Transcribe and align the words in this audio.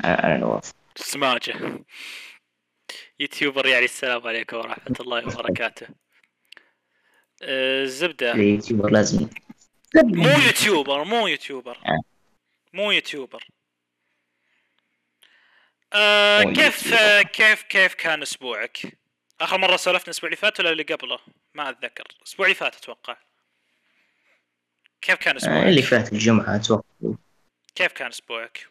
على 0.00 0.38
نواف 0.38 0.72
سماجه 0.96 1.54
YouTuber 3.20 3.66
يعني 3.66 3.84
السلام 3.84 4.26
عليكم 4.26 4.56
ورحمة 4.56 4.96
الله 5.00 5.26
وبركاته 5.26 5.86
آه، 7.42 7.82
الزبده 7.82 8.32
ال 8.32 8.38
YouTuber 8.38 8.90
لازم 8.90 9.28
مو 9.94 10.28
YouTuber 10.46 11.04
مو 11.04 11.26
YouTuber 11.26 11.78
مو 12.72 12.90
YouTuber 12.90 13.44
آه 15.92 16.42
كيف. 16.42 16.92
آه 16.94 17.22
كيف 17.22 17.62
كيف 17.62 17.94
كان 17.94 18.22
أسبوعك؟ 18.22 18.98
آخر 19.40 19.58
مرة 19.58 19.76
سولفنا 19.76 20.04
الأسبوع 20.04 20.26
اللي 20.26 20.36
فات 20.36 20.60
ولا 20.60 20.70
اللي 20.70 20.82
قبله؟ 20.82 21.18
ما 21.54 21.70
أتذكر، 21.70 22.04
الأسبوع 22.18 22.46
اللي 22.46 22.54
فات 22.54 22.76
أتوقع. 22.76 23.16
كيف 25.00 25.14
كان 25.14 25.34
آه، 25.34 25.38
أسبوعك؟ 25.38 25.66
اللي 25.66 25.82
فات 25.82 26.12
الجمعة 26.12 26.56
أتوقع 26.56 26.82
كيف 27.74 27.92
كان 27.92 28.08
أسبوعك؟ 28.08 28.66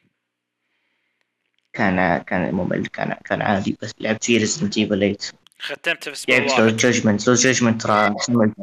كان 1.73 2.17
كان 2.17 2.55
ممل 2.55 2.87
كان 2.87 3.15
كان 3.25 3.41
عادي 3.41 3.77
بس 3.81 3.91
لعبت 3.99 4.23
فيه 4.23 4.37
ريزنت 4.39 4.77
ايفل 4.77 4.99
8 4.99 5.17
ختمت 5.59 6.09
في 6.09 6.31
لعبت 6.31 6.59
لو 6.59 6.69
جاجمنت 6.69 7.27
لو 7.27 7.33
جاجمنت 7.33 7.81
ترى 7.81 8.07
أحسن 8.17 8.33
من 8.33 8.53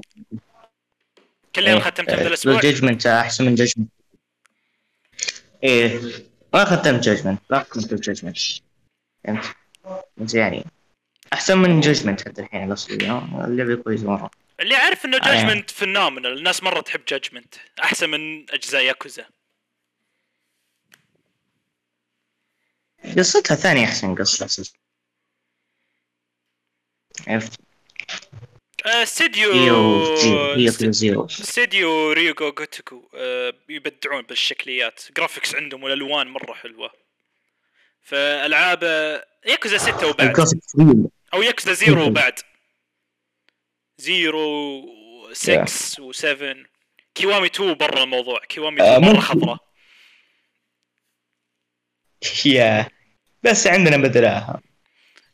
كل 1.54 1.64
إيه، 1.64 1.72
يوم 1.72 1.80
ختمت 1.80 2.10
في 2.10 2.20
لو 2.20 2.26
الأسبوع؟ 2.26 2.60
جاجمنت 2.60 3.06
أحسن 3.06 3.44
من 3.44 3.54
جاجمنت 3.54 3.90
إيه 5.64 6.00
ما 6.54 6.64
ختمت 6.64 7.02
جاجمنت 7.02 7.40
لا 7.50 7.62
ختمت 7.62 7.94
جاجمنت 7.94 8.38
فهمت؟ 9.24 10.34
يعني 10.34 10.64
أحسن 11.32 11.58
من 11.58 11.80
جاجمنت 11.80 12.28
حتى 12.28 12.42
الحين 12.42 12.64
الأصلي 12.68 13.10
آه، 13.10 13.44
اللعبة 13.44 13.74
كويسة 13.74 14.06
مرة 14.06 14.30
اللي 14.60 14.74
أعرف 14.74 15.04
إنه 15.04 15.16
آه. 15.16 15.20
جاجمنت 15.20 15.70
فينومينال، 15.70 16.38
الناس 16.38 16.62
مرة 16.62 16.80
تحب 16.80 17.00
جاجمنت، 17.08 17.54
أحسن 17.82 18.10
من 18.10 18.50
أجزاء 18.50 18.82
ياكوزا. 18.84 19.24
قصتها 23.16 23.54
ثانية 23.54 23.84
أحسن 23.84 24.14
قصة. 24.14 24.72
عرفت؟ 27.28 27.60
آه، 28.86 29.02
استديو 29.02 29.52
استديو 31.24 32.12
ريوغا 32.12 32.52
جوتوكو 32.52 33.08
آه، 33.14 33.52
يبدعون 33.68 34.22
بالشكليات. 34.22 35.00
graphics 35.16 35.54
عندهم 35.54 35.82
والألوان 35.82 36.26
مرة 36.26 36.54
حلوة. 36.54 36.90
فالعاب 38.02 38.84
آه، 38.84 39.26
ياكوزا 39.46 39.78
6 39.78 40.06
وبعد. 40.08 40.34
أو 41.34 41.42
ياكوزا 41.42 41.72
زيرو 41.72 42.06
وبعد. 42.06 42.40
زيرو 43.98 44.82
6 45.32 46.12
و7 46.12 46.56
كيوامي 47.14 47.46
2 47.46 47.74
برا 47.74 48.02
الموضوع. 48.02 48.38
كيوامي 48.44 48.82
آه، 48.82 48.96
2 48.96 49.02
مرة 49.02 49.08
ممكن. 49.10 49.20
خضراء 49.20 49.68
يا 52.46 52.90
بس 53.42 53.66
عندنا 53.66 53.96
بدلاها 53.96 54.60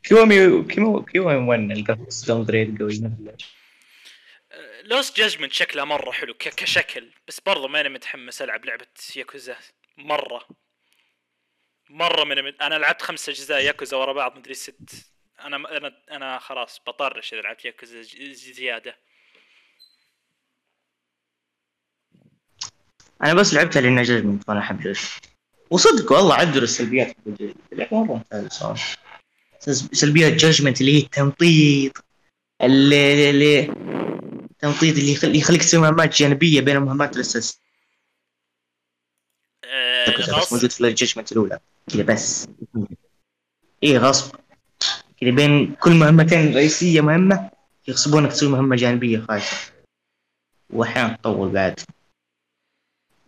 كيومي 0.03 0.63
كيمو 0.63 1.03
كيومي 1.03 1.35
1 1.35 1.59
الجرافيكس 1.59 2.25
داون 2.25 2.45
جريد 2.45 2.81
قوي 2.81 3.01
لوست 4.83 5.17
جاجمنت 5.17 5.53
شكلها 5.53 5.85
مرة 5.85 6.11
حلو 6.11 6.33
كشكل 6.33 7.11
بس 7.27 7.39
برضو 7.39 7.67
ماني 7.67 7.89
متحمس 7.89 8.41
ألعب 8.41 8.65
لعبة 8.65 8.87
ياكوزا 9.15 9.55
مرة. 9.97 10.47
مرة 11.89 12.23
من. 12.23 12.61
أنا 12.61 12.75
لعبت 12.75 13.01
خمس 13.01 13.29
أجزاء 13.29 13.61
ياكوزا 13.61 13.97
ورا 13.97 14.13
بعض 14.13 14.37
مدري 14.37 14.53
ست. 14.53 15.11
أنا 15.39 15.77
أنا 15.77 16.01
أنا 16.11 16.39
خلاص 16.39 16.81
بطرش 16.87 17.33
إذا 17.33 17.41
لعبت 17.41 17.65
ياكوزا 17.65 18.01
زيادة. 18.31 18.97
أنا 23.23 23.33
بس 23.33 23.53
لعبتها 23.53 23.81
لأن 23.81 24.03
جاجمنت 24.03 24.49
وأنا 24.49 24.59
أحب 24.59 24.93
وصدق 25.69 26.11
والله 26.11 26.35
عدلوا 26.35 26.63
السلبيات. 26.63 27.15
اللعبه 27.73 28.03
مره 28.03 28.13
ممتازه 28.13 28.49
صراحة 28.49 28.97
سلبيات 29.91 30.33
جاجمنت 30.33 30.81
اللي 30.81 30.95
هي 30.95 31.03
التمطيط 31.03 32.05
اللي, 32.61 33.29
اللي 33.29 33.59
التمطيط 34.51 34.97
اللي 34.97 35.11
يخل... 35.11 35.35
يخليك 35.35 35.61
تسوي 35.61 35.81
مهمات 35.81 36.17
جانبية 36.17 36.61
بين 36.61 36.75
المهمات 36.75 37.15
الأساسية. 37.15 37.59
آه 39.63 40.39
بس 40.39 40.53
موجود 40.53 40.71
في 40.71 40.87
الجاجمنت 40.87 41.31
الأولى. 41.31 41.59
كذا 41.93 42.03
بس. 42.03 42.47
إيه 43.83 43.97
غصب. 43.97 44.35
كذا 45.21 45.31
بين 45.31 45.75
كل 45.75 45.91
مهمتين 45.91 46.55
رئيسية 46.55 47.01
مهمة 47.01 47.49
يغصبونك 47.87 48.31
تسوي 48.31 48.49
مهمة 48.49 48.75
جانبية 48.75 49.19
خايسة. 49.19 49.57
وأحيانا 50.69 51.15
تطول 51.15 51.49
بعد. 51.49 51.79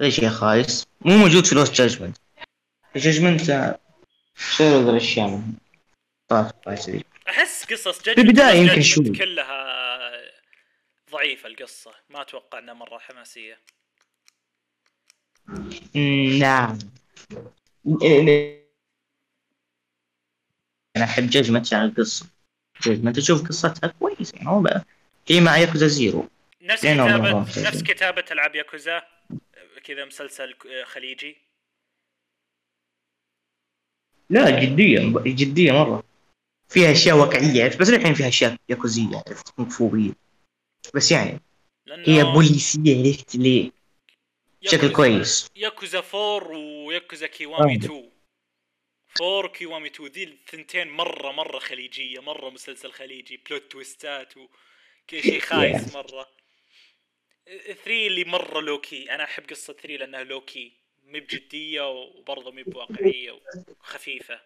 هذا 0.02 0.10
شيء 0.10 0.30
خايس؟ 0.30 0.86
مو 1.02 1.18
موجود 1.18 1.46
في 1.46 1.56
لوست 1.56 1.74
جاجمنت 1.74 2.18
جاجمنت 2.98 3.42
شالوا 4.36 4.84
ذا 4.84 4.90
الاشياء 4.92 5.28
من 5.28 5.54
طاف 6.28 6.52
أحس 7.30 7.66
قصص 7.66 8.00
في 8.00 8.22
البداية 8.22 8.54
جاجمنت 8.54 8.70
يمكن 8.70 8.82
شوي. 8.82 9.10
كلها 9.18 9.78
ضعيفة 11.12 11.50
القصة. 11.50 11.92
ما 12.10 12.22
أتوقع 12.22 12.60
إنها 12.60 12.74
مرة 12.74 12.98
حماسية. 12.98 13.60
نعم. 16.40 16.78
إيه، 18.02 18.68
أنا 20.98 21.04
أحب 21.06 21.30
جاجمنت 21.30 21.66
عشان 21.66 21.86
القصة. 21.86 22.26
جاجمنت 22.82 23.18
أشوف 23.18 23.48
قصتها 23.48 23.88
كويسة 23.88 24.36
يعني 24.36 24.50
هو 24.50 24.62
بقى 24.62 24.86
هي 25.28 25.42
مع 25.42 25.58
ياكوزا 25.58 25.88
زيرو 25.88 26.30
نفس 26.62 26.82
كتابه 26.82 27.40
نفس. 27.40 27.84
كتابة 27.84 28.26
العاب 28.32 28.56
ياكوزا 28.56 29.02
كذا 29.84 30.06
مسلسل 30.06 30.56
خليجي. 30.86 31.47
لا 34.30 34.64
جدية 34.64 35.00
جدية 35.26 35.72
مرة. 35.72 36.04
فيها 36.70 36.92
أشياء 36.92 37.18
واقعية 37.18 37.64
عرفت 37.64 37.80
بس 37.80 37.90
الحين 37.90 38.14
فيها 38.14 38.28
أشياء 38.28 38.56
ياكوزية 38.70 39.24
عرفت؟ 39.28 39.50
كونغ 39.50 40.12
بس 40.96 41.12
يعني 41.12 41.40
هي 41.90 42.24
بوليسية 42.24 43.08
عرفت 43.08 43.36
ليه 43.36 43.72
بشكل 44.62 44.94
كويس. 44.94 45.48
ياكوزا 45.56 46.04
4 46.14 46.58
وياكوزا 46.58 47.28
كيوامي 47.28 47.74
آه. 47.74 47.78
2 47.78 48.10
4 49.22 49.46
وكيوامي 49.46 49.88
2 49.88 50.10
ذي 50.10 50.24
الثنتين 50.24 50.88
مره 50.88 51.32
مرة 51.32 51.60
خليجية 51.60 52.20
مرة 52.20 52.50
مسلسل 52.50 52.92
خليجي 52.92 53.42
plot 53.50 53.72
تويستات 53.72 54.38
وكل 54.38 55.22
شيء 55.22 55.40
خايس 55.40 55.96
مرة. 55.96 56.28
3 57.66 58.08
اللي 58.08 58.24
مرة 58.24 58.62
lowkey 58.62 59.12
أنا 59.16 59.24
أحب 59.24 59.44
قصة 59.50 59.74
3 59.74 59.88
لأنها 59.96 60.24
lowkey 60.24 60.87
مي 61.08 61.20
بجديه 61.20 61.90
وبرضه 61.90 62.52
مي 62.52 62.64
بواقعيه 62.64 63.32
وخفيفة. 63.32 64.42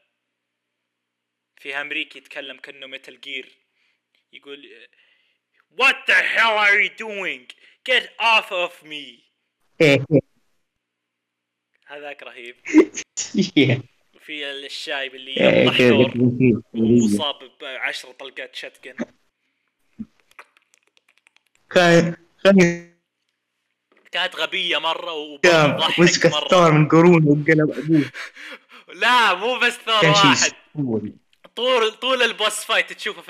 فيها 1.57 1.81
أمريكي 1.81 2.17
يتكلم 2.19 2.57
كأنه 2.57 2.87
ميتال 2.87 3.21
جير 3.21 3.57
يقول 4.33 4.87
What 5.79 5.95
the 6.07 6.19
hell 6.35 6.57
are 6.57 6.79
you 6.79 6.89
doing? 6.89 7.47
Get 7.85 8.09
off 8.19 8.51
of 8.51 8.83
me. 8.83 9.23
إيه، 9.81 10.05
هذاك 11.85 12.23
رهيب. 12.23 12.55
إيه. 13.57 13.81
وفي 14.15 14.51
الشايب 14.51 15.15
اللي 15.15 15.31
إيه، 15.31 15.69
كذا 15.77 15.89
دور 15.89 16.03
قلت 16.05 16.63
ومصاب 16.73 17.51
بعشر 17.61 18.11
طلقات 18.11 18.55
شتقن 18.55 18.95
كان 21.69 22.15
كان 22.43 22.90
كانت 24.11 24.35
غبية 24.35 24.77
مرة 24.77 25.37
كان 25.43 25.71
وضحك 25.75 25.99
مسك 25.99 26.25
الثور 26.25 26.71
من 26.71 26.87
قرونه 26.87 27.27
وقلب 27.27 27.71
أبوه. 27.71 28.11
لا 29.01 29.33
مو 29.33 29.59
بس 29.59 29.73
ثور 29.73 30.05
واحد. 30.09 30.51
طول 31.55 31.91
طول 31.91 32.21
ال 32.23 32.31
boss 32.31 32.63
fight 32.65 32.93
تشوفه 32.93 33.21
في 33.21 33.29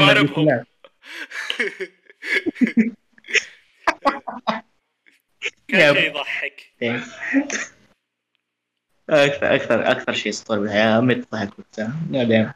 ما 0.00 0.06
ضاربهم 0.06 0.48
كان. 5.68 5.94
شيء 5.94 6.06
يضحك. 6.06 6.72
أكثر 9.10 9.54
أكثر 9.54 9.90
أكثر 9.90 10.12
شيء 10.12 10.32
أسطوري 10.32 10.60
بالحياة 10.60 11.00
مت 11.00 11.32
ضحك 11.32 11.50
بعدين. 12.10 12.52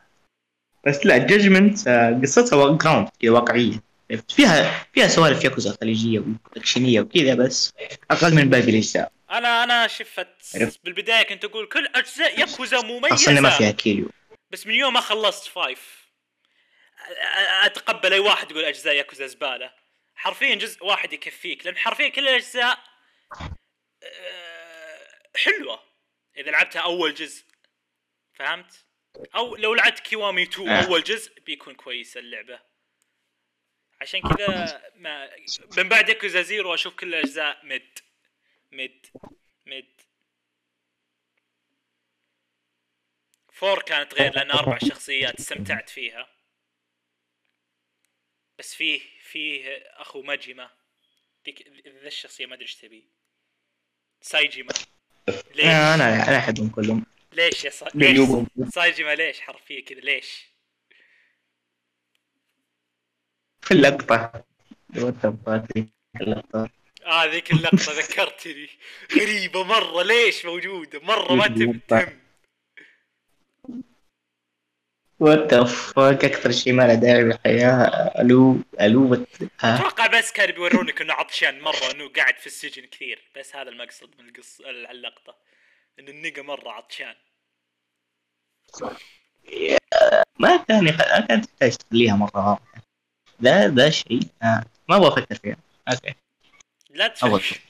بس 0.86 1.06
لا 1.06 1.18
جاجمنت 1.18 1.88
قصتها 2.22 2.56
grounded 2.76 3.08
كذا 3.20 3.30
واقعية. 3.30 3.85
عرفت؟ 4.10 4.32
فيها 4.32 4.86
فيها 4.94 5.08
سوالف 5.08 5.44
ياكوزا 5.44 5.76
خليجية 5.80 6.22
وأكشنية 6.56 7.00
وكذا 7.00 7.34
بس 7.34 7.72
أقل 8.10 8.34
من 8.34 8.50
باقي 8.50 8.70
الأجزاء. 8.70 9.12
أنا 9.30 9.64
أنا 9.64 9.86
شفت 9.86 10.28
عرفت. 10.54 10.80
بالبداية 10.84 11.22
كنت 11.22 11.44
أقول 11.44 11.68
كل 11.68 11.86
أجزاء 11.94 12.40
ياكوزا 12.40 12.78
أصلا 13.12 13.40
ما 13.40 13.50
فيها 13.50 13.70
كيليو. 13.70 14.10
بس 14.50 14.66
من 14.66 14.74
يوم 14.74 14.94
ما 14.94 15.00
خلصت 15.00 15.46
five. 15.46 16.06
أتقبل 17.64 18.12
أي 18.12 18.18
واحد 18.18 18.50
يقول 18.50 18.64
أجزاء 18.64 18.94
ياكوزا 18.94 19.26
زبالة. 19.26 19.72
حرفيا 20.14 20.54
جزء 20.54 20.84
واحد 20.84 21.12
يكفيك 21.12 21.66
لأن 21.66 21.76
حرفيا 21.76 22.08
كل 22.08 22.28
الأجزاء 22.28 22.78
أه، 24.02 25.08
حلوة. 25.36 25.82
إذا 26.38 26.50
لعبتها 26.50 26.80
أول 26.82 27.14
جزء 27.14 27.44
فهمت؟ 28.34 28.84
أو 29.34 29.56
لو 29.56 29.74
لعبت 29.74 30.00
كيوامي 30.00 30.42
2 30.42 30.68
آه. 30.68 30.84
أول 30.86 31.02
جزء 31.02 31.32
بيكون 31.46 31.74
كويس 31.74 32.16
اللعبة. 32.16 32.60
عشان 34.06 34.20
كذا 34.20 34.82
ما 34.96 35.30
من 35.76 35.88
بعد 35.88 36.08
ياكوزا 36.08 36.42
زيرو 36.42 36.74
أشوف 36.74 36.94
كل 36.94 37.14
الاجزاء 37.14 37.66
مد 37.66 37.98
مد 38.72 39.06
مد 39.66 40.00
فور 43.52 43.82
كانت 43.82 44.14
غير 44.14 44.34
لأن 44.34 44.50
أربع 44.50 44.78
شخصيات 44.78 45.34
استمتعت 45.34 45.90
فيها. 45.90 46.28
بس 48.58 48.74
فيه 48.74 49.00
فيه 49.20 49.76
أخو 49.76 50.22
ماجيما. 50.22 50.70
ذيك 51.46 51.68
ذا 51.86 52.06
الشخصية 52.06 52.46
ما 52.46 52.54
أدري 52.54 52.64
إيش 52.64 52.74
تبي. 52.74 53.08
سايجيما. 54.20 54.72
ليش؟ 55.28 55.64
أنا 55.66 55.94
أنا 55.94 56.28
أنا 56.28 56.38
أحبهم 56.38 56.70
كلهم. 56.70 57.06
ليش 57.32 57.64
يا 57.64 57.70
سايجيما 58.70 59.14
ليش؟ 59.14 59.40
حرفيا 59.40 59.80
كذا 59.80 60.00
ليش؟ 60.00 60.55
في 63.66 63.74
اللقطة. 63.74 64.44
في 64.92 66.20
اللقطة. 66.20 66.70
آه 67.06 67.24
ذيك 67.24 67.52
اللقطة 67.52 67.92
ذكرتني. 67.92 68.68
غريبة 69.16 69.64
مرة. 69.64 70.02
ليش 70.02 70.44
موجودة؟ 70.44 71.00
مرة 71.00 71.34
ما 71.34 71.46
تهم 71.48 72.20
وات 75.20 75.54
فاك 75.54 76.24
أكثر 76.24 76.52
شيء 76.52 76.72
ما 76.72 76.82
له 76.82 76.94
داعي 76.94 77.24
بالحياة. 77.24 77.86
ألو 78.20 78.58
ألو 78.80 79.26
ها 79.60 79.76
أتوقع 79.76 80.06
بس 80.06 80.32
كانوا 80.32 80.54
بيورونك 80.54 81.00
إنه 81.00 81.14
عطشان 81.14 81.60
مرة 81.60 81.90
إنه 81.94 82.08
قاعد 82.08 82.38
في 82.38 82.46
السجن 82.46 82.86
كثير. 82.86 83.30
بس 83.36 83.56
هذا 83.56 83.68
المقصد 83.70 84.10
من 84.18 84.28
القص 84.28 84.60
اللقطة. 84.90 85.36
ان 85.98 86.08
النقا 86.08 86.42
مرة 86.42 86.70
عطشان. 86.70 87.14
ما 90.38 90.56
كان. 90.56 90.84
ما 90.84 91.26
كانت 91.28 91.44
تحتاج 91.44 91.76
تخليها 91.76 92.16
مرة 92.16 92.48
واضحة. 92.48 92.85
ذا 93.42 93.68
ذا 93.68 93.90
شيء 93.90 94.20
آه. 94.42 94.64
ما 94.88 94.96
أبغى 94.96 95.08
أفكر 95.08 95.34
فيها. 95.34 95.56
أوكي. 95.88 96.14
لا 96.90 97.08
تفكر 97.08 97.60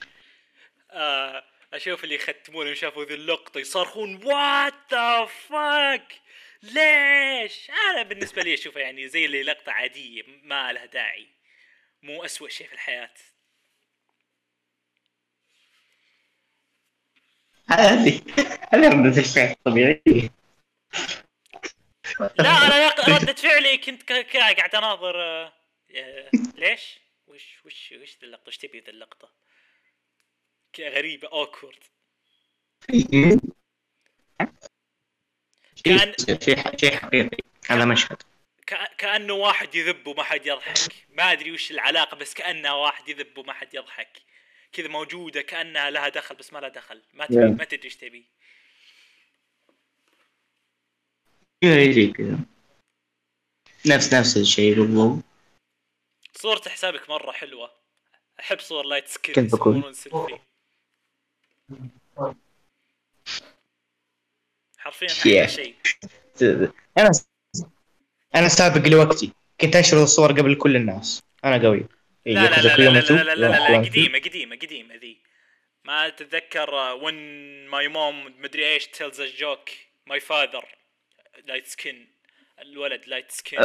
آه 0.91 1.43
أشوف 1.73 2.03
اللي 2.03 2.15
يختمون 2.15 2.75
شافوا 2.75 3.05
ذي 3.05 3.13
اللقطة 3.13 3.59
يصرخون 3.59 4.25
what 4.25 4.73
the 4.91 5.25
fuck 5.25 6.21
ليش؟ 6.63 7.71
أنا 7.91 8.03
بالنسبة 8.03 8.41
لي 8.41 8.53
أشوفها 8.53 8.81
يعني 8.81 9.07
زي 9.07 9.25
اللي 9.25 9.43
لقطة 9.43 9.71
عادية 9.71 10.23
ما 10.43 10.73
لها 10.73 10.85
داعي. 10.85 11.27
مو 12.01 12.25
أسوأ 12.25 12.49
شيء 12.49 12.67
في 12.67 12.73
الحياة. 12.73 13.09
هذه 17.69 18.21
هذه 18.73 18.89
ردة 18.89 19.19
الفعل 19.19 19.51
الطبيعية 19.51 20.29
لا 22.19 22.49
أنا 22.49 22.89
ردة 23.07 23.33
فعلي 23.33 23.77
كنت 23.77 24.11
قاعد 24.11 24.75
أناظر 24.75 25.21
آه، 25.21 25.53
ليش؟ 26.55 26.99
وش 27.27 27.65
وش 27.65 27.91
وش 28.01 28.17
ذي 28.17 28.25
اللقطة؟ 28.25 28.47
وش 28.47 28.57
تبي 28.57 28.79
ذي 28.79 28.91
اللقطة؟ 28.91 29.31
كذا 30.73 30.89
غريبة 30.89 31.27
اوكورد 31.27 31.83
كأن- 35.87 36.25
شيء 36.25 36.77
شيء 36.77 36.95
حقيقي. 36.97 37.37
هذا 37.69 37.85
مشهد. 37.85 38.17
كأنه 38.97 39.33
واحد 39.33 39.75
يذب 39.75 40.07
وما 40.07 40.23
حد 40.23 40.45
يضحك. 40.45 41.05
ما 41.09 41.31
أدري 41.31 41.51
وش 41.51 41.71
العلاقة 41.71 42.17
بس 42.17 42.33
كأنها 42.33 42.71
واحد 42.71 43.09
يذب 43.09 43.37
وما 43.37 43.53
حد 43.53 43.73
يضحك. 43.73 44.21
كذا 44.71 44.87
موجودة 44.87 45.41
كأنها 45.41 45.89
لها 45.89 46.09
دخل 46.09 46.35
بس 46.35 46.53
ما 46.53 46.59
لها 46.59 46.69
دخل. 46.69 47.01
ما 47.13 47.25
تبي. 47.25 47.45
ما 47.45 47.63
تدري 47.63 47.85
إيش 47.85 47.95
تبي. 47.95 48.25
يجي 51.63 52.07
كذا 52.11 52.39
نفس 53.85 54.13
نفس 54.13 54.37
الشيء 54.37 54.75
بالضبط. 54.75 55.23
صورة 56.37 56.61
حسابك 56.69 57.09
مرة 57.09 57.31
حلوة. 57.31 57.71
أحب 58.39 58.59
صور 58.59 58.85
light 58.85 59.07
skin 59.07 59.35
كيف 59.35 59.55
بكون؟ 59.55 59.93
سيلفي 59.93 60.39
حرفيا 64.77 65.07
أحلى 65.07 65.47
Yeah. 65.47 65.49
شيء. 65.49 65.75
أنا 66.97 67.11
أنا 68.35 68.47
سابق 68.47 68.87
لوقتي. 68.87 69.31
كنت 69.61 69.75
انشر 69.75 70.03
الصور 70.03 70.31
قبل 70.31 70.55
كل 70.55 70.75
الناس. 70.75 71.23
أنا 71.45 71.63
قوي. 71.67 71.85
لا 72.25 72.31
لا 72.33 72.61
لا 72.61 72.77
لا 72.77 72.89
لا 72.89 72.99
لا 72.99 72.99
لا, 72.99 73.23
لا, 73.23 73.35
لا, 73.35 73.47
لا 73.47 73.71
لا 73.71 73.77
قديمة 73.77 74.19
قديمة 74.19 74.55
قديمة 74.55 74.95
ذي. 74.95 75.21
ما 75.83 76.09
تتذكر 76.09 76.75
when 76.75 77.67
my 77.67 77.87
mom 77.87 78.41
مدري 78.41 78.73
إيش 78.73 78.87
tells 78.87 79.21
a 79.21 79.25
joke 79.25 79.69
my 80.07 80.19
father 80.19 80.65
light 81.45 81.67
skin 81.67 82.07
الولد 82.59 83.07
light 83.07 83.31
skin 83.31 83.59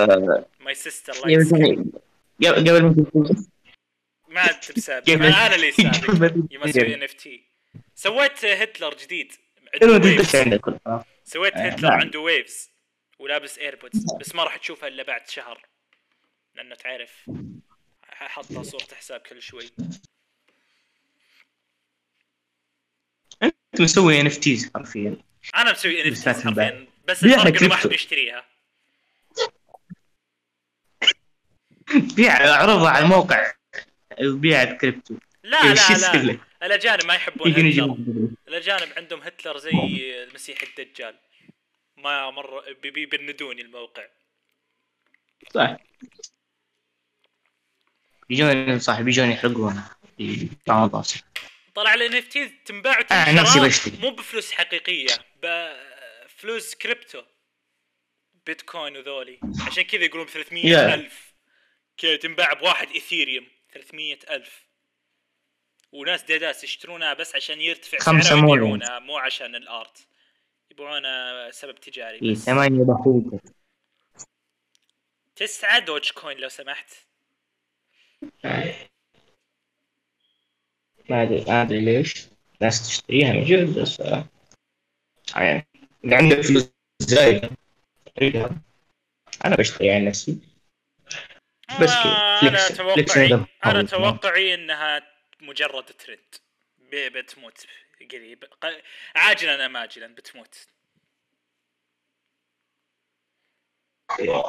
my 0.60 0.74
sister 0.74 1.26
light 1.26 1.46
skin 1.46 1.92
قبل 2.48 2.82
ما 2.82 2.88
ما 4.28 4.46
قبل- 4.46 5.24
أنا 5.26 5.54
اللي 5.54 5.72
سابق 5.72 6.34
يمسوي 6.50 6.94
NFT. 6.94 7.44
سويت 7.94 8.44
هتلر 8.44 8.94
جديد. 8.94 9.32
سويت 11.24 11.54
آه، 11.54 11.68
هتلر 11.68 11.88
نعم. 11.88 12.00
عنده 12.00 12.20
waves 12.20 12.70
ولابس 13.18 13.58
AirPods 13.58 14.04
بس 14.20 14.34
ما 14.34 14.44
راح 14.44 14.56
تشوفها 14.56 14.88
إلا 14.88 15.02
بعد 15.02 15.28
شهر. 15.28 15.66
لأنه 16.54 16.74
تعرف. 16.74 17.30
حطها 18.08 18.62
صورة 18.62 18.86
حساب 18.94 19.20
كل 19.20 19.42
شوي. 19.42 19.70
أنت 23.42 23.80
مسوي 23.80 24.20
NFTs 24.20 24.70
حرفيا. 24.74 25.16
أنا 25.56 25.72
مسوي 25.72 26.02
NFTs 26.02 26.12
لساتها 26.12 26.42
حرفيا. 26.44 26.86
بس 27.08 27.24
الفرق 27.24 27.46
انه 27.46 27.68
ما 27.68 27.76
حد 27.76 27.88
كريبتو. 27.88 28.40
بيع 31.94 32.32
عرضها 32.62 32.90
على 32.90 33.04
الموقع. 33.04 33.52
بيع 34.20 34.64
كريبتو 34.64 35.14
لا 35.42 35.70
إيش 35.70 35.90
لا 35.90 36.16
لا؟ 36.22 36.38
الأجانب 36.62 37.04
ما 37.04 37.14
يحبون 37.14 37.50
هتلر. 37.52 38.28
الأجانب 38.48 38.92
عندهم 38.96 39.20
هتلر 39.22 39.58
زي 39.58 39.70
المسيح 40.24 40.58
الدجال. 40.62 41.18
ما 41.96 42.30
مره 42.30 42.64
بي- 42.82 42.90
بيبندوني 42.90 43.62
الموقع. 43.62 44.04
صح. 45.54 45.76
يجون 48.30 48.78
صح 48.78 49.00
بيجون 49.00 49.30
يحرقون. 49.30 49.82
يطلعون 50.18 50.90
راسك 50.94 51.24
طلع 51.74 51.94
ال 51.94 52.14
NFT 52.14 52.48
تنباع 52.48 53.06
آه، 53.10 53.32
نفسي 53.32 53.60
بشتري. 53.60 53.96
مو 53.98 54.10
بفلوس 54.10 54.52
حقيقية 54.52 55.14
بفلوس 55.42 56.74
كريبتو. 56.74 57.22
بيتكوين 58.46 58.96
وذولي. 58.96 59.40
عشان 59.66 59.82
كذا 59.82 60.04
يقولون 60.04 60.26
ب 60.26 60.28
300 60.30 60.94
ألف. 60.94 61.31
كذا 61.96 62.16
تنباع 62.16 62.52
بواحد 62.52 62.88
ايثيريوم 62.88 63.46
300 63.72 64.18
ألف. 64.30 64.66
وناس 65.92 66.22
ديداس 66.22 66.64
يشترونها 66.64 67.14
بس 67.14 67.36
عشان 67.36 67.60
يرتفع 67.60 67.98
خمسة 67.98 68.34
ويبيعونها 68.34 68.98
مو 68.98 69.18
عشان 69.18 69.54
ال 69.54 69.64
art. 69.64 70.06
يبيعونها 70.70 71.50
سبب 71.50 71.80
تجاري 71.80 72.22
إيه، 72.22 72.32
بس. 72.32 72.38
ثمانية 72.38 72.84
دقيقة. 72.84 73.40
تسعة 75.36 75.78
دوج 75.78 76.10
كوين 76.10 76.38
لو 76.38 76.48
سمحت. 76.48 76.94
ما 81.10 81.22
أدري 81.22 81.44
ما 81.44 81.62
أدري 81.62 81.80
ليش. 81.80 82.26
ناس 82.60 82.88
تشتريها. 82.88 83.32
من 83.32 83.44
جد 83.44 83.78
بس 83.78 84.00
يعني 85.36 85.66
اللي 86.04 86.16
عنده 86.16 86.42
فلوس 86.42 86.70
زايدة. 86.98 87.50
أنا 89.44 89.56
بشتري 89.56 89.90
عن 89.90 90.04
نفسي. 90.04 90.51
بس 91.80 91.90
كذا. 91.90 92.40
flex- 92.40 92.80
أنا 92.80 92.94
توقعي 92.94 93.32
أنا 93.34 93.46
كمان. 93.64 93.86
توقعي 93.86 94.54
إنها 94.54 95.02
مجرد 95.40 95.84
ترند. 95.84 96.34
بتموت 96.92 97.66
قريب 98.12 98.44
عاجلا 99.16 99.66
أم 99.66 99.76
اجلا 99.76 100.14
بتموت. 100.14 100.66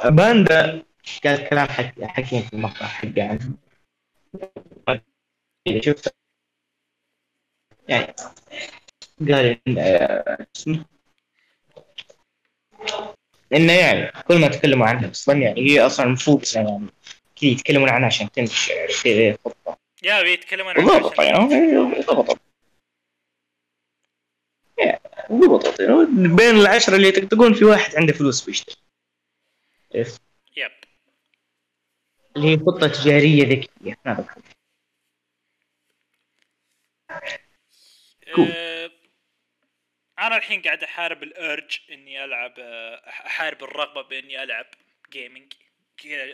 باندا 0.04 0.84
قال 1.24 1.48
كلام 1.48 1.66
حك... 1.68 2.04
حكيم 2.04 2.42
في 2.42 2.52
المقطع 2.52 2.86
حقه. 2.86 3.22
عنه 3.28 3.54
شفت 5.82 6.14
يعني 7.88 8.14
قال 9.20 9.58
اسمه 10.56 10.84
انه 13.52 13.72
يعني 13.72 14.12
كل 14.28 14.40
ما 14.40 14.48
تكلموا 14.48 14.86
عنها 14.86 15.10
أصلا 15.10 15.38
يعني 15.38 15.70
هي 15.70 15.86
أصلا 15.86 16.06
المفروض 16.06 16.44
يعني 16.54 16.86
كذا 17.40 17.50
يتكلمون 17.50 17.88
عنها 17.88 18.06
عشان 18.06 18.30
تنتشر 18.30 18.74
يعني 18.74 18.92
كذا 19.04 19.38
خطة. 19.44 19.78
يا 20.02 20.22
بيتكلمون 20.22 20.74
عن 20.76 20.84
وضبط 20.84 21.18
يعني 21.18 22.02
ضبطت 22.02 22.40
ضبطت 25.32 25.80
يعني 25.80 26.28
بين 26.28 26.56
العشرة 26.56 26.96
اللي 26.96 27.08
يطقطقون 27.08 27.54
في 27.54 27.64
واحد 27.64 27.96
عنده 27.96 28.12
فلوس 28.12 28.44
بيشتري؟ 28.44 28.76
yep. 30.56 30.70
اللي 32.36 32.48
هي 32.48 32.58
خطة 32.58 32.88
تجارية 32.88 33.44
ذكية 33.44 33.98
هذا 34.06 34.22
الحل. 34.22 34.42
أنا 40.24 40.36
الحين 40.36 40.62
قاعد 40.62 40.82
أحارب 40.82 41.22
ال 41.22 41.33
urge 41.33 41.78
إني 41.90 42.24
ألعب 42.24 42.60
أحارب 43.08 43.64
الرغبة 43.64 44.02
بإني 44.02 44.42
ألعب 44.42 44.66
gaming 45.10 45.52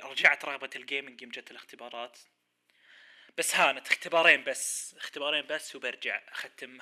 رجعت 0.03 0.45
رغبة 0.45 0.71
ال 0.77 0.83
gaming 0.83 1.23
يوم 1.23 1.31
جت 1.31 1.51
الاختبارات. 1.51 2.19
بس 3.39 3.57
هانت 3.57 3.87
اختبارين 3.87 4.45
بس 4.45 4.95
اختبارين 4.99 5.47
بس 5.47 5.77
وبرجع 5.77 6.23
أختم 6.29 6.79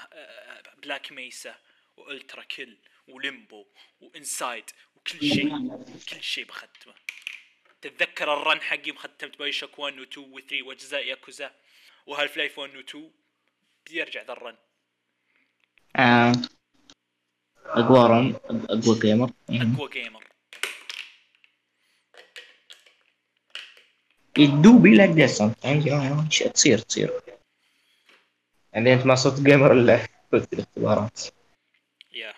Black 0.76 1.12
Mesa 1.12 1.46
و 1.46 1.54
Ultrakill 1.96 2.76
و 3.08 3.18
Limbo 3.18 3.66
و 4.00 4.10
Inside 4.10 4.70
وكل 4.96 5.18
شيء 5.18 5.68
كل 6.08 6.22
شيء 6.22 6.44
بختمه. 6.44 6.94
تتذكر 7.82 8.34
ال 8.34 8.41
run 8.41 8.60
حقي 8.60 8.92
مختمت 8.92 9.38
BioShock 9.38 9.78
1 9.78 9.98
و 9.98 10.02
2 10.02 10.32
و 10.32 10.40
3 10.40 10.62
وأجزاء 10.62 11.06
Yakuza 11.06 11.54
و 12.06 12.36
Half-Life 12.36 12.58
1 12.58 12.76
و 12.76 12.80
2 12.80 13.12
بيرجع 13.86 14.22
ذا 14.22 14.32
ال 14.32 14.37
run. 14.37 14.56
آه. 15.96 16.32
أقوى 17.68 18.08
run 18.08 18.34
أقوى 18.50 18.98
gamer. 18.98 19.30
أقوى 19.50 19.90
gamer 19.92 20.24
it 24.38 24.58
do 24.58 24.78
be 24.78 24.94
like 24.96 25.10
this 25.10 25.42
sometimes. 25.42 26.52
تصير 26.52 26.78
تصير 26.78 27.10
يعني 28.72 28.92
انت 28.92 29.06
ما 29.06 29.14
صرت 29.14 29.40
gamer 29.40 29.72
إلا 29.72 30.08
فزت 30.32 30.52
الاختبارات. 30.52 31.20
yeah 32.12 32.34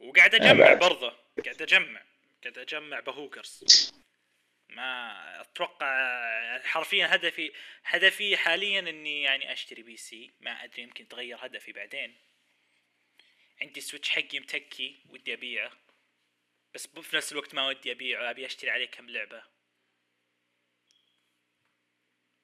وقاعد 0.00 0.34
آه، 0.34 0.50
أجمع. 0.50 0.74
برضه. 0.74 1.12
قاعد 1.44 1.62
أجمع. 1.62 2.02
قاعد 2.42 2.58
أجمع 2.58 3.00
بهوكرز. 3.00 3.92
ما 4.68 5.40
أتوقع 5.40 5.88
حرفيا 6.64 7.14
هدفي 7.14 7.52
هدفي 7.84 8.36
حاليا 8.36 8.80
إني 8.80 9.22
يعني 9.22 9.52
أشتري 9.52 9.82
PC. 9.82 10.30
ما 10.40 10.64
أدري 10.64 10.82
يمكن 10.82 11.08
تغير 11.08 11.38
هدفي 11.40 11.72
بعدين. 11.72 12.14
عندي 13.62 13.80
Switch 13.80 14.08
حقي 14.10 14.40
متكي 14.40 14.96
ودي 15.10 15.34
أبيعه 15.34 15.72
بس 16.74 16.86
في 16.86 17.16
نفس 17.16 17.32
الوقت 17.32 17.54
ما 17.54 17.66
ودي 17.68 17.92
أبيعه 17.92 18.30
أبي 18.30 18.46
أشتري 18.46 18.70
عليه 18.70 18.86
كم 18.86 19.10
لعبة 19.10 19.42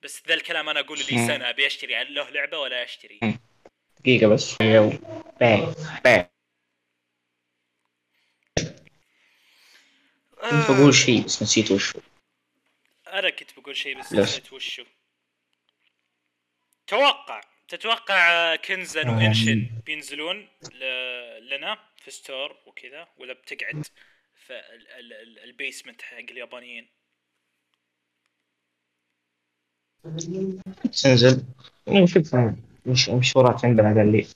بس 0.02 0.22
ذا 0.26 0.34
الكلام 0.34 0.68
أنا 0.68 0.80
أقول 0.80 0.98
لي. 0.98 1.26
سنة 1.26 1.50
أبي 1.50 1.66
أشتري 1.66 2.04
له 2.04 2.30
لعبة 2.30 2.58
ولا 2.58 2.84
أشتري 2.84 3.18
مم. 3.22 3.38
دقيقة 4.00 4.26
بس 4.34 4.56
yo. 4.60 4.90
bye 5.40 5.74
bye 6.04 6.30
كنت 10.50 10.70
بقول 10.70 10.94
شيء 10.94 11.24
بس 11.24 11.42
نسيت 11.42 11.70
وش 11.70 11.96
هو. 11.96 12.02
أنا 13.06 13.30
كنت 13.30 13.60
بقول 13.60 13.76
شيء 13.76 13.98
بس. 13.98 14.12
نسيت 14.12 14.52
وشو 14.52 14.84
توقع 16.86 17.40
تتوقع 17.68 18.56
Kenzan 18.56 19.08
آه. 19.08 19.16
و 19.16 19.25
Ishin 19.25 19.70
بينزلون 19.86 20.48
ل- 20.72 21.48
لنا 21.54 21.78
في 21.96 22.10
store 22.10 22.56
وكذا 22.66 23.08
ولا 23.16 23.32
بتقعد 23.32 23.86
في 24.46 24.52
ال- 24.52 24.88
ال- 24.88 25.12
ال- 25.12 25.38
ال 25.38 25.45
basement 25.45 26.02
حق 26.02 26.16
اليابانيين؟ 26.16 26.88
تنزل 31.02 31.44
نشوف 31.88 32.34
مش 32.86 33.08
مشهورات 33.08 33.64
عندنا 33.64 33.94
ذا 33.94 34.02
اللي 34.02 34.26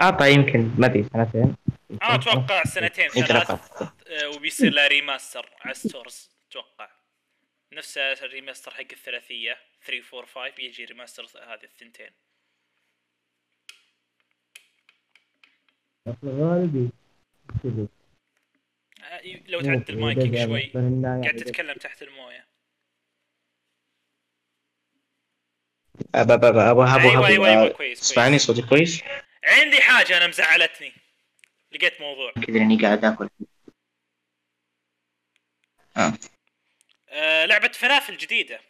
أعطى 0.00 0.32
يمكن 0.32 0.70
ما 0.78 0.86
أدري 0.86 1.04
سنتين. 1.12 1.56
أنا 2.02 2.14
أتوقع 2.14 2.64
سنتين 2.64 3.08
ثلاث 3.08 3.50
أكثر. 3.50 3.92
آه، 4.08 4.28
وبيصير 4.28 4.72
له 4.72 4.86
remaster 4.86 5.50
على 5.60 5.74
stores 5.74 6.30
أتوقع. 6.50 6.90
نفس 7.72 7.98
ال 7.98 8.06
remaster 8.06 8.70
حق 8.74 8.80
الثلاثية 8.92 9.58
3 9.86 10.18
4 10.18 10.26
5 10.50 10.62
يجي 10.62 10.84
remaster 10.84 11.24
هذه 11.24 11.64
الثنتين. 11.64 12.10
غالبي. 16.24 16.90
آه، 19.04 19.20
لو 19.46 19.60
تعدل 19.60 20.00
مايكك 20.00 20.44
شوي. 20.44 20.72
قاعد 21.22 21.36
تتكلم 21.36 21.74
تحت 21.74 22.02
المويه. 22.02 22.46
ابى 26.14 26.34
ابى 26.34 26.46
ابى 26.46 26.60
ابى 26.60 27.08
أيوه 27.08 27.26
أيوه 27.26 27.48
أيوه 27.48 27.68
كويس 27.68 28.00
إسمعني 28.00 28.38
صوتي 28.38 28.62
كويس؟ 28.62 29.02
عندي 29.44 29.80
حاجة 29.80 30.16
أنا 30.16 30.26
مزعلتني. 30.26 30.92
لقيت 31.72 32.00
موضوع. 32.00 32.32
كذا 32.32 32.56
إني 32.56 32.82
قاعد 32.82 33.04
آكل. 33.04 33.28
آه. 35.96 36.12
آه 37.08 37.44
لعبة 37.44 37.68
FNAF 37.68 38.10
الجديده 38.10 38.60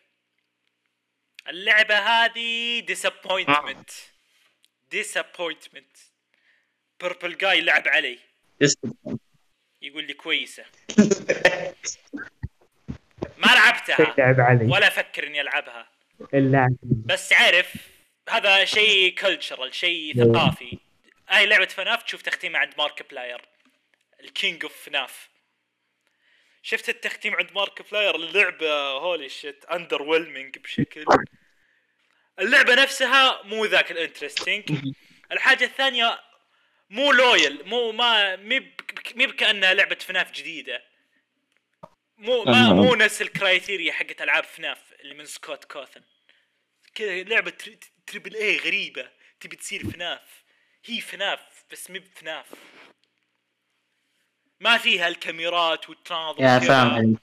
اللعبة 1.48 1.98
هذه 1.98 2.80
disappointment 2.80 3.90
disappointment 4.90 5.96
Purple 7.00 7.36
Guy 7.36 7.60
لعب 7.60 7.88
علي 7.88 8.18
يقول 9.82 10.04
لي 10.04 10.14
كويسة. 10.14 10.64
ما 13.38 13.46
لعبتها. 13.46 14.14
لعب 14.18 14.40
علي؟ 14.40 14.64
ولا 14.64 14.88
أفكر 14.88 15.26
إني 15.26 15.40
ألعبها. 15.40 15.88
إلا 16.34 16.76
بس 16.82 17.32
عارف 17.32 17.72
هذا 18.28 18.64
شيء 18.64 19.14
cultural 19.14 19.74
شيء 19.74 20.24
ثقافي. 20.24 20.78
هاي 21.28 21.46
لعبة 21.46 21.66
FNAF 21.66 22.02
تشوف 22.02 22.22
تختيمها 22.22 22.60
عند 22.60 22.74
Markiplier 22.78 23.10
ال 23.10 23.40
king 24.20 24.62
of 24.62 24.84
FNAF. 24.84 25.28
شفت 26.62 26.88
التختيم 26.88 27.34
عند 27.34 27.52
Markiplier 27.52 28.16
اللعبة 28.16 28.90
holy 28.90 29.28
shit 29.28 29.64
underwhelming 29.64 30.58
بشكل. 30.58 31.04
اللعبة 32.38 32.74
نفسها 32.74 33.42
مو 33.42 33.64
ذاك 33.64 33.92
ال 33.92 34.00
interesting 34.00 34.92
الحاجة 35.32 35.64
الثانية 35.64 36.20
مو 36.90 37.12
لويل 37.12 37.64
مو 37.68 37.92
ما 37.92 38.36
مي 38.36 38.72
مي 39.14 39.32
كانها 39.32 39.74
لعبة 39.74 39.94
FNAF 39.94 40.32
جديدة. 40.32 40.84
مو 42.18 42.44
ما 42.44 42.72
مو 42.72 42.94
نفس 42.94 43.22
ال 43.22 43.30
criteria 43.30 43.92
حقت 43.92 44.22
ألعاب 44.22 44.44
FNAF 44.44 44.92
اللي 45.00 45.14
من 45.14 45.26
Scott 45.26 45.64
Cawthon. 45.64 46.02
كذا 46.94 47.22
لعبة 47.22 47.50
tri- 47.50 47.78
triple 48.06 48.36
A 48.36 48.58
غريبة. 48.58 49.10
تبي 49.40 49.56
تصير 49.56 49.90
FNAF. 49.90 50.44
هي 50.84 51.00
FNAF 51.00 51.40
بس 51.70 51.90
مي 51.90 51.98
ب 51.98 52.06
FNAF. 52.06 52.46
ما 54.60 54.78
فيها 54.78 55.08
الكاميرات 55.08 55.88
والتناظر 55.88 56.42
يا 56.42 56.72
عليك. 56.72 57.18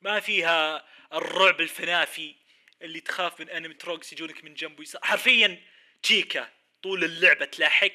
ما 0.00 0.20
فيها 0.20 0.84
الرعب 1.12 1.60
الفنافي 1.60 2.34
اللي 2.82 3.00
تخاف 3.00 3.40
من 3.40 3.48
animatronics 3.50 4.12
يجونك 4.12 4.44
من 4.44 4.54
جنب 4.54 4.78
ويسار 4.78 5.02
حرفيا 5.04 5.62
Chica. 6.02 6.48
طول 6.82 7.04
اللعبة 7.04 7.44
تلاحق. 7.44 7.92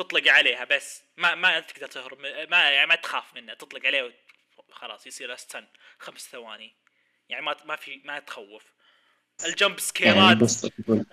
وتطلق 0.00 0.28
عليها 0.32 0.64
بس. 0.64 1.02
ما 1.16 1.34
ما 1.34 1.60
تقدر 1.60 1.86
تهرب 1.86 2.20
ما 2.50 2.70
يعني 2.70 2.86
ما 2.86 2.94
تخاف 2.94 3.34
منها 3.34 3.54
تطلق 3.54 3.86
عليه 3.86 4.02
وت- 4.02 4.14
خلاص 4.70 5.06
يصير 5.06 5.34
stun 5.34 5.66
خمس 5.98 6.28
ثواني. 6.32 6.74
يعني 7.28 7.44
ما 7.44 7.56
ما 7.64 7.76
في 7.76 8.00
ما 8.04 8.18
تخوف. 8.18 8.62
الجمب 9.44 9.70
يعني 9.70 9.80
سكيرات 9.80 10.64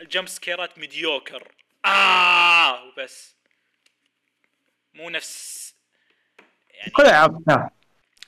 الجمب 0.02 0.28
سكيرات 0.28 0.78
ميديوكر. 0.78 1.52
آه! 1.86 2.84
وبس. 2.84 3.36
مو 4.94 5.10
نفس 5.10 5.74
يعني 6.70 6.92
كل 6.92 7.04
ألعاب 7.04 7.70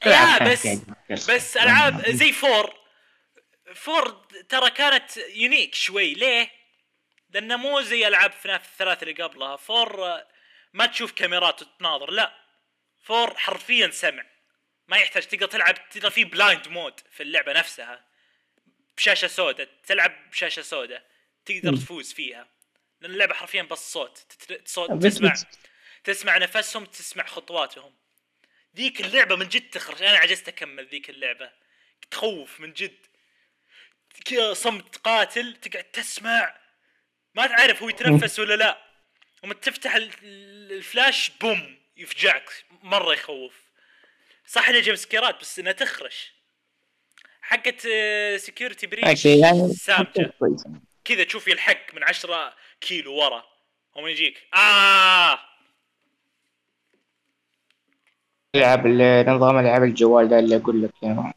لا، 0.06 0.52
بس- 0.54 0.66
يعني. 0.66 0.82
بس 1.10 1.58
ألعاب 1.58 2.10
زي 2.10 2.32
four. 2.32 2.74
four 3.76 4.10
ترى 4.50 4.70
كانت 4.70 5.18
unique 5.18 5.76
شوي. 5.76 6.14
ليه؟ 6.14 6.52
لأنه 7.30 7.56
مو 7.58 7.82
زي 7.82 8.08
ألعاب 8.08 8.32
FNAF 8.32 8.66
الثلاث 8.66 9.04
اللي 9.04 9.24
قبلها. 9.24 9.56
four 9.56 10.22
ما 10.74 10.86
تشوف 10.86 11.12
كاميرات 11.12 11.62
وتناظر 11.62 12.12
لا. 12.12 12.34
four 13.04 13.38
حرفيا 13.38 13.90
سمع. 13.92 14.26
ما 14.88 14.98
يحتاج 14.98 15.28
تقدر 15.28 15.48
تلعب 15.48 15.90
تقدر 15.90 16.10
في 16.10 16.24
blind 16.24 16.68
mode 16.68 17.00
في 17.12 17.24
اللعبة 17.24 17.54
نفسها. 17.54 18.06
بشاشة 18.98 19.28
سوداء 19.28 19.70
تلعب 19.88 20.30
بشاشة 20.30 20.62
سوداء 20.62 21.08
تقدر 21.46 21.72
مم. 21.72 21.78
تفوز 21.78 22.14
فيها. 22.14 22.48
لأن 23.02 23.12
اللعبة 23.12 23.34
حرفيا 23.34 23.62
بس 23.62 23.94
صوت 23.94 24.26
صوت 24.66 25.04
تسمع. 25.04 25.34
تسمع 26.04 26.38
نفسهم 26.38 26.86
تسمع 26.86 27.26
خطواتهم. 27.26 27.96
ذيك 28.76 29.02
اللعبة 29.02 29.36
من 29.36 29.48
جد 29.48 29.70
تخرج. 29.70 30.04
أنا 30.04 30.18
عجزت 30.18 30.48
أكمل 30.48 30.88
ذيك 30.88 31.10
اللعبة. 31.10 31.52
تخوف 32.12 32.60
من 32.60 32.74
جد. 32.74 33.06
كذا 34.26 34.54
صمت 34.54 34.98
قاتل 34.98 35.56
تقعد 35.56 35.84
تسمع. 35.84 36.58
ما 37.36 37.48
تعرف 37.48 37.84
هو 37.84 37.90
يتنفس 37.90 38.40
ولا 38.40 38.54
لا. 38.56 38.87
تفتح 39.54 39.96
ال- 39.96 40.12
ال- 40.24 40.72
ال 40.72 40.82
flash 40.82 41.32
boom 41.42 41.78
يفجعك 41.98 42.50
مرة 42.84 43.14
يخوف. 43.14 43.54
صح 44.48 44.70
انها 44.70 44.82
jump 44.82 44.96
scare 44.96 45.34
ات 45.34 45.42
بس 45.42 45.60
انها 45.60 45.72
تخرش. 45.72 46.34
حقت 47.42 47.88
Security 48.36 48.88
Breach 48.88 49.08
أوكي 49.08 49.40
يعني 49.40 49.74
سامجة. 49.74 50.34
كويس. 50.40 50.64
كذا 51.06 51.24
تشوف 51.24 51.48
يلحق 51.48 51.94
من 51.94 52.04
عشرة 52.04 52.54
كيلو 52.82 53.14
ورا. 53.16 53.44
ومن 53.96 54.12
يجيك. 54.12 54.38
آه! 54.54 55.40
العاب 58.56 58.88
ال- 58.88 59.26
نظام 59.30 59.58
العاب 59.60 59.84
الجوال 59.84 60.28
ده 60.30 60.40
اللي 60.40 60.56
أقول 60.56 60.84
لك 60.84 60.92
يعني 61.02 61.34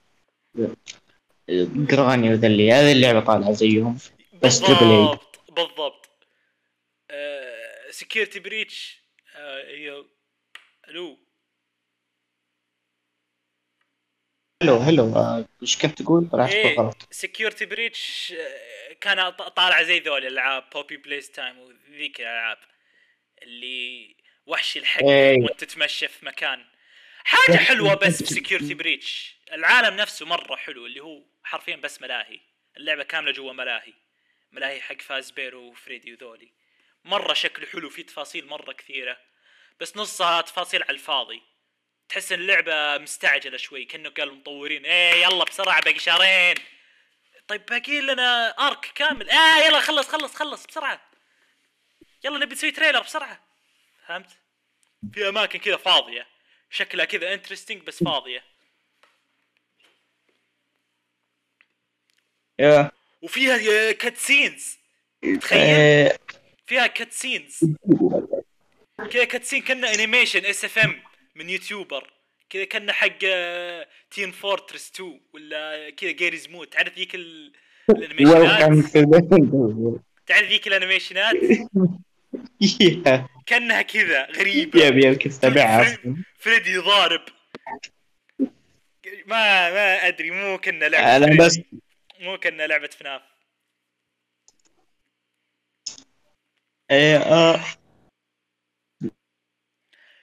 جراني 1.76 2.30
وذا 2.30 2.46
اللي 2.46 2.72
هذه 2.72 2.92
اللعبة 2.92 3.20
طالعة 3.20 3.52
زيهم. 3.52 3.98
بس. 4.42 4.60
بالضبط 4.60 5.40
بالضبط. 5.52 6.10
Security 8.00 8.40
Breach 8.40 9.02
هي 9.34 10.04
ألو 10.88 11.18
هلو 14.62 14.76
هلو 14.76 15.16
آه، 15.16 15.48
إيش 15.62 15.78
كنت 15.78 16.02
تقول؟ 16.02 16.30
إيه 16.34 16.76
غلط 16.76 17.08
Security 17.10 17.66
Breach 17.66 18.34
كان 19.00 19.30
طالع 19.30 19.82
زي 19.82 19.98
ذول 19.98 20.26
الألعاب 20.26 20.70
Poppy 20.70 20.96
Playtime 20.96 21.58
وذيك 21.58 22.20
الألعاب 22.20 22.58
اللي 23.42 24.16
وحش 24.46 24.76
الحق 24.76 25.04
إيه. 25.04 25.42
وأنت 25.42 25.64
تتمشى 25.64 26.08
في 26.08 26.26
مكان. 26.26 26.64
حاجة 27.24 27.56
حلوة 27.56 27.94
بس 27.94 28.22
في 28.22 28.34
Security 28.34 28.74
Breach 28.74 29.36
العالم 29.52 29.96
نفسه 29.96 30.26
مرة 30.26 30.56
حلو 30.56 30.86
اللي 30.86 31.00
هو 31.00 31.22
حرفيا 31.42 31.76
بس 31.76 32.02
ملاهي. 32.02 32.40
اللعبة 32.76 33.02
كاملة 33.02 33.32
جوا 33.32 33.52
ملاهي. 33.52 33.94
ملاهي 34.52 34.80
حق 34.80 35.00
Fazbear 35.00 35.68
و 35.68 35.75
Freddy 35.75 36.12
وذولي. 36.12 36.59
مرة 37.04 37.34
شكله 37.34 37.66
حلو 37.66 37.90
فيه 37.90 38.06
تفاصيل 38.06 38.46
مرة 38.46 38.72
كثيرة 38.72 39.18
بس 39.80 39.96
نصها 39.96 40.40
تفاصيل 40.40 40.82
على 40.82 40.90
الفاضي. 40.90 41.42
تحس 42.08 42.32
إن 42.32 42.40
اللعبة 42.40 42.98
مستعجلة 42.98 43.56
شوي 43.56 43.84
كأنه 43.84 44.10
قال 44.10 44.28
المطورين 44.28 44.86
إيه 44.86 45.22
يلا 45.22 45.44
بسرعة 45.44 45.82
باقي 45.82 45.98
شهرين. 45.98 46.54
طيب 47.48 47.66
باقي 47.66 48.00
لنا 48.00 48.48
arc 48.66 48.92
كامل. 48.94 49.30
إيه 49.30 49.66
يلا 49.66 49.80
خلص 49.80 50.08
خلص 50.08 50.34
خلص 50.34 50.66
بسرعة. 50.66 51.10
يلا 52.24 52.38
نبي 52.38 52.54
نسوي 52.54 52.70
trailer 52.70 53.00
بسرعة. 53.00 53.44
فهمت؟ 54.06 54.28
في 55.14 55.28
أماكن 55.28 55.58
كذا 55.58 55.76
فاضية 55.76 56.26
شكلها 56.70 57.04
كذا 57.04 57.34
interesting 57.34 57.82
بس 57.82 58.04
فاضية. 58.04 58.44
yeah. 62.58 62.90
وفيها 63.22 63.92
cutscenes 63.92 64.78
تخيل. 65.40 65.60
آه، 65.60 66.18
فيها 66.70 66.86
cutscenes 66.86 67.60
كذا 69.12 69.24
cutscene 69.24 69.62
كنا 69.62 69.94
animation 69.94 70.44
SFM 70.46 71.02
من 71.34 71.50
YouTuber 71.50 72.12
كذا 72.50 72.64
كنا 72.64 72.92
حق 72.92 73.18
تين 74.10 74.30
فورترس 74.32 74.90
2 74.94 75.20
ولا 75.34 75.90
كذا 75.90 76.10
جيريز 76.10 76.48
مود 76.48 76.66
تعرف 76.66 76.94
ذيك 76.96 77.14
ال- 77.14 77.52
الانيميشنات 77.90 78.84
تعرف 80.26 80.48
ذيك 80.48 80.66
الانيميشنات 80.68 81.34
كأنها 83.46 83.82
كذا 83.82 84.26
غريبة. 84.30 84.80
يا 84.80 84.90
بيا 84.90 85.14
كيف 85.14 85.38
تتابعها 85.38 85.98
فريدي 86.38 86.76
ضارب 86.78 87.24
ما 89.26 89.70
ما 89.70 90.08
أدري 90.08 90.30
مو 90.30 90.58
كنا 90.58 90.84
لعبة 90.84 91.16
أنا. 91.16 91.46
بس 91.46 91.60
مو 92.20 92.38
كنا 92.38 92.66
لعبة 92.66 92.86
فناف 92.86 93.20
آه، 93.20 93.22
آه، 93.22 93.30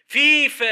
في 0.07 0.49
في 0.49 0.65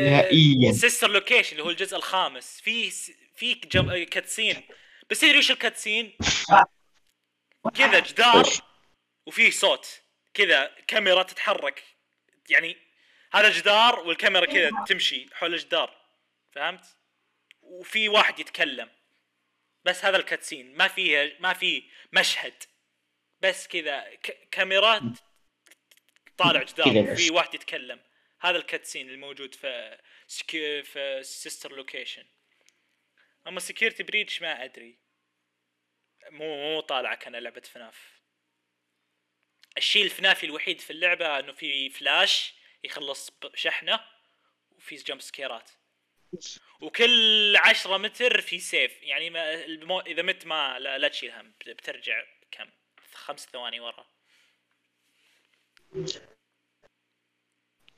نهائياً. 0.00 0.72
Sister 0.72 1.10
Location 1.10 1.52
اللي 1.52 1.62
هو 1.62 1.70
الجزء 1.70 1.96
الخامس 1.96 2.60
في 2.60 2.90
في. 3.36 3.54
cutscene 4.04 4.68
بس 5.10 5.20
تدري 5.20 5.38
وش 5.38 5.50
ال 5.50 5.57
cutscene؟ 5.57 6.16
كذا 7.74 7.98
جدار 7.98 8.48
وفيه 9.26 9.50
صوت 9.50 10.02
كذا 10.34 10.74
كاميرا 10.86 11.22
تتحرك 11.22 11.84
يعني 12.50 12.76
هذا 13.32 13.50
جدار 13.50 13.98
والكاميرا 14.00 14.46
كذا 14.46 14.70
تمشي 14.88 15.26
حول 15.32 15.54
الجدار 15.54 15.96
فهمت؟ 16.52 16.84
وفي 17.62 18.08
واحد 18.08 18.38
يتكلم 18.40 18.90
بس 19.84 20.04
هذا 20.04 20.16
ال 20.16 20.23
cutscene 20.23 20.76
ما 20.76 20.88
فيه 20.88 21.36
ما 21.40 21.52
في 21.52 21.82
مشهد 22.12 22.54
بس 23.40 23.68
كذا 23.68 24.00
ك... 24.14 24.48
كاميرات 24.50 25.27
طالع 26.38 26.62
جدار 26.62 27.16
في. 27.16 27.30
واحد 27.30 27.54
يتكلم. 27.54 28.00
هذا 28.40 28.56
ال 28.58 28.64
cutscene 28.64 29.10
الموجود 29.10 29.54
في 29.54 29.98
Secu... 30.26 30.82
في 30.82 31.22
Sister 31.22 31.72
Location 31.76 32.24
أما 33.46 33.60
Security 33.60 34.02
Breach 34.02 34.42
ما 34.42 34.64
أدري. 34.64 34.98
مو 36.30 36.74
مو 36.74 36.80
طالعه 36.80 37.14
كان 37.14 37.36
لعبة 37.36 37.60
FNAF 37.60 38.18
الشيء 39.76 40.04
ال 40.04 40.11
FNAF 40.11 40.39
ي 40.39 40.46
الوحيد 40.46 40.80
في 40.80 40.90
اللعبة 40.90 41.38
إنه 41.38 41.52
في 41.52 41.90
فلاش 41.90 42.54
يخلص 42.84 43.30
شحنة 43.54 44.00
وفي 44.70 44.94
jump 44.94 45.20
scare 45.20 45.62
ات 45.62 45.70
وكل 46.80 47.56
عشرة 47.56 47.96
متر 47.96 48.40
في 48.40 48.58
save 48.58 49.02
يعني 49.02 49.30
ما 49.30 49.54
المو... 49.64 50.00
إذا 50.00 50.22
مت 50.22 50.46
ما 50.46 50.78
لا, 50.78 50.98
لا 50.98 51.08
تشيل 51.08 51.30
هم. 51.30 51.50
بت- 51.60 51.68
بترجع 51.68 52.24
كم؟ 52.50 52.70
خمس 53.12 53.46
ثواني 53.46 53.80
ورا. 53.80 54.06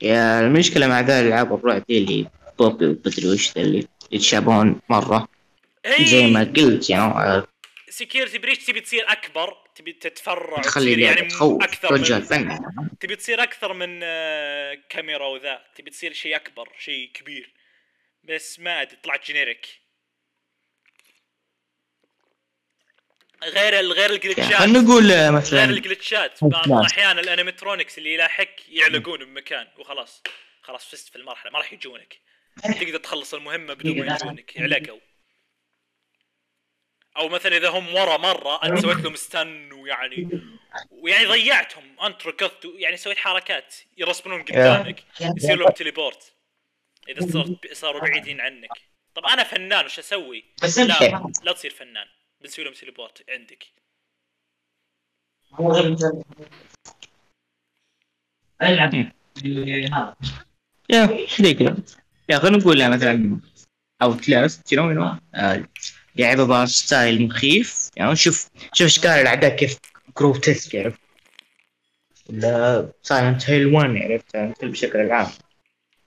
يا 0.01 0.39
المشكلة 0.39 0.87
مع 0.87 0.99
ذا 0.99 1.19
الألعاب 1.19 1.53
الرعب 1.53 1.83
دي 1.89 1.97
اللي 1.97 2.27
بوب 2.59 2.83
بدري 2.83 3.27
وش 3.27 3.51
ذا 3.57 3.61
اللي 3.61 3.87
يتشابهون 4.11 4.81
مرة. 4.89 5.27
زي 6.01 6.27
ما 6.27 6.53
قلت 6.57 6.89
يعني 6.89 7.43
سكيورتي 7.89 8.37
بريتش 8.37 8.65
تبي 8.65 8.81
تصير 8.81 9.11
أكبر 9.11 9.57
تبي 9.75 9.93
تتفرع 9.93 10.61
تخلي 10.61 11.01
يعني 11.01 11.27
تخوف 11.27 11.91
من 11.91 12.13
الفن. 12.13 12.59
تبي 12.99 13.15
تصير 13.15 13.43
أكثر 13.43 13.73
من 13.73 13.99
آه، 14.03 14.77
كاميرا 14.89 15.27
وذا 15.27 15.61
تبي 15.75 15.89
تصير 15.89 16.13
شيء 16.13 16.35
أكبر 16.35 16.69
شيء 16.79 17.11
كبير. 17.13 17.53
بس 18.23 18.59
ما 18.59 18.81
أدري 18.81 18.97
طلعت 19.03 19.25
جينيريك 19.25 19.80
غير 23.43 23.73
غير 23.91 23.97
يعني 23.97 24.13
ال 24.15 24.19
glitches 24.19 24.53
خلينا 24.53 24.79
نقول 24.79 25.11
آه، 25.11 25.23
غير 25.23 25.31
مثلا 25.31 25.63
ال 25.63 25.71
glitches. 25.71 26.43
بعض. 26.43 26.71
الأحيان 26.71 27.19
ال 27.19 27.25
animatronics 27.25 27.97
اللي 27.97 28.13
يلاحقك 28.13 28.69
يعلقون 28.69 29.25
بمكان 29.25 29.67
وخلاص. 29.77 30.23
خلاص 30.61 30.91
فزت 30.91 31.09
في 31.09 31.15
المرحلة 31.15 31.51
ما 31.51 31.59
راح 31.59 31.73
يجونك. 31.73 32.19
تقدر 32.63 32.97
تخلص 32.97 33.33
المهمة 33.33 33.73
بدون 33.73 34.05
ما 34.05 34.15
يجونك. 34.15 34.55
يعلقوا. 34.55 34.99
أو 37.17 37.29
مثلا 37.29 37.57
إذا 37.57 37.69
هم 37.69 37.95
ورا 37.95 38.17
مرة 38.17 38.63
انت 38.63 38.79
سويت 38.79 38.97
لهم 38.97 39.15
stun 39.15 39.71
ويعني 39.71 40.29
ويعني 40.91 41.25
ضيعتهم. 41.25 41.99
أنت 41.99 42.27
ركضت 42.27 42.71
يعني 42.75 42.97
سويت 42.97 43.17
حركات 43.17 43.75
ي 43.97 44.02
respawn 44.02 44.34
ون 44.34 44.43
قدامك. 44.43 45.03
يصير 45.37 45.55
لهم 45.55 45.69
teleport. 45.69 46.33
إذا 47.09 47.31
صرت 47.31 47.73
صاروا 47.73 48.01
بعيدين 48.01 48.41
عنك. 48.41 48.69
طب 49.15 49.25
أنا 49.25 49.43
فنان 49.43 49.85
وش 49.85 49.99
أسوي؟ 49.99 50.45
بس 50.63 50.79
لا 50.79 51.31
لا 51.43 51.51
تصير 51.51 51.71
فنان. 51.71 52.07
بنسوي 52.41 52.65
لهم 52.65 52.73
teleport 52.73 53.23
عندك. 53.29 53.67
yeah 60.89 61.27
زي 61.41 61.53
كذا 61.53 61.77
yeah 62.29 62.39
خلينا 62.39 62.57
نقول 62.57 62.89
مثلا 62.89 63.39
Outlast 64.01 64.73
you 64.73 64.91
know 64.91 65.17
لعبة 66.15 66.45
ب 66.45 66.50
art 66.50 66.65
style 66.65 67.27
مخيف. 67.27 67.89
يعني 67.97 68.15
شوف 68.15 68.49
شوف 68.73 68.87
اشكال 68.87 69.11
الأعداء 69.11 69.55
كيف 69.55 69.77
grotesque 70.19 70.75
عرفت 70.75 70.99
ولا 72.29 72.91
Silent 73.03 73.49
Hill 73.49 73.65
1 73.65 73.89
عرفت 73.89 74.65
بشكل 74.65 74.99
العام 74.99 75.31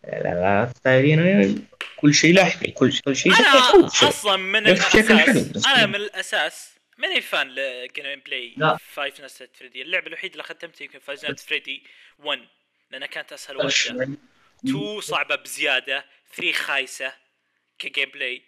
لا 0.08 0.34
لا 0.34 0.72
style 0.76 1.04
يعني 1.04 1.58
كل 1.96 2.14
شيء 2.14 2.34
لاحق 2.34 2.66
كل 2.66 2.92
شيء 2.92 3.02
كل 3.02 3.16
شيء 3.16 3.32
أنا. 3.32 3.86
أصلا 3.86 4.36
من 4.36 4.66
الاساس. 4.66 5.66
أنا 5.66 5.86
من 5.86 5.94
الأساس 5.94 6.74
ماني 6.98 7.20
fan 7.20 7.48
ل 7.48 8.20
gameplay 8.26 8.54
لا. 8.56 8.76
Five 8.76 9.20
Nights 9.20 9.42
at 9.42 9.56
Freddy's. 9.56 9.82
اللعبة 9.82 10.06
الوحيدة 10.06 10.32
اللي 10.32 10.42
ختمتها 10.42 10.84
يمكن 10.84 10.98
Five 10.98 11.24
Nights 11.24 11.44
Freddy's 11.44 11.82
1 12.18 12.40
لأنها 12.90 13.06
كانت 13.06 13.32
أسهل 13.32 13.56
واحدة 13.56 14.08
2 14.64 15.00
صعبة 15.00 15.34
بزيادة 15.34 16.04
3 16.36 16.52
خايسة 16.52 17.12
ك 17.78 18.10
gameplay. 18.10 18.42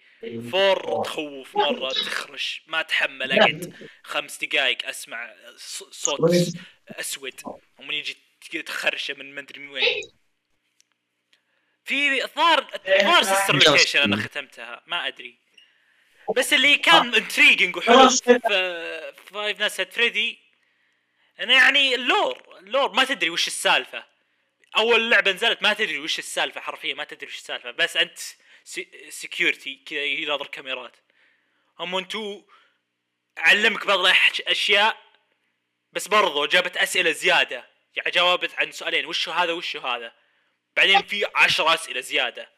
4 0.55 1.03
تخوف 1.03 1.57
مرة 1.57 1.89
تخرش 1.89 2.63
ما 2.67 2.81
اتحمل 2.81 3.33
أقعد 3.33 3.75
خمس 4.03 4.39
دقائق 4.45 4.89
أسمع 4.89 5.35
صوت 5.91 6.47
أسود. 6.89 7.35
ومن 7.79 7.95
يجي 7.95 8.63
تخرشه 8.63 9.15
من 9.15 9.35
من 9.35 9.69
وين. 9.69 9.85
في 11.87 12.25
الظاهر 12.25 12.67
الظاهر 12.89 13.23
Sister 13.23 13.55
Location 13.55 14.01
أنا 14.01 14.17
ختمتها. 14.17 14.83
ما 14.87 15.07
أدري. 15.07 15.39
بس 16.37 16.53
اللي 16.53 16.77
كان 16.77 17.15
intriguing 17.15 17.77
وحلو 17.77 18.09
في 18.09 19.13
Five 19.33 19.63
at 19.63 19.93
Freddy's 19.93 20.39
انه 21.41 21.55
يعني 21.55 21.95
ال 21.95 22.59
lore 22.59 22.74
ال 22.74 22.78
lore 22.78 22.93
ما 22.93 23.05
تدري 23.05 23.31
وش 23.31 23.47
السالفة. 23.47 24.05
أول 24.77 25.11
لعبة 25.11 25.33
نزلت 25.33 25.63
ما 25.63 25.73
تدري 25.73 25.99
وش 25.99 26.19
السالفة 26.19 26.61
حرفيا 26.61 26.95
ما 26.95 27.05
تدري 27.05 27.27
وش 27.27 27.37
السالفة. 27.37 27.71
بس 27.71 27.97
أنت 27.97 28.19
security 29.09 29.83
كذا 29.87 30.05
يناظر 30.05 30.47
كاميرات. 30.47 30.97
هم 31.79 31.97
انتو 31.97 32.43
علمك 33.39 33.87
بعض 33.87 33.99
الاشياء 33.99 34.97
بس 35.93 36.09
برضو 36.09 36.47
جابت 36.47 36.77
أسئلة 36.77 37.11
زيادة. 37.11 37.67
يعني 37.97 38.11
جاوبت 38.11 38.55
عن 38.55 38.73
سؤالين. 38.73 39.07
وش 39.07 39.29
هذا؟ 39.29 39.53
وش 39.53 39.77
هذا؟ 39.77 40.13
بعدين 40.77 41.03
في 41.03 41.27
عشر 41.35 41.75
أسئلة 41.75 42.01
زيادة. 42.01 42.51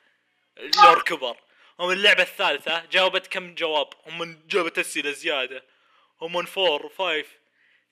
ال 0.58 0.67
lore 0.67 1.02
كبر. 1.02 1.36
هم 1.80 1.90
اللعبة 1.90 2.22
الثالثة 2.22 2.84
جاوبت 2.84 3.26
كم 3.26 3.54
جواب؟ 3.54 3.88
هم 4.06 4.42
جابت 4.46 4.78
أسئلة 4.78 5.10
زيادة. 5.10 5.64
هم 6.20 6.32
من 6.32 6.46
4 6.58 6.88
5 6.88 7.24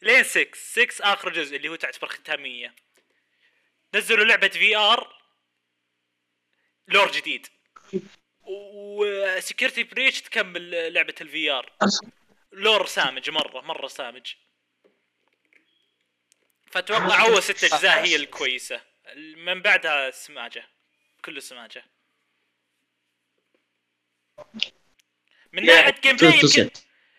لين 0.03 0.25
6 0.25 0.51
6 0.55 1.13
آخر 1.13 1.33
جزء 1.33 1.57
اللي 1.57 1.69
هو 1.69 1.77
تعتبر 1.77 2.09
ختامية. 2.09 2.75
نزلوا 3.95 4.25
لعبة 4.25 4.49
VR 4.49 5.23
lore 6.89 7.11
جديد. 7.13 7.47
و 8.43 8.59
Security 8.59 9.83
Breach 9.83 10.23
تكمل 10.23 10.93
لعبة 10.95 11.15
ال 11.21 11.51
VR 11.51 11.73
lore 12.53 12.87
سامج 12.87 13.31
مرة 13.31 13.61
مرة 13.61 13.87
سامج. 13.89 14.35
فأتوقع 16.71 17.25
أول 17.27 17.43
ست 17.43 17.65
أجزاء 17.65 18.05
هي 18.05 18.17
الكويسة. 18.17 18.96
من 19.15 19.63
بعدها 19.63 20.11
سماجة 20.11 20.69
كله 21.25 21.41
سماجة. 21.41 21.85
من 25.53 25.67
ناحية 25.67 25.95
جيم 26.03 26.17
بلاي 26.17 26.39
يمكن 26.39 26.71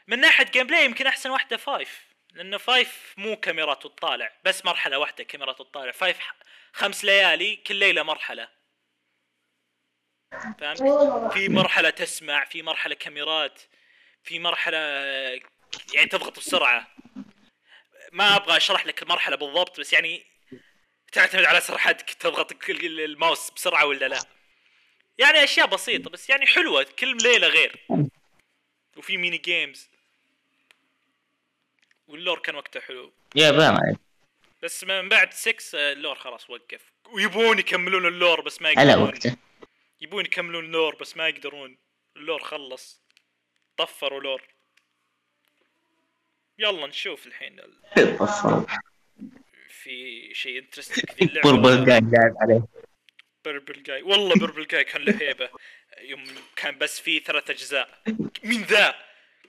من 0.08 0.20
ناحية 0.20 0.46
gameplay 0.46 0.86
يمكن 0.86 1.08
أحسن 1.08 1.30
واحدة 1.30 1.58
five 1.58 2.08
لأنه 2.34 2.58
five 2.58 3.14
مو 3.18 3.36
كاميرات 3.36 3.86
وتطالع 3.86 4.32
بس 4.44 4.66
مرحلة 4.66 5.00
واحدة 5.00 5.24
كاميرات 5.24 5.60
وتطالع 5.62 5.92
five 5.92 6.20
خمس 6.74 7.06
ليالي 7.06 7.56
كل 7.56 7.76
ليلة 7.76 8.04
مرحلة. 8.04 8.50
فهمت؟ 10.32 10.84
في 11.34 11.50
مرحلة 11.50 11.90
تسمع 11.90 12.46
في 12.46 12.62
مرحلة 12.62 12.96
كاميرات 12.96 13.62
في 14.24 14.40
مرحلة 14.40 14.78
يعني 15.94 16.10
تضغط 16.10 16.40
بسرعة. 16.40 16.88
ما 18.12 18.36
أبغى 18.36 18.58
أشرح 18.58 18.86
لك 18.86 19.04
المرحلة 19.04 19.36
بالضبط 19.36 19.80
بس 19.80 19.94
يعني 19.94 20.37
تعتمد 21.12 21.44
على 21.46 21.62
سرعتك 21.62 22.10
تضغط 22.14 22.54
كل- 22.54 23.00
الماوس 23.02 23.50
بسرعة 23.52 23.86
ولا 23.86 24.06
لا؟ 24.08 24.20
يعني 25.18 25.44
أشياء 25.44 25.68
بسيطة 25.68 26.10
بس 26.10 26.30
يعني 26.30 26.46
حلوة 26.46 26.84
كل 26.84 27.18
ليلة 27.18 27.48
غير. 27.48 27.86
وفي 28.98 29.18
mini 29.18 29.38
games 29.38 29.90
وال 32.08 32.18
lore 32.18 32.40
كان 32.40 32.56
وقته 32.56 32.80
حلو. 32.80 33.14
يا 33.36 33.52
عليك 33.52 33.98
بس 34.64 34.84
من 34.84 35.10
بعد 35.10 35.34
6 35.34 35.76
آه، 35.76 35.94
ال 35.94 35.98
lore 35.98 36.16
خلاص 36.16 36.50
وقف. 36.50 36.82
ويبون 37.12 37.60
يكملون 37.60 38.06
ال 38.06 38.13
lore 38.13 38.42
بس 38.42 38.62
ما 38.62 38.70
على 38.78 38.90
يقدرون. 38.92 39.08
وقته. 39.10 39.36
يبون 40.02 40.26
يكملون 40.26 40.66
ال 40.66 40.72
lore 40.72 40.96
بس 40.96 41.18
ما 41.18 41.28
يقدرون. 41.28 41.78
ال 42.16 42.21
lore 42.21 42.44
خلص. 42.44 43.02
طفروا 43.78 44.22
lore. 44.22 44.42
يلا 46.60 46.88
نشوف 46.88 47.28
الحين 47.28 47.60
ال- 47.60 48.18
طفروا. 48.20 48.66
في 49.84 50.30
شيء 50.34 50.60
interesting 50.60 51.06
في 51.16 51.26
اللعبة. 51.26 51.50
ولا- 51.50 51.74
القاعد 51.74 52.12
لاعب 52.14 52.36
عليه. 52.42 52.68
Purple 53.46 53.84
Guy 53.84 54.02
والله 54.02 54.34
Purple 54.36 54.68
Guy 54.68 54.84
كان 54.84 55.02
له 55.02 55.22
هيبة. 55.22 55.50
يوم 56.02 56.24
كان 56.56 56.78
بس 56.78 57.00
فيه 57.00 57.24
ثلاث 57.24 57.50
أجزاء. 57.50 58.02
مين 58.44 58.62
ذا؟ 58.62 58.96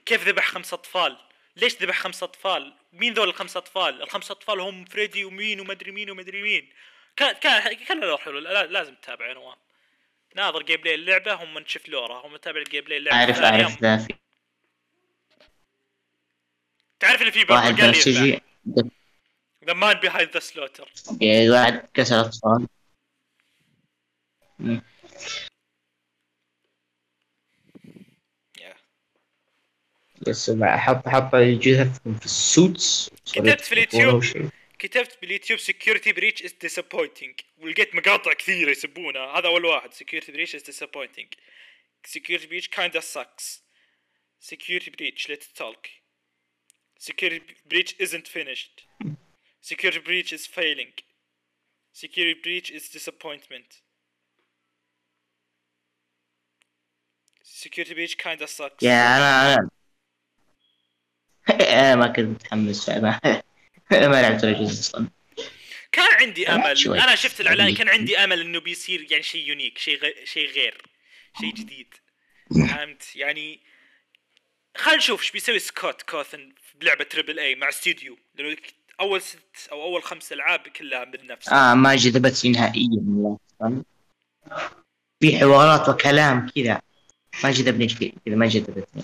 كيف 0.07 0.29
ذبح 0.29 0.47
خمس 0.49 0.73
أطفال؟ 0.73 1.19
ليش 1.57 1.83
ذبح 1.83 1.99
خمس 1.99 2.23
أطفال؟ 2.23 2.75
مين 2.93 3.15
ذول 3.15 3.29
الخمس 3.29 3.57
أطفال؟ 3.57 4.03
الخمس 4.03 4.31
أطفال 4.31 4.61
هم 4.61 4.85
فريدي 4.85 5.25
ومين 5.25 5.61
ومدري 5.61 5.91
مين 5.93 6.11
ومدري 6.11 6.43
مين. 6.43 6.73
كان 7.17 7.35
كان 7.35 7.73
كان 7.73 8.01
له 8.01 8.17
حلو 8.17 8.39
لا- 8.39 8.67
لازم 8.67 8.95
تتابع 8.95 9.27
يا 9.29 9.35
نواف 9.35 9.59
ناظر 10.35 10.63
gameplay 10.63 10.95
اللعبة 10.95 11.33
هم 11.35 11.59
نشوف 11.59 11.89
lore 11.89 12.14
ها. 12.14 12.27
هم 12.27 12.37
تابع 12.37 12.61
ال 12.61 12.85
gameplay 12.85 12.99
اللعبه 12.99 13.17
اعرف. 13.17 13.39
اعرف 13.41 13.83
ذا 13.83 13.97
في 13.97 14.15
تعرف 17.01 17.23
إن 17.23 17.31
في 17.31 17.53
واحد 17.53 17.77
جاي 17.77 17.87
بنفسجي 17.87 18.41
the 19.69 19.75
man 19.75 20.01
behind 20.01 20.31
the 20.31 20.41
slaughter 20.41 20.93
يعني 21.21 21.51
واحد 21.51 21.89
كسر 21.95 22.21
اطفال 22.21 22.67
بس 30.27 30.51
حط 30.63 31.09
حط 31.09 31.35
جثثهم 31.37 32.19
في 32.19 32.25
السوتس 32.25 33.11
كتبت 33.33 33.61
في 33.61 33.73
اليوتيوب. 33.73 34.51
كتبت 34.79 35.19
باليوتيوب 35.21 35.61
security 35.61 36.13
breach 36.13 36.45
is 36.45 36.53
disappointing 36.67 37.45
ولقيت 37.59 37.95
مقاطع 37.95 38.33
كثيره 38.33 38.71
يسبونها 38.71 39.39
هذا 39.39 39.49
اول 39.49 39.65
واحد 39.65 39.95
security 39.95 40.33
breach 40.33 40.55
is 40.55 40.63
disappointing 40.63 41.29
security 42.07 42.47
breach 42.47 42.71
kinda 42.71 43.01
sucks 43.01 43.61
security 44.41 44.91
breach 44.91 45.29
let's 45.29 45.63
talk 45.63 45.89
security 46.99 47.41
breach 47.71 47.95
isn't 48.01 48.29
finished 48.29 48.89
security 49.61 50.01
breach 50.01 50.33
is 50.33 50.47
failing. 50.47 50.93
Security 51.93 52.41
breach 52.45 52.71
is 52.71 52.89
disappointment. 52.89 53.83
Security 57.43 57.95
breach 57.95 58.17
kinda 58.19 58.47
sucks. 58.47 58.83
يا 58.83 59.17
أنا 59.17 59.55
أنا 59.55 59.69
أنا 61.51 61.97
ما 61.97 62.07
كنت 62.07 62.19
متحمس 62.19 62.89
ما 62.89 63.21
ما 63.93 64.23
لعبت 64.23 64.45
ولا 64.45 64.53
جزء 64.53 64.81
أصلا 64.81 65.09
كان 65.93 66.15
عندي 66.21 66.49
أمل. 66.49 67.01
أنا 67.01 67.15
شفت 67.15 67.41
الإعلان 67.41 67.75
كان 67.75 67.89
عندي 67.89 68.19
أمل 68.19 68.41
إنه 68.41 68.61
بيصير 68.61 69.07
يعني 69.11 69.23
شيء 69.23 69.49
unique 69.49 69.79
شيء 69.79 69.99
غ... 69.99 70.25
شيء 70.25 70.51
غير 70.51 70.83
شيء 71.41 71.55
جديد. 71.55 71.95
فهمت؟ 72.51 73.17
يعني 73.17 73.61
خلينا 74.77 74.99
نشوف 74.99 75.23
إيش 75.23 75.31
بيسوي 75.31 75.59
Scott 75.59 76.03
Cawthon 76.03 76.55
بلعبة 76.75 77.05
triple 77.05 77.39
A 77.39 77.55
مع 77.55 77.69
استوديو 77.69 78.19
لأنه 78.35 78.57
أول 79.01 79.23
ست 79.23 79.69
أو 79.73 79.83
أول 79.83 80.03
خمس 80.03 80.33
ألعاب 80.33 80.69
كلها 80.69 81.05
من 81.05 81.27
نفس 81.27 81.49
آه 81.49 81.75
ما 81.75 81.95
جذبتني 81.95 82.53
نهائيا 82.53 83.03
والله. 83.07 83.39
في 85.21 85.39
حوارات 85.39 85.89
وكلام 85.89 86.49
كذا. 86.49 86.81
ما 87.45 87.51
جذبني 87.51 87.89
شيء 87.89 88.15
كذا 88.27 88.35
ما 88.35 88.47
جذبتني. 88.47 89.03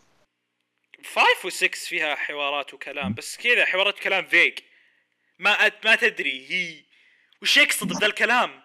five 1.03 1.46
و6 1.46 1.88
فيها 1.88 2.14
حوارات 2.14 2.74
وكلام 2.74 3.14
بس 3.14 3.37
كذا 3.37 3.64
حوارات 3.64 3.98
وكلام 3.98 4.26
vague 4.27 4.59
ما 5.38 5.70
ما 5.85 5.96
تدري 5.96 6.50
هي. 6.50 6.85
وش 7.42 7.57
يقصد 7.57 7.88
بذا 7.88 8.07
الكلام؟ 8.07 8.62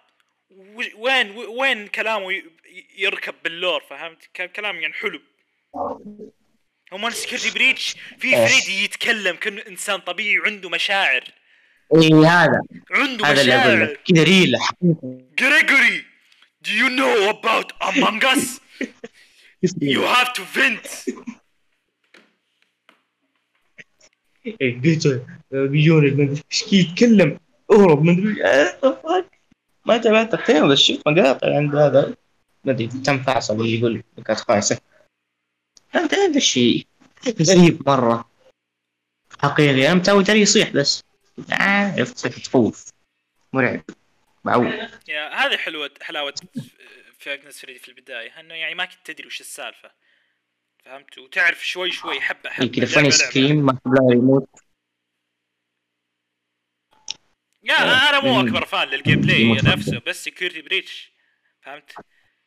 وين 0.96 1.32
وين 1.32 1.88
كلامه 1.88 2.44
يركب 2.98 3.36
بال 3.44 3.56
lore 3.56 3.82
فهمت؟ 3.82 4.26
كلام 4.56 4.76
يعني 4.82 4.94
حلو. 4.94 5.22
هم 6.92 7.10
Security 7.10 7.52
Breach 7.52 7.96
في. 8.20 8.32
فريدي 8.32 8.84
يتكلم 8.84 9.36
كأنه 9.36 9.62
إنسان 9.68 10.00
طبيعي 10.00 10.40
وعنده 10.40 10.70
مشاعر. 10.70 11.24
اي 11.96 12.14
هذا. 12.14 12.62
عنده 12.92 13.26
هذا 13.26 13.42
اللي 13.42 13.56
أقول 13.56 13.74
مشاعر. 13.76 13.92
لك 13.92 14.00
كذا 14.08 14.24
ريل 14.24 14.56
جريجوري 15.40 16.04
do 16.68 16.72
you 16.72 16.90
know 16.90 17.30
about 17.30 17.72
Among 17.90 18.22
Us? 18.34 18.60
You 19.82 20.02
have 20.16 20.34
to 20.34 20.42
vent. 20.56 20.86
إيه، 24.46 24.82
قلت 24.82 25.26
بيجون 25.52 26.06
المدري 26.06 26.42
إيش 26.52 26.64
كي 26.64 26.80
يتكلم؟ 26.80 27.40
أهرب 27.72 28.04
مدري 28.04 28.46
آه، 28.46 29.26
ما 29.86 29.98
تابعت 29.98 30.36
كثير 30.36 30.68
بس 30.68 30.78
شفت 30.80 31.08
مقاطع 31.08 31.56
عند 31.58 31.76
هذا. 31.76 32.16
ما 32.66 32.72
أدري 32.72 32.88
تم 32.88 33.24
فاصل 33.24 33.66
يقول 33.66 34.04
نقاط 34.18 34.38
خايسة. 34.38 34.78
هذا 35.94 36.38
الشيء. 36.38 36.88
غريب 37.42 37.90
مرة. 37.90 38.30
حقيقي 39.40 39.88
أنا 39.88 39.94
متعود 39.94 40.30
عليه 40.30 40.42
يصيح 40.42 40.70
بس. 40.70 41.04
آه، 41.52 41.94
عرفت 41.98 42.18
صرت 42.18 42.40
تخوف 42.40 42.86
مرعب. 43.54 43.84
معود 44.44 44.90
يا 45.08 45.30
هذه 45.30 45.58
حلوة 45.58 45.92
حلاوة 46.02 46.34
فايف 47.20 47.44
نايتس 47.44 47.60
فريدي 47.60 47.80
في 47.80 47.88
البداية. 47.88 48.40
إنه 48.40 48.54
يعني 48.54 48.76
ما 48.76 48.86
كنت 48.86 49.00
تدري 49.06 49.28
وش 49.28 49.42
السالفة. 49.42 49.92
فهمت؟ 50.86 51.18
وتعرف 51.18 51.68
شوي 51.68 51.92
شوي 51.92 52.22
حبة 52.22 52.50
حبة. 52.50 52.68
كذا 52.68 52.86
فاني. 52.86 53.12
سكريم 53.12 53.66
ما 53.66 53.80
قبلها 53.86 54.14
يموت. 54.14 54.50
يا 57.64 58.10
أنا 58.10 58.20
مو. 58.20 58.42
أكبر 58.42 58.66
فان 58.66 58.88
للجيم 58.88 59.22
بلاي 59.22 59.52
نفسه 59.54 60.02
بس 60.08 60.26
سكيورتي 60.26 60.62
بريتش 60.62 61.12
فهمت؟ 61.62 61.94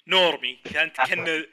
نورمي. 0.06 0.54
كانت 0.54 0.96
كان 0.96 1.46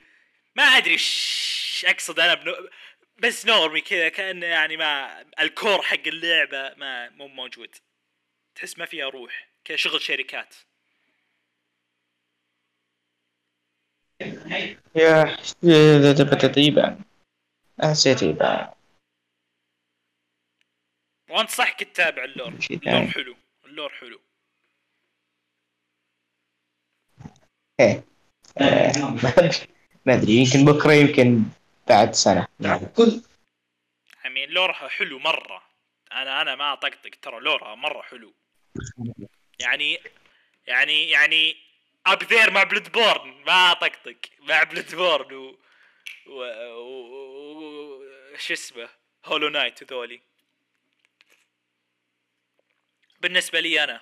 ما 0.56 0.64
أدري 0.64 0.92
إيش 0.92 1.49
أقصد 1.86 2.20
أنا 2.20 2.34
بنو... 2.34 2.70
بس 3.18 3.46
normie 3.46 3.82
كذا 3.82 4.10
كأنه 4.10 4.46
يعني 4.46 4.78
ما 4.78 5.22
ال 5.40 5.48
core 5.48 5.82
حق 5.82 6.08
اللعبة 6.08 6.74
ما 6.76 7.10
مو 7.10 7.28
موجود. 7.28 7.76
تحس 8.56 8.78
ما 8.78 8.86
فيها 8.86 9.10
روح 9.10 9.50
كذا 9.66 9.78
شغل 9.78 10.02
شركات. 10.02 10.56
يا 14.96 15.38
يبقى 18.24 18.76
وانصحك 21.30 21.84
تتابع 21.84 22.24
ال 22.24 22.54
lore. 22.72 22.90
ال 22.90 22.93
lore 22.93 23.08
حلو. 23.08 23.36
ال 23.66 23.71
lore 23.71 23.90
حلو. 23.90 24.22
إيه. 27.80 28.04
أدري- 28.60 29.68
ما 30.06 30.14
أدري. 30.14 30.34
يمكن 30.34 30.66
بكرة 30.66 30.94
يمكن 30.94 31.44
بعد 31.90 32.14
سنة. 32.14 32.48
يعني 32.60 32.86
كل 32.86 33.22
يعني 34.24 34.46
lore 34.46 34.79
ها 34.79 34.88
حلو 34.88 35.20
مرة. 35.20 35.64
أنا 36.12 36.42
أنا 36.42 36.56
ما 36.56 36.74
أطقطق 36.74 37.12
ترى 37.22 37.40
lore 37.40 37.69
ها 37.69 37.76
مرة 37.76 38.02
حلو. 38.02 38.34
يعني 39.60 40.00
يعني 40.68 41.10
يعني 41.10 41.56
up 42.06 42.24
there 42.24 42.52
مع 42.52 42.64
Bloodborne 42.64 43.44
ما 43.48 43.72
أطقطق. 43.72 44.18
مع 44.40 44.64
Bloodborne 44.64 45.34
و, 45.36 45.58
و... 46.28 46.44
و... 46.74 47.10
و... 47.58 48.04
شو 48.38 48.54
اسمه؟ 48.54 48.90
Hollow 49.26 49.50
Knight 49.50 49.82
وذولي. 49.82 50.22
بالنسبة 53.22 53.60
لي 53.60 53.84
أنا 53.84 54.02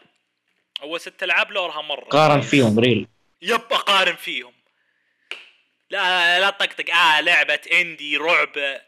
أول 0.82 1.02
ست 1.02 1.24
ألعاب 1.24 1.52
lore 1.52 1.76
ها 1.76 1.82
مرة. 1.82 2.06
قارن 2.06 2.42
فيهم 2.42 2.80
real 2.80 3.08
yep 3.42 3.74
أقارن 3.74 4.16
فيهم. 4.16 4.54
لا 5.90 6.40
لا 6.40 6.50
طقطق. 6.50 6.90
آه 6.96 7.22
لعبة 7.22 7.60
indie 7.72 8.18
رعب. 8.18 8.82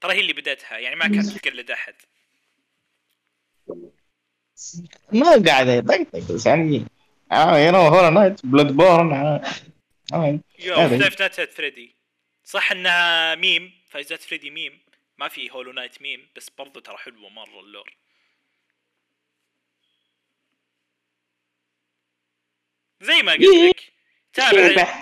ترى 0.00 0.12
هي 0.14 0.20
اللي 0.20 0.32
بدتها 0.32 0.78
يعني 0.78 0.96
ما 0.96 1.08
كانت 1.08 1.26
تقلد 1.38 1.70
أحد. 1.70 1.94
ما 5.12 5.42
قاعد 5.46 5.68
يطقطق. 5.68 6.32
بس 6.34 6.46
يعني 6.46 6.84
آه 7.32 7.58
you 7.58 7.72
know 7.72 7.78
Hollow 7.78 8.10
Knight 8.10 8.46
Bloodborne. 8.46 9.12
آه. 9.12 10.40
you. 10.58 10.74
Five 11.10 11.40
Freddy 11.40 11.94
صح 12.44 12.72
إنها 12.72 13.34
meme. 13.34 13.72
Five 13.88 14.12
Freddy 14.12 14.50
meme. 14.50 14.80
ما 15.18 15.28
في 15.28 15.50
Hollow 15.50 15.72
Knight 15.72 16.02
meme 16.02 16.28
بس 16.36 16.50
برضو 16.58 16.80
ترى 16.80 16.96
حلوة 16.96 17.28
مرة 17.28 17.60
ال 17.60 17.66
lore. 17.66 17.96
زي 23.00 23.22
ما 23.22 23.32
قلت 23.32 23.42
إيه. 23.42 23.68
لك. 23.68 23.95
تابع 24.36 25.00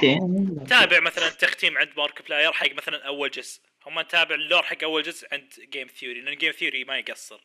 تابع 0.68 1.00
مثلا 1.00 1.28
تختيم 1.28 1.78
عند 1.78 1.92
Markiplier 1.96 2.52
حق 2.52 2.72
مثلا 2.72 3.06
أول 3.06 3.30
جزء. 3.30 3.60
هم 3.86 4.00
نتابع 4.00 4.34
ال 4.34 4.40
lore 4.40 4.62
حق 4.62 4.82
أول 4.82 5.02
جزء 5.02 5.28
عند 5.32 5.52
Game 5.72 5.88
Theory 5.88 6.20
لأن 6.20 6.36
Game 6.36 6.52
Theory 6.52 6.84
ما 6.84 6.98
يقصر. 6.98 7.40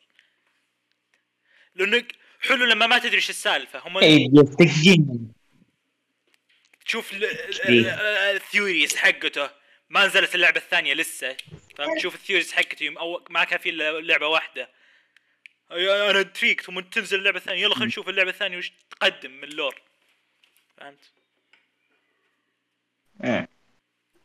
لأنه 1.74 2.04
حلو 2.40 2.64
لما 2.64 2.86
ما 2.86 2.98
تدري 2.98 3.16
إيش 3.16 3.30
السالفة. 3.30 3.78
هم 3.78 3.98
اي 3.98 4.30
يستقين 4.32 5.32
تشوف 6.84 7.12
إيه. 7.68 7.90
ال 8.30 8.37
theories 8.37 8.96
حقته. 8.96 9.50
ما 9.88 10.06
نزلت 10.06 10.34
اللعبة 10.34 10.60
الثانية 10.60 10.94
لسه. 10.94 11.36
فتشوف 11.78 12.14
ال 12.14 12.18
theories 12.18 12.52
حقته. 12.52 12.84
يوم 12.84 12.98
أو 12.98 13.24
ما 13.30 13.44
كان 13.44 13.58
في 13.58 13.70
إلا 13.70 14.00
لعبة 14.00 14.26
واحدة. 14.26 14.70
أنا 15.70 16.22
تفيك 16.22 16.60
ثم 16.60 16.80
تنزل 16.80 17.18
اللعبة 17.18 17.38
الثانية. 17.38 17.62
يلا 17.62 17.74
خلينا 17.74 17.86
نشوف 17.86 18.08
اللعبة 18.08 18.30
الثانية 18.30 18.58
وش 18.58 18.72
تقدم 18.90 19.30
من 19.30 19.44
ال 19.44 19.50
lore. 19.50 19.82
فهمت؟ 20.76 21.19
إيه. 23.24 23.48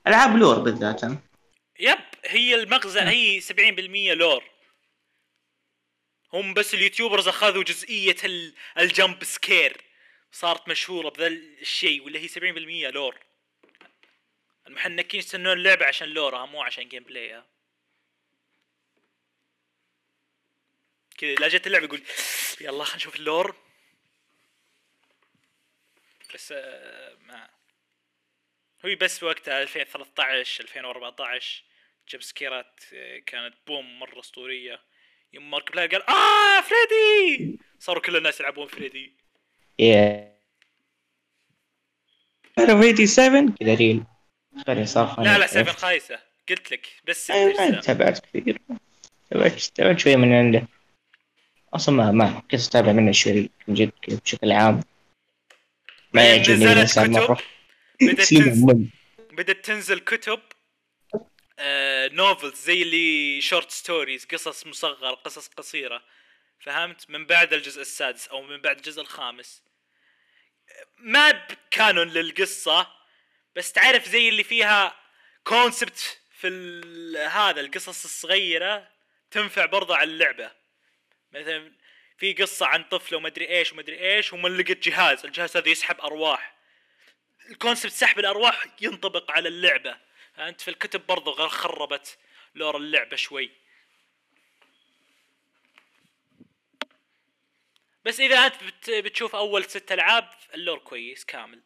ألعاب 0.08 0.38
lore 0.38 0.60
بالذات. 0.60 1.04
yep 1.80 2.00
هي 2.26 2.56
المغزى 2.56 3.00
هي 3.02 3.42
70% 3.42 4.14
lore. 4.14 4.44
هم 6.34 6.54
بس 6.54 6.74
ال 6.74 6.79
YouTubers 6.79 7.28
أخذوا 7.28 7.64
جزئية 7.64 8.16
ال- 8.24 8.54
ال 8.78 8.87
jump 8.87 9.24
scare. 9.24 9.82
صارت 10.32 10.68
مشهورة 10.70 11.10
بذا 11.10 11.28
الشيء 11.28 12.04
واللي 12.04 12.20
هي 12.20 12.28
70% 12.28 12.92
lore. 12.92 13.20
المحنكين 14.68 15.20
يستنون 15.20 15.54
اللعبة 15.58 15.86
عشان 15.86 16.08
lore 16.08 16.38
ها 16.38 16.46
مو 16.46 16.62
عشان 16.64 16.90
gameplay 16.90 17.04
ها 17.04 17.46
كذا 21.18 21.36
لا 21.36 21.48
جت 21.48 21.68
اللعبة 21.68 21.86
يقول 21.86 22.02
يلا 22.62 22.84
خلينا 22.84 22.96
نشوف 22.96 23.16
ال 23.16 23.23
lore. 23.23 23.56
بس 26.34 26.52
آه، 26.52 27.16
ما 27.22 27.50
هو 28.86 28.96
بس 29.02 29.24
وقتها 29.24 29.62
2013 29.62 30.64
2014 30.64 31.64
jump 32.10 32.22
scare 32.22 32.70
ات 32.70 32.80
آه، 32.94 33.20
كانت 33.26 33.54
boom 33.68 34.00
مرة 34.00 34.20
أسطورية. 34.20 34.80
يوم 35.34 35.52
مارك 35.52 35.72
بلاير 35.72 35.90
قال 35.90 36.10
آه 36.10 36.62
فريدي! 36.62 37.60
صاروا 37.80 38.02
كل 38.02 38.16
الناس 38.16 38.40
يلعبون 38.40 38.68
فريدي. 38.68 39.14
يا 39.80 40.36
أنا 42.60 42.82
فيدي 42.82 43.06
7 43.08 43.46
كذا 43.60 43.74
ريل 43.74 44.04
خلي 44.68 44.86
صار 44.86 45.22
لا 45.24 45.38
لا 45.38 45.48
7 45.48 45.74
خايسة. 45.74 46.20
قلت 46.50 46.72
لك 46.72 46.88
بس 47.08 47.32
ما. 47.32 47.82
تابعت 47.82 48.20
كثير. 48.20 48.58
تابعت 49.30 49.62
تابعت 49.62 50.00
شوي 50.00 50.16
من 50.16 50.34
عنده 50.34 50.68
أصلا 51.74 51.96
ما 51.96 52.12
ما 52.12 52.42
كنت 52.52 52.68
أتابع 52.68 52.92
منه 52.92 53.12
شوي 53.12 53.50
من 53.68 53.74
جد 53.76 53.92
بشكل 54.08 54.52
عام. 54.52 54.76
ما 54.76 54.82
بعدين 56.14 56.36
يعجبني 56.38 56.56
نزلت 56.66 56.74
الانسان 56.78 57.24
كتب، 57.26 57.38
سليم 58.00 58.16
تنزل. 58.16 58.90
بدأت 59.32 59.66
تنزل 59.66 60.00
كتب 60.00 60.40
آه 61.60 62.08
novels 62.08 62.56
زي 62.56 62.82
اللي 62.82 63.42
short 63.42 63.72
stories 63.72 64.26
قصص 64.26 64.68
مصغرة 64.68 65.12
قصص 65.12 65.48
قصيرة. 65.48 66.04
فهمت؟ 66.60 67.10
من 67.10 67.26
بعد 67.26 67.54
الجزء 67.54 67.82
السادس 67.82 68.28
أو 68.28 68.42
من 68.42 68.62
بعد 68.62 68.78
الجزء 68.78 69.02
الخامس. 69.02 69.64
ما 70.98 71.32
ب 71.32 71.45
canon 71.45 72.10
للقصة 72.10 72.88
بس 73.56 73.72
تعرف 73.72 74.10
زي 74.10 74.30
اللي 74.30 74.44
فيها 74.44 74.96
concept 75.44 76.20
في 76.40 76.48
ال- 76.48 77.18
هذا 77.18 77.62
القصص 77.62 78.04
الصغيرة 78.04 78.88
تنفع 79.32 79.66
برضه 79.66 79.96
على 79.96 80.12
اللعبة. 80.12 80.52
مثلا 81.32 81.72
في 82.18 82.34
قصة 82.34 82.66
عن 82.66 82.84
طفل 82.84 83.16
وما 83.16 83.28
أدري 83.28 83.50
إيش 83.50 83.72
وما 83.72 83.82
أدري 83.82 84.00
إيش 84.16 84.34
ومن 84.34 84.58
لقيت 84.58 84.88
جهاز 84.90 85.26
الجهاز 85.26 85.58
هذا 85.58 85.70
يسحب 85.70 86.02
أرواح. 86.02 86.55
ال 87.50 87.55
concept 87.55 87.92
سحب 87.92 88.20
الأرواح 88.20 88.66
ينطبق 88.82 89.32
على 89.32 89.50
اللعبة. 89.50 89.98
أنت 90.38 90.62
في 90.62 90.68
الكتب 90.68 91.06
برضو 91.08 91.32
غير 91.32 91.48
خربت 91.50 92.18
lore 92.56 92.78
اللعبة 92.78 93.16
شوي. 93.16 93.52
بس 98.06 98.20
إذا 98.20 98.36
أنت 98.46 98.64
بت 98.64 98.90
بتشوف 98.90 99.36
أول 99.36 99.64
ست 99.66 99.92
ألعاب 99.92 100.30
ال 100.54 100.59
lore 100.59 100.78
كويس 100.80 101.26
كامل. 101.26 101.62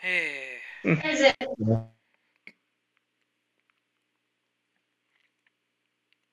هيه. 0.00 0.60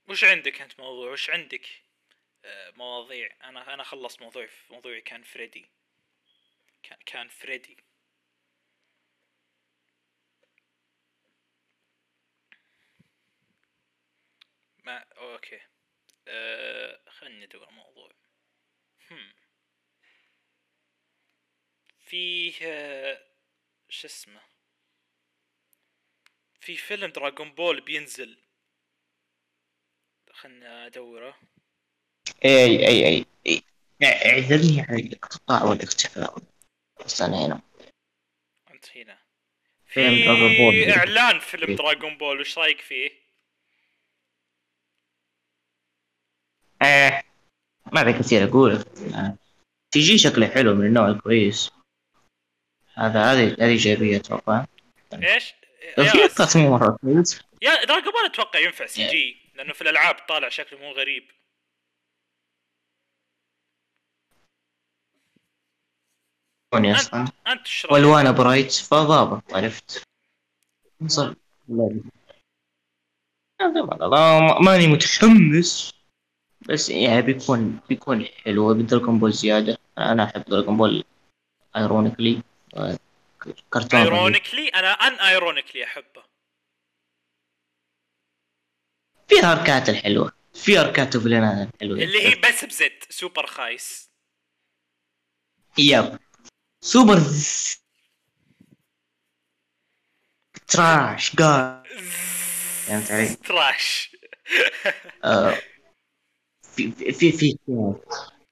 وش 0.07 0.23
عندك 0.23 0.61
أنت 0.61 0.79
موضوع؟ 0.79 1.11
وش 1.11 1.29
عندك؟ 1.29 1.86
مواضيع. 2.75 3.35
أنا 3.43 3.73
أنا 3.73 3.83
خلصت 3.83 4.21
موضوعي 4.21 4.49
موضوعي 4.69 5.01
كان 5.01 5.23
فريدي. 5.23 5.69
كان 6.83 6.97
كان 7.05 7.29
فريدي. 7.29 7.77
ما 14.83 14.97
okay. 15.17 15.59
أه... 16.27 16.99
خلني 17.09 17.43
أدور 17.45 17.69
موضوع. 17.71 18.11
هم. 19.11 19.33
فيه 21.99 22.53
آه، 22.63 23.27
شو 23.89 24.07
اسمه؟ 24.07 24.41
في 26.61 26.77
فيلم 26.77 27.11
دراغون 27.11 27.51
بول 27.55 27.81
بينزل. 27.81 28.37
خلنا 30.31 30.85
أدوره. 30.85 31.39
اي 32.45 32.87
اي 32.87 33.07
اي 33.07 33.25
اي 33.47 33.63
اعذرني 34.03 34.81
على 34.81 35.01
الاقتطاع 35.01 35.63
والاختفاء 35.63 36.37
بس 37.05 37.21
أنا 37.21 37.45
هنا 37.45 37.61
أنت 38.71 38.97
هنا 38.97 39.17
فيلم 39.85 40.37
في. 40.71 40.97
إعلان 40.97 41.39
فيلم 41.39 41.69
إيه. 41.69 41.75
دراغون 41.75 42.17
بول 42.17 42.41
وش 42.41 42.57
رأيك 42.57 42.81
فيه؟ 42.81 43.11
آه 46.81 47.23
ما 47.91 48.03
ذا 48.03 48.19
كثير 48.19 48.43
أقول. 48.43 48.83
CG 49.91 50.17
شكله 50.17 50.47
حلو 50.47 50.75
من 50.75 50.85
النوع 50.85 51.07
الكويس 51.07 51.71
هذا 52.93 53.23
هذه 53.31 53.53
هذه 53.53 53.69
ايجابيه 53.69 54.17
أتوقع 54.17 54.65
إيش؟ 55.13 55.53
في 55.95 56.27
تصميم 56.27 56.69
مرة 56.69 56.97
كويس 57.01 57.41
yeah 57.61 57.85
دراغون 57.85 58.11
بول 58.11 58.25
أتوقع 58.25 58.59
ينفع 58.59 58.85
CG 58.85 59.37
لأنه 59.55 59.73
في 59.73 59.81
الألعاب 59.81 60.15
طالع 60.15 60.49
شكله 60.49 60.79
مو 60.79 60.91
غريب 60.91 61.36
كوني 66.73 66.95
أصلا 66.95 67.21
انت 67.47 67.67
رايك؟ 67.85 67.91
والوانه 67.91 68.31
bright 68.31 68.71
فضابط 68.71 69.53
عرفت؟ 69.53 70.03
والله 73.61 74.59
ماني 74.61 74.87
متحمس. 74.87 75.93
بس 76.69 76.89
يعني 76.89 77.21
بيكون 77.21 77.79
بيكون 77.89 78.25
حلو. 78.25 78.73
بدراغون 78.73 79.19
بول 79.19 79.33
زيادة. 79.33 79.77
أنا 79.97 80.23
أحب 80.23 80.43
دراغون 80.43 80.77
بول 80.77 81.03
ironically 81.75 82.41
كرتون. 83.69 83.99
ironically 83.99 84.67
أنا 84.67 84.91
unironically 84.91 85.83
أحبه. 85.83 86.23
في 89.27 89.45
arc 89.45 89.78
ات 89.78 89.89
الحلوة. 89.89 90.31
في 90.53 90.79
arc 90.79 91.06
ات 91.06 91.15
و 91.15 91.22
villain 91.22 91.67
ات 91.67 91.73
الحلوة. 91.73 91.97
اللي 91.97 92.27
هي 92.27 92.35
بس 92.35 92.65
بزد. 92.65 93.03
سوبر 93.09 93.45
خايس. 93.45 94.09
yep. 95.77 96.19
سوبر 96.87 97.19
trash 100.67 101.35
قال 101.35 101.83
فهمت 102.85 103.11
علي؟ 103.11 103.35
trash 103.35 104.15
في 106.61 106.91
في 106.91 107.11
في 107.11 107.31
في 107.31 107.57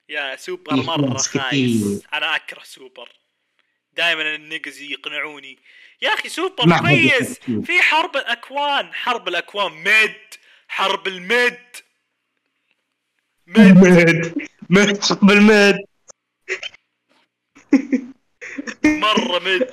yeah 0.08 0.36
سوبر 0.36 0.76
مرة 0.76 1.18
خايس. 1.18 2.02
أنا 2.14 2.36
أكره 2.36 2.62
سوبر. 2.62 3.12
دائما 3.92 4.34
النقز 4.34 4.80
يقنعوني. 4.80 5.58
يا 6.02 6.14
أخي 6.14 6.28
سوبر 6.28 6.78
كويس. 6.78 7.38
في 7.38 7.82
حرب 7.82 8.16
الأكوان. 8.16 8.94
حرب 8.94 9.28
الأكوان. 9.28 9.72
mid. 9.72 10.14
حرب 10.68 11.06
ال 11.06 11.16
mid. 11.16 11.58
mid. 13.46 13.76
mid 13.76 14.48
mid 14.70 15.00
بال 15.22 15.44
mid 15.44 15.78
مرة 18.84 19.38
mid 19.38 19.70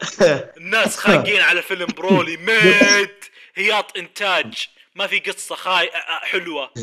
الناس 0.57 0.97
خانقين 1.03 1.41
على 1.41 1.61
فيلم 1.61 1.85
برولي 1.85 2.37
mid 2.37 3.23
هياط 3.55 3.97
إنتاج. 3.97 4.67
ما 4.95 5.07
في 5.07 5.19
قصة 5.19 5.55
خاي 5.55 5.91
حلوة. 6.21 6.73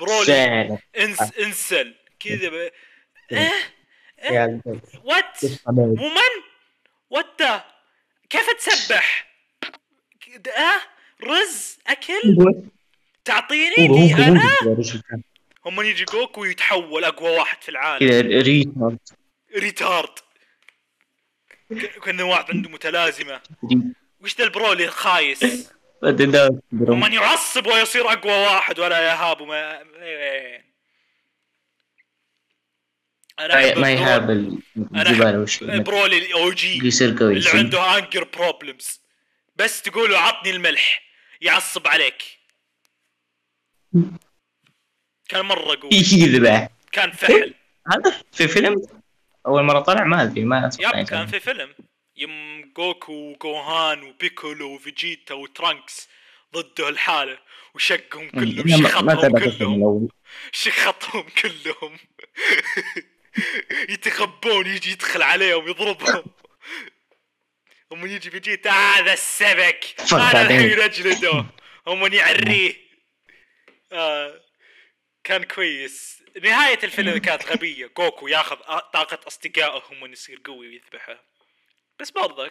برولي. 0.00 0.78
انس 0.98 1.18
إنسل. 1.38 1.94
كذا 2.20 2.48
ب... 2.48 2.70
البيت. 4.30 4.62
وات. 5.04 5.38
ومن 5.66 6.32
وات 7.10 7.40
كيف 8.30 8.50
تسبح؟ 8.58 9.28
آه؟ 10.56 10.80
رز؟ 11.24 11.78
أكل؟ 11.86 12.36
تعطيني؟ 13.24 13.88
هو 13.88 14.22
أنا. 14.22 14.56
هم 15.66 15.80
يجي 15.80 16.04
جوكو 16.04 16.44
يتحول 16.44 17.04
أقوى 17.04 17.30
واحد 17.30 17.62
في 17.62 17.68
العالم. 17.68 18.08
ريتارد. 18.42 18.98
ريتارد. 19.56 20.18
كان 22.04 22.20
واحد 22.20 22.50
عنده 22.50 22.70
متلازمة. 22.70 23.40
وش 24.20 24.36
ذا 24.38 24.44
البرولي 24.44 24.84
الخايس 24.84 25.70
ومن 26.72 27.12
يعصب 27.12 27.66
ويصير 27.66 28.12
أقوى 28.12 28.32
واحد 28.32 28.78
ولا 28.78 28.98
يهاب 29.08 29.40
وما 29.40 29.82
إيه. 30.02 30.68
أنا 33.38 33.74
ما 33.78 33.92
يهاب 33.92 34.30
البرولي- 34.30 34.60
الجبال 34.96 35.36
وش 35.42 35.62
البرولي 35.62 36.18
الاو 36.18 36.50
جي 36.52 36.86
يصير 36.86 37.16
قوي 37.18 37.32
اللي 37.36 37.50
عنده 37.50 37.98
anger 37.98 38.24
problems 38.24 39.00
بس 39.56 39.82
تقول 39.82 40.10
له 40.10 40.18
عطني 40.18 40.50
الملح. 40.50 41.02
يعصب 41.40 41.88
عليك. 41.88 42.22
كان 45.28 45.44
مرة 45.44 45.76
قوي. 45.80 45.90
يذبح. 46.22 46.68
كان 46.92 47.12
فحل. 47.12 47.54
هذا 47.92 48.22
في 48.32 48.48
فيلم 48.48 48.86
أول 49.46 49.62
مرة 49.62 49.80
طلع 49.80 50.04
ما 50.04 50.22
أدري 50.22 50.44
ما 50.44 50.66
أتوقع 50.66 50.98
yep 51.00 51.06
كان 51.06 51.26
في 51.26 51.40
فيلم. 51.40 51.74
يم 52.16 52.72
جوكو 52.76 53.12
وجوهان 53.12 54.02
وبيكولو 54.02 54.74
وفيجيتا 54.74 55.34
وترانكس 55.34 56.08
ضده 56.54 56.88
الحالة 56.88 57.38
وشقهم 57.74 58.30
كلهم 58.30 58.82
ما- 58.82 59.00
ما 59.02 59.14
شخطهم 59.14 59.38
كلهم. 59.38 60.08
شخطهم 60.52 61.22
كلهم. 61.42 61.96
يتخبون 63.88 64.66
يجي 64.66 64.90
يدخل 64.90 65.22
عليهم 65.22 65.68
يضربهم. 65.68 66.24
هم 67.92 68.06
يجي 68.06 68.30
فيجيتا 68.30 68.70
هذا 68.70 69.12
السبك 69.12 69.94
أنا. 70.12 70.42
الحين 70.42 70.80
اجلده 70.80 71.44
هم 71.86 72.12
يعريه. 72.12 72.74
آه 73.92 74.40
كان 75.24 75.44
كويس. 75.44 76.17
نهاية 76.42 76.78
الفيلم 76.84 77.18
كانت 77.18 77.46
غبية 77.46 77.86
جوكو 77.96 78.28
ياخذ 78.28 78.56
طاقة 78.92 79.18
أصدقائه 79.26 79.82
يصير 80.04 80.40
قوي 80.44 80.68
ويذبحه. 80.68 81.24
بس 81.98 82.10
برضه 82.10 82.50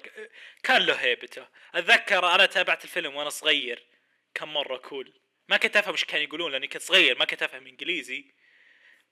كان 0.63 0.82
له 0.82 0.93
هيبته. 0.93 1.47
أتذكر 1.76 2.36
أنا 2.36 2.45
تابعت 2.45 2.84
الفيلم 2.84 3.15
وأنا 3.15 3.30
صغير 3.30 3.86
كان 4.34 4.50
مرة 4.50 4.78
كول. 4.78 5.13
ما 5.50 5.58
كنت 5.58 5.78
أفهم 5.78 5.93
إيش 5.93 6.04
كانوا 6.04 6.23
يقولون 6.23 6.52
لأني 6.52 6.67
كنت 6.67 6.82
صغير 6.82 7.19
ما 7.19 7.26
كنت 7.26 7.43
أفهم 7.43 7.67
إنجليزي. 7.67 8.26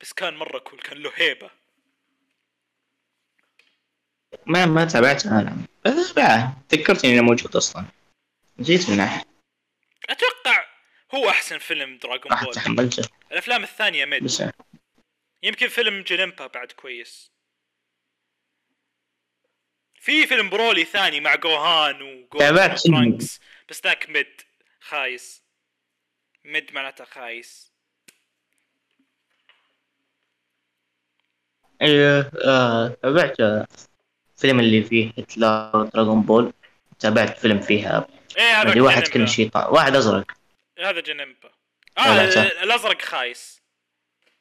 بس 0.02 0.14
كان 0.14 0.36
مرة 0.36 0.60
كول 0.60 0.80
كان 0.80 0.98
له 0.98 1.12
هيبة. 1.16 1.50
ما 4.46 4.66
ما 4.66 4.86
تابعته 4.86 5.40
أنا. 5.40 5.58
بس 5.86 6.12
بعه 6.12 6.58
تذكرتني 6.70 7.14
إنه 7.14 7.22
موجود 7.22 7.56
أصلا. 7.56 7.86
نسيت 8.60 8.90
منه 8.90 9.24
أتوقع 10.10 10.66
هو 11.16 11.30
أحسن 11.30 11.58
فيلم 11.58 11.98
Dragon 11.98 12.44
Ball 12.44 12.54
تحملته. 12.54 13.10
الأفلام 13.32 13.64
الثانية 13.64 14.06
mid. 14.06 14.24
بس 14.24 14.44
يمكن 15.44 15.68
فيلم 15.68 16.02
جنمبا 16.02 16.48
بعد 16.48 16.72
كويس. 16.72 17.32
في 20.00 20.28
فيلم 20.28 20.50
برولي 20.50 20.86
ثاني 20.86 21.20
مع 21.20 21.36
جوهان 21.36 22.02
وجوهان 22.02 23.18
بس 23.70 23.82
ذاك 23.84 24.10
mid 24.10 24.42
خايس. 24.80 25.44
mid 26.46 26.74
معناته 26.74 27.06
خايس. 27.06 27.72
أيوه 31.82 32.22
تابعت 33.02 33.40
آه، 33.40 33.68
فيلم 34.38 34.60
اللي 34.60 34.84
فيه 34.84 35.12
هتلر 35.18 35.84
Dragon 35.94 36.22
Ball. 36.22 36.54
تابعت 37.00 37.38
فيلم 37.38 37.62
فيها. 37.62 38.08
إيه 38.38 38.62
هذا 38.62 38.82
واحد. 38.82 39.08
كل 39.08 39.28
شيطان 39.28 39.74
واحد 39.74 39.96
أزرق. 39.96 40.32
هذا 40.80 41.00
جنمبا 41.00 41.52
آه 41.98 42.24
الأزرق 42.64 43.02
خايس. 43.02 43.65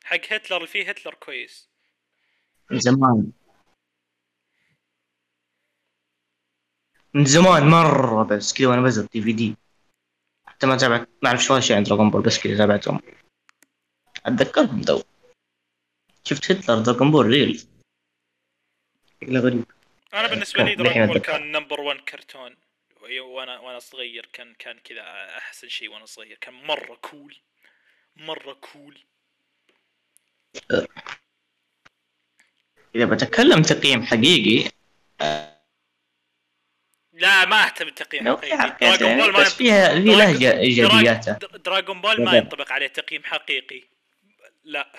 حق 0.05 0.33
هتلر 0.33 0.57
اللي 0.57 0.69
فيه 0.69 0.88
هتلر 0.88 1.14
كويس. 1.14 1.69
من 2.71 2.81
زمان. 2.81 3.33
من 7.14 7.25
زمان 7.25 7.62
مرة 7.69 8.23
بس 8.23 8.53
كذا 8.53 8.69
وأنا 8.69 8.83
بزر 8.83 9.07
DVD 9.12 9.57
حتى 10.47 10.67
ما 10.67 10.77
تابعت 10.77 11.09
ما 11.23 11.29
أعرف 11.29 11.51
ولا 11.51 11.61
شيء 11.61 11.77
عن 11.77 11.83
Dragon 11.83 12.11
Ball 12.11 12.22
بس 12.23 12.38
كذا 12.38 12.59
تابعتهم. 12.59 13.01
أتذكرهم 14.27 14.83
تو. 14.83 15.03
شفت 16.25 16.51
هتلر 16.51 16.83
Dragon 16.83 17.11
Ball 17.11 17.27
real 17.27 17.66
شكله 19.21 19.40
غريب. 19.40 19.64
أنا 20.14 20.29
بالنسبة 20.29 20.62
لي 20.64 20.75
Dragon 20.74 21.07
Ball. 21.07 21.18
كان 21.19 21.53
number 21.53 21.81
1 21.81 22.01
كرتون 22.01 22.57
وأنا 23.03 23.59
وأنا 23.59 23.79
صغير 23.79 24.27
كان 24.33 24.55
كان 24.55 24.79
كذا 24.79 25.03
أحسن 25.38 25.69
شيء 25.69 25.90
وأنا 25.90 26.07
صغير. 26.07 26.38
كان 26.40 26.55
مرة 26.55 26.95
cool 26.94 27.37
مرة 28.17 28.53
cool 28.53 29.05
إذا 32.97 33.05
بتكلم 33.05 33.62
تقييم 33.62 34.03
حقيقي 34.03 34.71
لا 37.12 37.45
ما 37.45 37.64
أهتم 37.67 37.85
بالتقييم 37.85 38.37
حقيقي. 38.37 38.97
Dragon 38.96 39.16
Ball 39.22 39.33
ما 39.33 39.38
بس 39.40 39.55
فيها 39.55 39.93
إيجابياتها. 40.59 41.38
دراغ- 41.38 41.57
Dragon 41.57 42.00
Ball 42.00 42.24
ما. 42.25 42.37
ينطبق 42.37 42.73
عليه 42.73 42.87
تقييم 42.87 43.25
حقيقي. 43.25 43.83
لا. 44.64 44.93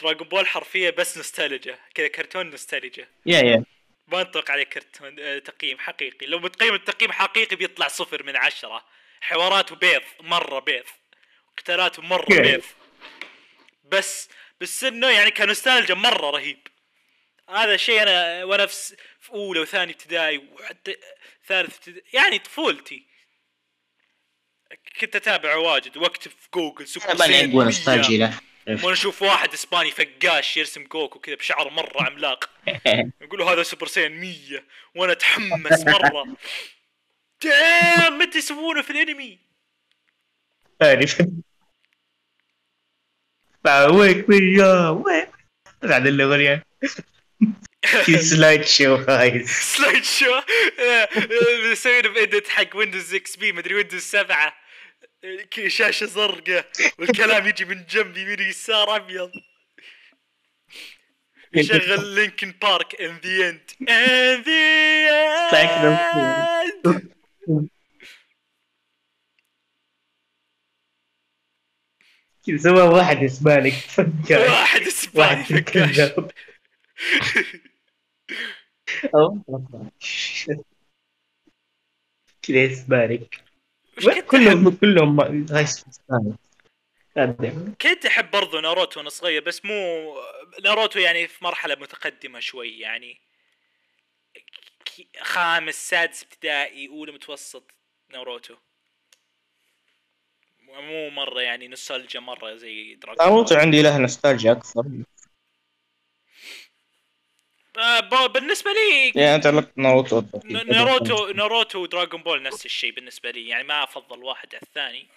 دراغون 0.00 0.28
بول 0.28 0.46
حرفيا 0.46 0.90
بس 0.90 1.16
نوستالجيا 1.16 1.78
كذا 1.94 2.08
كرتون 2.08 2.50
نوستالجيا. 2.50 3.08
يا 3.26 3.38
يا. 3.40 3.64
ما 4.08 4.20
ينطبق 4.20 4.50
عليه 4.50 4.64
كرتون 4.64 5.16
آه، 5.20 5.38
تقييم 5.38 5.78
حقيقي. 5.78 6.26
لو 6.26 6.38
بتقيم 6.38 6.74
التقييم 6.74 7.12
حقيقي 7.12 7.56
بيطلع 7.56 7.88
صفر 7.88 8.22
من 8.22 8.36
عشرة. 8.36 8.84
حواراته 9.20 9.76
بيض 9.76 10.02
مرة 10.20 10.58
بيض. 10.58 10.84
قتالاته 11.58 12.02
مرة 12.02 12.24
Yeah. 12.26 12.40
بيض. 12.40 12.62
بس 13.84 14.28
بس 14.60 14.84
انه 14.84 15.10
يعني 15.10 15.30
كنوستالجيا 15.30 15.94
مرة 15.94 16.30
رهيب. 16.30 16.66
هذا 17.48 17.76
شيء 17.76 18.02
أنا 18.02 18.44
وأنا 18.44 18.66
في, 18.66 18.96
أولى 19.30 19.60
وثاني 19.60 19.92
ابتدائي 19.92 20.38
وحتى 20.38 20.96
ثالث 21.46 21.76
ابتدائي 21.76 22.04
يعني 22.12 22.38
طفولتي. 22.38 23.06
كنت 25.00 25.16
أتابع 25.16 25.56
واجد 25.56 25.96
وأكتب 25.96 26.30
في 26.30 26.48
جوجل 26.54 26.88
سوبر 26.88 27.10
أنا 27.10 27.18
ماني 27.18 27.32
ساين 27.32 27.50
اقوى 27.50 27.64
100. 27.64 27.64
نوستالجي 27.64 28.18
له 28.18 28.40
وأنا 28.66 28.92
أشوف 28.92 29.22
واحد 29.22 29.52
إسباني 29.52 29.90
فقاش 29.90 30.56
يرسم 30.56 30.84
جوكو 30.84 31.18
كذا 31.18 31.34
بشعر 31.34 31.70
مرة 31.70 32.02
عملاق. 32.02 32.50
يقولوا 33.22 33.50
هذا 33.52 33.62
سوبر 33.62 33.86
ساين 33.86 34.20
100 34.20 34.36
وأنا 34.94 35.12
أتحمس 35.12 35.86
مرة. 35.86 36.36
دام 37.42 38.18
متى 38.18 38.38
يسوونه 38.38 38.82
في 38.82 38.90
الأنمي؟ 38.90 39.38
عارف 40.82 41.22
ويك. 44.92 45.28
بعد 45.82 46.06
الاغنية 46.06 46.66
في 48.04 48.18
سلايد 48.18 48.64
شو 48.64 49.04
خايس 49.04 49.50
سلايد 49.50 50.04
شو 50.04 50.40
مسوينه 51.70 52.08
ب 52.08 52.16
edit 52.16 52.48
حق 52.48 52.76
Windows 52.76 53.14
XP 53.14 53.52
مدري 53.52 53.74
Windows 53.74 54.02
7 54.02 54.54
آه، 55.24 55.42
كذا 55.50 55.68
شاشة 55.68 56.06
زرقاء 56.06 56.70
والكلام 56.98 57.46
يجي 57.46 57.64
من 57.64 57.84
جنب 57.90 58.16
يمين 58.16 58.40
يسار 58.40 58.96
أبيض. 58.96 59.30
يشغل 61.54 62.06
Linkin 62.06 62.54
Park 62.62 63.00
In 63.00 63.18
the 63.24 63.48
End 63.48 63.70
in 63.88 64.42
the 64.42 65.60
end 66.86 67.10
سوى 72.58 72.82
واحد 72.82 73.24
إسباني 73.24 73.70
فجأة 73.70 74.38
واحد 74.52 74.80
إسباني 74.80 75.44
fuck 75.44 75.72
ass. 75.72 76.00
أو- 79.06 79.38
كذا 82.42 84.20
كنت 84.20 84.30
كلهم 84.30 84.70
كلهم 84.70 85.44
كنت 87.82 88.06
أحب 88.06 88.30
برضو 88.30 88.60
ناروتو 88.60 89.00
وأنا 89.00 89.10
صغير 89.10 89.42
بس 89.44 89.64
مو 89.64 90.14
ناروتو 90.64 90.98
يعني 90.98 91.28
في 91.28 91.44
مرحلة 91.44 91.74
متقدمة 91.74 92.40
شوي 92.40 92.78
يعني 92.78 93.20
خامس 95.20 95.90
سادس 95.90 96.22
ابتدائي 96.22 96.88
أولى 96.88 97.12
متوسط 97.12 97.70
ناروتو. 98.12 98.56
مو 100.78 101.10
مرة 101.10 101.40
يعني 101.40 101.68
نوستالجيا 101.68 102.20
مرة 102.20 102.54
زي 102.54 102.94
Dragon 102.94 103.26
ناروتو 103.26 103.54
عندي 103.54 103.82
له 103.82 103.98
نوستالجيا 103.98 104.52
أكثر. 104.52 104.84
آه 107.78 108.00
ب- 108.00 108.32
بالنسبة 108.32 108.70
لي 108.72 109.08
يعني 109.22 109.34
انت 109.34 109.46
لك 109.46 109.72
ناروتو 109.76 110.22
ناروتو 110.44 111.26
ناروتو 111.26 111.78
و 111.78 111.84
Dragon 111.84 112.22
Ball 112.22 112.42
نفس 112.42 112.66
الشيء 112.66 112.92
بالنسبة 112.92 113.30
لي. 113.30 113.48
يعني 113.48 113.64
ما 113.64 113.82
أفضل 113.84 114.24
واحد 114.24 114.54
على 114.54 114.62
الثاني. 114.62 115.08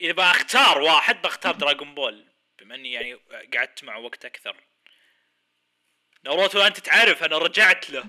إذا 0.00 0.12
بختار 0.12 0.78
واحد 0.80 1.22
بختار 1.22 1.54
Dragon 1.54 1.94
Ball 1.94 2.24
بما 2.58 2.74
إني 2.74 2.92
يعني 2.92 3.14
قعدت 3.56 3.84
معه 3.84 3.98
وقت 3.98 4.24
أكثر. 4.24 4.56
ناروتو 6.24 6.60
أنت 6.60 6.80
تعرف 6.80 7.24
أنا 7.24 7.38
رجعت 7.38 7.90
له. 7.90 8.04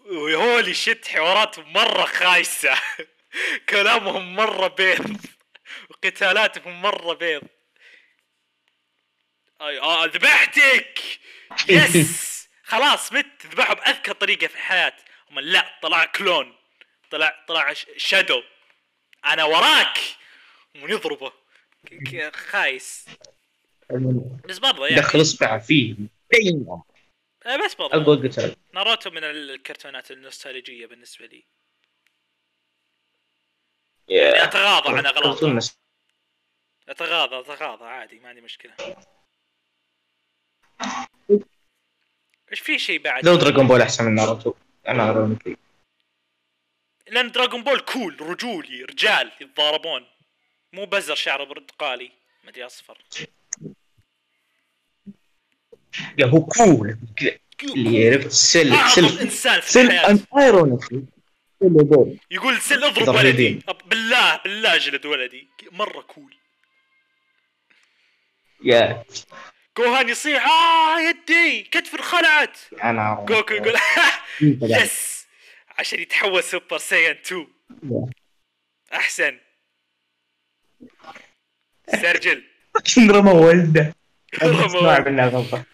و 0.00 0.15
holy 0.15 0.74
shit 0.74 1.08
حواراتهم 1.08 1.72
مرة 1.72 2.04
خايسة. 2.04 2.74
كلامهم 3.70 4.36
مرة 4.36 4.68
بيض. 4.68 5.16
وقتالاتهم 5.90 6.82
مرة 6.82 7.14
بيض. 7.14 7.42
اي 9.60 9.78
آه 9.78 10.04
ذبحتك! 10.04 11.00
yes! 11.68 12.48
خلاص 12.62 13.12
مت. 13.12 13.46
ذبحه 13.46 13.74
باذكى 13.74 14.12
طريقة 14.12 14.46
في 14.46 14.54
الحياة. 14.54 14.96
هم 15.30 15.40
لا 15.40 15.78
طلع 15.82 16.04
clone. 16.04 16.56
طلع 17.10 17.44
طلع 17.48 17.72
shadow 17.96 18.42
أنا 19.26 19.44
وراك! 19.44 19.98
ونضربه 20.82 21.32
خايس. 22.34 23.06
بس 24.44 24.58
برضه 24.58 24.86
يعني. 24.86 25.00
دخل 25.00 25.20
اصبع 25.20 25.58
فيه. 25.58 25.94
آه، 27.46 27.56
بس 27.64 27.74
برضه 27.74 28.02
اقوى 28.02 28.28
قتال. 28.28 28.56
ناروتو 28.74 29.10
من 29.10 29.24
الكرتونات 29.24 30.10
النوستالجية 30.10 30.86
بالنسبة 30.86 31.26
لي. 31.26 31.44
أتغاضى 34.48 34.88
عن 34.88 35.60
نس- 35.60 35.76
أتغاضى. 36.88 37.40
أتغاضى 37.40 37.84
عادي 37.84 38.18
ما 38.20 38.28
عندي 38.28 38.40
مشكلة. 38.40 38.74
إيش 42.52 42.60
في 42.60 42.78
شيء 42.78 43.02
بعد؟ 43.02 43.26
لو 43.26 43.36
Dragon 43.36 43.66
Ball 43.68 43.82
أحسن 43.82 44.04
من 44.04 44.14
ناروتو. 44.14 44.54
unironically 44.88 45.56
لأن 47.08 47.30
Dragon 47.30 47.64
Ball 47.64 47.80
cool 47.80 48.20
رجولي 48.20 48.82
رجال 48.82 49.32
يتضاربون. 49.40 50.06
مو 50.72 50.84
بزر 50.84 51.14
شعره 51.14 51.44
برتقالي. 51.44 52.12
ما 52.44 52.50
أدري 52.50 52.66
أصفر. 52.66 52.98
لا 56.18 56.26
هو 56.26 56.46
cool 56.46 56.98
اللي 57.62 58.08
عرفت 58.08 58.26
في 58.26 58.34
سل 58.34 58.72
الحياة. 59.80 60.10
unironically 60.10 61.04
يقول 62.30 62.60
سل 62.60 62.84
اضرب. 62.84 63.08
ولدي. 63.08 63.60
بالله 63.86 64.36
بالله 64.44 64.76
جلد 64.76 65.06
ولدي. 65.06 65.48
مرة 65.72 66.00
cool. 66.00 66.34
يا. 68.64 69.04
جوهان 69.78 70.08
يصيح. 70.08 70.46
آه 70.46 71.00
يدي. 71.00 71.62
كتف 71.62 71.94
انخلعت. 71.94 72.58
أنا 72.84 73.24
جوكو 73.28 73.54
يقول 73.54 73.74
yes 74.62 75.26
عشان 75.78 76.00
يتحول 76.00 76.44
super 76.44 76.78
Saiyan 76.78 77.16
2 77.16 77.46
أحسن. 78.92 79.38
استرجل 81.88 82.42
رمى 83.10 83.30
ولده 83.30 83.94
رمى 84.42 84.66
استوعب 84.66 85.06
انها 85.06 85.28
غلطة. 85.28 85.64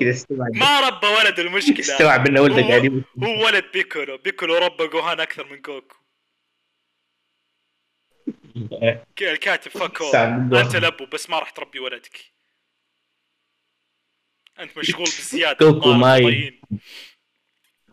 كذا 0.00 0.10
استوعب. 0.10 0.54
ما 0.56 0.80
ربى 0.88 1.06
ولد 1.06 1.38
المشكلة. 1.38 1.80
استوعب 1.80 2.26
ان 2.26 2.38
ولده 2.38 2.62
هو- 2.62 2.68
قاعد 2.68 2.84
يموت. 2.84 3.04
هو 3.24 3.46
ولد 3.46 3.64
بيكولو. 3.72 4.18
بيكولو 4.18 4.56
ربى 4.58 4.86
جوهان 4.86 5.20
أكثر 5.20 5.46
من 5.52 5.60
جوكو 5.62 5.96
الكاتب 9.22 9.70
fucked 9.70 9.80
up. 10.00 10.02
استوعب 10.02 10.50
جوهان. 10.50 10.64
أنت 10.64 10.74
الابو 10.74 11.06
بس 11.06 11.30
ما 11.30 11.38
راح 11.38 11.50
تربي 11.50 11.78
ولدك. 11.78 12.20
أنت 14.58 14.78
مشغول 14.78 15.04
بزيادة. 15.06 15.58
جوكو 15.70 15.92
ماي. 15.92 16.60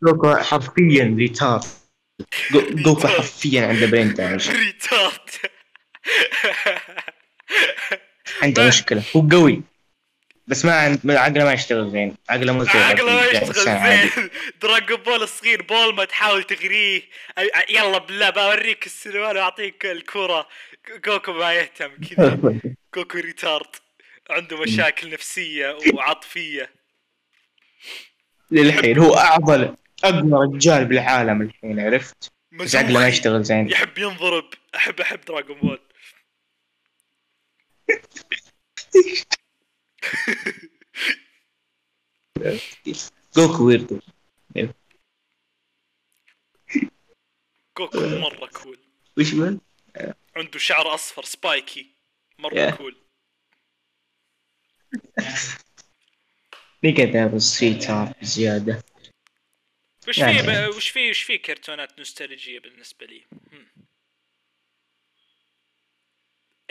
جوكو 0.04 0.36
حرفيا 0.36 1.16
retard 1.18 1.64
جو- 2.52 2.70
جوكو 2.86 3.08
حرفيا 3.08 3.68
عنده 3.68 3.86
brain 3.88 4.14
damage 4.14 4.50
retard 4.50 5.30
عنده 8.42 8.68
مشكلة. 8.68 9.04
هو 9.16 9.28
قوي. 9.32 9.62
بس 10.48 10.66
ما 10.66 10.74
عند 10.80 11.12
عقله 11.12 11.44
ما 11.44 11.54
يشتغل 11.54 11.92
زين. 11.92 12.16
عقله 12.30 12.54
مو 12.54 12.64
زي 12.64 12.70
عقله 12.70 13.16
ما 13.16 13.26
يشتغل. 13.26 13.54
زين. 13.54 14.30
Dragon 14.62 14.98
Ball 14.98 15.24
الصغير 15.24 15.62
بول 15.62 15.96
ما 15.96 16.06
تحاول 16.06 16.44
تغريه. 16.44 17.02
يلا 17.70 17.98
بالله 17.98 18.30
بوريك 18.30 18.86
السروال 18.86 19.38
واعطيك 19.38 19.86
الكرة 19.86 20.48
جوكو 21.06 21.34
ما 21.34 21.54
يهتم 21.54 21.92
كذا. 22.10 22.60
جوكو 22.96 23.18
retard. 23.18 23.76
عنده 24.30 24.62
مشاكل 24.62 25.10
نفسية 25.12 25.78
وعاطفية. 25.94 26.70
للحين 28.52 28.98
هو 28.98 29.18
اعضل 29.18 29.76
اقوى 30.04 30.48
رجال 30.56 30.86
بالعالم 30.86 31.42
الحين 31.42 31.80
عرفت؟ 31.80 32.32
بس 32.52 32.76
عقله 32.76 33.00
ما. 33.00 33.08
يشتغل 33.08 33.44
زين. 33.44 33.70
يحب 33.70 33.98
ينضرب. 33.98 34.50
احب 34.76 35.02
أحب 35.02 35.22
دراجون 35.22 35.60
بول. 35.60 35.80
جوكو 43.38 43.68
ويردو 43.68 44.00
جوكو 47.78 48.00
مرة 48.00 48.48
كول 48.48 48.80
وش 49.18 49.34
يقول؟ 49.34 49.60
عنده 50.36 50.60
شعر 50.60 50.94
أصفر 50.94 51.24
سبايكي 51.24 51.92
مرة. 52.40 52.72
كول 52.72 53.02
نقدر 56.84 57.28
بس 57.28 57.60
في 57.60 57.74
تار 57.74 58.14
بزياده 58.22 58.84
وش 60.08 60.18
يعني- 60.18 60.40
في 60.40 60.72
ب... 60.72 60.76
وش 60.76 60.90
في 60.90 61.10
وش 61.10 61.24
في 61.24 61.38
كرتونات 61.38 61.98
نوستالجية 62.00 62.60
بالنسبة 62.60 63.06
لي؟ 63.06 63.26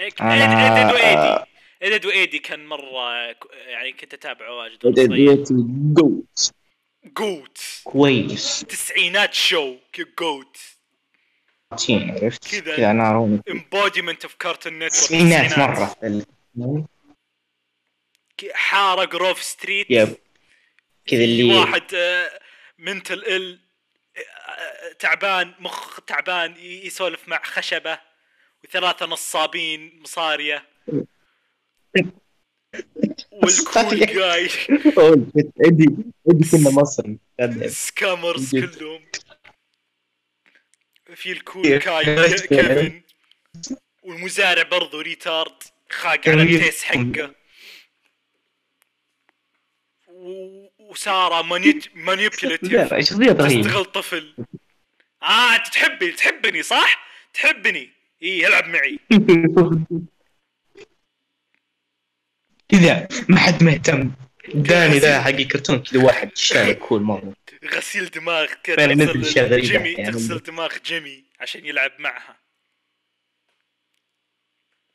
وايدي 0.01 1.54
إد 1.85 1.96
إد 1.96 2.07
وإيدي 2.07 2.39
كان 2.39 2.67
مرة 2.67 3.33
ك- 3.33 3.45
يعني 3.67 3.93
كنت 3.93 4.15
اتابعه 4.15 4.53
واجد 4.57 4.83
صغير. 4.83 5.35
ديتي 5.35 5.55
GOAT 5.95 6.53
GOAT 7.05 7.59
كويس. 7.85 8.65
تسعينات 8.69 9.35
show 9.35 9.77
GOAT 10.21 10.57
تين 11.79 12.11
عرفت؟ 12.11 12.51
كذا. 12.61 12.91
أنا 12.91 13.41
embodiment 13.51 14.25
of 14.25 14.35
Cartoon 14.35 14.73
Network 14.73 14.91
تسعينات 14.93 15.59
مرة. 15.59 15.97
حارة 18.55 19.05
Grove 19.05 19.43
Street 19.43 19.87
yep. 19.91 20.17
كذا 21.07 21.25
اللي 21.25 21.45
واحد 21.59 21.83
mentally 22.79 23.25
ill 23.25 23.61
آه، 24.17 24.93
تعبان 24.99 25.55
مخ 25.59 26.01
تعبان 26.01 26.55
يسولف 26.59 27.29
مع 27.29 27.43
خشبة 27.45 27.99
وثلاثة 28.65 29.07
نصابين 29.07 30.01
مصارية. 30.03 30.67
وال 33.33 33.55
cool 33.55 33.99
guy 34.07 34.49
إدي 35.61 35.87
إدي 36.29 36.49
كنا 36.53 36.71
مصري 36.71 37.19
scammers. 37.69 38.51
كلهم 38.57 39.01
في 41.15 41.33
ال 41.33 41.41
cool؟ 41.41 41.79
guy 41.79 42.05
كيف؟ 42.05 42.47
كيفن 42.47 43.03
والمزارع 44.03 44.63
برضو 44.63 45.01
retard 45.01 45.63
خاق 45.91 46.29
على 46.29 46.47
كيف؟ 46.47 46.61
التيس 46.63 46.83
حقة. 46.83 47.35
و- 50.09 50.69
وسارة 50.79 51.43
mani- 51.43 51.97
manipulative 51.97 52.73
لا 52.73 53.01
شخصية 53.01 53.33
رهيبة. 53.33 53.63
تستغل 53.63 53.85
طفل. 53.85 54.35
آه 55.23 55.57
أنت 55.57 55.67
تحبني 55.69 56.11
تحبني 56.13 56.63
صح؟ 56.63 57.07
تحبني. 57.35 57.91
اي 58.23 58.47
العب 58.47 58.65
معي. 58.69 58.99
كذا 62.75 63.09
ما 63.29 63.39
حد 63.39 63.63
مهتم. 63.63 64.11
داني 64.55 64.99
ذا 64.99 65.23
حق 65.23 65.31
كرتون 65.31 65.83
كذا 65.83 66.03
واحد. 66.03 66.37
شايل 66.37 66.73
cool 66.73 67.03
مرة. 67.03 67.35
غسيل 67.65 68.11
دماغ 68.11 68.47
كذا 68.63 68.87
غريبة 68.87 69.57
جيمي 69.59 69.89
يعني. 69.89 70.13
تغسل 70.13 70.39
دماغ 70.39 70.73
جيمي 70.87 71.25
عشان 71.41 71.67
يلعب 71.67 71.93
معها. 71.99 72.37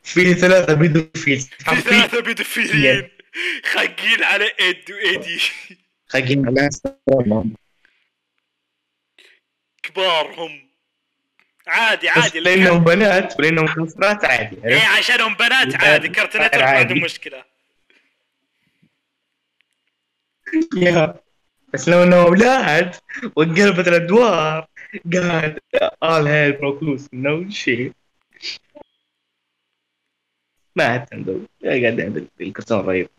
في 0.04 0.34
ثلاثة 0.34 0.74
pedophile 0.74 1.40
في 1.40 1.76
ثلاثة 1.76 2.20
pedophile 2.20 2.93
ين 2.93 3.10
خاقين 3.66 4.24
على 4.24 4.52
إد 4.60 4.92
وإيدي. 4.92 5.42
خاقين 6.08 6.48
على 6.48 6.70
كبار 9.84 10.34
هم 10.38 10.70
عادي 11.68 12.10
عادي. 12.10 12.40
لأنهم 12.40 12.84
بنات 12.84 13.40
ولأنهم 13.40 13.68
كفرات 13.68 14.26
عادي 14.26 14.58
إيه 14.66 14.76
عرفت؟ 14.76 14.98
عشانهم 14.98 15.34
بنات 15.34 15.76
عادي. 15.76 16.10
Cartoon 16.10 16.42
Network 16.42 16.64
ما 16.64 16.70
عادي. 16.70 16.80
عندهم 16.80 17.04
مشكلة. 17.04 17.49
yeah. 20.78 21.16
بس 21.74 21.90
لو 21.90 22.04
انهم 22.04 22.26
أولاد 22.26 22.96
وانقلبت 23.36 23.88
الادوار 23.88 24.68
قاعد 25.14 25.60
all 26.06 26.26
hell 26.26 26.62
broke 26.62 26.82
loose 26.82 27.08
no 27.14 27.54
shit. 27.54 27.94
ما 30.76 30.96
اهتم 30.96 31.46
قاعد 31.64 32.02
عند 32.02 32.28
الكرتون 32.42 32.80
رهيب. 32.80 33.10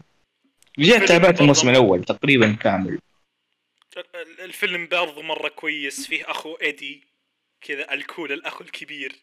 جيت 0.79 1.09
تابعت 1.09 1.41
الموسم 1.41 1.69
الأول 1.69 2.05
تقريبا 2.05 2.53
كامل. 2.53 2.99
ال- 3.97 4.41
الفيلم 4.41 4.89
برضو 4.89 5.23
مرة 5.23 5.49
كويس. 5.49 6.07
فيه 6.07 6.31
أخو 6.31 6.55
إيدي 6.55 7.05
كذا 7.61 7.93
ال 7.93 8.01
cool 8.01 8.33
الأخ 8.33 8.61
الكبير. 8.63 9.17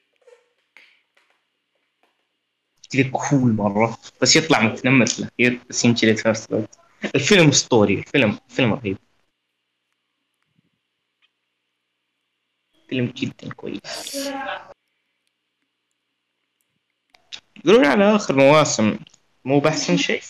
كذا 2.91 3.09
cool 3.11 3.51
مرة. 3.51 3.97
بس 4.21 4.35
يطلع 4.35 4.61
متنمر 4.61 5.05
في 5.05 5.19
الأخير. 5.19 5.59
بس 5.69 5.85
يمشي 5.85 6.05
لل 6.05 6.18
first 6.18 6.51
blood 6.51 6.67
الفيلم 7.05 7.49
اسطوري 7.49 7.93
الفيلم 7.93 8.39
فيلم 8.49 8.73
رهيب. 8.73 8.97
فيلم 12.89 13.05
جدا 13.05 13.53
كويس. 13.53 14.15
يقولون 17.65 17.85
على 17.85 18.15
آخر 18.15 18.35
مواسم 18.35 18.99
مو 19.45 19.59
بأحسن 19.59 19.97
شيء؟ 19.97 20.21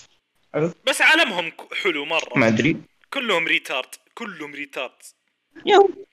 بس 0.88 1.02
عالمهم 1.02 1.52
حلو 1.84 2.06
مرة. 2.06 2.38
ما 2.38 2.48
أدري. 2.48 2.82
كلهم 3.14 3.48
retard 3.48 3.96
كلهم 4.14 4.54
retard 4.56 5.04
yo 5.66 6.06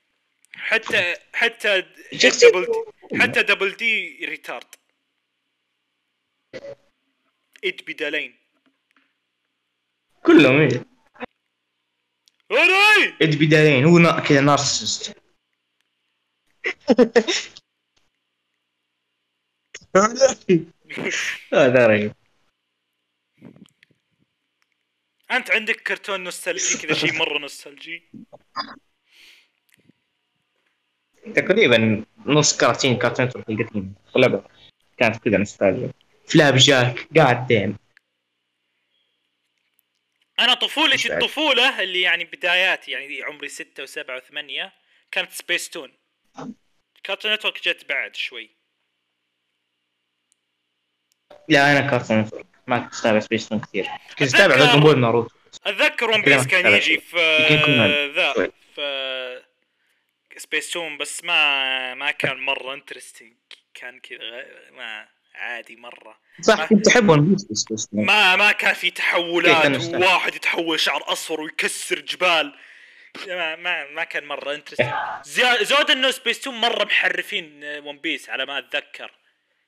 حتى 0.52 1.14
حتى 1.32 1.80
Double 2.42 2.66
حتى 3.20 3.42
Double 3.42 3.76
D 3.76 4.24
retard 4.24 4.74
إد 7.64 7.84
بدالين 7.88 8.43
كلهم 10.26 10.60
إيه. 10.60 10.84
اراي 12.50 13.14
إد 13.22 13.38
بدايين 13.38 13.84
هو 13.84 13.98
نا- 13.98 14.20
كذا 14.20 14.40
narcissist. 14.40 15.16
هذا 21.52 21.86
رهيب. 21.86 22.12
أنت 25.30 25.50
عندك 25.50 25.76
كرتون 25.80 26.24
nostalgic 26.24 26.78
كذا 26.86 26.94
شيء 26.94 27.12
مرة 27.18 27.38
nostalgic؟ 27.38 28.02
تقريبا 31.36 32.04
نص 32.26 32.56
كراتين 32.60 32.98
كرتون 32.98 33.26
القديم 33.48 33.94
اغلبها 34.16 34.48
كانت 34.98 35.16
كذا 35.24 35.36
نوستالجيا. 35.38 35.92
Flapjack 36.26 37.08
God 37.16 37.46
damn 37.46 37.76
أنا 40.38 40.54
طفولتي. 40.54 41.14
الطفولة 41.14 41.80
اللي 41.82 42.00
يعني 42.00 42.24
بداياتي 42.24 42.90
يعني 42.90 43.22
عمري 43.22 43.48
ستة 43.48 43.82
وسبعة 43.82 44.16
وثمانية 44.16 44.72
كانت 45.12 45.32
سبيس 45.32 45.70
تون 45.70 45.92
Cartoon 47.04 47.32
Network 47.34 47.68
جت 47.68 47.88
بعد 47.88 48.16
شوي 48.16 48.50
لا 51.48 51.72
أنا 51.78 51.90
Cartoon 51.90 52.20
Network 52.20 52.46
ما 52.66 52.78
كنت 52.78 52.94
اتابع 52.94 53.20
سبيس 53.20 53.48
تون 53.48 53.60
كثير 53.60 53.88
كنت 54.18 54.34
أتابع 54.34 54.56
Dragon 54.56 54.80
Ball 54.80 55.00
ناروتو 55.00 55.34
أتذكر 55.66 56.10
One 56.10 56.22
Piece 56.22 56.46
كان 56.46 56.72
يجي. 56.72 57.00
في 57.00 58.12
ذا. 58.16 58.32
في 58.74 59.44
سبيس 60.36 60.70
تون 60.70 60.98
بس 60.98 61.24
ما 61.24 61.94
ما 61.94 62.10
كان 62.10 62.36
مرة 62.40 62.74
interesting 62.74 63.34
كان 63.74 64.00
كذا 64.00 64.46
ما 64.72 65.08
عادي 65.34 65.76
مرة. 65.76 66.18
صح 66.40 66.66
كنت 66.68 66.88
احب 66.88 67.08
One 67.08 67.32
Piece 67.32 67.44
بس 67.72 67.86
تون 67.86 68.04
ما 68.04 68.36
ما 68.36 68.52
كان 68.52 68.74
في 68.74 68.90
تحولات؟ 68.90 69.94
وواحد 69.94 70.34
يتحول 70.34 70.80
شعر 70.80 71.12
أصفر 71.12 71.40
ويكسر 71.40 72.00
جبال. 72.00 72.54
ما 73.26 73.56
ما 73.56 73.90
ما 73.90 74.04
كان 74.04 74.24
مرة 74.24 74.54
interesting 74.54 74.92
زود 75.62 75.90
إنه 75.90 76.10
سبيس 76.10 76.40
تون 76.40 76.54
مرة 76.54 76.84
محرفين 76.84 77.64
One 77.64 77.98
Piece 77.98 78.30
على 78.30 78.46
ما 78.46 78.58
أتذكر. 78.58 79.18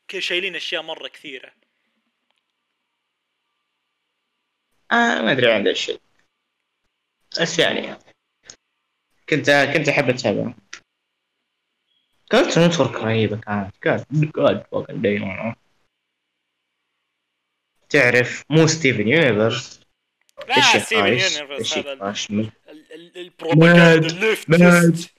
كذا 0.09 0.21
شايلين 0.21 0.57
أشياء 0.57 0.83
مرة 0.83 1.09
كثيرة. 1.09 1.53
آه 4.93 5.21
ما 5.23 5.33
أدري 5.33 5.53
عن 5.53 5.65
ذا 5.65 5.71
الشيء. 5.71 6.01
بس 7.41 7.59
يعني 7.59 7.99
كنت 9.29 9.51
كنت 9.75 9.89
أحب 9.89 10.09
اتابع 10.09 10.55
كارتون 12.31 12.67
نتورك 12.67 12.95
رهيبة 12.95 13.41
كانت؟ 13.41 13.77
كانت 13.77 14.07
جاد 14.13 14.67
فوكن 14.71 15.03
دايما 15.03 15.55
تعرف 17.89 18.45
مو 18.51 18.67
ستيفن 18.67 19.09
يونيفرس 19.09 19.81
لا 20.49 20.57
إيش 20.57 20.85
ستيفن 20.85 21.07
يونيفرس 21.07 21.79
هذا 21.79 22.15
البروباغندا. 23.17 24.09
ليفت 24.09 25.15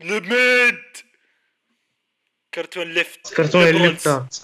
الميد 0.00 0.82
كرتون 2.54 2.92
ليفت 2.92 3.34
كرتون. 3.34 3.62
الليفتات 3.62 4.36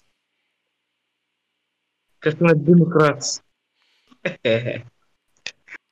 كرتون 2.24 2.51
الديمقراط 2.51 3.45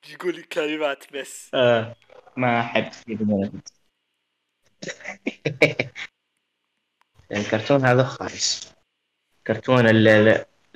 يقول 0.09 0.43
كلمات 0.43 1.13
بس. 1.13 1.51
آه 1.55 1.97
ما 2.37 2.61
أحب 2.61 2.93
Steven 2.93 3.31
Universe 3.31 3.78
الكرتون 7.33 7.85
هذا 7.85 8.05
خايس. 8.05 8.75
كرتون 9.47 9.89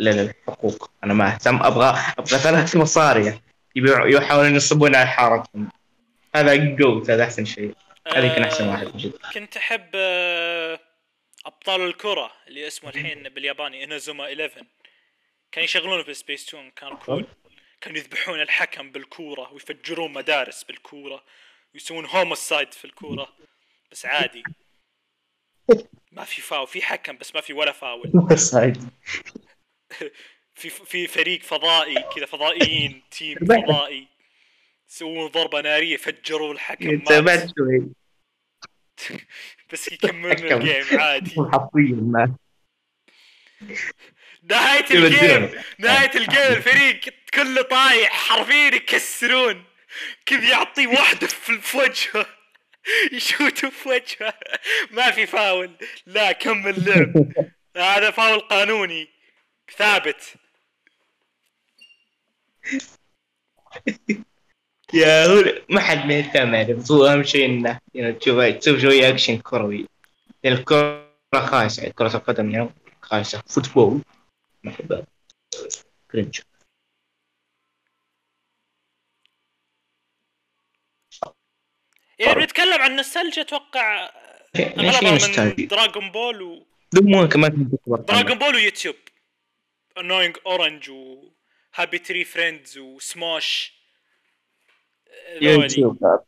الحقوق. 0.00 0.90
أنا 1.04 1.14
ما 1.14 1.34
أهتم. 1.34 1.62
أبغى 1.62 1.98
أبغى 2.18 2.38
ثلاث 2.38 2.76
مصاري. 2.76 3.40
يحاولون 3.76 4.52
ينصبون 4.52 4.96
على 4.96 5.06
حارتهم. 5.06 5.68
هذا 6.34 6.54
GOAT 6.54 7.10
هذا 7.10 7.24
أحسن 7.24 7.44
شيء. 7.44 7.74
هذا 8.06 8.28
كان 8.28 8.42
أحسن 8.42 8.68
واحد 8.68 8.96
جدا 8.96 9.18
كنت 9.34 9.56
أحب 9.56 9.90
آه، 9.94 10.80
أبطال 11.46 11.80
الكرة 11.80 12.32
اللي 12.48 12.66
اسمه 12.66 12.90
الحين 12.90 13.28
بالياباني 13.28 13.84
انازوما 13.84 14.24
11 14.24 14.64
كانوا 15.52 15.64
يشغلونه 15.64 16.02
في 16.02 16.14
سبيس 16.14 16.46
تون 16.46 16.70
كان 16.70 16.96
cool 16.96 17.26
كانوا 17.80 17.98
يذبحون 17.98 18.40
الحكم 18.40 18.92
بالكورة 18.92 19.52
ويفجرون 19.52 20.12
مدارس 20.12 20.64
بالكورة 20.64 21.24
ويسوون 21.74 22.06
homicide 22.06 22.74
في 22.74 22.84
الكورة. 22.84 23.28
بس 23.92 24.06
عادي. 24.06 24.42
ما 26.12 26.24
في 26.24 26.42
فاول 26.42 26.66
في 26.66 26.82
حكم 26.82 27.16
بس 27.16 27.34
ما 27.34 27.40
في 27.40 27.52
ولا 27.52 27.72
فاول. 27.72 28.12
side 28.50 28.76
في 30.54 30.70
في 30.70 31.06
فريق 31.06 31.42
فضائي 31.42 32.04
كذا 32.16 32.26
فضائيين 32.26 33.02
team. 33.10 33.38
فضائي. 33.38 34.08
يسوون 34.90 35.26
ضربة 35.26 35.60
نارية 35.60 35.96
فجروا 35.96 36.52
الحكم. 36.52 36.98
تابعت 36.98 37.48
شوي. 37.58 37.88
بس 39.72 39.92
يكملون. 39.92 40.52
ال 40.52 40.62
game 40.62 41.00
عادي. 41.00 41.34
حرفيا 41.52 41.96
ما. 41.96 42.36
نهاية. 44.42 44.84
ال 44.90 45.05
game 45.05 45.62
نهاية 45.78 46.10
ال 46.14 46.23
game 46.23 46.56
الفريق 46.56 47.00
كله 47.34 47.62
طايح 47.62 48.10
حرفيا 48.12 48.74
يكسرون. 48.74 49.64
كذا 50.26 50.50
يعطيه 50.50 50.86
واحدة 50.86 51.26
في 51.26 51.60
في 51.60 51.76
وجهه 51.76 52.41
يشوته 53.12 53.70
في 53.70 53.88
وجهه 53.88 54.34
ما 54.90 55.10
في 55.10 55.26
فاول. 55.26 55.70
لا 56.06 56.32
كمل 56.32 56.84
لعب. 56.86 57.32
هذا 57.76 58.10
فاول 58.10 58.40
قانوني. 58.40 59.08
ثابت. 59.76 60.34
yeah 64.94 65.26
هو 65.26 65.44
ما 65.68 65.80
حد 65.80 66.06
ما 66.06 66.14
يهتم 66.14 66.54
يعني 66.54 66.74
بس 66.74 66.92
هو 66.92 67.06
أهم 67.06 67.22
شيء 67.22 67.44
إنه 67.44 67.78
يعني 67.94 68.12
تشوف 68.12 68.44
تشوف 68.44 68.80
شوية 68.80 69.08
اكشن 69.08 69.38
كروي. 69.38 69.86
الكرة 70.44 71.12
خايسة. 71.34 71.88
كرة 71.88 72.16
القدم 72.16 72.50
يعني 72.50 72.70
خايسة. 73.00 73.42
football 73.46 74.00
ما 74.62 74.72
أحبها. 74.72 75.06
cringe 76.10 76.40
إذا 82.22 82.34
بنتكلم 82.34 82.82
عن 82.82 82.90
النوستالجيا 82.90 83.42
أتوقع 83.42 84.10
اغلبها 84.56 85.28
من 85.56 85.66
Dragon 85.66 86.10
Ball 86.10 86.42
و 86.42 86.66
Dragon 87.96 88.38
Ball 88.38 88.54
ويوتيوب 88.54 88.96
Annoying 89.98 90.36
Orange 90.46 90.90
و 90.90 91.30
Happy 91.74 91.98
Tree 91.98 92.24
Friends 92.24 92.78
و 92.78 92.94
Smosh 92.94 93.72
يوتيوب. 95.40 96.24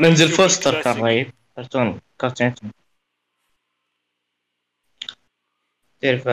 منزل 0.00 0.28
فوستر 0.28 0.82
كان. 0.82 0.96
رهيب 0.96 1.32
كرتون 1.56 2.00
كرتون. 2.20 2.54
تعرف 6.00 6.28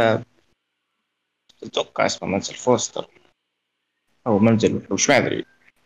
أتوقع 1.63 2.05
اسمه 2.05 2.29
منزل 2.29 2.55
فوستر. 2.55 3.18
أو 4.29 4.39
منزل 4.39 4.75
وحوش 4.75 5.09
ما 5.09 5.17
أدري. 5.17 5.45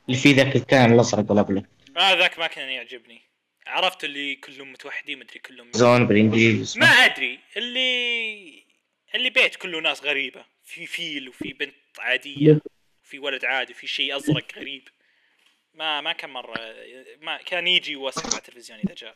اللي 0.09 0.19
فيه 0.19 0.35
ذاك 0.35 0.55
الكائن 0.55 0.93
الازرق 0.93 1.31
الابيض 1.31 1.65
آه 1.97 2.13
ذاك 2.13 2.39
ما 2.39 2.47
كان 2.47 2.69
يعجبني. 2.69 3.21
عرفت 3.67 4.03
اللي 4.03 4.35
كلهم 4.35 4.71
متوحدين 4.71 5.19
مدري 5.19 5.39
كلهم 5.39 5.71
زون 5.73 6.07
بالانجليزي 6.07 6.79
ما. 6.79 6.85
أدري 6.85 7.39
اللي 7.57 8.63
اللي 9.15 9.29
بيت 9.29 9.55
كله 9.55 9.81
ناس 9.81 10.03
غريبة. 10.03 10.45
في 10.63 10.85
فيل 10.85 11.29
وفي 11.29 11.53
بنت 11.53 11.75
عادية 11.99 12.61
وفي 13.03 13.19
ولد 13.19 13.45
عادي 13.45 13.73
وفي 13.73 13.87
شيء 13.87 14.15
أزرق 14.15 14.55
غريب. 14.55 14.87
ما 15.73 16.01
ما 16.01 16.13
كان 16.13 16.29
مرة 16.29 16.55
ما 17.21 17.37
كان 17.37 17.67
يجي 17.67 17.95
واسمع 17.95 18.23
على 18.25 18.37
التلفزيون 18.37 18.79
إذا 18.79 18.93
جاء. 18.93 19.15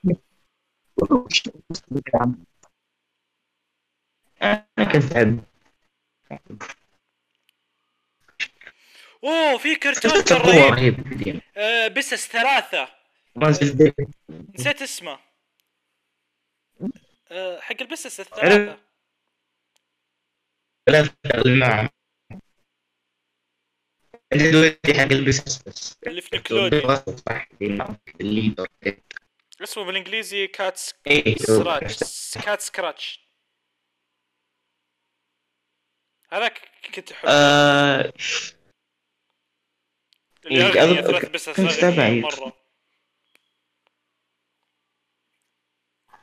أنا 4.42 4.92
كنت 4.94 5.44
أوه 9.24 9.58
في 9.58 9.76
كرتون 9.76 10.22
كان 10.24 10.38
رهيب. 10.42 11.42
آه 11.58 11.88
بسس 11.88 12.28
ثلاثة. 12.28 12.90
نسيت 14.56 14.82
اسمه. 14.82 15.20
آه، 17.32 17.60
حق 17.60 17.82
البسس 17.82 18.20
الثلاثة. 18.20 18.80
ثلاثة 20.90 21.14
نعم 21.60 21.90
عندي 24.34 24.78
حق 24.94 25.12
البسس 25.12 25.64
بس. 25.64 25.98
اللي 26.08 26.22
في 26.22 26.36
Nickelodeon. 26.36 26.96
صح 27.30 27.48
ال 28.22 28.28
leader 28.28 28.68
اسمه 29.64 29.84
بالإنجليزي 29.84 30.48
Catscratch 30.48 32.00
Catscratch. 32.46 33.28
هذاك 36.32 36.62
كنت 36.96 37.12
احبه 37.12 37.32
إيه، 40.46 41.02
كنت 41.56 41.60
أتابع 41.60 42.10
مرة. 42.10 42.54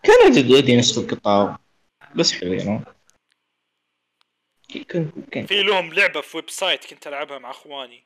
كان 0.03 0.27
ودي 0.27 0.77
نسخ 0.77 0.99
القطاع. 0.99 1.59
بس 2.15 2.33
حلو 2.33 2.53
يعني. 2.53 2.85
في 5.47 5.63
لهم 5.63 5.93
لعبة 5.93 6.21
في 6.21 6.37
website 6.37 6.85
كنت 6.85 7.07
ألعبها 7.07 7.39
مع 7.39 7.51
أخواني. 7.51 8.05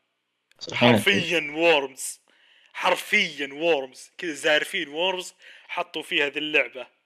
صراحة 0.59 0.87
حرفيا 0.93 1.53
Worms 1.57 2.21
حرفيا 2.73 3.49
Worms 3.53 4.11
كذا 4.19 4.33
زارفين 4.33 4.89
Worms 4.89 5.35
حطوا 5.69 6.03
فيها 6.03 6.27
هذه 6.27 6.39
اللعبة. 6.39 6.83
كا- 6.83 6.98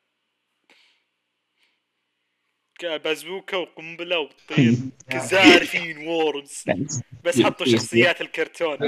بازوكا 2.85 3.57
وقنبلة 3.57 4.19
وتطير 4.19 4.75
زارفين 5.17 6.07
Worms 6.09 6.65
بس 7.25 7.41
حطوا 7.41 7.67
شخصيات 7.67 8.21
الكرتون. 8.21 8.79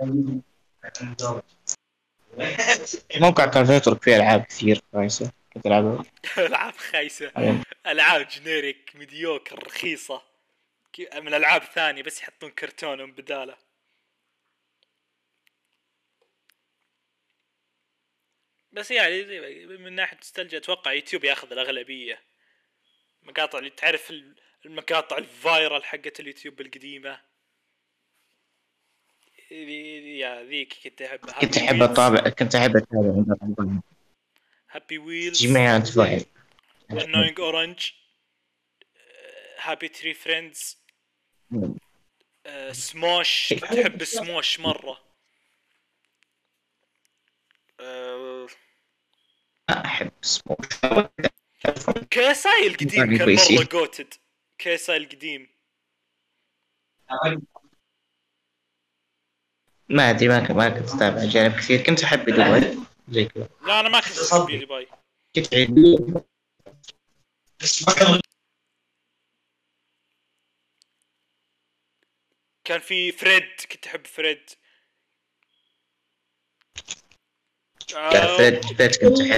موقع 3.20 3.46
كان 3.46 3.70
يترك 3.72 4.02
فيه 4.02 4.16
ألعاب 4.16 4.42
كثير 4.42 4.82
كويسه 4.92 5.32
كنت 5.54 5.66
العبها 5.66 6.04
ألعاب 6.38 6.74
خايسة. 6.74 7.32
ألعاب. 7.86 8.28
generic 8.28 8.92
mediocre 8.94 9.66
رخيصة. 9.66 10.22
من 11.14 11.34
ألعاب 11.34 11.62
ثانية 11.62 12.02
بس 12.02 12.20
يحطون 12.20 12.50
كرتونهم 12.50 13.12
بدالة. 13.12 13.69
بس 18.72 18.90
يعني 18.90 19.22
من 19.66 19.92
ناحية 19.92 20.16
نوستالجيا 20.16 20.58
أتوقع 20.58 20.92
يوتيوب 20.92 21.24
ياخذ 21.24 21.52
الأغلبية. 21.52 22.22
مقاطع 23.22 23.58
اللي 23.58 23.70
تعرف 23.70 24.10
ال- 24.10 24.36
المقاطع 24.66 25.18
ال 25.18 25.29
viral 25.29 25.84
حقت 25.84 26.20
اليوتيوب 26.20 26.60
القديمة. 26.60 27.20
ذي 29.52 30.18
يا 30.18 30.42
ذيك 30.42 30.74
كنت 30.84 31.02
احبها 31.02 31.40
كنت 31.40 31.56
أحب 31.56 31.82
اطابع 31.82 32.28
كنت 32.28 32.54
أحب 32.54 32.76
اتابع 32.76 33.24
هابي 34.70 34.98
ويلز 34.98 35.42
جميع 35.46 35.80
فايل 35.80 36.24
annoying 36.92 37.36
orange. 37.38 37.92
هابي 39.58 39.88
تري 39.88 40.14
فريندز 40.14 40.78
سموش 42.70 43.52
كنت 43.54 43.64
أحب 43.78 44.04
سموش 44.04 44.60
مرة. 44.60 45.09
آه، 47.80 48.46
أحب 49.70 50.10
سموش 50.22 50.56
كيساي 52.10 52.66
القديم 52.66 53.00
يعني 53.12 53.18
كان. 53.18 53.56
مرة 53.56 53.64
جوتد 53.64 54.14
KSI 54.58 54.96
القديم 54.96 55.48
ما 59.88 60.10
أدري 60.10 60.28
ما 60.28 60.40
كنت 60.40 60.50
ما 60.52 60.68
كنت 60.68 60.88
أتابع 60.94 61.22
اجانب 61.22 61.52
كثير. 61.56 61.82
كنت 61.82 62.02
أحب 62.02 62.24
دبي. 62.30 62.80
زي 63.08 63.24
كذا. 63.24 63.48
لا 63.66 63.80
أنا 63.80 63.88
ما 63.88 64.00
كنت 64.00 64.18
أحب 64.32 64.68
باي 64.68 64.88
كنت 65.36 65.54
أحب- 65.54 66.20
كان 72.64 72.80
في 72.80 73.12
Fred 73.12 73.42
كنت 73.72 73.86
أحب 73.86 74.06
Fred. 74.06 74.50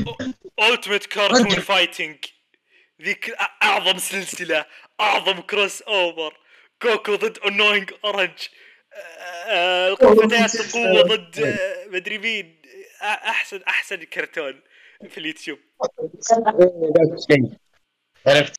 كنت 0.00 0.58
Ultimate 0.60 1.06
Cartoon 1.06 1.50
Fighting 1.50 2.24
ذيك 3.02 3.30
أعظم 3.62 3.98
سلسلة 3.98 4.66
أعظم 5.00 5.40
crossover 5.40 6.36
جوكو 6.82 7.14
ضد 7.14 7.38
Annoying 7.38 7.92
Orange 8.04 8.38
فتيات 9.94 10.54
القوة 10.54 11.02
ضد 11.02 11.38
آه، 11.38 11.86
مدري 11.86 12.18
مين. 12.18 12.62
أحسن 13.02 13.62
أحسن 13.62 13.96
كرتون 13.96 14.60
في 15.08 15.18
اليوتيوب. 15.18 15.58
عرفت. 18.26 18.54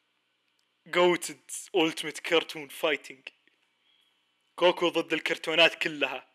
goated 0.88 1.39
Ultimate 1.76 2.19
Cartoon 2.19 2.67
Fighting 2.67 3.28
جوكو 4.55 4.89
ضد 4.89 5.13
الكرتونات 5.13 5.75
كلها. 5.75 6.32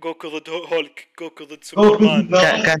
جوكو 0.00 0.28
ضد 0.38 0.48
هو- 0.50 0.64
هولك 0.64 1.08
جوكو 1.18 1.44
ضد 1.44 1.64
سوبرمان 1.64 2.28
كان 2.30 2.80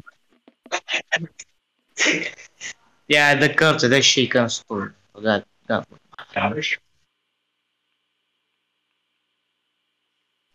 يا 3.08 3.34
ذكرت 3.34 3.84
ذا 3.84 3.96
الشيء 3.98 4.28
كان 4.28 4.44
اسطوري 4.44 4.92
وقال 5.14 5.44
قال 5.68 5.84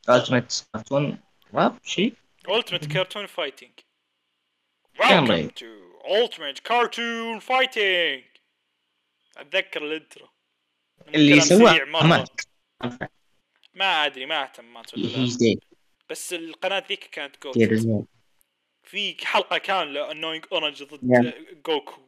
Ultimate 0.09 0.65
Cartoon 0.73 1.19
راب 1.53 1.77
شيء 1.83 2.13
Ultimate 2.47 2.87
Cartoon 2.93 3.27
Fighting. 3.27 3.73
كان 4.99 5.25
Welcome 5.27 5.29
رهيب. 5.31 5.51
to 5.51 5.65
Ultimate 6.05 6.59
Cartoon 6.63 7.39
Fighting. 7.41 8.39
اتذكر 9.37 9.83
ال 9.85 9.93
intro 9.93 10.29
اللي 11.07 11.41
سواه 11.41 11.83
ما 13.73 14.05
ادري 14.05 14.25
ما 14.25 14.49
he's 14.95 15.35
dead 15.35 15.63
بس 16.09 16.33
القناة 16.33 16.83
ذيك 16.89 17.03
كانت 17.03 17.43
جوكو 17.43 18.05
في 18.83 19.25
حلقة 19.25 19.57
كاملة 19.57 20.11
Annoying 20.11 20.45
Orange 20.51 20.83
ضد 20.83 20.99
Yeah. 20.99 21.53
جوكو 21.65 22.01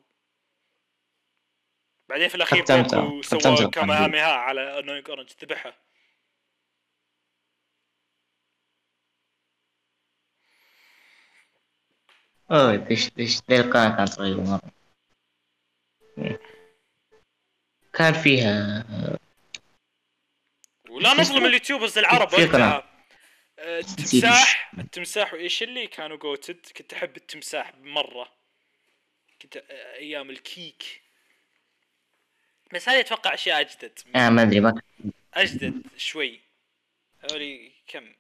بعدين 2.09 2.27
في 2.27 2.35
الأخير. 2.35 2.65
جوكو 2.65 3.21
سوى 3.21 3.41
على 4.23 4.79
Annoying 4.79 5.09
Orange 5.09 5.29
ذبحها 5.41 5.73
أوه 12.51 12.75
دش 12.75 13.09
دش 13.09 13.41
ذي 13.49 13.59
القناة 13.59 13.97
كانت 13.97 14.19
رهيبة 14.19 14.43
مرة 14.43 14.71
كان 17.93 18.13
فيها 18.13 18.85
ولا 20.89 21.13
نظلم؟ 21.13 21.45
ال 21.45 21.51
YouTubers 21.51 21.97
العرب 21.97 22.29
في 22.29 22.45
قناة. 22.45 22.83
آه، 23.59 23.79
التمساح 23.79 24.73
التمساح 24.79 25.33
وإيش 25.33 25.63
اللي 25.63 25.87
كانوا 25.87 26.17
جوتد 26.17 26.59
كنت 26.77 26.93
أحب 26.93 27.17
التمساح 27.17 27.73
مره 27.81 28.29
كنت 29.41 29.57
آه، 29.57 29.95
أيام 29.95 30.29
الكيك. 30.29 31.01
بس 32.73 32.89
هذه 32.89 32.99
أتوقع 32.99 33.33
أشياء 33.33 33.61
أجدد. 33.61 33.99
آه 34.15 34.29
ما 34.29 34.41
أدري 34.41 34.59
ما 34.59 34.81
أجدد 35.33 35.81
شوي. 35.97 36.39
هذولي 37.19 37.71
كم؟ 37.87 38.13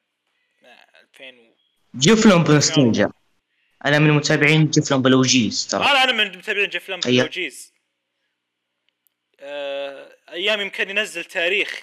آه، 0.63 0.85
2000 1.15 1.39
و... 1.39 1.53
جفلون 1.95 2.43
بنستنجر 2.43 3.11
أنا 3.85 3.99
من 3.99 4.11
متابعين 4.11 4.69
جفلون 4.69 5.01
بلوجيز 5.01 5.67
ترى. 5.67 5.83
أنا 5.83 6.03
أنا 6.03 6.11
من 6.11 6.37
متابعين 6.37 6.69
أيوه. 7.05 7.23
بلوجيز. 7.23 7.73
آه، 9.39 10.15
أيام 10.29 10.61
يمكن 10.61 10.89
ينزل 10.89 11.23
تاريخ. 11.23 11.81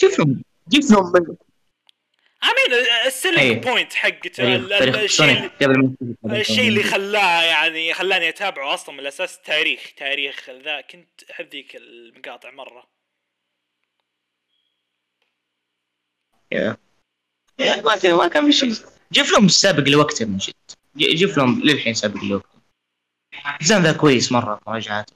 جفلون 0.00 0.42
جفلون 0.68 1.12
بل... 1.12 1.36
امين 2.42 2.86
ال 3.06 3.12
selling. 3.12 3.64
point 3.64 3.94
حقته. 3.94 4.56
الشيء 5.04 5.50
الشيء 6.24 6.68
اللي 6.68 6.82
خلاه 6.82 7.42
يعني 7.42 7.94
خلاني 7.94 8.28
أتابعه 8.28 8.74
أصلا 8.74 8.94
من 8.94 9.00
الأساس 9.00 9.40
تاريخ 9.42 9.92
تاريخ 9.96 10.50
ذا. 10.50 10.80
كنت 10.80 11.22
احب 11.30 11.48
ذيك 11.48 11.76
المقاطع 11.76 12.50
مرة. 12.50 12.88
ما 17.84 17.96
كان 18.02 18.14
ما 18.14 18.28
كان 18.28 18.46
في 18.46 18.52
شيء. 18.52 18.72
جفلون 19.12 19.48
سابق 19.48 19.88
لوقته 19.88 20.24
من 20.24 20.36
جد. 20.36 20.54
ج- 20.96 21.14
جفلون 21.14 21.60
للحين 21.64 21.94
سابق 21.94 22.24
لوقته. 22.24 22.58
الزمن 23.60 23.82
ذا 23.82 23.92
كويس 23.92 24.32
مرة 24.32 24.60
مراجعات 24.66 25.10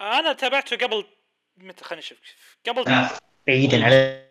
أنا 0.00 0.32
تابعته 0.32 0.76
قبل 0.76 1.04
متى 1.56 1.84
خلينا 1.84 2.04
نشوف 2.04 2.18
قبل 2.68 3.08
بعيدا 3.46 3.84
على 3.84 4.29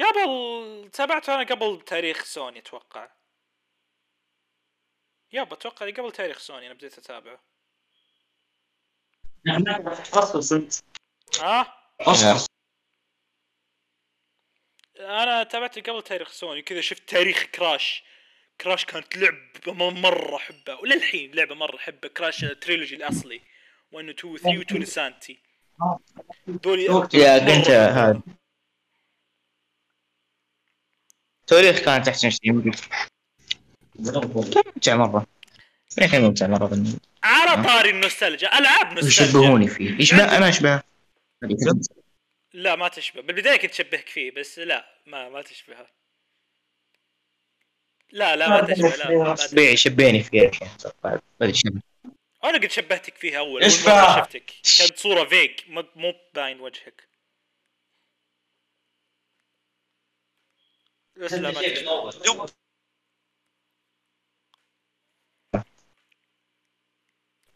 قبل 0.00 0.90
تابعته 0.92 1.34
أنا 1.34 1.42
قبل 1.54 1.80
تاريخ 1.86 2.24
سوني 2.24 2.58
أتوقع. 2.58 3.10
yup 5.32 5.52
أتوقع 5.52 5.90
قبل 5.90 6.12
تاريخ 6.12 6.38
سوني 6.38 6.66
أنا 6.66 6.74
بديت 6.74 6.98
أتابعه. 6.98 7.40
ها؟ 11.40 11.74
أنا 15.00 15.42
تابعته 15.42 15.80
قبل 15.80 16.02
تاريخ 16.02 16.28
سوني 16.32 16.62
كذا 16.62 16.80
شفت 16.80 17.08
تاريخ 17.08 17.42
كراش. 17.44 18.04
كراش 18.60 18.84
كانت 18.84 19.16
لعبة 19.16 19.72
م- 19.72 20.02
مرة 20.02 20.36
أحبها 20.36 20.74
وللحين 20.74 21.34
لعبة 21.34 21.54
مرة 21.54 21.76
أحبها. 21.76 22.10
كراش 22.10 22.40
trilogy 22.40 22.96
الأصلي 22.96 23.42
1 23.92 24.08
و 24.08 24.10
2 24.10 24.32
و 24.32 24.36
3 24.36 24.58
و 24.58 24.62
2 24.62 24.82
لسانتي 24.82 25.38
دول 26.46 26.78
يا 26.80 26.90
مرة 26.90 27.00
كنت. 27.06 27.14
هذا. 27.70 28.22
تاريخ 31.48 31.80
كانت 31.80 32.08
احسن 32.08 32.30
شيء. 32.30 32.52
ممتع 33.94 34.96
مرة. 34.96 35.26
الحين 35.98 36.22
ممتع 36.22 36.46
مرة 36.46 36.66
بالنسبة. 36.66 37.00
على 37.22 37.64
طاري 37.64 37.90
النوستالجيا 37.90 38.58
ألعاب. 38.58 38.92
نوستالجيا. 38.92 39.26
يشبهوني 39.26 39.68
فيه. 39.68 39.98
يشبه 40.00 40.36
أنا 40.36 40.48
أشبه. 40.48 40.82
لا 42.52 42.76
ما 42.76 42.88
تشبه. 42.88 43.22
بالبداية 43.22 43.56
كنت 43.56 43.70
اشبهك 43.70 44.08
فيه 44.08 44.30
بس 44.30 44.58
لا 44.58 45.02
ما 45.06 45.28
ما 45.28 45.42
تشبهه. 45.42 45.86
لا 48.12 48.36
لا 48.36 48.48
ما 48.48 48.74
تشبه 48.74 48.96
لا 48.96 49.10
ما. 49.10 49.34
طبيعي 49.34 49.76
شبيني 49.76 50.22
فيه 50.22 50.48
الحين 50.48 50.68
ما 51.04 51.20
أدري 51.42 51.54
شنو. 51.54 51.80
أنا 52.44 52.58
قد 52.58 52.70
شبهتك 52.70 53.14
فيها 53.14 53.38
أول 53.38 53.60
بقى؟ 53.60 53.70
شفتك. 53.70 54.52
كانت 54.78 54.98
صورة 54.98 55.24
فيك 55.24 55.64
مو 55.68 55.84
مو 55.96 56.14
باين 56.34 56.60
وجهك. 56.60 57.07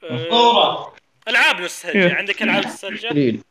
أه، 0.04 0.94
العاب 1.28 1.60
نوستالجيا 1.60 2.14
عندك 2.14 2.42
ألعاب 2.42 2.66
نوستالجيا 2.66 3.42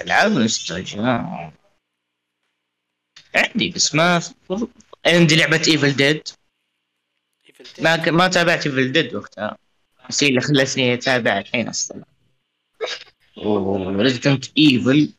ألعاب 0.00 0.32
نوستالجيا 0.32 1.52
عندي 3.34 3.70
بس 3.70 3.94
ما 3.94 4.22
عندي 5.06 5.36
لعبة 5.36 5.62
Evil 5.68 5.96
Dead 5.96 6.28
Evil 7.48 7.66
Dead. 7.66 7.82
ما 7.82 7.96
ك... 7.96 8.08
ما 8.08 8.28
تابعت 8.28 8.66
Evil 8.66 8.92
Dead 8.92 9.14
وقتها. 9.14 9.58
بس 10.08 10.24
هي 10.24 10.28
اللي 10.28 10.40
خلتني 10.40 10.94
أتابع 10.94 11.38
الحين 11.38 11.68
أصلا. 11.68 12.04
و 13.36 13.50
Resident 13.50 14.58
Evil 14.58 15.12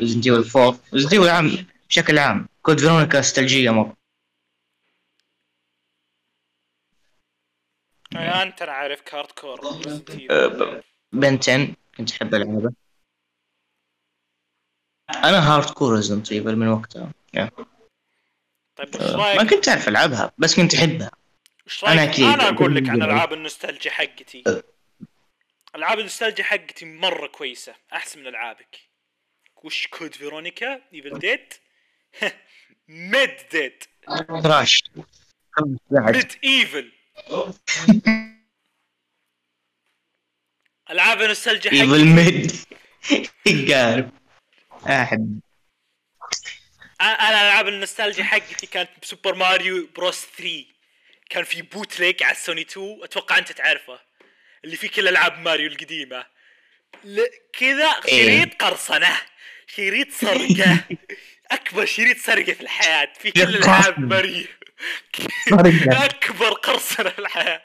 Resident 0.00 0.26
Evil 0.26 0.50
4 0.56 0.78
Resident 0.94 1.12
Evil 1.12 1.28
عام 1.28 1.66
بشكل 1.88 2.18
عام. 2.18 2.48
Code 2.62 2.80
Veronica 2.80 3.20
مرة. 3.70 3.96
يعني 8.12 8.42
أنت 8.42 8.62
أنا 8.62 8.72
عارف 8.72 9.00
hardcore 9.00 9.60
أه، 10.30 10.82
Ben 11.12 11.49
10 11.49 11.74
كنت 11.96 12.12
أحب 12.12 12.34
ألعبه. 12.34 12.72
أنا 15.10 15.54
hardcore 15.54 15.94
Resident 15.96 16.32
Evil 16.32 16.56
من 16.56 16.68
وقتها. 16.68 17.12
طيب 18.76 18.96
أه، 18.96 19.16
ما 19.16 19.44
كنت 19.44 19.68
أعرف 19.68 19.88
ألعبها 19.88 20.32
بس 20.38 20.56
كنت 20.56 20.74
أحبها. 20.74 21.10
رأيك؟ 21.84 21.98
أكيد. 21.98 22.24
أنا 22.24 22.48
أقول 22.48 22.74
لك 22.74 22.88
عن. 22.88 23.02
ألعاب 23.02 23.32
النوستالجيا 23.32 23.90
حقتي. 23.90 24.62
ألعاب 25.74 25.98
النوستالجيا 25.98 26.44
حقتي 26.44 26.84
مرة 26.84 27.26
كويسة 27.26 27.74
أحسن 27.92 28.20
من 28.20 28.26
ألعابك. 28.26 28.80
وش 29.56 29.86
Code 29.86 30.14
Veronica؟ 30.14 30.82
Evil 30.94 31.18
Dead 31.18 31.52
ميد 32.88 33.36
ديد 33.52 33.84
trash 34.42 34.82
ميد 35.90 36.32
ايفل 36.44 36.92
ألعاب 40.90 41.22
النوستالجيا 41.22 41.72
ايفل 41.72 41.84
حقتي 41.84 42.04
ميد 43.46 43.72
قارب 43.72 44.10
احب 44.86 45.40
أنا 47.00 47.42
ألعاب 47.42 47.68
النوستالجيا 47.68 48.24
حقتي 48.24 48.66
كانت 48.66 49.04
سوبر 49.04 49.34
ماريو 49.34 49.88
بروس 49.96 50.26
3 50.26 50.64
كان 51.30 51.44
في 51.44 51.62
بوتليك 51.62 52.22
على 52.22 52.32
السوني 52.32 52.60
2 52.62 52.98
أتوقع 53.02 53.38
أنت 53.38 53.52
تعرفه. 53.52 54.00
اللي 54.64 54.76
فيه 54.76 54.88
كل 54.88 55.08
العاب 55.08 55.38
ماريو 55.38 55.66
القديمة. 55.66 56.26
كذا 57.52 57.90
شريط 58.06 58.54
قرصنة 58.62 59.16
شريط 59.66 60.10
سرقة. 60.10 60.84
أكبر 61.50 61.84
شريط 61.84 62.16
سرقة 62.16 62.52
في 62.52 62.60
الحياة 62.60 63.12
في 63.18 63.30
كل 63.30 63.56
العاب. 63.56 63.98
ماريو. 63.98 64.44
أكبر 66.06 66.52
قرصنة 66.52 67.10
في 67.10 67.18
الحياة. 67.18 67.62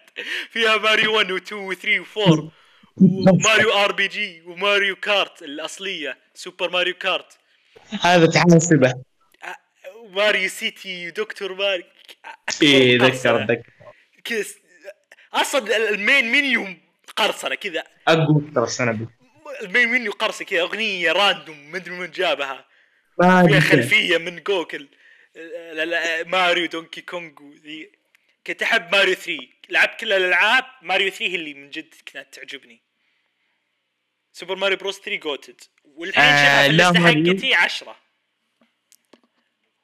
فيها 0.51 0.77
ماريو 0.77 1.15
1 1.15 1.31
و 1.31 1.37
2 1.37 1.61
و 1.61 1.73
3 1.73 1.99
و 1.99 2.23
4 2.27 2.51
وماريو 2.97 3.73
آر 3.83 3.91
بي 3.91 4.07
جي 4.07 4.41
وماريو 4.45 4.95
كارت 4.95 5.41
الأصلية 5.41 6.17
سوبر 6.33 6.69
ماريو 6.69 6.93
كارت. 6.93 7.37
هذا 8.01 8.25
تحاسبه 8.25 8.93
ماريو 10.09 10.49
سيتي 10.49 11.07
ودكتور 11.07 11.53
ماريو. 11.53 11.83
اي 12.61 12.95
أكبر 12.95 13.07
ذكر. 13.07 13.61
ذكر. 14.19 14.45
أصلا 15.33 15.89
المين 15.89 16.31
منيو 16.31 16.88
قرصنة 17.20 17.55
كذا. 17.55 17.84
اقوى 18.07 18.41
دي 18.93 19.07
المين 19.61 19.88
منيو 19.89 20.11
قرصه 20.11 20.45
كذا 20.45 20.61
أغنية 20.61 21.11
راندوم 21.11 21.72
مدري 21.72 21.93
من 21.95 22.11
جابها. 22.11 22.65
ما 23.20 23.47
فيها. 23.47 23.59
خلفية 23.59 24.17
من 24.17 24.43
جوكل 24.43 24.88
لا- 25.36 25.86
لا- 25.86 26.24
ماريو 26.24 26.65
دونكي 26.65 27.01
كونغ 27.01 27.41
وذي 27.41 27.91
كنت 28.47 28.61
أحب 28.63 28.91
ماريو 28.95 29.13
3 29.15 29.38
لعبت 29.70 29.99
كل 29.99 30.13
الألعاب 30.13 30.63
ماريو 30.82 31.09
3 31.09 31.26
هي 31.26 31.36
اللي 31.36 31.53
من 31.53 31.70
جد 31.70 31.93
كانت 32.05 32.36
تعجبني. 32.36 32.82
سوبر 34.34 34.55
ماريو 34.55 34.78
بروس 34.78 34.99
3 34.99 35.15
جوتد. 35.20 35.61
والحين 35.84 36.24
آه، 36.24 36.67
لا 36.67 36.91
ماريو. 36.91 37.34
حقتي 37.36 37.53
10 37.53 37.95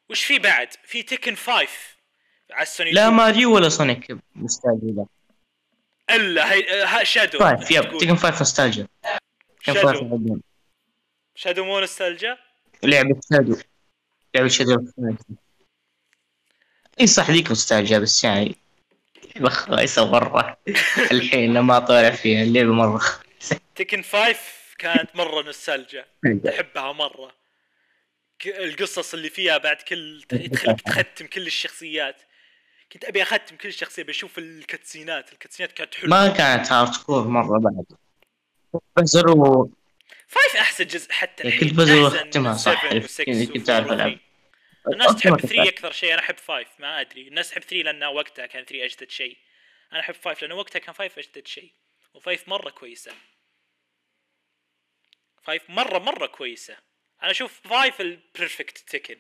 وش 0.10 0.24
في 0.24 0.40
بعد؟ 0.40 0.68
في 0.84 1.04
تكن 1.04 1.36
5 1.36 1.68
على 2.52 2.64
السوني 2.64 2.92
لا 2.92 3.02
2. 3.08 3.14
ماريو 3.18 3.56
ولا 3.56 3.70
سونيك 3.70 4.18
مستعجل 4.36 5.06
إلا 6.10 6.53
هي 6.53 7.06
شادو 7.06 7.39
five 7.39 7.72
yep 7.72 7.84
تقول. 7.84 7.99
تيكن 7.99 8.16
five 8.16 8.39
نوستالجيا. 8.39 8.88
تيكن 9.66 9.74
شادو. 9.82 10.10
five. 10.10 10.39
شادو 11.36 11.64
مو 11.66 11.80
نوستالجيا؟ 11.80 12.38
لعبة 12.84 13.20
شادو 13.34 13.58
لعبة 14.36 14.47
شادو 14.47 14.86
إي 17.01 17.08
صح 17.08 17.30
ذيك 17.32 17.47
نوستالجيا 17.49 17.99
بس 17.99 18.24
يعني 18.24 18.56
لعبة 19.36 19.49
خايسة 19.49 20.12
مرة. 20.12 20.58
الحين 21.12 21.53
لما 21.53 21.80
طالع 21.80 22.10
فيها 22.12 22.43
اللعبة 22.43 22.74
مرة 22.74 23.01
تكن 23.76 24.01
5 24.03 24.36
كانت 24.78 25.16
مرة 25.16 25.41
نوستالجيا. 25.43 26.06
أحبها 26.49 26.91
مرة. 26.91 27.32
ك- 28.39 28.47
القصص 28.47 29.14
اللي 29.14 29.30
فيها 29.30 29.58
بعد 29.58 29.76
كل 29.78 30.24
تخليك 30.30 30.82
تختم 30.82 31.28
كل 31.28 31.47
الشخصيات. 31.47 32.22
كنت 32.92 33.06
أبي 33.06 33.22
أختم 33.24 33.56
كل 33.56 33.74
شخصية 33.74 34.04
بشوف 34.04 34.38
الكاتسينات. 34.38 35.34
الكاتسينات 35.34 35.72
كانت 35.72 35.96
حلوة. 35.96 36.10
ما 36.10 36.28
كانت 36.28 36.72
hardcore 36.72 37.28
مرة 37.28 37.60
بعد. 37.60 37.86
بزر 38.98 39.30
و 39.30 39.72
5 40.28 40.60
أحسن 40.60 40.88
جزء 40.88 41.12
حتى 41.12 41.48
الحين. 41.48 41.70
كنت 41.70 41.78
بزر 41.78 41.96
وأختمها 41.96 42.54
صح. 42.54 42.82
7 42.82 42.94
عرفت 42.94 43.22
و6 43.22 43.28
يعني 43.28 43.46
كنت 43.46 43.70
أعرف 43.70 43.88
و4 43.88 43.92
العب 43.92 44.20
الناس 44.94 45.16
تحب 45.16 45.34
أصلاً 45.34 45.48
3 45.48 45.70
أكثر 45.70 45.92
شيء. 45.92 46.14
أنا 46.14 46.22
أحب 46.22 46.38
5 46.38 46.68
ما 46.80 47.02
أدري. 47.02 47.28
الناس 47.28 47.50
تحب 47.50 47.62
3 47.62 47.76
لأنه 47.76 48.10
وقتها 48.10 48.46
كان 48.46 48.66
3 48.66 48.86
أجدد 48.86 49.10
شيء. 49.10 49.38
أنا 49.94 50.00
أحب 50.00 50.16
5 50.26 50.42
لأنه 50.42 50.56
وقتها 50.56 50.80
كان 50.80 50.96
5 50.96 51.20
أجدد 51.20 51.48
شيء. 51.48 51.72
و5 52.18 52.40
مرة 52.48 52.70
كويسة. 52.70 53.12
5 55.48 55.62
مرة 55.70 56.00
مرة 56.00 56.26
كويسة. 56.26 56.78
أنا 57.24 57.32
أشوف 57.32 57.68
5 57.68 58.02
ال 58.02 58.11
perfect 58.11 58.78
تكن 58.78 59.18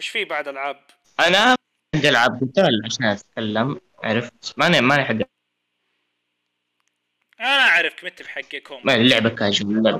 وش 0.00 0.08
في 0.08 0.24
بعد 0.24 0.48
ألعاب؟ 0.48 0.80
أنا 1.20 1.56
عندي 1.94 2.08
ألعاب 2.08 2.40
قتال 2.42 2.82
عشان 2.84 3.04
أتكلم 3.04 3.80
عرفت؟ 4.02 4.58
ماني 4.58 4.80
ماني 4.80 5.04
حق 5.04 5.14
أنا 7.40 7.68
اعرفك 7.68 8.04
متى 8.04 8.24
بحقكم 8.24 8.80
ما 8.84 8.94
اللعبة 8.94 9.28
كاجوال 9.28 9.98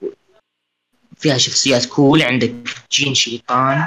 كول. 0.00 0.16
فيها 1.16 1.38
شخصيات 1.38 1.86
كول 1.86 2.22
عندك 2.22 2.52
جين 2.90 3.14
شيطان 3.14 3.86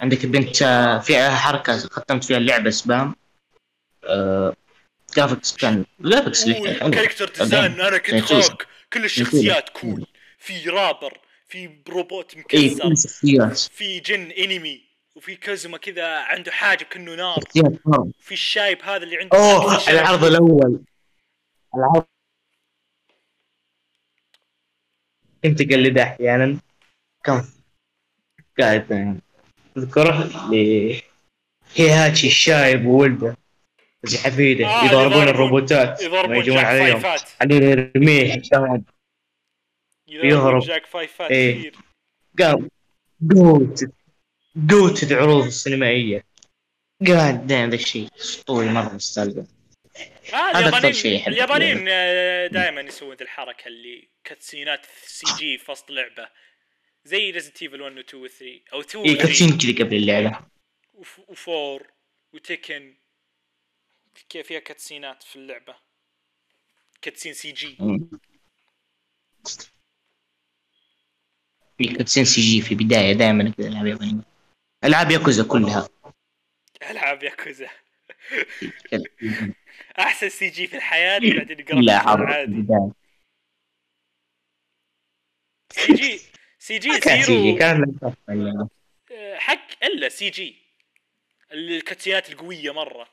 عندك 0.00 0.26
بنت 0.26 0.62
آه، 0.62 0.98
فيها 0.98 1.36
حركة 1.36 1.78
ختمت 1.78 2.24
فيها 2.24 2.36
اللعبة 2.36 2.70
سبام. 2.70 3.14
آه، 4.04 4.56
جرافيكس 5.16 5.56
كان 5.56 5.84
جرافيكس. 6.00 6.44
كاركتر 6.44 7.28
ديزاين 7.28 7.80
أنا 7.80 7.98
كنت 7.98 8.52
كل 8.92 9.04
الشخصيات 9.04 9.68
كول 9.68 10.06
في 10.38 10.68
رابر. 10.68 11.29
في 11.50 11.70
روبوت 11.88 12.34
اي 12.54 12.74
مكسر 12.74 13.54
في 13.54 14.00
جن 14.00 14.30
انمي 14.30 14.80
وفي 15.16 15.36
كازوما 15.36 15.78
كذا 15.78 16.18
عنده 16.18 16.52
حاجة 16.52 16.84
كأنه 16.84 17.14
نار. 17.14 17.40
في 18.20 18.32
الشايب 18.32 18.82
هذا 18.82 19.02
اللي 19.02 19.16
عنده 19.16 19.38
أوه 19.38 19.88
العرض 19.90 20.24
الأول. 20.24 20.80
العرض. 21.74 22.04
كنت 25.44 25.60
اقلده 25.60 26.02
أحيانا. 26.02 26.58
كم؟ 27.24 27.44
قاعد 28.60 29.20
تذكره 29.74 30.24
ل 30.50 30.54
هيهاتشي 31.76 32.26
الشايب 32.26 32.86
وولده. 32.86 33.36
زي 34.04 34.18
حفيده 34.18 34.66
آه، 34.66 34.84
يضربون 34.84 35.22
الروبوتات. 35.22 36.02
يضربون 36.02 36.58
عليهم. 36.58 37.02
عليه 37.40 37.56
يرميه 37.56 38.42
يهرب. 40.10 40.62
جاك 40.62 40.86
فايف 40.86 41.12
فات 41.12 41.30
إيه. 41.30 41.58
كثير. 41.58 41.74
قام 42.38 42.70
جوتد 43.20 43.92
جوتد 44.56 45.12
عروض 45.12 45.44
السينمائية. 45.44 46.24
قاعد 47.08 47.52
ذا 47.52 47.64
الشيء. 47.64 48.08
أسطوري 48.20 48.68
مرة 48.68 48.94
مستلزم. 48.94 49.46
آه 50.32 50.36
هذا 50.36 50.58
اليابانيين 50.58 50.92
شيء. 50.92 51.28
اليابانيين 51.28 51.84
دائما 52.52 52.80
يسوون 52.80 53.16
ذي 53.16 53.24
الحركة 53.24 53.68
اللي 53.68 54.08
كاتسينات 54.24 54.86
سي 55.02 55.26
جي 55.38 55.58
في 55.58 55.70
وسط 55.70 55.90
لعبة. 55.90 56.28
زي 57.04 57.30
ريزنت 57.30 57.62
ايفل 57.62 57.82
1 57.82 57.96
و 57.96 58.00
2 58.00 58.22
و 58.22 58.26
3 58.26 58.62
أو 58.72 58.80
2 58.80 59.04
اي 59.04 59.12
و 59.12 59.16
3 59.16 59.26
كاتسين 59.26 59.58
كذا 59.58 59.86
قبل 59.86 59.96
اللعبة. 59.96 60.40
و4 61.02 61.82
وتكن 62.32 62.94
كيف 64.28 64.46
فيها 64.46 64.58
cutscene 64.58 65.15
ات 65.15 65.22
في 65.22 65.36
اللعبة؟ 65.36 65.74
cutscene 67.02 67.32
CG. 67.32 67.76
في 71.80 71.94
cutscene 71.94 72.24
CG 72.24 72.62
في 72.62 72.74
البداية 72.74 73.12
دائما 73.12 73.50
كذا 73.50 73.68
ألعاب 73.68 73.86
يابانية 73.86 74.22
ألعاب 74.84 75.10
ياكوزا 75.10 75.44
كلها. 75.44 75.88
ألعاب 76.90 77.22
ياكوزا. 77.22 77.70
أحسن 79.98 80.28
CG 80.28 80.66
في 80.66 80.76
الحياة 80.76 81.18
بعدين 81.18 81.80
لا 81.80 81.94
يقرا 81.94 82.10
عرض 82.10 82.22
عادي. 82.22 82.66
CG 85.72 86.20
سي 86.58 86.78
جي 86.78 87.00
كان 87.00 87.22
سي 87.22 87.32
جي 87.32 87.42
زيرو. 87.42 87.58
كان 87.58 87.96
لا 88.28 88.68
آه، 89.12 89.38
حق 89.38 89.84
إلا 89.84 90.08
سي 90.08 90.30
جي. 90.30 90.56
الكاتسينات 91.52 92.30
القوية 92.30 92.70
مرة. 92.70 93.08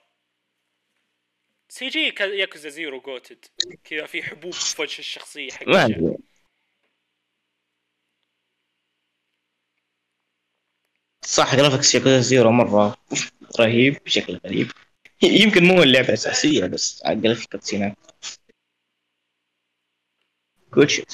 سي 1.70 1.88
جي 1.90 2.14
ياكوزا 2.20 2.70
زيرو 2.70 3.02
جوتد 3.02 3.46
كذا 3.84 4.06
في 4.06 4.24
حبوب 4.24 4.54
في 4.54 4.82
وجه 4.82 5.00
الشخصية 5.00 5.52
حق 5.52 5.68
ما 5.68 5.86
الشخص. 5.86 6.00
ادري 6.00 6.18
صح 11.28 11.56
جرافيكس 11.56 11.96
ياكوزا 11.96 12.20
زيرو 12.20 12.52
مرة. 12.52 12.98
رهيب 13.60 14.04
بشكل 14.06 14.40
غريب. 14.46 14.72
يمكن 15.44 15.64
مو 15.64 15.84
اللعبة 15.84 16.08
الأساسية 16.08 16.66
بس 16.66 17.06
عقل 17.06 17.36
في 17.36 17.48
كاتسينات 17.48 17.98
good 20.74 20.90
shit. 20.90 21.14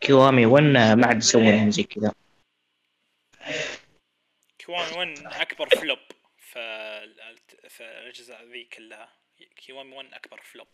كيوامي 0.00 0.46
1 0.46 0.64
ما 0.98 1.06
عاد 1.06 1.16
يسوون 1.16 1.70
زي 1.70 1.82
كذا. 1.82 2.12
كيوامي 4.58 4.92
1 4.96 5.26
أكبر 5.26 5.68
flop 5.68 5.98
في 6.38 6.58
في 7.68 7.80
الأجزاء 7.80 8.44
ذي 8.44 8.64
كلها. 8.64 9.08
كيوامي 9.56 9.96
1 9.96 10.12
أكبر 10.12 10.40
flop 10.42 10.66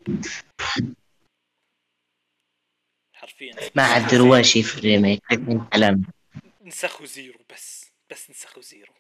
حرفيا. 3.23 3.55
ما 3.75 3.83
عاد 3.83 4.09
دروا 4.09 4.43
شيء 4.43 4.63
في 4.63 4.79
ال 4.79 4.85
remake 4.85 5.23
كلام 5.73 6.03
نسخوا 6.65 7.07
Zero 7.07 7.41
بس 7.53 7.91
بس 8.11 8.31
نسخوا 8.31 8.63
Zero 8.63 8.93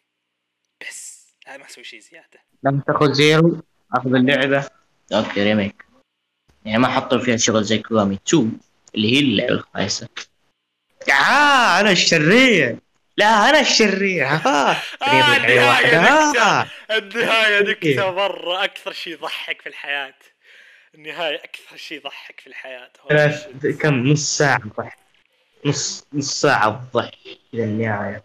بس. 0.81 1.23
هذا 1.47 1.57
ما 1.57 1.67
أسوي 1.67 1.85
شيء 1.85 2.01
زيادة. 2.01 2.41
لما 2.63 2.83
تاخذ 2.87 3.13
Zero 3.13 3.63
أخذ 3.95 4.15
اللعبة. 4.15 4.69
okay 5.13 5.45
remake. 5.45 5.85
يعني 6.65 6.79
ما 6.79 6.89
حطوا 6.89 7.19
فيها 7.19 7.37
شغل 7.37 7.65
زي 7.65 7.79
كيوامي 7.79 8.19
2 8.29 8.61
اللي 8.95 9.13
هي 9.13 9.19
اللعبة 9.19 9.53
الخايسة. 9.53 10.09
آه 11.11 11.81
أنا 11.81 11.91
الشرير. 11.91 12.79
لا 13.17 13.51
أنا 13.51 13.61
الشرير. 13.61 14.27
ها 14.27 14.83
آه 15.03 15.37
النهاية 15.37 15.71
آه. 15.71 16.63
نكتة 16.91 16.99
النهاية 16.99 17.77
إيه. 17.83 18.11
مرة. 18.11 18.65
أكثر 18.65 18.93
شيء 18.93 19.13
يضحك 19.13 19.63
في 19.63 19.69
الحياة. 19.69 20.15
النهاية 20.95 21.37
أكثر 21.45 21.77
شيء 21.77 21.99
يضحك 21.99 22.41
في 22.41 22.47
الحياة 22.47 22.91
ثلاث 23.09 23.47
كم؟ 23.81 24.07
نص 24.07 24.39
ساعة 24.39 24.61
ضحك. 24.79 24.99
نص 25.65 26.07
نص 26.13 26.41
ساعة 26.41 26.85
ضحك 26.95 27.15
إلى 27.55 27.65
النهاية. 27.65 28.23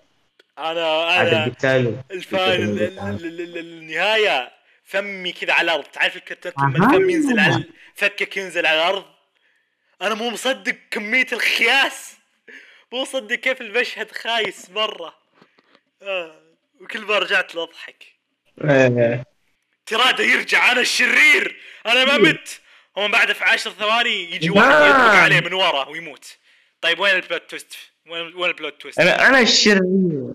أنا 0.57 1.03
عاد 1.03 1.27
أنا 1.27 1.45
القتال 1.45 2.01
الفاينل 2.11 2.63
ال- 2.63 2.99
القتال. 2.99 3.25
ال- 3.25 3.41
ال- 3.41 3.57
النهاية 3.57 4.51
فمي 4.85 5.31
كذا 5.31 5.53
على 5.53 5.65
الأرض. 5.71 5.83
تعرف 5.83 6.15
الكرتون. 6.15 6.51
لما 6.59 6.85
الفم 6.93 7.09
ينزل 7.09 7.39
على 7.39 7.63
فكك 7.95 8.37
ينزل 8.37 8.65
على 8.65 8.77
الأرض؟ 8.77 9.05
أنا 10.01 10.15
مو 10.15 10.29
مصدق 10.29 10.75
كمية 10.91 11.27
الخياس. 11.33 12.17
مو 12.91 13.01
مصدق 13.01 13.35
كيف 13.35 13.61
المشهد 13.61 14.11
خايس 14.11 14.69
مرة. 14.69 15.15
آه. 16.01 16.41
وكل 16.81 17.01
ما 17.01 17.19
رجعت 17.19 17.55
له 17.55 17.63
أضحك 17.63 18.05
آه. 18.61 19.25
تراده 19.87 20.23
يرجع 20.23 20.71
أنا 20.71 20.81
الشرير 20.81 21.61
أنا 21.85 22.05
ما 22.05 22.17
مت. 22.17 22.61
هم 22.97 23.11
بعد 23.11 23.31
في 23.31 23.43
عشر 23.43 23.71
ثواني 23.71 24.35
يجي 24.35 24.49
واحد 24.49 24.69
نعم. 24.69 24.89
يطلق 24.89 25.15
عليه 25.15 25.39
من 25.39 25.53
ورا 25.53 25.87
ويموت. 25.89 26.37
طيب 26.81 26.99
وين 26.99 27.15
ال 27.15 27.22
plot 27.22 27.49
twist؟ 27.49 27.77
وين 28.09 28.35
وين 28.35 28.49
ال 28.51 28.57
plot 28.57 28.81
twist؟ 28.81 28.99
أنا 28.99 29.27
أنا 29.27 29.39
الشرير. 29.39 30.33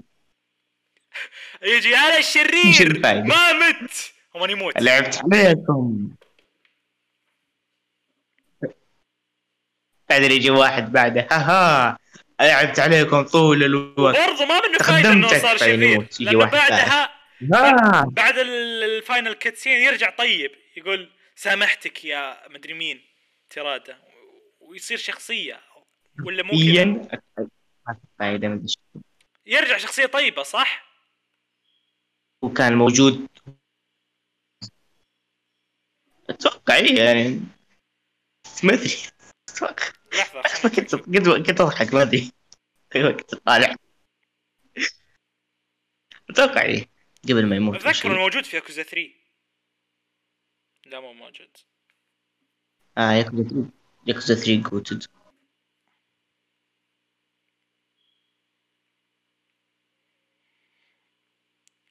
يجي 1.62 1.96
أنا 1.96 2.18
الشرير؟ 2.18 3.00
ما 3.04 3.52
مت. 3.52 4.12
هم 4.34 4.50
يموت. 4.50 4.82
لعبت 4.82 5.20
عليكم. 5.24 6.08
بعدين 10.10 10.30
يجي 10.30 10.50
واحد 10.50 10.92
بعده. 10.92 11.28
ها 11.30 11.36
ها 11.36 11.98
لعبت 12.40 12.80
عليكم 12.80 13.22
طول 13.22 13.64
الوقت. 13.64 14.16
برضو 14.16 14.44
ما 14.44 14.60
منه 14.68 14.78
فايدة 14.78 15.12
إنه 15.12 15.28
صار 15.28 15.56
شرير. 15.56 16.08
لأنه 16.20 16.44
بعدها 16.44 17.21
بعد 18.10 18.38
ال- 18.38 18.82
ال 18.84 18.92
final 18.92 19.32
cutscene 19.32 19.72
يرجع 19.82 20.10
طيب 20.10 20.50
يقول 20.76 21.12
سامحتك 21.36 22.04
يا 22.04 22.48
مدري 22.48 22.74
مين 22.74 23.04
تراده 23.50 23.98
ويصير 24.60 24.98
شخصية. 24.98 25.60
ولا 26.26 26.42
مو 26.42 26.50
كذا. 26.50 27.20
يرجع 29.46 29.78
شخصية 29.78 30.06
طيبة 30.06 30.42
صح؟ 30.42 30.92
وكان 32.42 32.74
موجود. 32.74 33.26
أتوقع 36.30 36.74
إيه 36.76 36.98
يعني. 37.04 37.40
ما 38.64 38.72
أدري. 38.74 38.96
لحظة. 40.12 40.42
كنت 40.76 40.94
كنت 41.46 41.60
أضحك 41.60 41.94
ما 41.94 42.02
أدري. 42.02 42.32
كنت 42.92 43.34
طالع. 43.34 43.76
أتوقع 46.30 46.62
إيه. 46.62 46.91
قبل 47.24 47.46
ما 47.46 47.56
يموت 47.56 47.86
أتذكر 47.86 48.18
موجود 48.18 48.44
في 48.44 48.56
ياكوزا 48.56 48.82
3 48.82 49.10
لا 50.86 51.00
مو 51.00 51.12
موجود. 51.12 51.56
آه 52.98 53.12
ياكوزا 53.12 53.42
3 53.44 53.70
ياكوزا 54.06 54.34
3 54.34 54.70
goated 54.70 55.06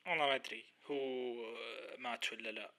والله 0.07 0.25
ما 0.25 0.35
أدري 0.35 0.65
هو 0.85 1.33
مات 1.97 2.33
ولا 2.33 2.49
لا 2.49 2.71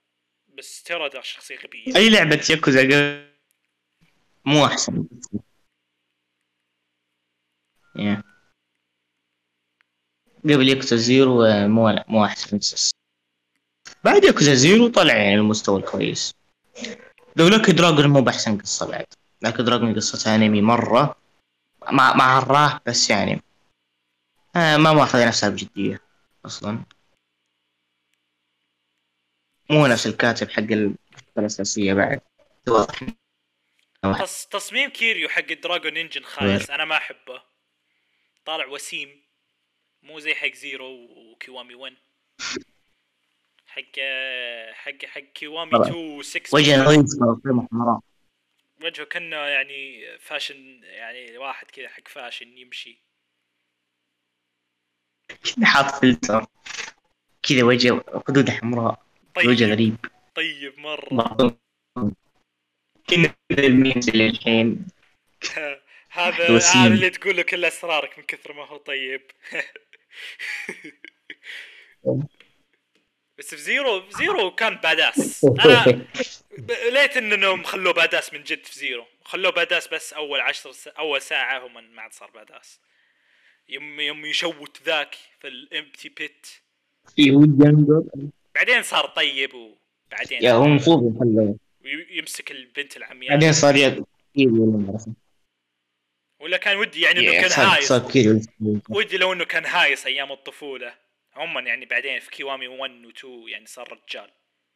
بس 0.48 0.82
ترى 0.82 1.08
ده 1.08 1.20
شخصية 1.20 1.56
غبية. 1.56 1.96
أي 1.96 2.10
لعبة 2.10 2.44
ياكوزا 2.50 2.80
قبل؟ 2.82 3.32
مو 4.44 4.66
أحسن. 4.66 5.08
yeah. 7.96 8.31
قبل 10.44 10.68
ياكوزا 10.68 10.96
Zero 10.96 11.44
آه، 11.44 11.66
مو 11.66 12.04
مو 12.08 12.24
احسن 12.24 12.60
بعد 14.04 14.24
ياكوزا 14.24 14.54
Zero 14.54 14.88
طلع 14.88 15.14
يعني 15.16 15.34
المستوى 15.34 15.80
الكويس. 15.80 16.34
لو 17.36 17.48
Like 17.48 17.70
a 17.70 17.75
Dragon 17.75 18.06
مو 18.06 18.20
بأحسن 18.22 18.58
قصة 18.58 18.90
بعد. 18.90 19.06
Like 19.42 19.60
a 19.60 19.65
Dragon 19.65 19.94
قصة 19.94 20.34
أنمي 20.34 20.60
مرة. 20.60 21.16
مع 21.92 22.14
مع 22.14 22.38
الراه 22.38 22.80
بس 22.86 23.10
يعني 23.10 23.42
آه 24.56 24.76
ما 24.76 24.92
ماخذ 24.92 25.26
نفسها 25.26 25.48
بجدية 25.48 26.00
أصلا. 26.46 26.84
مو 29.70 29.86
نفس 29.86 30.06
الكاتب 30.06 30.50
حق 30.50 30.62
القصة 30.62 31.38
الأساسية 31.38 31.94
بعد. 31.94 32.20
واضح. 32.68 33.00
تصميم 34.50 34.90
كيريو 34.90 35.28
حق 35.28 35.50
ال 35.50 35.57
Dragon 35.57 35.96
Engine 35.96 36.22
خايس 36.22 36.70
أنا 36.70 36.84
ما 36.84 36.96
أحبه. 36.96 37.42
طالع 38.44 38.66
وسيم. 38.66 39.21
مو 40.02 40.18
زي 40.18 40.34
حق 40.34 40.52
Zero 40.52 40.90
وكيوامي 41.32 41.74
1 41.74 41.96
حق 43.66 44.00
حق 44.72 45.04
حق 45.04 45.20
كيوامي 45.20 45.70
طبعا. 45.70 45.88
2 45.90 46.22
6 46.22 46.56
وجه 46.56 46.76
نظيف 46.84 47.06
وجهه 48.82 49.04
كأنه 49.04 49.36
يعني 49.36 50.04
fashion 50.18 50.82
يعني 50.82 51.38
واحد 51.38 51.70
كذا 51.70 51.88
حق 51.88 52.08
fashion 52.08 52.58
يمشي. 52.58 52.98
كذا 55.28 55.66
حاط 55.66 55.84
فلتر. 55.84 56.46
كذا 57.42 57.62
وجه 57.62 58.02
خدود 58.28 58.50
حمراء. 58.50 59.02
وجه 59.36 59.64
طيب 59.64 59.72
غريب. 59.72 59.96
طيب 60.34 60.78
مرة. 60.78 61.56
كذا 63.06 63.34
ال 63.50 63.60
memes 63.60 64.08
اللي 64.08 64.26
الحين. 64.26 64.86
هذا. 66.12 66.58
هذا 66.58 66.86
اللي 66.86 67.10
تقول 67.10 67.36
له 67.36 67.42
كل 67.42 67.64
أسرارك 67.64 68.18
من 68.18 68.24
كثر 68.24 68.52
ما 68.52 68.66
هو 68.66 68.76
طيب. 68.76 69.22
بس 73.38 73.54
في 73.54 73.56
Zero 73.56 74.02
في 74.02 74.16
Zero 74.16 74.50
كان 74.50 74.74
badass 74.74 75.44
أنا 75.44 76.06
ليت 76.90 77.16
إنهم 77.16 77.62
خلوه 77.62 77.92
badass 77.92 78.32
من 78.32 78.42
جد 78.42 78.64
في 78.64 78.78
Zero. 78.78 79.04
خلوه 79.24 79.52
badass 79.52 79.88
بس 79.88 80.12
أول 80.12 80.40
عشر 80.40 80.72
س... 80.72 80.88
أول 80.88 81.22
ساعة 81.22 81.66
هم 81.66 81.94
ما 81.94 82.02
عاد 82.02 82.12
صار 82.12 82.30
badass 82.30 82.80
يوم 83.68 84.00
يوم 84.00 84.26
يشوت 84.26 84.78
ذاك 84.86 85.14
في 85.40 85.48
ال 85.48 85.58
empty 85.58 86.08
بيت 86.08 86.46
بعدين 88.54 88.82
صار 88.82 89.06
طيب 89.06 89.54
وبعدين 89.54 90.42
يا 90.42 90.52
هو 90.52 90.64
المفروض 90.64 91.56
يمسك 92.10 92.50
البنت 92.50 92.96
العمياء 92.96 93.32
بعدين 93.32 93.52
صار 93.52 93.76
يد 93.76 94.04
ولا 96.42 96.56
كان 96.56 96.76
ودي 96.76 97.00
يعني 97.00 97.20
إنه 97.20 97.32
يا 97.32 97.40
كان 97.40 97.50
صار 97.50 97.66
هايص؟ 97.66 97.88
صار 97.88 98.40
ودي 98.88 99.16
لو 99.16 99.32
إنه 99.32 99.44
كان 99.44 99.66
هايص 99.66 100.06
أيام 100.06 100.32
الطفولة. 100.32 100.94
عموما 101.34 101.60
يعني 101.60 101.86
بعدين 101.86 102.20
في 102.20 102.30
كيوامي 102.30 102.68
1 102.68 102.90
و 103.04 103.10
2 103.10 103.48
يعني 103.48 103.66
صار 103.66 103.92
رجال. 103.92 104.30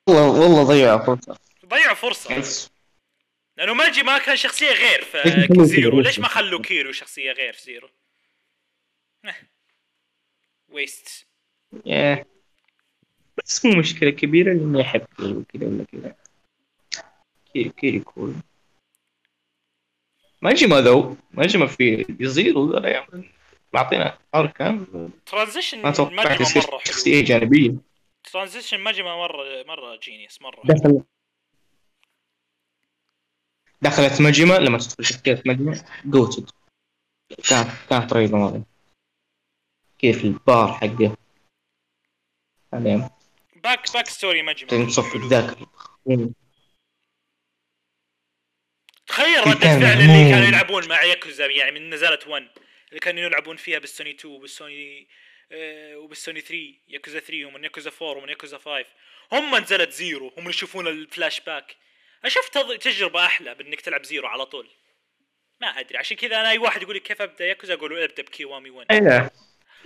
والله 0.08 0.40
والله 0.40 0.62
ضيعوا 0.62 1.06
فرصة. 1.06 1.38
ضيعوا 1.66 1.94
فرصة. 1.94 2.42
لأنه 3.56 3.74
ماجي 3.74 4.02
ما 4.02 4.18
كان 4.18 4.36
شخصية 4.36 4.70
غير 4.70 5.04
في 5.04 5.22
زيرو. 5.24 5.66
كيرو؟ 5.66 6.00
ليش 6.00 6.18
ما 6.18 6.28
خلوا 6.28 6.62
كيرو 6.62 6.92
شخصية 6.92 7.32
غير 7.32 7.52
في 7.52 7.62
زيرو؟ 7.62 7.88
ويست 10.68 11.26
يا 11.86 12.24
بس 13.36 13.64
مو 13.64 13.72
مشكلة 13.80 14.10
كبيرة 14.10 14.52
لأني 14.52 14.82
أحب 14.82 15.06
كيري 15.16 15.44
كذا 15.52 15.66
ولا 15.66 15.84
كذا. 15.92 16.14
كيري 17.52 17.68
كيري 17.68 18.00
كول 18.00 18.34
ماجما 20.42 20.80
ذو 20.80 21.16
ماجما 21.30 21.66
في 21.66 22.16
يزيرو 22.20 22.72
ذا 22.72 22.88
يعمل 22.88 23.30
معطينا 23.72 24.18
أركان 24.34 24.86
ترانزيشن 25.26 25.82
ما 25.82 25.90
توقعت 25.90 26.12
ماجما 26.12 26.40
يصير 26.40 26.62
مرة 26.62 26.70
حلو. 26.70 26.80
شخصية 26.84 27.24
جانبية. 27.24 27.74
ترانزيشن 28.32 28.78
ماجما 28.80 29.16
مرة 29.16 29.62
مرة 29.66 29.96
جينيوس 29.96 30.42
مرة 30.42 30.62
دخل 30.64 31.02
دخلت 33.82 34.20
مجمع 34.20 34.56
لما 34.56 34.78
تدخل 34.78 35.04
شخصية 35.04 35.42
مجمع 35.46 35.74
جوتد 36.04 36.50
كانت 37.50 37.70
كانت 37.90 38.12
رهيبة 38.12 38.38
مرة 38.38 38.62
كيف 39.98 40.24
البار 40.24 40.72
حقه. 40.72 41.16
باك 42.72 43.92
باك 43.94 44.08
ستوري 44.08 44.42
ماجما 44.42 44.86
تصفق 44.86 45.34
حلو. 46.06 46.32
تخيل 49.16 49.46
ردة 49.46 49.60
فعل 49.60 50.00
اللي 50.00 50.30
كانوا 50.30 50.46
يلعبون 50.46 50.88
مع 50.88 51.02
ياكوزا 51.02 51.46
يعني 51.46 51.70
من 51.70 51.90
نزلت 51.90 52.26
1 52.26 52.48
اللي 52.88 53.00
كانوا 53.00 53.22
يلعبون 53.22 53.56
فيها 53.56 53.78
بالسوني 53.78 54.10
2 54.10 54.34
وبالسوني 54.34 55.08
آه 55.52 55.96
وبالسوني 55.96 56.40
3 56.40 56.74
ياكوزا 56.88 57.20
3 57.20 57.44
ومن 57.44 57.64
ياكوزا 57.64 57.90
4 58.02 58.16
ومن 58.16 58.28
ياكوزا 58.28 58.58
5 58.58 58.84
هم 59.32 59.56
نزلت 59.56 59.90
Zero 59.90 60.28
هم 60.28 60.38
اللي 60.38 60.50
يشوفون 60.50 60.86
الفلاش 60.86 61.40
باك 61.40 61.76
أشوف 62.24 62.48
تجربة 62.80 63.26
أحلى 63.26 63.54
بإنك 63.54 63.80
تلعب 63.80 64.04
Zero 64.04 64.28
على 64.28 64.46
طول. 64.46 64.68
ما 65.60 65.66
أدري 65.66 65.98
عشان 65.98 66.16
كذا 66.16 66.40
أنا 66.40 66.50
أي 66.50 66.58
واحد 66.58 66.82
يقول 66.82 66.94
لي 66.94 67.00
كيف 67.00 67.22
أبدأ 67.22 67.46
ياكوزا 67.46 67.74
أقول 67.74 67.96
له 67.96 68.04
ابدا 68.04 68.22
بكيوامي 68.22 68.70
1 68.70 68.92
اي 68.92 69.00
لا 69.00 69.30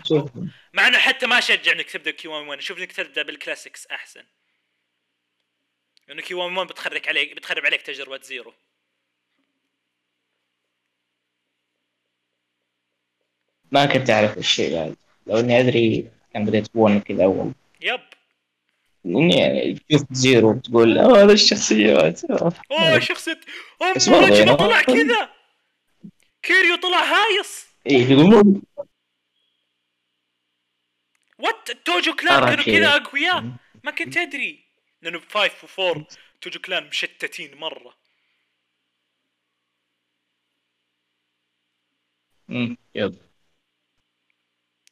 شوف. 0.09 0.31
مع 0.73 0.89
إنه 0.89 0.99
حتى 0.99 1.27
ما 1.27 1.39
أشجع 1.39 1.73
إنك 1.73 1.91
تبدأ 1.91 2.11
بكيوامي 2.11 2.49
1 2.49 2.59
أشوف 2.59 2.79
إنك 2.79 2.93
تبدأ 2.93 3.23
بال 3.23 3.36
classics 3.36 3.87
أحسن. 3.87 4.25
لأنه 6.09 6.23
كيوامي 6.23 6.59
1 6.59 6.69
بتخرب 6.69 7.03
عليك 7.07 7.33
بتخرب 7.33 7.67
عليك 7.67 7.83
تجربة 7.83 8.21
Zero 8.23 8.55
ما 13.73 13.87
كنت 13.87 14.11
أعرف 14.11 14.39
الشيء 14.39 14.73
يعني. 14.73 14.97
لو 15.27 15.39
اني 15.41 15.61
أدري 15.61 16.11
كان 16.35 16.45
بديت 16.45 16.75
ب 16.75 16.81
one 16.81 17.01
كذا 17.01 17.25
أول. 17.25 17.53
yep. 17.81 18.01
إني 19.07 19.39
يعني 19.39 19.75
تشوف 19.89 20.03
Zero 20.13 20.59
تقول 20.59 20.99
آه 20.99 21.23
هذا 21.25 21.33
الشخصيات 21.33 22.31
آه. 22.31 22.53
أوه 22.73 22.99
شخصية. 22.99 23.41
برضه 23.81 24.11
ماجيما 24.11 24.37
يعني- 24.39 24.57
طلع 24.57 24.83
كذا. 24.83 25.31
كيريو 26.43 26.77
طلع 26.77 26.99
هايص. 27.05 27.67
إيه 27.87 28.05
يقولون. 28.11 28.63
what 31.39 31.71
توجو 31.85 32.13
clan 32.17 32.45
كانوا. 32.45 32.65
كذا 32.65 32.97
أقوياء. 32.97 33.45
ما 33.85 33.91
كنت 33.91 34.17
أدري. 34.17 34.65
لأنه 35.03 35.19
ب 35.19 35.65
Five 35.65 35.82
و 35.82 35.87
Four 35.87 36.05
توجو 36.41 36.61
clan 36.61 36.87
مشتتين 36.89 37.57
مرة. 37.57 37.95
أمم، 42.51 42.77
yep 42.95 43.30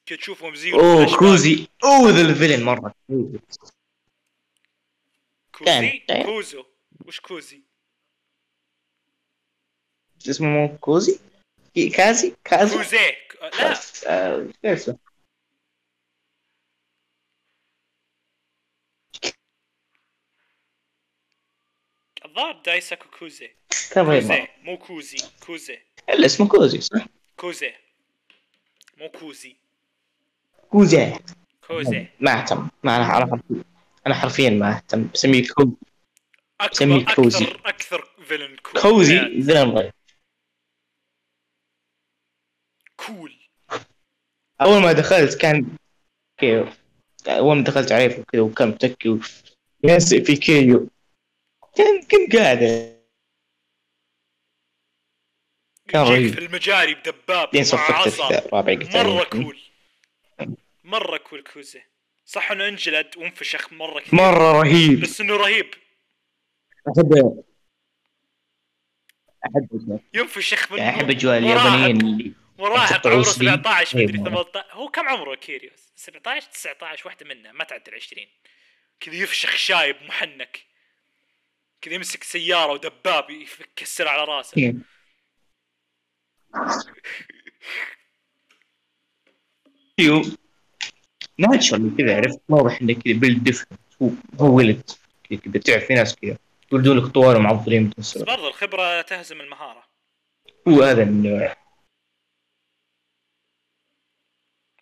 كنت 0.09 0.19
تشوفهم 0.19 0.55
زيرو 0.55 0.81
أوه 0.81 0.97
فلاش 0.97 1.11
باك. 1.11 1.19
كروزي 1.21 1.69
أوه 1.85 2.11
ذا 2.11 2.21
الفيلن 2.21 2.65
مرة. 2.65 2.95
كوزي؟ 5.53 5.99
كان- 6.09 6.25
كوزو. 6.25 6.65
وش 7.07 7.21
كوزي؟ 7.21 7.63
اسمه 10.29 10.49
مو 10.49 10.79
كوزي؟ 10.79 11.19
كي- 11.75 11.89
كازي؟ 11.91 12.37
كازي؟ 12.45 12.77
كوزي. 12.77 12.97
لا. 13.43 13.75
آه، 14.07 14.49
اسمه؟ 14.65 14.99
الظاهر 22.25 22.63
دايساكو 22.63 23.09
كوزي. 23.19 23.51
كوزي. 23.95 24.47
مو 24.63 24.79
كوزي. 24.79 25.17
كوزي. 25.47 25.79
إلا 26.09 26.27
اسمه 26.27 26.49
كوزي 26.49 26.81
صح؟ 26.81 27.07
كوزي. 27.37 27.73
مو 28.99 29.09
كوزي. 29.09 29.57
كوزي. 30.71 31.19
كوزي. 31.67 32.07
ما 32.21 32.41
اهتم. 32.41 32.69
ما 32.83 32.97
أنا 32.97 33.05
حرفيا. 33.05 33.65
أنا 34.07 34.15
حرفيا 34.15 34.51
ما 34.51 34.77
أهتم. 34.77 35.09
بسميه 35.15 35.49
كوزي. 35.49 35.73
اكبر 36.61 36.75
سميه 36.75 37.05
كوزي. 37.15 37.45
أكثر 37.45 37.61
أكثر 37.67 38.09
villain 38.25 38.57
كوزي 38.83 39.17
يعني. 39.17 39.43
villain 39.43 39.75
رهيب 39.75 39.93
cool 42.97 43.35
أول 44.61 44.83
ما 44.83 44.93
دخلت 44.93 45.41
كان 45.41 45.77
كيف 46.41 46.81
أول 47.29 47.57
ما 47.57 47.65
دخلت 47.65 47.93
عليه 47.93 48.25
كذا 48.33 48.41
وكان 48.43 48.69
متكي 48.69 49.19
ينسق 49.85 50.19
في 50.19 50.37
كيريو 50.37 50.89
كان 51.77 52.03
كنت 52.03 52.37
قاعد. 52.37 52.59
كان 55.89 56.03
رهيب. 56.03 56.35
في 56.35 56.39
المجاري 56.39 56.95
بدباب 56.95 57.49
مع 57.57 57.91
عصا. 57.91 58.51
يمكن. 59.19 59.43
cool 59.43 59.59
مرة 60.89 61.17
cool 61.17 61.43
كوزي 61.43 61.83
صح 62.25 62.51
إنه 62.51 62.69
انجلد 62.69 63.17
وانفشخ 63.17 63.73
مرة 63.73 64.01
كثير. 64.01 64.15
مرة 64.15 64.63
رهيب. 64.63 65.01
بس 65.01 65.21
إنه 65.21 65.37
رهيب. 65.37 65.75
احب 66.89 67.43
احب 69.47 70.01
ينفشخ 70.15 70.73
من 70.73 70.81
احب 70.81 71.11
اجواء 71.11 71.39
اليابانيين 71.39 72.35
مراهق 72.59 73.07
عمره 73.07 73.23
سليم. 73.23 73.53
17 73.53 73.99
إيه، 73.99 74.07
مدري 74.07 74.19
مرة. 74.19 74.43
18 74.43 74.67
هو 74.73 74.89
كم 74.89 75.09
عمره 75.09 75.35
كيريوس؟ 75.35 75.93
17 75.97 76.47
19 76.51 77.07
واحدة 77.07 77.27
منها 77.27 77.53
ما 77.53 77.65
تعدي 77.65 77.91
ال 77.91 77.95
20 77.95 78.27
كذا 79.01 79.15
يفشخ 79.15 79.57
شايب 79.57 79.97
محنك. 80.03 80.67
كذا 81.81 81.95
يمسك 81.95 82.25
سيارة 82.25 82.73
ودباب 82.73 83.31
يكسر 83.31 84.09
على 84.09 84.25
راسه. 84.25 84.57
إيه. 84.57 84.75
ناتشرالي 91.39 91.91
كذا 91.99 92.17
عرفت؟ 92.17 92.41
واضح 92.49 92.81
إنه 92.81 92.95
كذا 92.95 93.15
بيلد 93.15 93.45
ديفرنت 93.45 93.81
هو 94.03 94.11
هو 94.41 94.57
ولد 94.57 94.91
كذا 95.31 95.63
تعرف 95.63 95.85
في 95.85 95.95
ناس 95.95 96.17
كذا 96.17 96.39
يولدون 96.73 96.99
لك 96.99 97.07
طوال 97.07 97.37
ومعضلين 97.37 97.91
بس. 97.99 98.19
برضه 98.19 98.49
الخبرة 98.49 99.03
تهزم 99.03 99.41
المهارة. 99.41 99.85
هو 100.69 100.83
هذا 100.83 101.03
النوع 101.03 101.57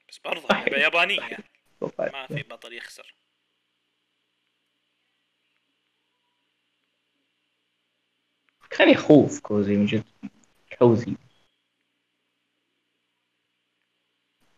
بس 0.09 0.19
برضه 0.19 0.49
لعبة 0.51 0.77
يابانية. 0.77 1.21
ما. 1.99 2.27
في 2.27 2.43
بطل 2.43 2.73
يخسر. 2.73 3.15
كان 8.71 8.91
يخوف 8.91 9.41
كوزي 9.41 9.77
من 9.77 9.87
جد. 9.87 10.05
كوزي 10.79 11.17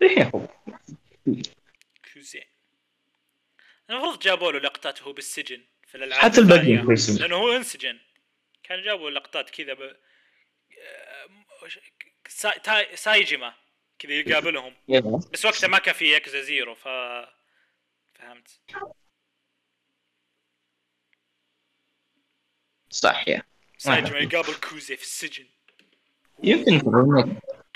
ليه 0.01 0.21
يخوف؟ 0.21 0.51
كوزي 2.19 2.45
المفروض 3.91 4.19
جابوا 4.19 4.53
له 4.53 4.59
لقطات 4.59 5.03
وهو 5.03 5.13
بالسجن 5.13 5.65
في 5.87 5.95
الألعاب 5.95 6.23
حتى 6.23 6.41
الباقيين 6.41 6.65
الثانية. 6.67 6.87
كويسين 6.87 7.17
لأنه 7.17 7.37
هو 7.37 7.57
انسجن. 7.57 7.99
كان 8.63 8.83
جابوا 8.83 9.11
لقطات 9.11 9.51
كذا 9.51 9.75
ب 9.75 9.81
آه، 9.83 11.29
سا... 12.29 12.59
تاي... 12.59 12.97
سايجيما. 12.97 13.55
كذا 13.99 14.13
يقابلهم. 14.13 14.75
بس 15.33 15.45
وقتها 15.45 15.69
ما 15.69 15.79
كان 15.79 15.95
في 15.95 16.11
Yakuza 16.11 16.41
Zero 16.41 16.75
ف 16.75 16.89
فهمت. 18.15 18.61
صح 22.91 23.29
yeah. 23.29 23.43
سايجيما 23.79 24.19
يقابل 24.19 24.55
كوزي 24.55 24.97
في 24.97 25.03
السجن. 25.03 25.47
يمكن 26.43 26.81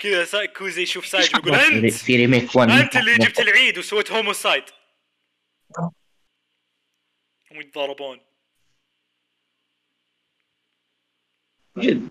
كذا. 0.03 0.45
كوزي 0.45 0.81
يشوف 0.81 1.05
سايجيما 1.05 1.39
يقول 1.39 1.55
أنت؟ 1.55 1.93
في 1.93 2.15
remake 2.15 2.55
1 2.55 2.69
أنت 2.69 2.95
اللي 2.95 3.15
جبت 3.15 3.39
العيد 3.39 3.77
وسويت 3.77 4.11
homicide 4.11 4.63
هم 7.51 7.61
يتضاربون 7.61 8.19
جد. 11.77 12.09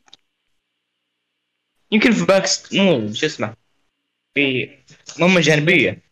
يمكن 1.93 2.13
في 2.13 2.25
باكس 2.27 2.75
مو 2.75 3.13
شو 3.15 3.27
اسمه؟ 3.27 3.57
في 4.35 4.71
مهمة 5.19 5.41
جانبية. 5.41 6.03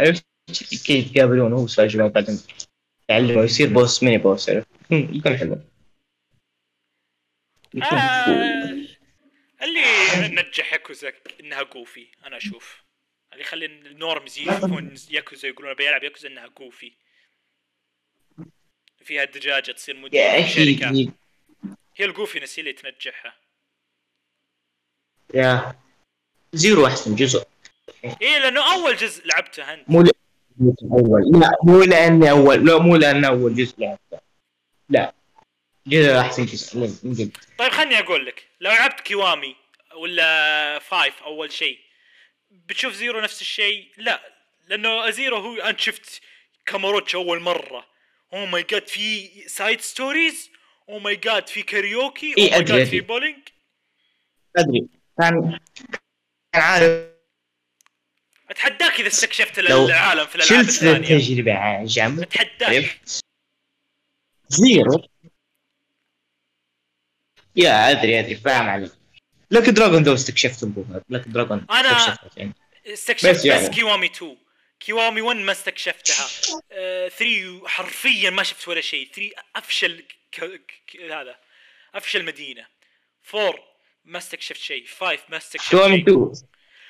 عرفت 0.00 0.26
كيف 0.86 0.90
يتقابلون 0.90 1.52
هو 1.52 1.66
ساجي 1.66 1.98
بعدين. 1.98 2.38
يعلمه 3.08 3.42
يصير 3.42 3.72
boss 3.72 4.02
mini 4.02 4.18
boss 4.18 4.50
عرفت؟ 4.50 4.68
يكون 4.90 5.36
حلو. 5.36 5.60
آه. 7.92 8.69
نجح 10.16 10.72
ياكوزا 10.72 11.12
إنها 11.40 11.62
goofy 11.62 12.06
أنا 12.26 12.36
أشوف. 12.36 12.82
اللي 13.32 13.42
يخلي 13.42 13.66
ال 13.66 13.78
norms 13.78 14.38
يشوفون 14.38 14.94
ياكوزا 15.10 15.48
يقولون 15.48 15.74
بيلعب 15.74 16.04
ياكوزا 16.04 16.28
إنها 16.28 16.46
goofy 16.46 16.92
فيها 19.04 19.24
دجاجه 19.24 19.72
تصير 19.72 19.94
يا 19.94 20.00
مدير 20.00 20.46
شركه 20.46 21.12
هي 21.96 22.04
ال 22.04 22.09
goofiness 22.09 22.58
هي 22.58 22.60
اللي 22.60 22.72
تنجحها. 22.72 23.36
yeah. 25.34 25.74
zero 26.52 26.86
أحسن 26.86 27.14
جزء. 27.16 27.46
إيه 28.04 28.38
لأنه 28.38 28.72
أول 28.74 28.96
جزء 28.96 29.26
لعبته 29.26 29.74
أنت. 29.74 29.90
مو 29.90 30.04
أول. 30.82 31.40
لا 31.40 31.58
مو 31.62 31.82
لأني 31.82 32.30
أول. 32.30 32.66
لا 32.66 32.78
مو 32.78 32.96
لأن 32.96 33.24
أول 33.24 33.54
جزء 33.54 33.80
لعبته. 33.80 34.20
لا. 34.88 35.14
جزء 35.86 36.20
أحسن 36.20 36.46
جزء. 36.46 37.30
طيب 37.58 37.72
خلني 37.72 37.98
أقول 37.98 38.26
لك. 38.26 38.48
لو 38.60 38.70
لعبت 38.70 39.00
Kiwami 39.00 39.56
ولا 39.96 40.78
five 40.78 41.22
أول 41.22 41.52
شيء. 41.52 41.78
بتشوف 42.50 42.92
zero 42.94 43.20
نفس 43.20 43.40
الشيء؟ 43.40 43.92
لا 43.96 44.20
لأنه 44.68 45.10
زيرو 45.10 45.36
هو 45.36 45.56
انت 45.56 45.80
شفت 45.80 46.20
كاماروتش 46.66 47.14
أول 47.14 47.40
مرة. 47.40 47.86
أو 48.32 48.46
ماي 48.46 48.62
جاد 48.62 48.88
في 48.88 49.30
سايد 49.48 49.80
ستوريز 49.80 50.50
أو 50.88 50.98
ماي 50.98 51.16
جاد 51.16 51.48
في 51.48 51.62
كاريوكي 51.62 52.34
أو 52.34 52.50
ماي 52.50 52.64
جاد. 52.64 52.84
في 52.84 53.00
بولينج 53.00 53.48
أدري. 54.56 54.88
كان 55.18 55.58
كان 56.52 56.62
عارف. 56.62 57.10
أتحداك 58.50 59.00
إذا 59.00 59.08
استكشفت 59.08 59.58
العالم 59.58 60.26
في 60.26 60.36
الألعاب 60.36 60.60
الثانية. 60.60 61.16
التجربة 61.16 61.54
عن 61.54 61.84
جنب 61.84 62.20
اتحداك 62.20 63.00
زيرو. 64.48 65.08
يا 67.56 67.90
أدري 67.90 68.20
أدري. 68.20 68.34
فاهم 68.34 68.68
عليك. 68.68 68.92
لك 69.50 69.68
دراجون 69.70 70.02
ذو 70.02 70.14
استكشفت 70.14 70.62
ابوها 70.62 71.02
لك 71.08 71.28
دراجون 71.28 71.66
استكشفت 71.70 72.36
يعني. 72.36 72.54
استكشفت 72.86 73.30
بس 73.30 73.38
بس, 73.38 73.44
يعني. 73.44 73.68
كيوامي 73.68 74.06
2 74.06 74.36
كيوامي 74.80 75.20
1 75.20 75.36
ما 75.36 75.52
استكشفتها. 75.52 76.26
3 77.08 77.68
حرفيا 77.68 78.30
ما 78.30 78.42
شفت 78.42 78.68
ولا 78.68 78.80
شيء. 78.80 79.08
3 79.14 79.30
أفشل 79.56 80.04
ك... 80.32 80.44
ك... 80.86 80.96
هذا. 80.96 81.36
أفشل 81.94 82.24
مدينة. 82.24 82.66
4 83.34 83.54
ما 84.04 84.18
استكشفت 84.18 84.60
شيء. 84.60 84.86
5 84.86 85.18
ما 85.28 85.36
استكشفت 85.36 85.70
كيوامي 85.70 85.96
شيء 85.96 86.02
2 86.02 86.34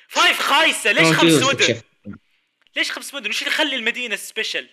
5 0.09 0.33
خايسة. 0.33 0.91
ليش 0.91 1.11
خمس 1.11 1.33
2 1.33 1.55
مدن 1.55 1.81
ليش 2.75 2.91
خمس 2.91 3.13
مدن؟ 3.13 3.29
وش 3.29 3.41
اللي 3.41 3.51
يخلي 3.51 3.75
المدينة 3.75 4.15
سبيشل 4.15 4.69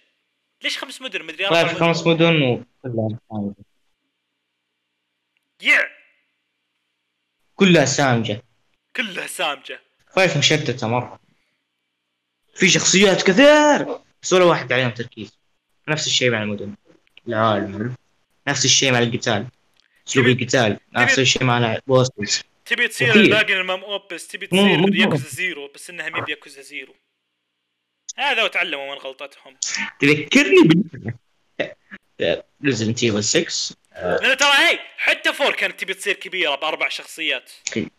ليش 0.62 0.78
خمس 0.78 1.02
مدن؟ 1.02 1.22
مدري 1.22 1.46
أربع 1.46 1.74
خمس 1.74 2.06
مدن 2.06 2.42
وكلها. 2.42 3.54
يع 5.62 5.97
كلها 7.58 7.84
سامجة. 7.84 8.42
كلها 8.96 9.26
سامجة. 9.26 9.80
فايف 10.14 10.36
مشتتة 10.36 10.88
مرة. 10.88 11.20
في 12.54 12.68
شخصيات 12.68 13.22
كثير 13.22 13.98
بس 14.22 14.32
ولا 14.32 14.44
واحد 14.44 14.72
عليهم 14.72 14.90
تركيز. 14.90 15.38
نفس 15.88 16.06
الشيء 16.06 16.30
مع 16.30 16.42
المدن. 16.42 16.74
العالم 17.28 17.96
نفس 18.48 18.64
الشيء 18.64 18.92
مع 18.92 18.98
القتال. 18.98 19.46
أسلوب 20.08 20.26
القتال. 20.26 20.80
نفس 20.92 21.18
الشيء 21.18 21.44
مع 21.44 21.74
البوسز 21.74 22.42
تبي 22.64 22.88
تصير. 22.88 23.14
الباقي 23.14 23.60
المام 23.60 23.84
اوبس 23.84 24.28
تبي 24.28 24.46
تصير 24.46 24.94
ياكوزا 24.94 25.28
زيرو 25.28 25.68
بس 25.74 25.90
انها 25.90 26.08
مي 26.08 26.20
بياكوزا 26.20 26.62
زيرو. 26.62 26.94
هذا 28.16 28.44
وتعلموا 28.44 28.94
من 28.94 29.00
غلطتهم. 29.00 29.56
تذكرني 30.00 30.62
بال 30.62 32.42
ريزنت 32.64 33.02
ايفل 33.02 33.24
6 33.24 33.76
لأن 34.02 34.36
ترى 34.36 34.52
هي 34.52 34.78
حتى 34.96 35.32
four 35.32 35.54
كانت 35.54 35.80
تبي 35.80 35.94
تصير 35.94 36.14
كبيرة 36.14 36.54
بأربع 36.54 36.88
شخصيات. 36.88 37.52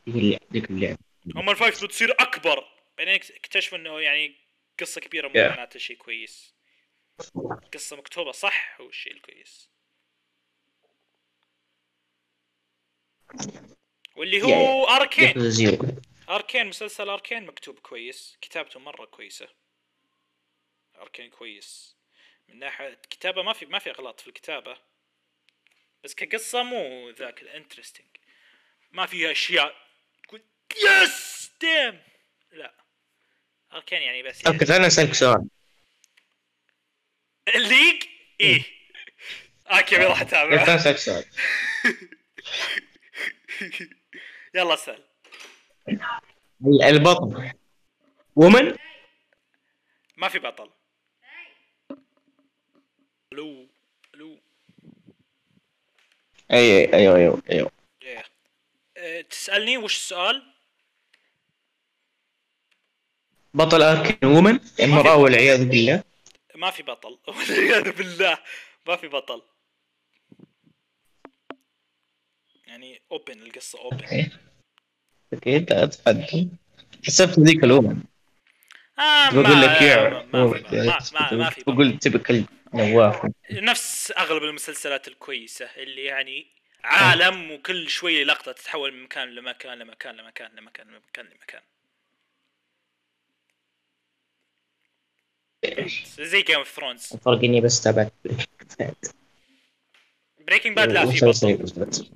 ذيك 0.09 0.41
ذيك 0.53 0.69
اللعبة. 0.69 0.97
هم 1.35 1.49
ال 1.49 1.56
five 1.56 1.83
بتصير 1.83 2.11
أكبر. 2.11 2.67
بعدين 2.97 3.13
اكت- 3.13 3.31
اكتشفوا 3.31 3.77
إنه 3.77 3.99
يعني 4.01 4.35
قصة 4.79 5.01
كبيرة 5.01 5.27
مو. 5.27 5.33
معناته 5.49 5.79
شيء 5.79 5.97
كويس. 5.97 6.53
قصة 7.73 7.95
مكتوبة 7.95 8.31
صح 8.31 8.81
هو 8.81 8.89
الشيء 8.89 9.13
الكويس. 9.13 9.69
واللي 14.15 14.41
هو 14.41 14.85
Arcane 14.87 15.33
Arcane 16.29 16.67
مسلسل 16.67 17.09
Arcane 17.09 17.45
مكتوب 17.45 17.79
كويس. 17.79 18.37
كتابته 18.41 18.79
مرة 18.79 19.05
كويسة. 19.05 19.47
Arcane 21.01 21.29
كويس. 21.29 21.95
من 22.47 22.59
ناحية 22.59 23.01
كتابة 23.09 23.41
ما 23.43 23.53
في 23.53 23.65
ما 23.65 23.79
في 23.79 23.89
إغلاط 23.91 24.19
في 24.19 24.27
الكتابة. 24.27 24.77
بس 26.03 26.15
كقصة 26.15 26.63
مو 26.63 27.09
ذاك 27.09 27.41
ال 27.41 27.47
interesting. 27.47 28.07
ما 28.91 29.05
فيها 29.05 29.31
أشياء 29.31 29.75
تقول 30.23 30.43
yes 30.85 31.51
damn 31.61 32.01
لا. 32.51 32.73
Arcane 33.73 34.01
يعني 34.01 34.23
بس 34.23 34.45
أوكي 34.45 34.65
خليني 34.65 34.87
أسألك 34.87 35.13
سؤال. 35.13 35.47
ال 37.55 37.61
League؟ 37.61 38.03
إيه. 38.41 38.63
أوكي 39.67 39.95
راح 39.95 40.21
اتابع 40.21 40.63
خليني 40.65 40.79
أسألك 40.79 40.97
سؤال؟ 40.97 41.25
يلا 44.55 44.73
اسأل. 44.73 45.03
البطل. 46.83 47.51
ومن 48.35 48.75
ما 50.17 50.29
في 50.29 50.39
بطل. 50.39 50.69
ألو 53.33 53.33
ألو 53.33 53.68
اي 56.51 56.93
أيوه 56.93 57.15
أيوه 57.15 57.41
أيوه. 57.51 57.71
إيه. 58.01 58.23
أه، 58.97 59.21
تسألني 59.21 59.77
وش 59.77 59.95
السؤال؟ 59.95 60.43
بطل 63.53 63.81
Arcane 63.81 64.27
woman 64.27 64.59
امرأة 64.83 65.15
والعياذ 65.15 65.65
بالله. 65.65 66.03
ما 66.55 66.71
في 66.71 66.83
بطل. 66.83 67.19
والعياذ 67.27 67.91
بالله. 67.91 68.37
ما 68.87 68.95
في 68.95 69.07
بطل. 69.07 69.41
يعني 72.67 73.01
اوبن 73.11 73.41
القصة 73.41 73.79
open 73.79 74.03
أوكي. 74.03 74.29
أكيد 75.33 75.71
اتقدم 75.73 76.49
حسبت 77.07 77.39
ذيك 77.39 77.63
ال 77.63 77.70
woman 77.70 78.03
آه 78.99 79.29
بقول 79.29 79.61
لك 79.61 79.81
يا 79.81 80.09
ما, 80.09 80.45
ما, 80.45 80.53
في 80.53 80.75
ما, 80.75 80.99
ما, 81.31 81.37
ما 81.37 81.49
في 81.49 81.61
بطل. 81.61 81.73
بقول 81.73 81.97
تبك 81.97 82.45
نواف. 82.73 83.31
نفس 83.51 84.13
أغلب 84.17 84.43
المسلسلات 84.43 85.07
الكويسة 85.07 85.65
اللي 85.65 86.03
يعني 86.03 86.47
عالم 86.83 87.51
وكل 87.51 87.89
شوية 87.89 88.23
لقطة 88.23 88.51
تتحول 88.51 88.93
من 88.93 89.03
مكان 89.03 89.29
لمكان 89.29 89.77
لمكان 89.77 90.15
لمكان 90.15 90.51
لمكان 90.55 90.87
لمكان 90.87 91.25
لمكان. 91.25 91.61
زي 96.19 96.41
Game 96.41 96.57
of 96.57 96.69
Thrones 96.69 97.13
الفرق 97.13 97.43
اني 97.43 97.61
بس 97.61 97.83
تابعت 97.83 98.13
Breaking 100.39 100.75
Bad 100.75 100.91
لا 100.91 101.05
في 101.05 101.25
بطل. 101.25 102.09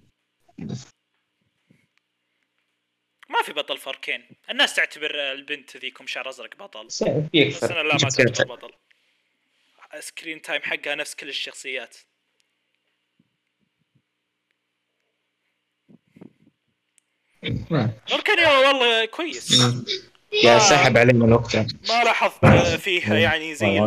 ما 3.29 3.41
في 3.45 3.53
بطل 3.53 3.77
freaking 3.77 4.29
الناس 4.49 4.75
تعتبر 4.75 5.31
البنت 5.31 5.77
ذيكم 5.77 6.07
شعر 6.07 6.29
أزرق 6.29 6.55
بطل. 6.55 6.85
بس 6.85 7.03
أنا 7.03 7.83
لا 7.83 7.93
ما 7.93 8.09
تعتبر 8.09 8.55
بطل. 8.55 8.73
screen 9.99 10.41
time 10.41 10.61
حقها 10.61 10.95
نفس 10.95 11.15
كل 11.15 11.29
الشخصيات. 11.29 11.97
freaking 18.09 18.39
يا 18.39 18.57
والله 18.57 19.05
كويس. 19.05 19.61
يا 20.43 20.59
سحب 20.59 20.97
علي 20.97 21.13
من 21.13 21.33
وقتها 21.33 21.67
ما 21.89 22.03
لاحظت 22.03 22.45
فيها 22.75 23.17
يعني 23.25 23.55
زي 23.55 23.79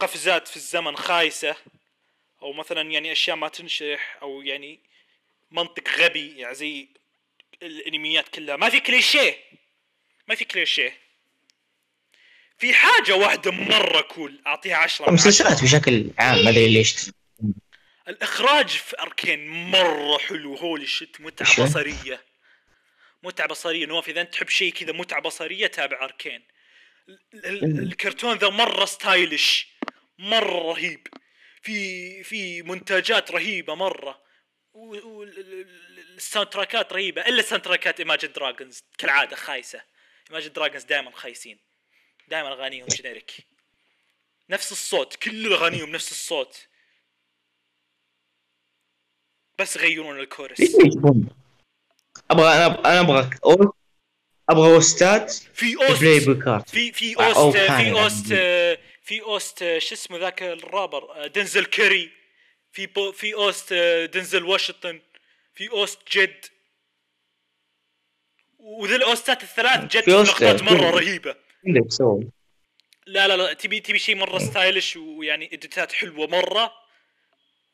قفزات 0.00 0.48
في 0.48 0.56
الزمن 0.56 0.96
خايسة 0.96 1.56
أو 2.42 2.52
مثلا 2.52 2.82
يعني 2.82 3.12
أشياء 3.12 3.36
ما 3.36 3.48
تنشرح 3.48 4.18
أو 4.22 4.42
يعني 4.42 4.80
منطق 5.50 5.88
غبي 5.98 6.38
يعني 6.38 6.54
زي 6.54 6.88
الأنميات 7.62 8.28
كلها. 8.28 8.56
ما 8.56 8.68
في 8.68 8.80
كليشيه. 8.80 9.36
ما 10.28 10.34
في 10.34 10.44
كليشيه. 10.44 11.03
في 12.58 12.74
حاجة 12.74 13.16
واحدة 13.16 13.50
مرة 13.50 14.00
كول 14.00 14.42
أعطيها 14.46 14.76
عشرة 14.76 15.06
من 15.06 15.12
عشرة 15.12 15.28
مسلسلات 15.28 15.62
بشكل 15.62 16.10
عام 16.18 16.44
ما 16.44 16.50
أدري 16.50 16.68
ليش. 16.68 16.94
الإخراج 18.08 18.68
في 18.68 19.00
أركين 19.00 19.48
مرة 19.48 20.18
حلو 20.18 20.54
هولي 20.54 20.86
شت 20.86 21.20
متعة 21.20 21.48
شو؟ 21.48 21.64
بصرية. 21.64 22.24
متعة 23.22 23.48
بصرية 23.48 23.86
نواف 23.86 24.08
إذا 24.08 24.20
أنت 24.20 24.32
تحب 24.32 24.48
شيء 24.48 24.72
كذا 24.72 24.92
متعة 24.92 25.20
بصرية 25.20 25.66
تابع 25.66 26.08
مم. 26.24 26.42
الكرتون 27.62 28.36
ذا 28.36 28.48
مرة 28.48 28.84
stylish 28.84 29.68
مرة 30.18 30.72
رهيب. 30.72 31.06
في 31.62 32.22
في 32.22 32.62
منتجات 32.62 33.30
رهيبة 33.30 33.74
مرة. 33.74 34.24
وال 34.72 36.48
soundtrack 36.48 36.88
ات 36.88 36.92
رهيبة 36.92 37.22
إلا 37.22 37.40
ال 37.40 37.64
soundtrack 37.64 37.97
ات 37.97 38.00
Imagine 38.00 38.32
Dragons 38.32 38.82
كالعادة 38.98 39.36
خايسة. 39.36 39.82
Imagine 40.30 40.52
Dragons 40.52 40.84
دائما 40.84 41.10
خايسين. 41.10 41.63
دائما 42.28 42.52
أغانيهم 42.52 42.86
generic 42.86 43.32
نفس 44.50 44.72
الصوت 44.72 45.16
كل 45.16 45.52
أغانيهم 45.52 45.90
نفس 45.90 46.10
الصوت. 46.10 46.68
بس 49.58 49.76
يغيرون 49.76 50.20
الكورس؟ 50.20 50.60
أبغى 52.30 52.48
أنا 52.48 52.66
أنا 52.66 53.00
أبغى 53.00 53.30
أبغى 54.48 54.74
اوستات 54.74 55.32
في 55.32 55.74
بلاي 55.74 55.88
أوست. 55.88 56.28
بكارت 56.28 56.68
في 56.68 56.92
في 56.92 57.16
أوست 57.16 57.56
في. 57.58 57.90
أوست 57.90 58.26
في 59.02 59.22
أوست 59.22 59.58
شو 59.78 59.94
اسمه 59.94 60.18
ذاك 60.18 60.42
الرابر؟ 60.42 61.26
دنزل 61.26 61.64
كيري. 61.64 62.12
في 62.72 62.86
بو 62.86 63.12
في 63.12 63.34
أوست 63.34 63.72
دنزل 64.14 64.44
واشنطن. 64.44 65.00
في 65.54 65.70
أوست 65.70 65.98
جد. 66.12 66.44
وذي 68.58 68.96
الأوستات 68.96 69.42
الثلاث 69.42 69.96
جد 69.96 70.10
لقطات 70.10 70.62
مرة 70.62 70.90
رهيبة. 70.90 71.43
سوي 71.88 72.30
لا 73.06 73.28
لا 73.28 73.36
لا 73.36 73.52
تبي 73.52 73.80
تبي 73.80 73.98
شيء 73.98 74.14
مرة 74.16 74.38
ستايلش 74.38 74.96
ويعني 74.96 75.46
إديتات 75.52 75.92
حلوة 75.92 76.26
مرة 76.26 76.72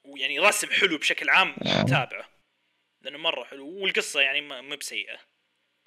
ويعني 0.05 0.39
رسم 0.39 0.71
حلو 0.71 0.99
بشكل 0.99 1.31
عام 1.31 1.55
نعم. 1.65 1.87
تابعه. 1.87 2.29
لأنه 3.03 3.19
مرة 3.19 3.45
حلو 3.45 3.69
والقصة 3.83 4.21
يعني 4.21 4.41
ما 4.41 4.77
بسيئة. 4.77 5.19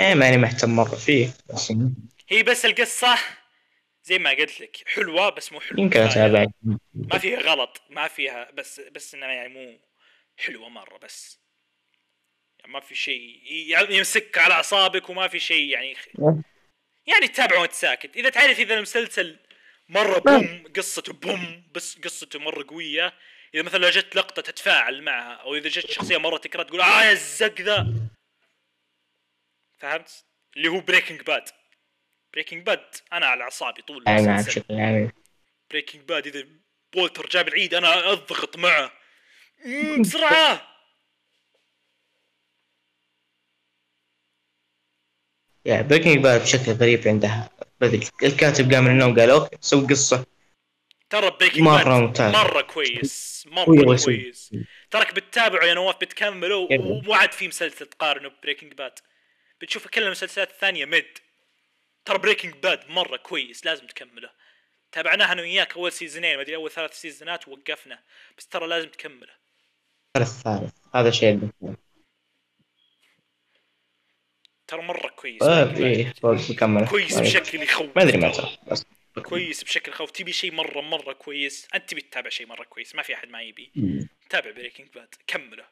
إيه 0.01 0.13
ماني 0.13 0.37
مهتم 0.37 0.69
مرة 0.75 0.95
فيه 0.95 1.33
بس 1.53 1.73
هي 2.29 2.43
بس 2.43 2.65
القصة 2.65 3.15
زي 4.03 4.19
ما 4.19 4.29
قلت 4.29 4.61
لك 4.61 4.77
حلوة 4.87 5.29
بس 5.29 5.51
مو 5.51 5.59
حلوة. 5.59 5.81
يمكن. 5.81 5.99
أتابع. 5.99 6.45
ما 6.93 7.17
فيها 7.17 7.39
غلط 7.39 7.81
ما 7.89 8.07
فيها 8.07 8.51
بس 8.51 8.79
بس 8.79 9.13
إنها 9.15 9.27
يعني 9.31 9.53
مو 9.53 9.79
حلوة 10.37 10.69
مرة 10.69 10.97
بس. 10.97 11.39
يعني 12.59 12.71
ما 12.73 12.79
في 12.79 12.95
شيء 12.95 13.41
ي- 13.51 13.95
يمسك 13.97 14.37
على 14.37 14.53
أعصابك 14.53 15.09
وما 15.09 15.27
في 15.27 15.39
شيء 15.39 15.69
يعني 15.69 15.95
يعني 17.07 17.27
تتابعه 17.27 17.59
وانت 17.61 17.71
ساكت. 17.73 18.15
إذا 18.15 18.29
تعرف 18.29 18.59
إذا 18.59 18.73
المسلسل 18.75 19.39
مرة 19.89 20.19
بوم 20.19 20.63
قصته 20.75 21.13
بوم 21.13 21.63
بس 21.75 21.99
قصته 21.99 22.39
مرة 22.39 22.65
قوية 22.69 23.13
إذا 23.55 23.63
مثلا 23.63 23.89
جت 23.89 24.15
لقطة 24.15 24.41
تتفاعل 24.41 25.01
معها 25.01 25.33
أو 25.33 25.55
إذا 25.55 25.69
جت 25.69 25.91
شخصية 25.91 26.17
مرة 26.17 26.37
تكره 26.37 26.63
تقول 26.63 26.81
آه 26.81 27.03
يا 27.03 27.11
الزق 27.11 27.61
ذا. 27.61 27.93
فهمت؟ 29.79 30.25
اللي 30.57 30.67
هو 30.67 30.79
Breaking 30.79 31.21
Bad 31.21 31.49
Breaking 32.33 32.65
Bad 32.65 32.95
أنا 33.13 33.25
على 33.25 33.43
أعصابي 33.43 33.81
طول 33.81 34.03
نعم 34.07 34.17
المسلسل. 34.17 35.11
Breaking 35.71 36.01
Bad 36.01 36.27
إذا 36.27 36.47
Walter 36.93 37.27
جاب 37.29 37.47
العيد 37.47 37.73
أنا 37.73 38.11
أضغط 38.11 38.57
معه. 38.57 38.91
بسرعة! 39.99 40.72
يعني 45.65 45.87
Breaking 45.87 46.17
Bad 46.17 46.41
بشكل 46.41 46.71
غريب 46.71 47.07
عندها. 47.07 47.49
بدل 47.81 48.07
الكاتب 48.23 48.73
قام 48.73 48.83
من 48.83 48.91
النوم 48.91 49.19
قال 49.19 49.29
okay 49.29 49.57
سوي 49.61 49.87
قصة. 49.87 50.25
ترى 51.09 51.31
Breaking 51.39 51.65
Bad 51.65 51.87
ممتاز. 51.87 52.33
مرة 52.33 52.61
كويس. 52.61 53.45
مرة. 53.51 53.95
كويس. 54.05 54.55
تراك 54.91 55.15
بتتابعه 55.15 55.65
يا 55.65 55.73
نواف 55.73 55.95
بتكمله. 56.01 56.67
ومو 56.71 57.13
عاد 57.13 57.31
في 57.31 57.47
مسلسل 57.47 57.85
تقارنه 57.85 58.29
ب 58.29 58.34
Breaking 58.34 58.73
Bad. 58.73 58.99
بتشوف 59.61 59.87
كل 59.87 60.03
المسلسلات 60.03 60.49
الثانية 60.49 60.85
mid 60.85 61.17
ترى 62.05 62.17
Breaking 62.17 62.53
Bad 62.63 62.79
مرة 62.89 63.17
كويس 63.17 63.65
لازم 63.65 63.87
تكمله. 63.87 64.29
تابعناها 64.91 65.31
أنا 65.31 65.41
وياك 65.41 65.75
أول 65.77 65.91
season 65.91 66.24
ين 66.24 66.35
ما 66.35 66.41
أدري 66.41 66.55
أول 66.55 66.71
ثلاث 66.71 66.93
season 67.01 67.41
ات 67.41 67.47
ووقفنا 67.47 67.99
بس 68.37 68.47
ترى 68.47 68.67
لازم 68.67 68.89
تكمله. 68.89 69.33
الثالث 70.17 70.73
هذا 70.95 71.11
شيء 71.11 71.49
ترى 74.73 74.81
مرة 74.81 75.09
كويس 75.09 75.43
Bad. 75.43 75.81
إيه 75.81 76.13
فوق 76.21 76.51
بكمل 76.51 76.87
كويس 76.87 77.19
بشكل 77.19 77.63
يخوف. 77.63 77.95
ما 77.95 78.03
أدري 78.03 78.17
متى 78.17 78.57
بس 78.71 78.85
كويس 79.23 79.63
بشكل 79.63 79.91
خوف 79.91 80.11
تبي 80.11 80.31
شيء 80.31 80.51
مرة 80.51 80.81
مرة 80.81 81.13
كويس؟ 81.13 81.67
أنت 81.75 81.89
تبي 81.89 82.01
تتابع 82.01 82.29
شيء 82.29 82.47
مرة 82.47 82.63
كويس. 82.63 82.95
ما 82.95 83.03
في 83.03 83.13
أحد 83.13 83.27
ما 83.27 83.41
يبي. 83.41 83.71
تابع 84.29 84.51
Breaking 84.51 84.87
Bad 84.95 85.15
كمله. 85.27 85.65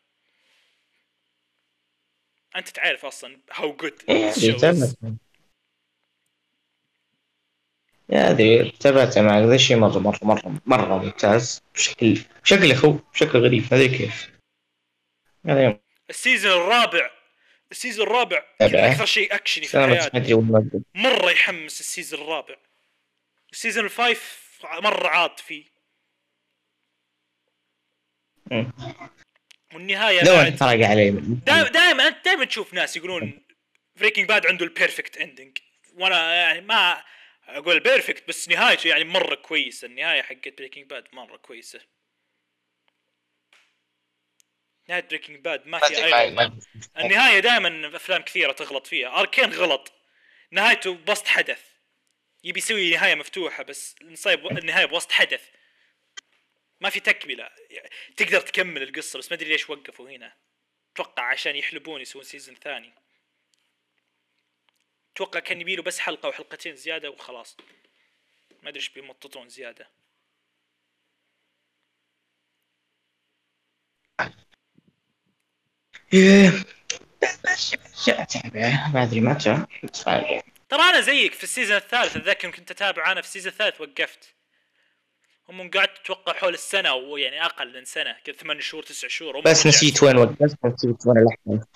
أنت 2.55 2.69
تعرف 2.69 3.05
أصلا 3.05 3.37
how 3.51 3.75
good 3.75 3.93
إيه، 4.09 4.31
تابعت. 4.57 4.89
يا 8.09 8.29
أدري 8.29 8.71
تابعته 8.71 9.21
معك 9.21 9.43
ذا 9.43 9.55
الشيء 9.55 9.77
مرة 9.77 9.99
مرة 9.99 10.19
مرة 10.21 10.61
مرة 10.65 10.97
ممتاز. 10.97 11.63
بشكل 11.73 12.21
بشكل 12.43 12.71
يخوف 12.71 13.01
بشكل 13.13 13.39
غريب. 13.39 13.63
ما 13.71 13.77
أدري 13.77 13.97
كيف. 13.97 14.31
هذا 15.45 15.79
ال 16.09 16.15
season 16.15 16.51
الرابع. 16.51 17.20
ال 17.71 17.76
season 17.76 18.07
الرابع. 18.07 18.43
أكثر 18.61 19.05
شيء 19.05 19.35
أكشني 19.35 19.65
في 19.65 19.71
حياتي. 20.01 20.33
مرة 20.95 21.31
يحمس 21.31 21.79
ال 21.79 21.85
season 21.85 22.21
الرابع. 22.21 22.55
ال 23.51 23.56
season 23.56 23.85
ال 23.85 23.96
five 23.96 24.41
مرة 24.63 25.07
عاطفي 25.07 25.63
مم. 28.51 28.71
والنهاية 29.73 30.23
بعد 30.23 30.59
حرق 30.59 30.87
علي 30.87 31.09
دائما 31.11 31.69
دائما 31.69 32.07
أنت 32.07 32.25
دائما 32.25 32.45
تشوف 32.45 32.73
ناس 32.73 32.97
يقولون 32.97 33.41
Breaking 33.95 34.27
Bad 34.27 34.45
عنده 34.45 34.65
ال 34.65 34.72
perfect 34.72 35.17
ending 35.17 35.57
وأنا 35.93 36.33
يعني 36.33 36.61
ما 36.61 37.03
أقول 37.47 37.79
perfect 37.79 38.27
بس 38.27 38.49
نهايته 38.49 38.87
يعني 38.87 39.03
مرة 39.03 39.35
كويسة. 39.35 39.85
النهاية 39.85 40.21
حقت 40.21 40.57
Breaking 40.57 40.85
Bad 40.85 41.03
مرة 41.13 41.37
كويسة. 41.37 41.79
نهاية 44.91 45.07
Breaking 45.07 45.39
Bad 45.39 45.67
ما 45.67 45.79
في 45.79 46.05
أي 46.05 46.29
النهاية 46.97 47.39
دائما 47.39 47.95
أفلام 47.95 48.21
كثيرة 48.21 48.51
تغلط 48.51 48.87
فيها. 48.87 49.19
اركين 49.19 49.53
غلط. 49.53 49.91
نهايته 50.51 50.93
بوسط 50.93 51.27
حدث. 51.27 51.63
يبي 52.43 52.59
يسوي 52.59 52.91
نهاية 52.91 53.15
مفتوحة 53.15 53.63
بس 53.63 53.95
نصيب 54.01 54.57
النهاية 54.57 54.85
بوسط 54.85 55.11
حدث. 55.11 55.49
ما 56.81 56.89
في 56.89 56.99
تكملة. 56.99 57.49
تقدر 58.17 58.41
تكمل 58.41 58.83
القصة 58.83 59.19
بس 59.19 59.31
ما 59.31 59.37
أدري 59.37 59.49
ليش 59.49 59.69
وقفوا 59.69 60.09
هنا. 60.09 60.33
أتوقع 60.93 61.23
عشان 61.23 61.55
يحلبون 61.55 62.01
يسوون 62.01 62.23
سيزون 62.23 62.55
ثاني. 62.55 62.93
أتوقع 65.13 65.39
كان 65.39 65.61
يبيله 65.61 65.83
بس 65.83 65.99
حلقة 65.99 66.27
أو 66.27 66.31
حلقتين 66.31 66.75
زيادة 66.75 67.09
وخلاص. 67.09 67.57
ما 68.63 68.69
أدري 68.69 68.79
إيش 68.79 68.89
بيمططون 68.89 69.49
زيادة. 69.49 69.89
بس 76.13 77.75
بس 77.75 78.09
اتابعه 78.09 78.91
ما 78.93 79.03
ادري 79.03 79.21
متى. 79.21 79.65
ترى 80.69 80.81
أنا 80.81 81.01
زيك 81.01 81.33
في 81.33 81.43
ال 81.43 81.48
season 81.48 81.77
الثالث 81.77 82.17
أتذكر 82.17 82.51
كنت 82.51 82.71
اتابع 82.71 83.11
أنا 83.11 83.21
في 83.21 83.27
ال 83.27 83.31
season 83.31 83.51
الثالث 83.51 83.81
وقفت. 83.81 84.33
هم 85.49 85.71
قعدت 85.71 85.99
أتوقع 85.99 86.33
حول 86.33 86.53
السنة 86.53 86.89
أو 86.89 87.17
يعني 87.17 87.45
أقل 87.45 87.73
من 87.73 87.85
سنة 87.85 88.15
كذا 88.23 88.35
ثمان 88.35 88.61
شهور 88.61 88.83
تسع 88.83 89.07
شهور 89.07 89.39
بس. 89.39 89.67
نسيت 89.67 90.03
وين 90.03 90.17
وقفت 90.17 90.65
نسيت 90.65 91.05
وين 91.05 91.17
الاحداث 91.17 91.67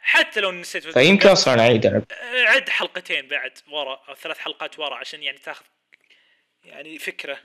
حتى 0.00 0.40
لو 0.40 0.52
نسيت 0.52 0.86
فيمكن 0.86 1.28
أصلا 1.28 1.60
أعيد. 1.60 2.04
عد 2.46 2.68
حلقتين 2.68 3.28
بعد 3.28 3.58
ورا 3.72 4.02
أو 4.08 4.14
ثلاث 4.14 4.38
حلقات 4.38 4.78
ورا 4.78 4.94
عشان 4.96 5.22
يعني 5.22 5.38
تاخذ 5.38 5.64
يعني 6.64 6.98
فكرة. 6.98 7.38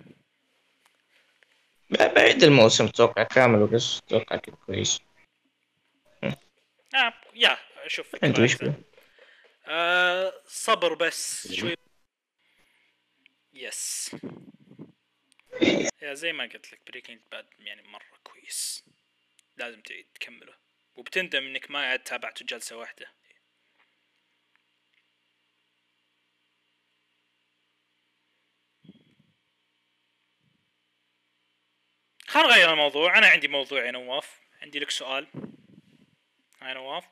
بعيد 1.89 2.43
الموسم 2.43 2.85
أتوقع 2.85 3.23
كامل 3.23 3.61
وبس 3.61 3.99
أتوقع 4.07 4.39
كويس. 4.65 4.99
آه 6.95 7.13
يا 7.33 7.57
شوف 7.87 8.15
أنت 8.23 8.39
وش. 8.39 8.57
آه 9.65 10.33
صبر 10.45 10.93
بس 10.93 11.51
شوي. 11.53 11.75
yes 13.53 14.15
يا 16.01 16.13
زي 16.13 16.33
ما 16.33 16.43
قلت 16.43 16.73
لك 16.73 16.79
Breaking 16.87 17.19
Bad 17.31 17.47
يعني 17.59 17.87
مرة 17.87 18.17
كويس. 18.23 18.85
لازم 19.57 19.81
تعيد 19.81 20.07
تكمله. 20.15 20.53
وبتندم 20.95 21.45
إنك 21.45 21.71
ما 21.71 21.79
عاد 21.79 21.99
تابعته 21.99 22.45
جلسة 22.45 22.77
واحدة. 22.77 23.05
خلينا 32.27 32.47
نغير 32.47 32.71
الموضوع. 32.73 33.17
أنا 33.17 33.27
عندي 33.27 33.47
موضوع 33.47 33.85
يا 33.85 33.91
نواف 33.91 34.39
عندي 34.61 34.79
لك 34.79 34.89
سؤال. 34.89 35.27
hey 36.61 36.73
نواف 36.73 37.05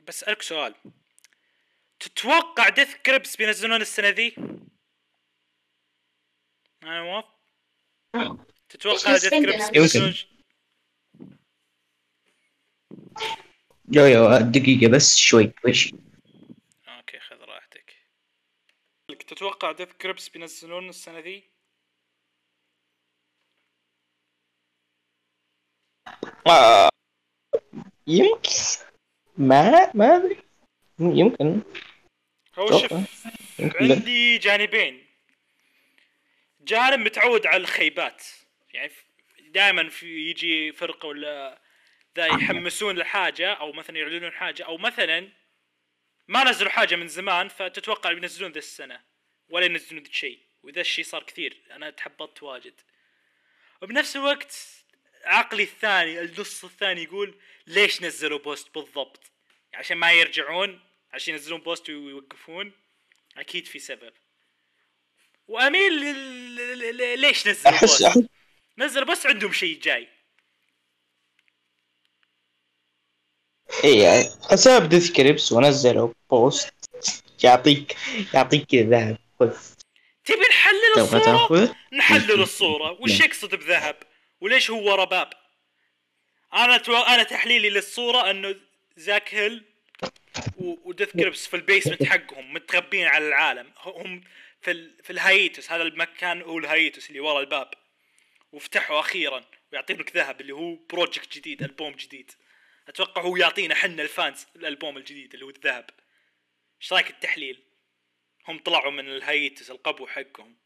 بسألك 0.00 0.42
سؤال 0.42 0.74
تتوقع 2.00 2.68
Death 2.68 2.94
Grips 2.94 3.36
بينزلون 3.36 3.80
السنة 3.80 4.08
ذي؟ 4.08 4.34
hey 6.84 6.98
نواف 6.98 7.24
تتوقع 8.68 9.12
Death؟ 9.12 9.30
Grips. 9.30 9.70
بينزلون 9.70 10.14
yo 13.92 14.04
yo 14.04 14.38
دقيقة 14.38 14.92
بس 14.92 15.16
شوي 15.16 15.52
وش 15.64 15.94
okay 16.88 17.20
خذ 17.20 17.36
راحتك 17.36 17.94
تتوقع 19.08 19.72
ديث 19.72 19.92
كريبس 19.92 20.28
بينزلون 20.28 20.88
السنة 20.88 21.18
ذي؟ 21.18 21.50
آه. 26.46 26.89
يمكن. 28.10 28.50
ما 29.36 29.90
ما 29.94 30.16
أدري. 30.16 30.36
يمكن. 30.98 31.62
هو. 32.58 32.80
شوف. 32.80 32.92
عندي 33.60 34.38
جانبين. 34.38 35.06
جانب 36.60 37.00
متعود 37.00 37.46
على 37.46 37.56
الخيبات. 37.56 38.24
يعني 38.72 38.92
دائما 39.40 39.88
في 39.88 40.30
يجي 40.30 40.72
فرقة 40.72 41.08
ولا 41.08 41.60
ذا 42.16 42.26
يحمسون 42.26 42.98
لحاجة 42.98 43.52
أو 43.52 43.72
مثلا 43.72 43.98
يعلنون 43.98 44.32
حاجة 44.32 44.64
أو 44.64 44.78
مثلا 44.78 45.28
ما 46.28 46.44
نزلوا 46.44 46.70
حاجة 46.70 46.96
من 46.96 47.08
زمان 47.08 47.48
فتتوقع 47.48 48.12
بينزلون 48.12 48.52
ذا 48.52 48.58
السنة 48.58 49.00
ولا 49.48 49.66
ينزلون 49.66 50.02
ذا 50.02 50.08
الشيء 50.08 50.38
وذا 50.62 50.80
الشيء 50.80 51.04
صار 51.04 51.22
كثير. 51.22 51.56
أنا 51.70 51.90
تحبطت 51.90 52.42
واجد. 52.42 52.74
وبنفس 53.82 54.16
الوقت 54.16 54.79
عقلي 55.24 55.62
الثاني 55.62 56.20
النص 56.20 56.64
الثاني 56.64 57.02
يقول 57.02 57.34
ليش 57.66 58.02
نزلوا 58.02 58.38
post 58.38 58.74
بالضبط؟ 58.74 59.20
عشان 59.74 59.96
ما 59.96 60.12
يرجعون 60.12 60.80
عشان 61.12 61.34
ينزلون 61.34 61.60
post 61.60 61.90
ويوقفون؟ 61.90 62.72
أكيد 63.36 63.66
في 63.66 63.78
سبب. 63.78 64.12
وأميل 65.48 65.92
ليش 67.20 67.46
نزلوا 67.48 67.74
احس 67.74 68.02
post؟ 68.02 68.30
نزلوا 68.78 69.06
بس 69.06 69.26
عندهم 69.26 69.52
شيء 69.52 69.80
جاي. 69.80 70.08
اي 73.84 74.30
حساب 74.50 74.88
Death 74.88 75.12
Grips 75.12 75.52
ونزلوا 75.52 76.12
post 76.30 76.74
يعطيك 77.44 77.96
يعطيك 78.34 78.66
كذا 78.66 78.82
ذهب. 78.82 79.18
خذ 79.40 79.56
تبي 80.24 80.40
نحلل 80.50 80.94
تاخذ 80.94 81.72
نحلل 81.92 82.42
الصورة. 82.42 82.92
وش 83.00 83.20
يقصد 83.20 83.54
بذهب؟ 83.54 84.09
وليش 84.40 84.70
هو 84.70 84.92
ورا 84.92 85.04
باب 85.04 85.32
أنا 86.54 86.76
تو... 86.78 86.96
أنا 86.96 87.22
تحليلي 87.22 87.70
للصورة 87.70 88.30
إنه 88.30 88.56
Zach 88.96 89.34
Hill 89.34 89.64
و... 90.56 90.88
و 90.88 90.92
Death 90.92 91.12
Grips 91.12 91.46
في 91.46 91.56
ال 91.56 91.61
basement 91.61 92.02
حقهم 92.02 92.52
متخبين 92.52 93.06
على 93.06 93.28
العالم. 93.28 93.72
هم 93.78 94.24
في 94.60 94.70
ال... 94.70 95.02
في 95.04 95.10
ال 95.10 95.18
hiatus. 95.18 95.72
هذا 95.72 95.82
المكان 95.82 96.42
هو 96.42 96.58
ال 96.58 96.65
hiatus 96.65 97.08
اللي 97.08 97.20
ورا 97.20 97.40
الباب. 97.40 97.70
وفتحوا 98.52 99.00
أخيرا 99.00 99.44
ويعطينك 99.72 100.16
ذهب 100.16 100.40
اللي 100.40 100.52
هو 100.52 100.74
project 100.74 101.36
جديد 101.36 101.62
ألبوم 101.62 101.92
جديد. 101.92 102.32
أتوقع 102.88 103.22
هو 103.22 103.36
يعطينا 103.36 103.74
حنا 103.74 104.02
ال 104.02 104.11
fans 104.11 104.46
الألبوم 104.56 104.96
الجديد 104.96 105.34
اللي 105.34 105.44
هو 105.44 105.50
الذهب. 105.50 105.90
إيش 106.82 106.92
رأيك 106.92 107.10
التحليل؟ 107.10 107.62
هم 108.48 108.58
طلعوا 108.58 108.90
من 108.90 109.08
ال 109.08 109.17
hiatus 109.17 109.70
القبو 109.70 110.06
حقهم. 110.06 110.56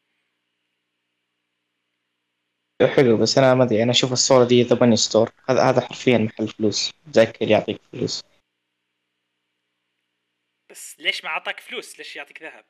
حلو 2.82 3.16
بس 3.16 3.38
أنا 3.38 3.54
ما 3.54 3.64
أدري 3.64 3.82
أنا 3.82 3.90
أشوف 3.90 4.12
الصورة 4.12 4.44
دي 4.44 4.62
The 4.62 4.76
Money 4.76 4.96
Store 4.96 5.32
هذا 5.48 5.62
هذا 5.62 5.80
حرفيا 5.80 6.18
محل 6.18 6.48
فلوس. 6.48 6.92
اللي 7.16 7.52
يعطيك 7.52 7.80
فلوس. 7.92 8.22
بس 10.70 11.00
ليش 11.00 11.24
ما 11.24 11.30
أعطاك 11.30 11.60
فلوس؟ 11.60 11.98
ليش 11.98 12.16
يعطيك 12.16 12.42
ذهب؟ 12.42 12.64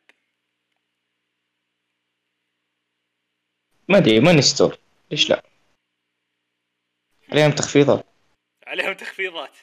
ما 3.88 3.98
أدري 3.98 4.20
ماني 4.20 4.42
store 4.42 4.78
ليش 5.10 5.30
لا؟ 5.30 5.42
عليهم 7.28 7.50
تخفيضات. 7.50 8.06
عليهم 8.66 8.92
تخفيضات. 8.92 9.56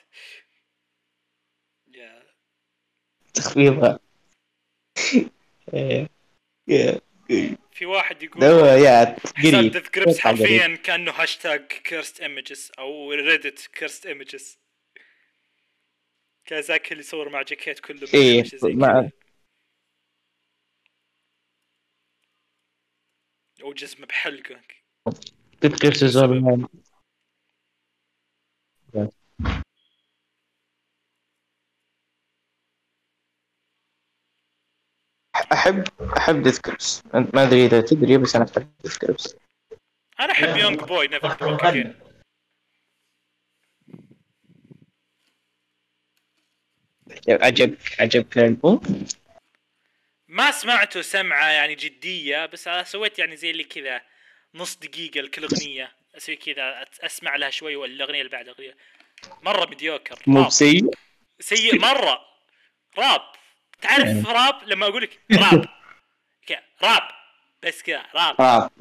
تخفيضات. 3.33 4.01
في 7.71 7.85
واحد 7.85 8.23
يقول 8.23 8.43
يا 8.43 9.15
حساب 9.35 9.85
قريب. 9.95 10.17
حرفيا 10.19 10.75
كأنه 10.75 11.11
هاشتاج 11.11 11.67
cursed 11.67 12.21
images 12.21 12.71
أو 12.79 13.11
Reddit 13.11 13.69
cursed 13.73 14.05
images 14.05 14.59
كازاك 16.45 16.91
اللي 16.91 17.03
يصور 17.03 17.29
مع 17.29 17.41
جاكيت 17.41 17.79
كله 17.79 18.05
زي 18.05 18.73
مع-. 18.73 19.09
أو 23.63 23.73
جزمه 23.73 24.05
بحلقة. 24.05 24.61
تذكر 25.61 25.93
season 25.93 26.67
احب 35.53 35.83
أحب 36.17 36.43
Death 36.43 36.59
Grips 36.59 37.03
ما 37.13 37.43
أدري 37.43 37.65
إذا 37.65 37.81
تدري 37.81 38.17
بس 38.17 38.35
أنا 38.35 38.45
أحب 38.45 38.71
Death 38.83 38.97
Grips 38.97 39.35
أنا 40.19 40.31
أحب 40.31 40.57
YoungBoy 40.57 41.07
Never 41.07 41.33
Broke 41.33 41.63
Again 41.63 41.93
عجبك 47.29 48.01
عجبك 48.01 48.37
الالبوم 48.37 49.05
ما 50.27 50.51
سمعته 50.51 51.01
سمعة 51.01 51.49
يعني 51.49 51.75
جدية 51.75 52.45
بس 52.45 52.67
أنا 52.67 52.83
سويت 52.83 53.19
يعني 53.19 53.35
زي 53.35 53.51
اللي 53.51 53.63
كذا 53.63 54.01
نص 54.55 54.75
دقيقة 54.75 55.21
لكل 55.21 55.43
أغنية. 55.43 55.91
أسوي 56.17 56.35
كذا 56.35 56.85
أسمع 57.01 57.35
لها 57.35 57.49
شوي 57.49 57.75
والاغنيه 57.75 58.19
اللي 58.19 58.31
بعد 58.31 58.47
أغنية. 58.47 58.77
مرة 59.43 59.65
مديوكر 59.65 60.23
مو 60.27 60.43
بسيء؟ 60.43 60.89
سيء 61.39 61.79
مرة. 61.79 62.19
راب. 62.97 63.21
تعرف 63.81 64.27
راب 64.27 64.63
لما 64.63 64.87
أقول 64.87 65.03
لك 65.03 65.19
راب. 65.31 65.65
راب. 66.83 67.07
بس 67.63 67.81
كذا 67.81 68.05
راب. 68.15 68.41
راب. 68.41 68.71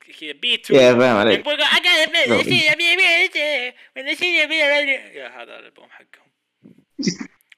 كذا 0.00 0.32
بيت 0.32 0.70
يا 0.70 0.94
فاهم 0.94 1.16
عليك. 1.16 1.46
yeah 5.14 5.28
هذا 5.28 5.58
الألبوم 5.58 5.90
حقهم. 5.90 6.32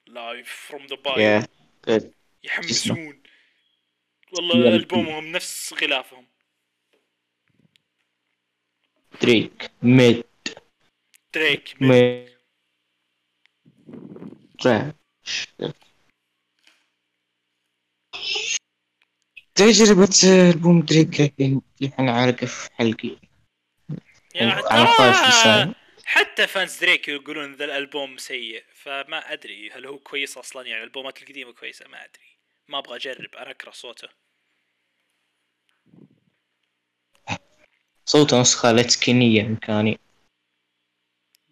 Live 0.07 0.67
from 0.69 0.87
the 0.87 0.97
Bay 0.97 1.43
يحمسون. 2.45 3.23
والله 4.33 4.69
ألبومهم 4.69 5.33
نفس 5.33 5.73
غلافهم. 5.73 6.27
Drake 9.23 9.71
mid. 9.83 10.25
Drake 11.35 11.83
mid. 11.83 12.34
trash 14.65 15.47
تجربة 19.55 20.11
ألبوم 20.51 20.83
دريك 20.83 21.21
الحين 21.83 22.09
عارقة 22.09 22.47
في 22.47 22.71
حلقي. 22.75 23.17
يعني 24.35 24.63
ترى 24.63 25.75
حتى 26.05 26.47
فانز 26.47 26.79
دريك 26.81 27.09
يقولون 27.09 27.55
ذا 27.55 27.65
الألبوم 27.65 28.19
سيء 28.19 28.65
فما 28.75 29.33
أدري 29.33 29.71
هل 29.71 29.87
هو 29.87 29.99
كويس 29.99 30.39
أصلا 30.39 30.67
يعني 30.67 30.83
الألبومات 30.83 31.23
القديمة 31.23 31.53
كويسة 31.53 31.89
ما 31.89 32.05
أدري. 32.05 32.39
ما 32.69 32.79
أبغى 32.79 32.97
أجرب 32.97 33.35
أنا 33.35 33.51
اكره 33.51 33.71
صوته. 33.71 34.09
صوته 38.05 38.41
نسخة 38.41 38.73
لتسكينية 38.73 39.43
إمكاني. 39.43 39.99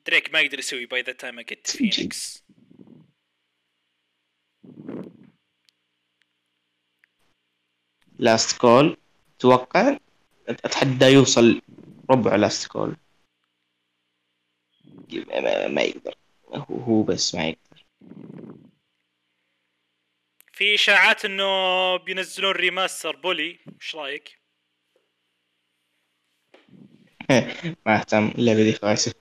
دريك 0.06 0.32
ما 0.32 0.40
يقدر 0.40 0.58
يسوي 0.58 0.86
باي 0.86 1.02
ذا 1.02 1.12
تايم 1.12 1.40
جيت 1.40 1.70
فينيكس 1.70 2.41
last 8.18 8.58
call 8.58 8.96
أتوقع 9.36 9.96
أتحدى 10.48 11.04
يوصل 11.04 11.62
ربع 12.10 12.36
last 12.36 12.66
call 12.68 12.96
ما, 15.68 15.82
يقدر. 15.82 16.14
هو 16.54 16.76
هو 16.76 17.02
بس 17.02 17.34
ما 17.34 17.44
يقدر. 17.48 17.84
في 20.52 20.74
إشاعات 20.74 21.24
إنه 21.24 21.46
بينزلون 21.96 22.52
remaster 22.52 23.16
Bully. 23.16 23.58
إيش 23.80 23.96
رأيك؟ 23.96 24.38
ما 27.86 28.00
أهتم. 28.00 28.28
اللعبة 28.38 28.62
دي 28.62 28.72
خايسة. 28.72 29.14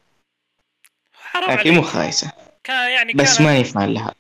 حرام 1.14 1.60
لكن 1.60 1.72
مو 1.72 1.82
عليك. 1.82 1.92
خايسة. 1.92 2.32
كان 2.64 2.92
يعني 2.92 3.14
بس 3.14 3.38
كان 3.38 3.46
ما 3.46 3.58
ينفع 3.58 3.86
لها. 3.86 4.16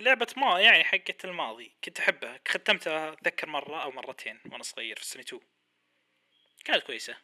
لعبة 0.00 0.26
ما 0.36 0.60
يعني 0.60 0.84
حقت 0.84 1.24
الماضي 1.24 1.72
كنت 1.84 1.98
أحبها. 1.98 2.40
ختمتها 2.48 3.12
أتذكر 3.12 3.48
مرة 3.48 3.82
أو 3.82 3.90
مرتين 3.90 4.38
وأنا 4.52 4.62
صغير 4.62 4.96
في 4.96 5.04
سنة 5.04 5.22
2 5.22 5.40
كانت 6.64 6.82
كويسة. 6.82 7.16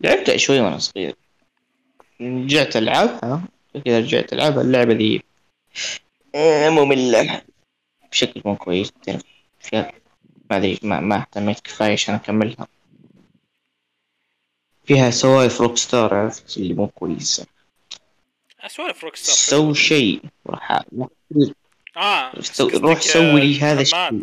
لعبتها 0.00 0.36
شوي 0.36 0.60
وأنا 0.60 0.78
صغير. 0.78 1.14
رجعت 2.20 2.76
ألعبها. 2.76 3.48
كذا 3.84 3.98
رجعت 3.98 4.32
ألعبها. 4.32 4.62
اللعبة 4.62 4.94
دي 4.94 5.22
آه، 6.34 6.70
مملة 6.70 7.42
بشكل 8.10 8.42
مو 8.44 8.56
كويس. 8.56 8.92
ما 10.50 10.56
أدري 10.56 10.78
ما, 10.82 11.00
ما 11.00 11.16
اهتميت 11.16 11.60
كفاية 11.60 11.92
عشان 11.92 12.14
أكملها. 12.14 12.68
فيها 14.84 15.10
سوالف 15.10 15.60
روك 15.60 15.76
ستار 15.76 16.14
عرفت؟ 16.14 16.56
اللي 16.56 16.74
مو 16.74 16.88
كويسة. 16.88 17.46
اسوالف 18.60 19.04
Rockstar 19.04 19.34
سووا 19.34 19.74
شيء. 19.74 20.20
وراح 20.44 20.82
آه 21.96 22.40
سو- 22.40 22.68
روح 22.68 23.00
سوي 23.00 23.40
لي 23.40 23.56
آه، 23.56 23.72
هذا. 23.72 23.80
الشيء. 23.80 24.22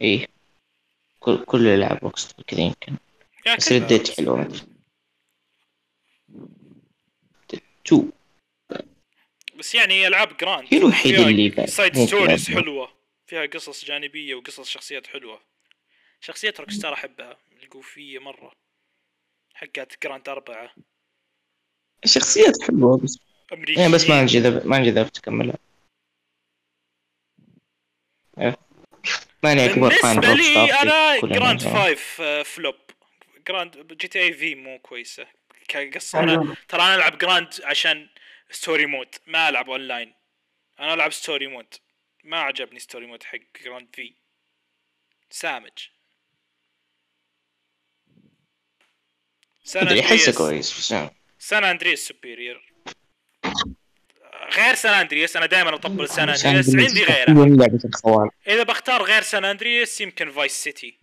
إيه. 0.00 0.26
كل 1.20 1.44
كل 1.44 1.66
العاب 1.66 1.98
Rockstar 2.02 2.44
كذا 2.46 2.60
يمكن. 2.60 2.96
بس 3.56 3.72
Red 3.72 3.89
Dead. 3.89 4.16
حلوة. 4.16 4.48
Two. 7.84 8.04
بس 9.56 9.74
يعني 9.74 10.06
ألعاب 10.06 10.36
Grand 10.36 10.68
هي 10.70 10.78
الوحيدة 10.78 11.26
اللي 11.26 11.66
side 11.66 11.98
stories. 12.06 12.50
حلوة. 12.50 12.92
فيها 13.26 13.46
قصص 13.46 13.84
جانبية 13.84 14.34
وقصص 14.34 14.68
شخصيات 14.68 15.06
حلوة. 15.06 15.40
شخصيات 16.20 16.60
Rockstar 16.60 16.92
أحبها. 16.92 17.36
القوفية 17.62 18.18
مرة. 18.18 18.52
حقت 19.54 20.02
Grand 20.02 20.28
أربعة. 20.28 20.74
الشخصيات 22.04 22.62
حلوة 22.62 22.98
بس. 22.98 23.18
أمريكية 23.52 23.80
يعني 23.80 23.92
بس 23.92 24.08
ما 24.08 24.20
انجذب 24.20 24.66
ما 24.66 24.76
انجذبت 24.76 25.18
أكملها 25.18 25.56
إيه. 28.38 28.56
ماني 29.42 29.72
أكبر 29.72 29.90
fan 29.90 30.22
Rockstar 30.22 30.34
لي 30.36 31.20
كل 31.20 31.32
Grand. 31.32 31.62
Five 31.62 32.22
flop 32.44 32.74
Grand 33.48 33.92
GTA 33.92 34.20
V 34.20 34.54
مو 34.54 34.78
كويسة. 34.78 35.26
كقصة 35.68 36.20
أنا 36.20 36.56
ترى 36.68 36.82
أنا 36.82 36.94
ألعب 36.94 37.18
Grand 37.18 37.48
عشان 37.64 38.08
story 38.50 38.86
mode 38.86 39.14
ما 39.26 39.48
ألعب 39.48 39.70
أونلاين 39.70 40.14
أنا 40.80 40.94
ألعب 40.94 41.12
story 41.12 41.46
mode 41.46 41.74
ما 42.24 42.40
عجبني 42.40 42.78
story 42.78 43.06
mode 43.06 43.22
حق 43.22 43.38
Grand 43.64 43.88
V 43.92 44.14
سامج. 45.30 45.88
Andreas 49.76 50.38
كويس 50.38 50.78
بس. 50.78 51.17
San 51.38 51.64
Andreas 51.64 51.98
superior. 51.98 52.72
غير 54.52 54.74
San 54.74 54.92
Andreas 54.92 55.36
أنا 55.36 55.46
دائما 55.46 55.74
أطبل 55.74 56.08
San 56.08 56.28
Andreas 56.28 56.74
عندي 56.74 57.04
غيره. 57.04 58.30
إذا 58.46 58.62
بختار 58.62 59.02
غير 59.02 59.22
San 59.22 59.44
Andreas 59.44 60.00
يمكن 60.00 60.30
Vice 60.30 60.52
City. 60.52 60.98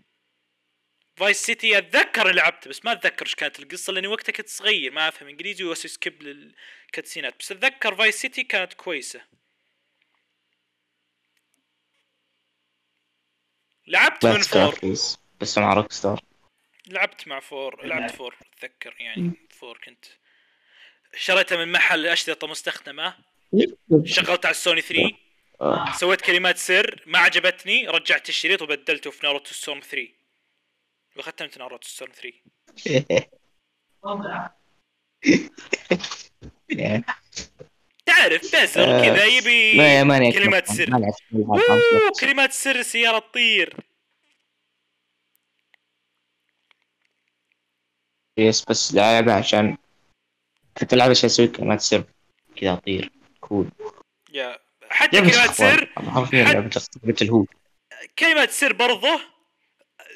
Vice 1.16 1.46
City 1.46 1.78
أتذكر 1.78 2.32
لعبته 2.32 2.70
بس 2.70 2.86
ما 2.86 2.92
أتذكر 2.92 3.26
إيش 3.26 3.36
كانت 3.36 3.60
القصة 3.60 3.94
لأني 3.94 4.08
وقتها 4.08 4.34
كنت 4.34 4.50
صغير 4.50 4.92
ما 4.92 5.08
أفهم 5.08 5.30
إنجليزي 5.30 5.64
واسوي 5.64 5.92
skip 5.92 6.24
لل 6.24 6.43
cutsceneات. 6.43 7.40
بس 7.40 7.52
أتذكر 7.52 7.96
Vice 7.96 8.16
City 8.16 8.44
كانت 8.44 8.74
كويسة. 8.74 9.22
لعبت 13.88 14.26
من 14.26 14.42
Four. 14.42 14.80
بس 15.42 15.58
مع 15.58 15.74
Rockstar 15.74 16.22
لعبت 16.88 17.28
مع 17.28 17.40
Four. 17.40 17.86
لعبت 17.86 18.12
Four 18.12 18.36
أتذكر 18.58 18.96
يعني. 19.00 19.32
Four 19.50 19.78
كنت. 19.86 20.06
شريتها 21.16 21.58
من 21.66 21.72
محل 21.72 22.08
أشرطة 22.08 22.48
مستخدمة. 22.48 23.16
شغلت 24.04 24.46
على 24.46 24.52
السوني 24.52 24.82
3 24.82 25.12
آه. 25.62 25.92
سويت 25.92 26.22
كلمات 26.22 26.58
سر 26.58 27.04
ما 27.06 27.20
عجبتني 27.20 27.88
رجعت 27.88 28.30
الشريط 28.30 28.62
وبدلته 28.62 29.12
في 29.12 29.26
Naruto 29.26 29.54
Storm 29.54 29.80
3 29.80 30.08
وختمت 31.18 31.58
Naruto 31.58 31.88
Storm 31.88 32.12
3 32.12 33.28
يعني 36.70 37.04
تعرف 38.06 38.56
بس 38.56 38.78
آه، 38.78 39.02
كذا 39.06 39.26
يبي 39.26 40.32
كلمات. 40.32 40.68
سر. 40.68 40.90
كلمات 42.22 42.52
سر 42.52 42.82
سيارة 42.82 43.20
تطير. 43.20 43.78
yes 48.38 48.66
بس 48.70 48.94
لعبة 48.94 49.34
عشان 49.34 49.78
كنت 50.78 50.94
ألعب 50.94 51.10
عشان 51.10 51.26
أسوي؟ 51.26 51.48
كلمات 51.48 51.82
سر. 51.82 52.04
كذا 52.56 52.74
أطير. 52.74 53.12
cool. 53.42 53.72
yeah 54.34 54.60
حتى 54.90 55.22
كلمات. 55.22 55.52
سر 55.52 55.94
حرفيا 55.96 56.70
كلمات 58.20 58.52
سر 58.52 58.74
برضه. 58.74 59.22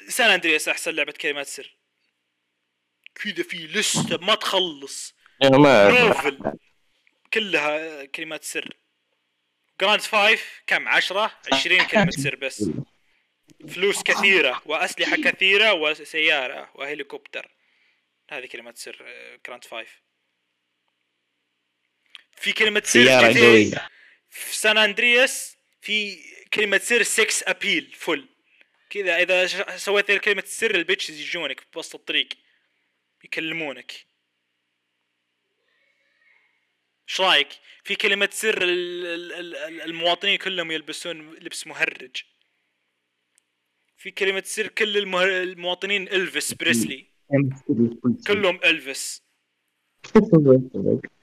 San 0.08 0.30
Andreas 0.30 0.68
أحسن 0.68 0.94
لعبة 0.94 1.12
كلمات 1.12 1.46
سر. 1.46 1.76
كذا 3.14 3.42
في 3.42 3.66
لستة 3.66 4.18
ما 4.26 4.34
تخلص. 4.34 5.14
ما 5.42 5.90
نوفل 5.90 6.52
كلها 7.32 8.04
كلمات 8.04 8.44
سر. 8.44 8.76
Grand 9.80 10.00
Five 10.00 10.62
كم؟ 10.66 10.88
عشرة؟ 10.88 11.32
عشرين 11.52 11.84
كلمة 11.84 12.10
سر 12.10 12.36
بس. 12.36 12.70
فلوس 13.68 14.02
كثيرة 14.02 14.62
وأسلحة 14.66 15.16
كثيرة 15.16 15.72
وسيارة 15.72 16.70
وهليكوبتر. 16.74 17.50
هذه 18.30 18.46
كلمة 18.46 18.72
سر 18.76 19.06
Grand 19.46 19.64
Five 19.64 20.02
في 22.40 22.82
سيارة 22.84 23.32
GTA 23.32 23.36
قوية. 23.38 23.88
في 24.30 24.56
San 24.56 24.78
Andreas 24.78 25.56
في 25.80 26.18
كلمة 26.54 26.78
سر 26.78 27.02
sex 27.02 27.50
appeal 27.50 27.92
full 27.94 28.28
كذا 28.90 29.16
إذا 29.22 29.46
سويت 29.76 30.12
كلمة 30.12 30.42
السر 30.42 30.74
ال 30.74 30.80
bitches 30.80 31.20
يجونك 31.20 31.60
في 31.60 31.78
وسط 31.78 31.94
الطريق. 31.94 32.28
يكلمونك. 33.24 33.92
إيش 37.08 37.20
رأيك؟ 37.20 37.48
في 37.84 37.94
كلمة 37.94 38.28
سر 38.32 38.62
ال- 38.62 39.06
ال- 39.06 39.32
ال- 39.32 39.56
ال- 39.56 39.82
المواطنين 39.82 40.38
كلهم 40.38 40.70
يلبسون 40.70 41.34
لبس 41.34 41.66
مهرج. 41.66 42.16
في 43.96 44.10
كلمة 44.10 44.42
سر 44.46 44.66
كل 44.68 45.14
المواطنين 45.14 46.08
إلفيس 46.08 46.54
بريسلي. 46.54 47.06
كلهم 48.26 48.60
إلفيس. 48.64 49.22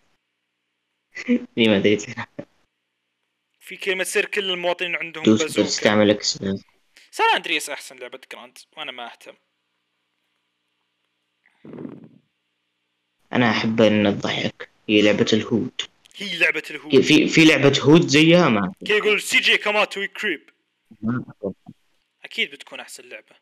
دي 1.58 1.68
ما 1.68 1.78
أدري. 1.78 1.98
في 3.60 3.78
كلمة 3.78 4.04
سر 4.04 4.26
كل 4.26 4.52
المواطنين 4.52 4.96
عندهم 4.96 5.24
بازوكا. 5.24 5.64
تستعمل 5.64 6.10
إكس 6.10 6.38
San 7.12 7.26
Andreas 7.36 7.70
أحسن 7.70 7.98
لعبة 7.98 8.20
Grand 8.32 8.58
وأنا 8.78 8.92
ما 8.92 9.12
أهتم. 9.12 9.34
أنا 13.34 13.52
أحب 13.52 13.82
إن 13.82 14.20
تضحك 14.20 14.70
هي 14.90 15.02
لعبة 15.02 15.26
ال 15.34 15.42
hood. 15.42 15.82
هي 16.16 16.38
لعبة 16.38 16.64
ال 16.72 16.77
hood. 16.77 17.02
في 17.02 17.28
في 17.28 17.46
لعبة 17.46 17.80
hood 17.82 18.08
زيها 18.08 18.50
ما 18.50 18.74
كذا 18.88 18.98
يقول 18.98 19.22
CJ 19.22 19.58
كاماتو 19.58 20.08
Crip. 20.08 20.50
أكيد 22.24 22.52
بتكون 22.52 22.80
أحسن 22.80 23.04
لعبة. 23.04 23.36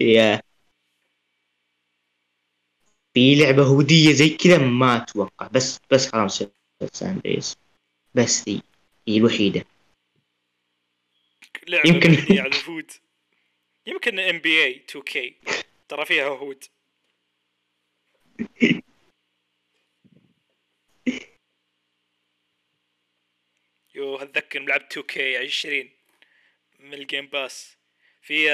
yeah. 0.00 0.40
في 3.14 3.34
لعبة 3.34 3.62
هودية 3.62 4.12
زي 4.12 4.28
كذا 4.28 4.58
ما 4.58 4.96
أتوقع 4.96 5.46
بس 5.46 5.80
بس 5.90 6.12
حرام 6.12 6.28
San 6.28 6.48
Andreas 7.02 7.56
بس 8.14 8.48
ذي 8.48 8.62
هي 9.08 9.16
الوحيدة. 9.16 9.64
لعبة 11.68 11.88
يمكن- 11.88 12.38
على 12.40 12.48
ال 12.48 12.56
hood 12.56 12.90
يمكن 13.86 14.18
NBA 14.18 14.64
2K 14.64 15.36
ترى 15.88 16.04
فيها 16.04 16.24
hood. 16.28 16.64
Yo 23.94 24.16
اتذكر 24.16 24.60
لعبت 24.60 24.92
2K 24.98 25.36
20 25.36 25.90
من 26.78 26.94
ال 26.94 27.00
Game 27.00 27.26
Pass 27.26 27.76
في 28.22 28.46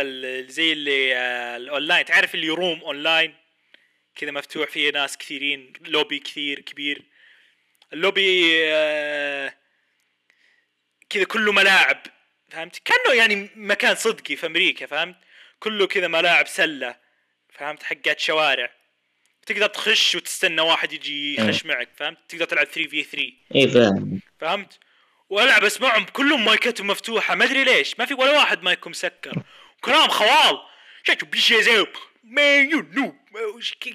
زي 0.48 0.72
اللي 0.72 1.16
آه، 1.16 1.56
الاونلاين 1.56 2.04
تعرف 2.04 2.34
اللي 2.34 2.48
room 2.48 2.80
online 2.80 3.34
كذا 4.14 4.30
مفتوح 4.30 4.70
فيه 4.70 4.90
ناس 4.90 5.18
كثيرين 5.18 5.72
لوبي 5.80 6.18
كثير 6.18 6.60
كبير. 6.60 7.04
اللوبي 7.92 8.60
آه، 8.64 9.54
كذا 11.10 11.24
كله 11.24 11.52
ملاعب 11.52 12.02
فهمت؟ 12.50 12.78
كأنه 12.84 13.14
يعني 13.14 13.50
مكان 13.56 13.94
صدقي 13.94 14.36
في 14.36 14.46
أمريكا 14.46 14.86
فهمت؟ 14.86 15.16
كله 15.60 15.86
كذا 15.86 16.08
ملاعب 16.08 16.46
سلة 16.46 16.96
فهمت؟ 17.52 17.82
حقات 17.82 18.20
شوارع. 18.20 18.70
تقدر 19.46 19.66
تخش 19.66 20.14
وتستنى 20.14 20.60
واحد 20.60 20.92
يجي 20.92 21.34
يخش 21.34 21.66
معك 21.66 21.88
فهمت؟ 21.96 22.18
تقدر 22.28 22.44
تلعب 22.44 22.66
3 22.66 22.88
في 22.88 23.02
3 23.02 23.32
اي 23.54 23.68
فاهم. 23.68 24.20
فهمت؟ 24.40 24.78
وألعب 25.30 25.64
أسمعهم 25.64 26.04
كلهم 26.04 26.44
مايكاتهم 26.44 26.86
مفتوحة 26.86 27.34
ما 27.34 27.44
أدري 27.44 27.64
ليش. 27.64 27.98
ما 27.98 28.04
في 28.04 28.14
ولا 28.14 28.32
واحد 28.32 28.62
مايكه 28.62 28.90
مسكر 28.90 29.42
كلام 29.80 30.08
خوال. 30.08 30.58
شاشو 31.06 31.26
بيشي 31.26 31.62
زي 31.62 31.86
ما 32.24 32.56
you 32.56 32.86
know 32.92 33.16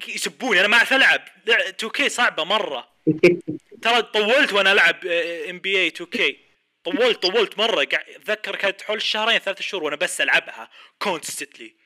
يسبوني. 0.08 0.60
أنا 0.60 0.68
ما 0.68 0.76
أعرف 0.76 0.92
ألعب. 0.92 1.20
2K 1.48 2.08
صعبة 2.08 2.44
مرة. 2.44 2.88
ترى 3.82 4.02
طولت 4.02 4.52
وأنا 4.52 4.72
العب 4.72 5.06
NBA 5.06 5.76
2K 5.78 6.38
طولت 6.84 7.22
طولت 7.26 7.58
مرة. 7.58 7.84
قاعد 7.84 8.08
أتذكر 8.08 8.56
كانت 8.56 8.82
حول 8.82 8.96
الشهرين 8.96 9.38
ثلاث 9.38 9.62
شهور 9.62 9.84
وأنا 9.84 9.96
بس 9.96 10.20
ألعبها 10.20 10.70
constantly 10.98 11.76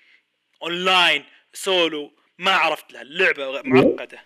online 0.63 1.25
solo 1.53 2.17
ما 2.39 2.51
عرفت 2.51 2.93
لها. 2.93 3.03
اللعبة 3.03 3.63
معقدة. 3.63 4.25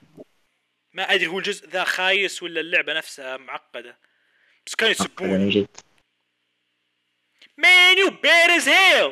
ما 0.92 1.14
أدري 1.14 1.26
هو 1.26 1.38
الجزء 1.38 1.68
ذا 1.68 1.84
خايس 1.84 2.42
ولا 2.42 2.60
اللعبة 2.60 2.92
نفسها 2.92 3.36
معقدة. 3.36 3.98
بس 4.66 4.74
كانوا 4.74 5.66
Man, 7.60 7.98
you 7.98 8.10
bad 8.10 8.50
as 8.58 8.66
hell. 8.66 9.10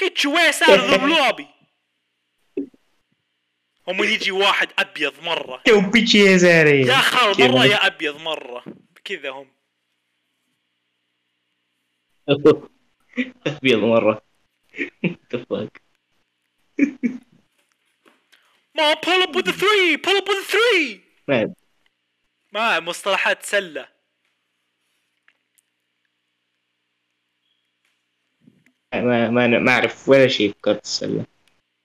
Get 0.00 0.22
your 0.22 0.38
ass 0.38 0.62
out 0.62 0.78
of 0.80 0.90
the 0.90 0.98
lobby. 1.16 1.48
هم 3.88 4.04
يجي 4.04 4.30
واحد 4.30 4.68
أبيض 4.78 5.22
مرة. 5.22 5.62
يا 5.66 5.90
بيجي 5.92 6.18
يا 6.18 6.36
زاري. 6.36 6.80
يا 6.80 6.94
خال؟ 6.94 7.52
مرة 7.52 7.64
يا 7.64 7.86
أبيض 7.86 8.20
مرة. 8.20 8.64
كذا 9.04 9.30
هم. 9.30 9.52
أبيض 13.46 13.78
مرة. 13.78 14.28
تفاك 15.30 15.82
ما 18.74 18.94
pull 18.94 19.22
up 19.22 19.34
with 19.34 19.46
the 19.46 19.52
three 19.52 19.96
pull 19.96 20.16
up 20.16 20.28
with 20.28 20.38
the 20.38 20.48
three. 20.52 21.00
ما 21.28 21.54
ما 22.52 22.80
مصطلحات 22.80 23.42
سلة. 23.42 23.88
ما 28.94 29.30
ما, 29.30 29.46
ما 29.46 29.72
أعرف 29.72 30.08
ولا 30.08 30.28
شيء 30.28 30.52
في 30.52 30.60
كرة 30.60 30.80
السلة. 30.84 31.26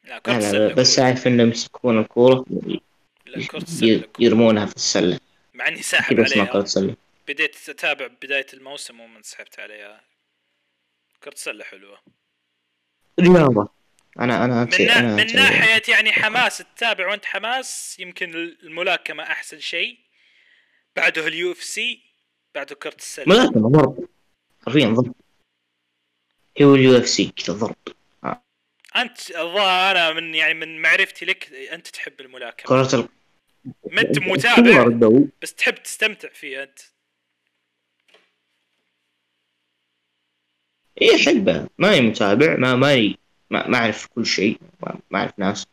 لا 0.03 0.19
كرة 0.19 0.73
بس. 0.73 0.99
أعرف 0.99 1.27
إنهم 1.27 1.47
يمسكون 1.47 1.99
الكورة 1.99 2.45
لا 3.25 3.47
كرة 3.47 3.57
السلة. 3.61 3.89
ي- 3.89 3.99
كورة. 3.99 4.25
يرمونها 4.25 4.65
في 4.65 4.75
السلة. 4.75 5.19
مع 5.53 5.67
إني 5.67 5.81
ساحب 5.81 6.15
كذا 6.15 6.25
اسمها 6.25 6.45
كرة 6.45 6.51
عليها. 6.51 6.63
السلة. 6.63 6.95
بديت 7.27 7.69
أتابع 7.69 8.07
بداية 8.07 8.45
الموسم 8.53 8.99
وما 8.99 9.17
انسحبت 9.17 9.59
عليها. 9.59 10.01
كرة 11.23 11.33
السلة 11.33 11.63
حلوة. 11.63 11.99
رياضة. 13.19 13.69
أنا 14.19 14.45
أنا 14.45 14.63
من, 14.79 14.85
نا... 14.85 14.99
أنا 14.99 15.15
من 15.15 15.35
ناحية 15.35 15.81
يعني 15.93 16.11
حماس 16.11 16.57
تتابع 16.57 17.07
وأنت 17.09 17.25
حماس 17.25 17.99
يمكن 17.99 18.33
الملاكمة 18.35 19.23
أحسن 19.23 19.59
شيء. 19.59 19.97
بعده 20.95 21.27
ال 21.27 21.51
UFC 21.51 22.01
بعده 22.55 22.75
كرة 22.75 22.95
السلة. 22.95 23.25
ملاكمة 23.27 23.69
ضرب. 23.69 24.07
حرفيا 24.65 24.87
ضرب. 24.87 25.13
هو 26.61 26.75
ال 26.75 26.97
UFC 26.97 27.31
كذا 27.35 27.53
ضرب. 27.53 27.75
أنت 28.95 29.31
الظاهر 29.31 29.91
أنا 29.97 30.13
من 30.13 30.35
يعني 30.35 30.53
من 30.53 30.81
معرفتي 30.81 31.25
لك 31.25 31.53
أنت 31.53 31.87
تحب 31.87 32.21
الملاكمة. 32.21 32.67
كرة 32.67 32.95
ال... 32.99 33.07
ما 33.91 34.01
أنت 34.01 34.19
متابع 34.29 34.87
بس 35.41 35.53
تحب 35.53 35.75
تستمتع 35.75 36.29
فيها 36.29 36.63
أنت. 36.63 36.79
اي 41.01 41.15
احبها 41.15 41.69
ماني 41.77 42.01
متابع 42.01 42.55
ما 42.57 42.75
ماني 42.75 43.19
ما, 43.49 43.67
ما 43.67 43.77
أعرف 43.77 44.05
كل 44.05 44.25
شيء 44.25 44.57
ما, 44.81 45.19
أعرف 45.19 45.39
ناس. 45.39 45.65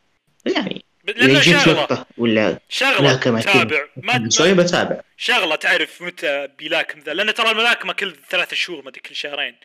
يعني 0.55 0.85
لأنه 1.05 1.41
شغلة. 1.41 1.73
لقطة 1.73 2.05
ولا 2.17 2.59
ملاكمة 2.81 3.41
تتابع. 3.41 3.87
ما 3.97 4.29
شوي 4.37 4.53
بتابع. 4.53 5.01
شغلة 5.17 5.55
تعرف 5.55 6.01
متى 6.01 6.47
بيلاكم 6.47 6.99
ذا. 6.99 7.13
لأن 7.13 7.33
ترى 7.33 7.51
الملاكمة 7.51 7.93
كل 7.93 8.15
ثلاثة 8.29 8.55
شهور 8.55 8.81
ما 8.81 8.89
أدري 8.89 9.01
كل 9.01 9.15
شهرين. 9.15 9.55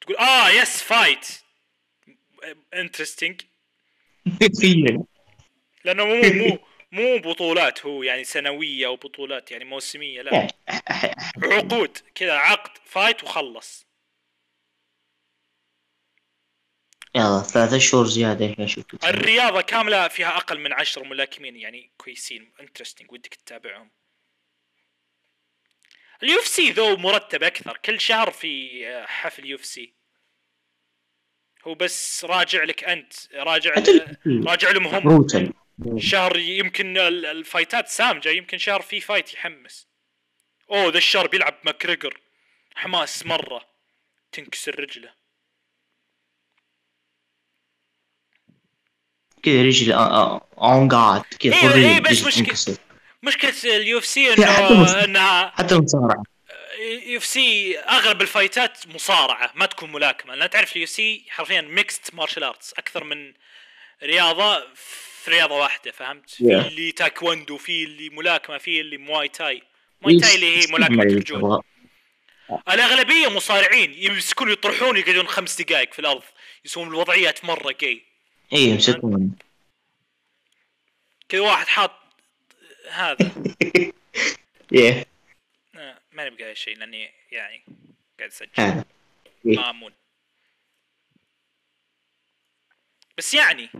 تقول 0.00 0.16
آه 0.16 0.50
yes 0.50 0.82
fight 0.82 1.26
interesting 2.74 3.42
لأنه 5.84 6.04
مو 6.04 6.22
مو 6.22 6.58
مو 6.92 7.18
بطولات 7.18 7.86
هو 7.86 8.02
يعني 8.02 8.24
سنوية 8.24 8.86
أو 8.86 8.96
بطولات 8.96 9.50
يعني 9.50 9.64
موسمية 9.64 10.22
لا. 10.22 10.34
يعني. 10.34 10.52
عقود 11.42 11.98
كذا 12.14 12.32
عقد 12.32 12.78
fight 12.84 13.24
وخلص. 13.24 13.88
يلا 17.14 17.42
ثلاثة 17.42 17.78
شهور 17.78 18.06
زيادة 18.06 18.64
أشوف 18.64 18.84
الرياضة 19.04 19.60
كاملة 19.60 20.08
فيها 20.08 20.36
أقل 20.36 20.60
من 20.60 20.72
عشر 20.72 21.04
ملاكمين 21.04 21.56
يعني 21.56 21.90
كويسين 21.96 22.52
interesting 22.60 23.12
ودك 23.12 23.34
تتابعهم. 23.34 23.90
ال 26.22 26.38
UFC 26.38 26.70
ذو 26.70 26.96
مرتب 26.96 27.42
أكثر 27.42 27.76
كل 27.76 28.00
شهر 28.00 28.30
في 28.30 28.84
حفل 29.06 29.46
UFC 29.46 29.97
هو 31.66 31.74
بس 31.74 32.24
راجع 32.24 32.64
لك 32.64 32.84
أنت 32.84 33.12
راجع 33.34 33.74
راجع 34.26 34.70
لهم 34.70 34.86
هم 34.86 35.26
شهر 35.98 36.36
يمكن 36.38 36.98
ال- 36.98 37.26
الفايتات 37.26 37.88
سامجه 37.88 38.28
يمكن 38.28 38.58
شهر 38.58 38.82
في 38.82 39.00
fight 39.00 39.34
يحمس. 39.34 39.88
أوه 40.70 40.92
ذا 40.92 40.98
الشهر 40.98 41.26
بيلعب 41.26 41.54
ماكريجر. 41.64 42.20
حماس 42.74 43.26
مرة. 43.26 43.64
تنكسر 44.32 44.80
رجله. 44.80 45.10
كذا 49.42 49.62
رجل 49.62 49.92
on 49.92 50.88
God 50.88 51.22
كذا 51.40 51.54
إيه، 51.54 51.60
فوق 51.60 51.72
إيه، 51.72 52.00
بس 52.00 52.36
تنكسر. 52.36 52.76
مشكلة 53.22 53.54
ال 53.76 53.98
UFC 53.98 54.32
حتى 54.32 54.42
انه 54.42 55.04
انها 55.04 55.48
حتى 55.50 55.74
المصارعة 55.74 56.22
UFC 57.06 57.78
أغلب 57.78 58.22
الفايتات 58.22 58.86
مصارعة 58.88 59.52
ما 59.54 59.66
تكون 59.66 59.92
ملاكمة 59.92 60.34
لأن 60.34 60.50
تعرف 60.50 60.76
ال 60.76 60.86
UFC 60.86 61.24
حرفيا 61.28 61.60
mixed 61.60 62.14
martial 62.14 62.44
arts 62.44 62.72
أكثر 62.72 63.04
من 63.04 63.32
رياضة 64.02 64.66
في 64.74 65.30
رياضة 65.30 65.54
واحدة 65.58 65.90
فهمت؟ 65.92 66.30
في 66.30 66.44
Yeah. 66.44 66.66
اللي 66.66 66.92
تايكوندو 66.92 67.56
في 67.56 67.84
اللي 67.84 68.08
ملاكمة 68.10 68.58
في 68.58 68.80
اللي 68.80 68.96
مواي 68.96 69.28
تاي. 69.28 69.62
مواي 70.02 70.20
تاي 70.20 70.34
اللي 70.34 70.56
هي 70.58 70.66
ملاكمة 70.72 71.04
تبغى. 71.20 71.60
الأغلبية 72.68 73.28
مصارعين 73.28 73.94
يمسكون 73.96 74.50
يطرحون 74.50 74.96
يقعدون 74.96 75.26
خمس 75.28 75.62
دقائق 75.62 75.92
في 75.92 75.98
الأرض 75.98 76.22
يسوون 76.64 76.88
الوضعيات 76.88 77.44
مرة 77.44 77.74
جاي 77.80 78.02
اي 78.52 78.58
يمسكون. 78.60 79.32
كذا 81.28 81.40
واحد 81.40 81.66
حاط 81.66 81.90
هذا. 82.90 83.30
إيه 84.74 85.00
آه، 85.00 85.06
ما 86.18 86.24
نبقى 86.24 86.44
هذا 86.44 86.52
الشيء 86.52 86.76
لأني 86.76 87.10
يعني 87.30 87.64
قاعد 88.18 88.30
أسجل. 88.30 88.50
هذا. 88.54 88.84
مامون 89.44 89.92
بس 93.18 93.34
يعني. 93.34 93.70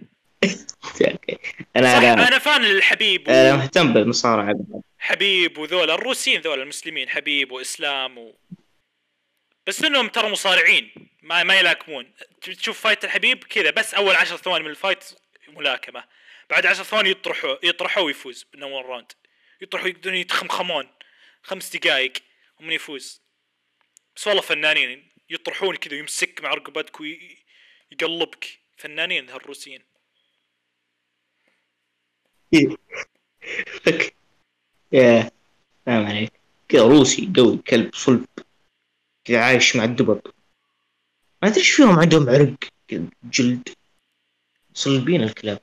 أنا 1.76 1.94
صح 1.94 2.02
أنا 2.02 2.28
أنا 2.28 2.38
fan 2.38 2.62
للحبيب 2.62 3.28
أنا 3.28 3.54
و... 3.54 3.56
مهتم 3.56 3.92
بالمصارعة. 3.94 4.52
بعد. 4.52 4.82
حبيب 4.98 5.58
وذولا 5.58 5.94
الروسيين 5.94 6.40
ذولا 6.40 6.62
المسلمين 6.62 7.08
حبيب 7.08 7.52
وإسلام 7.52 8.18
و... 8.18 8.38
بس 9.66 9.84
إنهم 9.84 10.08
ترى 10.08 10.28
مصارعين 10.28 11.10
ما 11.22 11.42
ما 11.42 11.58
يلاكمون. 11.58 12.12
تشوف 12.40 12.80
fight 12.80 13.04
الحبيب 13.04 13.44
كذا 13.44 13.70
بس 13.70 13.94
أول 13.94 14.14
عشر 14.14 14.36
ثواني 14.36 14.64
من 14.64 14.70
ال 14.70 14.76
fight 14.76 15.04
ملاكمة. 15.48 16.04
بعد 16.50 16.66
عشر 16.66 16.82
ثواني 16.82 17.10
يطرحوا 17.10 17.56
يطرحوا 17.62 18.02
ويفوز 18.02 18.46
بنور 18.52 18.86
round 18.86 19.12
يطرحوا 19.60 19.88
يقدرون 19.88 20.16
يتخمخمون. 20.16 20.88
خمس 21.42 21.76
دقائق 21.76 22.12
ومن 22.60 22.72
يفوز. 22.72 23.22
بس 24.16 24.26
والله 24.26 24.42
فنانين 24.42 25.08
يطرحون 25.30 25.76
كذا 25.76 25.94
ويمسك 25.94 26.40
مع 26.40 26.54
رقبتك 26.54 27.00
ويقلبك. 27.00 28.58
فنانين 28.76 29.30
هالروسيين. 29.30 29.84
لك 33.86 34.16
يا 34.92 35.30
فاهم 35.86 36.06
عليك. 36.06 36.32
كذا 36.68 36.82
روسي 36.82 37.32
قوي 37.36 37.58
كلب 37.58 37.94
صلب. 37.94 38.26
كذا 39.24 39.44
عايش 39.44 39.76
مع 39.76 39.84
الدبب 39.84 40.22
ما 41.42 41.48
أدري 41.48 41.58
إيش 41.58 41.70
فيهم 41.70 41.98
عندهم 41.98 42.28
عرق 42.28 42.56
جلد. 43.24 43.68
صلبين 44.74 45.22
الكلاب. 45.22 45.60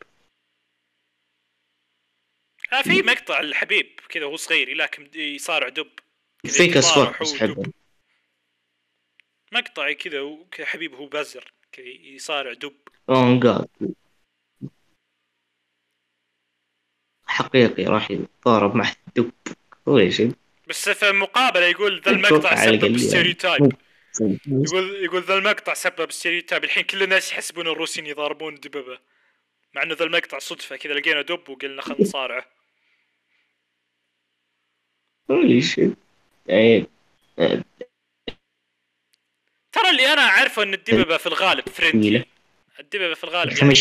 آه 2.73 2.81
في 2.81 3.01
مقطع 3.01 3.39
الحبيب 3.39 3.99
كذا 4.09 4.26
وهو 4.26 4.35
صغير 4.35 4.69
يلاكم 4.69 5.07
يصارع 5.15 5.69
دب. 5.69 5.91
فيك 6.45 6.77
اصوات 6.77 7.22
بس 7.22 7.34
حلو. 7.34 7.63
مقطع 9.51 9.91
كذا 9.91 10.38
حبيب 10.65 10.93
هو 10.93 11.05
بزر 11.05 11.53
كذا 11.72 11.85
يصارع 11.85 12.53
دب. 12.53 12.76
اون 13.09 13.39
جاد 13.39 13.67
حقيقي 17.27 17.84
راح 17.84 18.11
يتضارب 18.11 18.76
مع 18.76 18.91
الدب. 19.07 19.31
شيء 20.09 20.34
بس 20.67 20.89
في 20.89 21.09
المقابلة 21.09 21.65
يقول 21.65 22.01
ذا 22.01 22.11
المقطع 22.11 22.55
سبب 22.55 22.84
يعني. 22.84 22.97
stereotype 22.97 23.72
يقول 24.47 25.03
يقول 25.03 25.22
ذا 25.22 25.38
المقطع 25.38 25.73
سبب 25.73 26.11
stereotype 26.11 26.63
الحين 26.63 26.84
كل 26.84 27.03
الناس 27.03 27.31
يحسبون 27.31 27.67
الروسيين 27.67 28.07
يضاربون 28.07 28.55
دببه. 28.55 28.99
مع 29.73 29.84
إنه 29.84 29.93
ذا 29.93 30.05
المقطع 30.05 30.39
صدفة. 30.39 30.76
كذا 30.76 30.93
لقينا 30.93 31.22
دب 31.22 31.49
وقلنا 31.49 31.81
خلينا 31.81 32.01
نصارعه. 32.01 32.45
Holy 35.31 35.61
shit 35.61 35.97
آه، 36.49 36.85
ترى 39.72 39.89
اللي 39.89 40.13
أنا 40.13 40.22
أعرفه 40.22 40.63
إن 40.63 40.73
الدببة 40.73 41.17
في 41.17 41.27
الغالب 41.27 41.69
friendly. 41.69 42.26
الدببة 42.80 43.13
في 43.13 43.23
الغالب 43.23 43.51
يعني. 43.57 43.73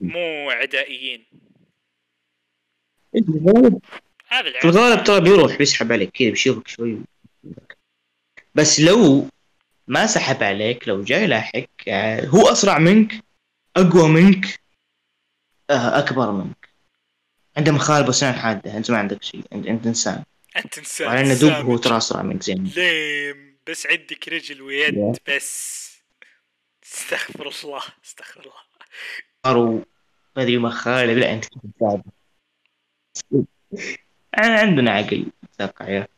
مو 0.00 0.50
عدائيين. 0.50 1.24
في 3.12 3.18
الغالب 3.18 3.80
هذا 4.28 4.58
في 4.60 4.64
الغالب 4.64 5.04
ترى 5.04 5.20
بيروح 5.20 5.56
بيسحب 5.56 5.92
عليك 5.92 6.10
كذا 6.10 6.30
بيشوفك 6.30 6.68
شوي. 6.68 6.98
بس 8.54 8.80
لو 8.80 9.28
ما 9.88 10.06
سحب 10.06 10.42
عليك 10.42 10.88
لو 10.88 11.04
جاي 11.04 11.26
لاحق 11.26 11.64
آه، 11.88 12.26
هو 12.26 12.48
أسرع 12.52 12.78
منك 12.78 13.24
أقوى 13.76 14.08
منك 14.08 14.60
آه، 15.70 15.98
أكبر 15.98 16.32
منك. 16.32 16.68
عنده 17.56 17.72
مخالب 17.72 18.08
وسنان 18.08 18.34
حادة 18.34 18.76
أنت 18.76 18.90
ما 18.90 18.98
عندك 18.98 19.22
شيء 19.22 19.42
أنت 19.52 19.86
إنسان. 19.86 20.24
أنت 20.56 20.78
انسان 20.78 21.06
وعلى 21.06 21.20
انه 21.20 21.34
دب 21.34 21.66
هو. 21.66 21.76
ترى 21.76 21.96
اسرع 21.96 22.22
منك 22.22 22.42
زين. 22.42 22.64
ليم. 22.76 23.58
بس 23.66 23.86
عندك 23.86 24.28
رجل 24.28 24.62
ويد 24.62 24.94
Yeah. 24.94 25.18
بس. 25.34 25.84
استغفر 26.84 27.50
الله 27.64 27.82
استغفر 28.04 28.40
الله. 28.40 28.52
صاروا 29.46 29.80
ما 30.36 30.42
أدري 30.42 30.58
مخالب 30.58 31.18
لا 31.18 31.32
أنت 31.32 31.44
عندنا 34.34 34.90
عقل 34.90 35.26
أتوقع 35.60 35.88
يا. 35.88 36.08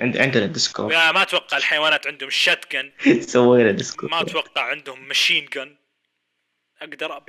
عند 0.00 0.16
عندنا 0.16 0.46
Discord 0.46 0.92
لا 0.92 1.12
ما 1.12 1.22
أتوقع 1.22 1.56
الحيوانات 1.56 2.06
عندهم 2.06 2.30
shotgun 2.30 2.92
سوينا 3.20 3.70
Discord 3.70 4.10
ما 4.12 4.20
أتوقع 4.20 4.62
عندهم 4.62 5.08
machine 5.08 5.46
gun 5.54 5.76
أقدر 6.82 7.08
أ- 7.18 7.22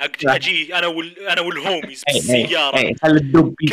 أقدر 0.00 0.16
لا. 0.22 0.34
أجي 0.34 0.74
أنا 0.78 0.86
وال... 0.86 1.18
أنا 1.28 1.40
وال 1.40 1.55
homies 1.55 2.02
بالسيارة. 2.12 2.94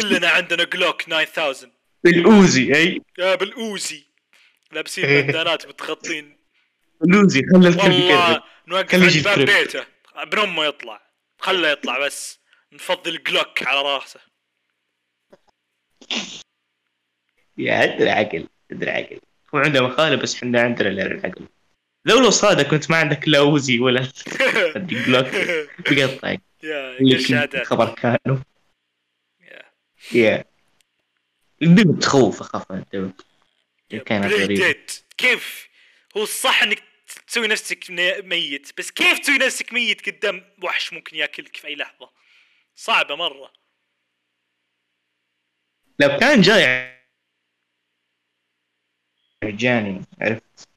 كلنا 0.02 0.30
عندنا 0.30 0.64
Glock 0.64 1.02
9000 1.02 1.70
بال 2.04 2.33
Uzi 2.33 2.76
اي 2.76 3.02
يا 3.18 3.36
بال 3.36 3.58
Uzi. 3.58 4.04
لابسين 4.72 5.06
إيه. 5.06 5.22
بندانات 5.22 5.68
متغطين. 5.68 6.38
بالأوزي 7.02 7.42
خلي 7.54 7.68
الكلب 7.68 7.92
والله 7.92 8.44
نوقف 8.68 8.96
عند 8.96 9.24
باب. 9.24 9.40
بيته. 9.46 9.86
ابن 10.16 10.40
امه 10.40 10.66
يطلع. 10.66 11.02
خله 11.40 11.70
يطلع 11.70 12.06
بس. 12.06 12.40
نفضل 12.74 13.24
جلوك 13.24 13.68
على 13.68 13.82
راسه. 13.82 14.20
يا 17.58 17.74
عندنا 17.74 18.12
عقل 18.12 18.48
عندنا 18.72 18.92
عقل. 18.92 19.20
هو 19.56 19.60
عنده 19.60 19.82
مخالب 19.82 20.22
بس 20.22 20.36
إحنا 20.36 20.62
عندنا 20.62 20.90
لا 20.90 21.06
العقل 21.06 21.48
لو 22.06 22.20
لو 22.20 22.30
صادق 22.30 22.68
كنت 22.68 22.92
ما 22.92 22.98
عندك 22.98 23.28
لا 23.28 23.40
أوزي 23.40 23.80
ولا 23.80 24.02
بلوك 24.76 25.28
بقطعك 25.80 26.42
يا 26.64 27.64
خبر 27.64 27.96
كانوا. 27.96 28.38
يا. 30.14 30.53
الدب 31.64 32.00
تخوف 32.00 32.42
أخاف 32.42 32.72
من 32.72 32.78
الدب 32.78 33.14
كانت 34.06 34.26
play 34.26 34.44
غريبة. 34.44 34.76
كيف؟ 35.18 35.70
هو 36.18 36.24
الصح 36.24 36.64
إنك 36.64 36.84
تسوي 37.28 37.48
نفسك 37.48 37.92
ميت 38.24 38.78
بس 38.78 38.92
كيف 38.92 39.20
تسوي 39.20 39.38
نفسك 39.38 39.74
ميت 39.74 40.10
قدام 40.10 40.46
وحش 40.64 40.94
ممكن 40.94 41.18
ياكلك 41.18 41.58
في 41.58 41.68
أي 41.68 41.76
لحظة؟ 41.76 42.10
صعبة 42.76 43.16
مرة. 43.16 43.54
لو 46.00 46.18
كان 46.18 46.42
جاي 46.42 46.94
جاني 49.44 50.02
عرفت؟ 50.22 50.70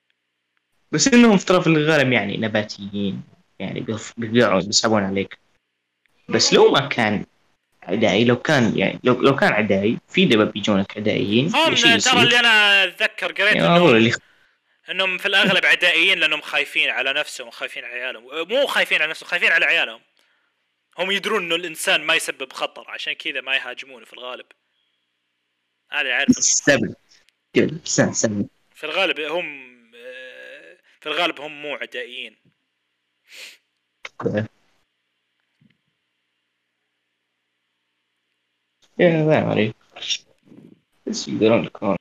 بس 0.93 1.09
إنهم 1.09 1.39
في 1.39 1.67
الغالب 1.67 2.13
يعني 2.13 2.37
نباتيين 2.37 3.23
يعني 3.59 3.87
بيقعوا 4.17 4.61
بيصعبون 4.61 5.03
عليك. 5.03 5.39
بس 6.29 6.53
لو 6.53 6.71
ما 6.73 6.89
كان 6.89 7.27
عدائي. 7.87 8.25
لو 8.25 8.37
كان 8.37 8.79
يعني 8.79 9.01
لو 9.05 9.21
لو 9.21 9.37
كان 9.37 9.53
عدائي 9.53 9.99
في 10.09 10.25
دباب 10.25 10.53
بيجونك 10.53 10.97
عدائيين. 10.97 11.53
ترى 11.99 12.23
اللي 12.23 12.39
أنا 12.39 12.85
أتذكر 12.85 13.33
قريت 13.33 13.57
يعني 13.57 13.67
إنهم 13.67 13.97
اللي 13.97 14.13
إنهم 14.91 15.19
في 15.19 15.27
الأغلب 15.27 15.67
عدائيين 15.67 16.19
لأنهم 16.19 16.41
خايفين 16.41 16.91
على 16.91 17.13
نفسهم 17.13 17.49
وخايفين 17.49 17.85
على 17.85 17.95
عيالهم. 17.95 18.49
مو 18.49 18.67
خايفين 18.67 19.03
على 19.03 19.11
نفسهم 19.11 19.29
خايفين 19.29 19.53
على 19.53 19.65
عيالهم. 19.65 20.01
هم 20.99 21.11
يدرون 21.11 21.45
إنه 21.45 21.55
الإنسان 21.55 22.01
ما 22.01 22.15
يسبب 22.15 22.53
خطر 22.53 22.85
عشان 22.91 23.13
كذا 23.13 23.41
ما 23.41 23.57
يهاجمونه 23.57 24.05
في 24.05 24.13
الغالب. 24.13 24.47
هذا 25.93 26.13
اعرفه 26.13 26.39
السبب 26.39 26.95
في 28.75 28.85
الغالب 28.85 29.21
هم 29.21 29.77
آه، 29.97 30.77
في 31.01 31.09
الغالب 31.09 31.41
هم 31.41 31.63
مو 31.63 31.75
عدائيين. 31.75 32.37
يا 38.99 39.25
ما 39.25 39.51
عليك 39.51 39.77
بس 41.07 41.29
يقدرون 41.29 41.65
يكون. 41.65 41.97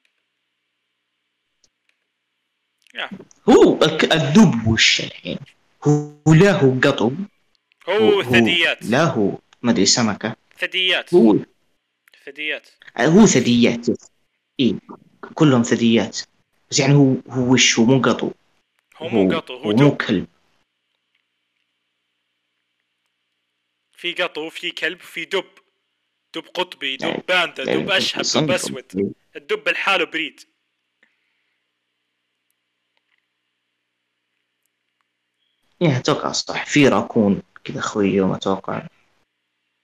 هو 3.50 3.80
الدب 4.04 4.68
وش 4.68 5.02
الحين؟ 5.02 5.40
هو 5.84 6.34
لا 6.34 6.52
هو 6.52 6.80
قطب 6.80 7.16
هو 7.90 8.24
ثدييات. 8.24 8.84
لا 8.84 9.04
هو 9.04 9.38
ما 9.62 9.72
أدري 9.72 9.86
سمكة. 9.86 10.36
ثدييات. 10.60 11.14
هو. 11.14 11.36
ثدييات. 12.26 12.70
هو 13.00 13.26
ثدييات. 13.26 13.86
اي 14.60 14.80
كلهم 15.36 15.64
ثدييات. 15.64 16.20
بس 16.70 16.80
يعني 16.80 16.94
هو 16.94 17.16
هو 17.30 17.54
وش؟ 17.54 17.80
هو 17.80 17.86
مو 17.86 18.02
قطو. 18.02 18.32
هو 18.98 19.10
مو 19.10 19.38
قطو 19.38 19.56
هو 19.58 19.64
مو 19.64 19.72
دب 19.72 19.98
كلب. 19.98 20.28
في 23.92 24.14
قطو 24.14 24.50
في 24.50 24.72
كلب 24.72 25.00
في 25.00 25.26
دب. 25.26 25.46
دب 26.36 26.44
قطبي 26.53 26.98
دب 26.98 27.24
باندا 27.28 27.64
دب 27.66 27.90
أشهب 27.91 28.45
دب. 28.45 28.52
أسود. 28.52 29.14
الدب 29.36 29.70
لحاله 29.70 30.06
breed. 30.06 30.40
يعني 35.82 35.98
أتوقع 35.98 36.32
صح. 36.32 36.66
في 36.66 36.88
راكون 36.88 37.41
كذا 37.64 37.82
خويه 37.82 38.28
ما 38.28 38.36
أتوقع. 38.36 38.88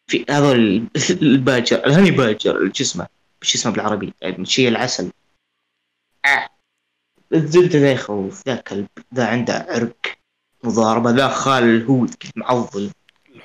في 0.08 0.26
هذول 0.30 0.56
ال- 0.58 0.88
ال 1.22 1.31
badger 1.31 1.86
ال 1.86 1.90
honey 1.90 2.12
badger 2.12 2.68
جسمه 2.68 3.08
وش 3.42 3.56
اسمه؟ 3.56 3.72
بالعربي؟ 3.72 4.14
يعني 4.22 4.46
شيء 4.46 4.68
العسل. 4.68 5.12
آه. 6.26 6.50
الزبدة 7.34 7.80
ذا 7.80 7.92
يخوف 7.92 8.48
ذا 8.48 8.56
كلب 8.56 8.88
ذا 9.14 9.28
عنده 9.28 9.54
عرق 9.70 9.98
مضاربة 10.64 11.12
ذا 11.12 11.28
خال 11.28 11.64
ال 11.64 11.74
hood 11.74 12.16
معضل. 12.36 12.92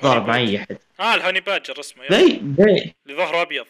ضارب 0.01 0.27
مع 0.27 0.37
اي 0.37 0.57
احد 0.57 0.77
آه 0.99 1.15
ال 1.15 1.19
honey 1.19 1.39
badger 1.39 1.79
اسمه. 1.79 2.03
ذا 2.07 2.21
ذا 2.27 2.93
اللي 3.05 3.17
ظهره 3.17 3.41
أبيض. 3.41 3.65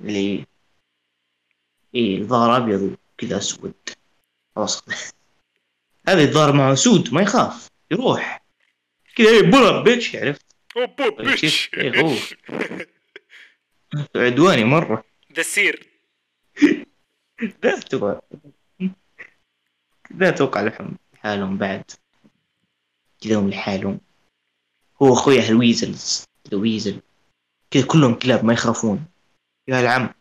اللي 0.00 0.46
إيه 1.94 2.18
الظهر 2.18 2.56
أبيض 2.56 2.96
كذا 3.18 3.36
أسود. 3.36 3.74
خلاص. 4.56 4.84
هذا 6.08 6.22
الظهر 6.22 6.52
معه 6.52 6.74
سود 6.74 7.14
ما 7.14 7.22
يخاف. 7.22 7.68
يروح. 7.90 8.44
كذا 9.16 9.28
إيه 9.28 9.42
pull 9.42 9.82
up 9.82 9.92
bitch 9.92 10.16
عرفت؟ 10.16 10.46
طيب، 10.74 11.16
bitch؟ 11.18 11.70
إيه 11.74 12.00
هو. 12.00 12.14
عدواني 14.24 14.64
مرة. 14.64 15.04
دسير 15.30 15.86
لا 17.62 17.78
أتوقع. 17.78 18.20
لا 20.10 20.28
أتوقع 20.28 20.60
لهم 20.60 20.98
لحالهم 21.14 21.58
بعد. 21.58 21.90
كذا 23.24 23.38
هم 23.38 23.50
لحالهم. 23.50 24.00
هو 25.02 25.12
أخويا 25.12 25.48
ال 25.48 25.57
weasels 25.57 26.24
ال 26.52 26.59
weasel 26.59 27.00
كذا 27.70 27.86
كلهم 27.86 28.14
كلاب 28.14 28.44
ما 28.44 28.52
يخافون 28.52 29.06
يا 29.68 29.80
العم. 29.80 30.14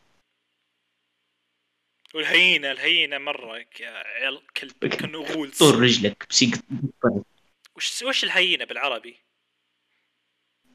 وال 2.14 2.30
hyena 2.30 2.72
ال 2.72 2.79
hyena 2.79 3.18
مرة 3.18 3.58
يا 3.80 3.90
عيال 3.90 4.42
كلب 4.58 4.86
كأنه 4.88 5.20
غول 5.20 5.52
طول 5.52 5.80
رجلك 5.80 6.26
بس 6.30 6.42
يقطع 6.44 7.22
وش 7.76 8.04
وش 8.04 8.24
ال 8.24 8.31
hyena 8.31 8.66
بالعربي؟ 8.66 9.16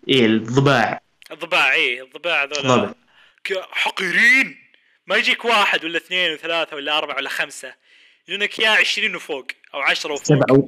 إيه 0.08 0.26
الضباع. 0.26 1.00
الضباع 1.30 1.72
إيه 1.72 2.02
الضباع 2.02 2.44
ك- 3.44 3.60
حقيرين! 3.70 4.58
ما 5.06 5.16
يجيك 5.16 5.44
واحد 5.44 5.84
ولا 5.84 5.96
اثنين 5.96 6.32
وثلاثة 6.32 6.76
ولا 6.76 6.98
أربعة 6.98 7.16
ولا 7.16 7.28
خمسة. 7.28 7.74
يجونك 8.28 8.58
يا 8.58 8.70
عشرين 8.70 9.16
وفوق 9.16 9.46
أو 9.74 9.80
عشرة 9.80 10.12
وفوق. 10.12 10.26
سبعة 10.26 10.66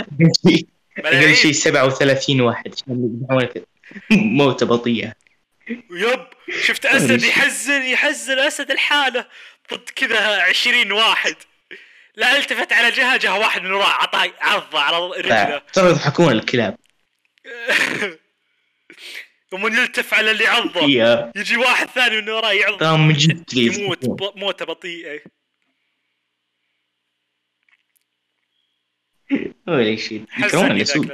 و... 0.00 0.02
أقل 0.02 0.32
شيء 0.46 0.66
ملايين. 0.98 1.22
أقل 1.24 1.36
شيء 1.36 1.52
37 1.52 2.40
واحد. 2.40 2.74
موتة 4.10 4.66
بطيئة. 4.66 5.12
يب. 5.90 6.26
شفت 6.62 6.86
أسد 6.86 7.22
يحزن 7.22 7.82
يحزن 7.82 8.38
أسد 8.38 8.70
الحالة. 8.70 9.26
ضد 9.74 9.88
كذا 9.96 10.42
عشرين 10.42 10.92
واحد. 10.92 11.34
لا 12.16 12.36
التفت 12.38 12.72
على 12.72 12.90
جهة 12.90 13.16
جهة 13.16 13.38
واحد 13.38 13.62
من 13.62 13.72
وراه 13.72 13.86
عطاه 13.86 14.32
عضة 14.40 14.80
على 14.80 15.06
رجله. 15.20 15.62
ترى 15.72 15.90
يضحكون 15.90 16.32
الكلاب. 16.32 16.76
ومن 19.52 19.72
يلتف 19.72 20.14
على 20.14 20.30
اللي 20.30 20.46
عضة. 20.46 20.80
يجي 21.36 21.56
واحد 21.56 21.88
ثاني 21.90 22.20
من 22.20 22.28
وراه 22.28 22.52
يعض. 22.52 22.78
ترى 22.78 22.98
من 22.98 23.12
جد 23.14 23.54
يموت. 23.56 24.04
ب- 24.06 24.32
موتة 24.38 24.64
ولا 29.68 29.96
شيء 29.96 30.26
يكرهون 30.38 30.70
الاسود 30.70 31.12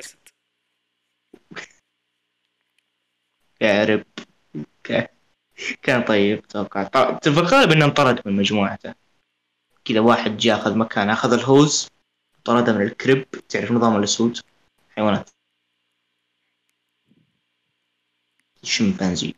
ك- 4.84 5.10
كان 5.82 6.02
طيب 6.04 6.38
أتوقع. 6.38 6.82
ط- 6.82 7.28
في 7.28 7.40
الغالب 7.40 7.70
انه 7.72 7.84
انطرد 7.84 8.28
من 8.28 8.36
مجموعته 8.36 8.94
كذا 9.84 10.00
واحد 10.00 10.36
جاء 10.36 10.56
أخذ 10.60 10.78
مكان 10.78 11.10
أخذ 11.10 11.32
الهوز 11.32 11.88
طرده 12.44 12.72
من 12.72 12.82
الكريب. 12.82 13.30
تعرف 13.30 13.72
نظام 13.72 13.96
الأسود؟ 13.96 14.38
حيوانات. 14.96 15.30
شمبانزي. 18.62 19.34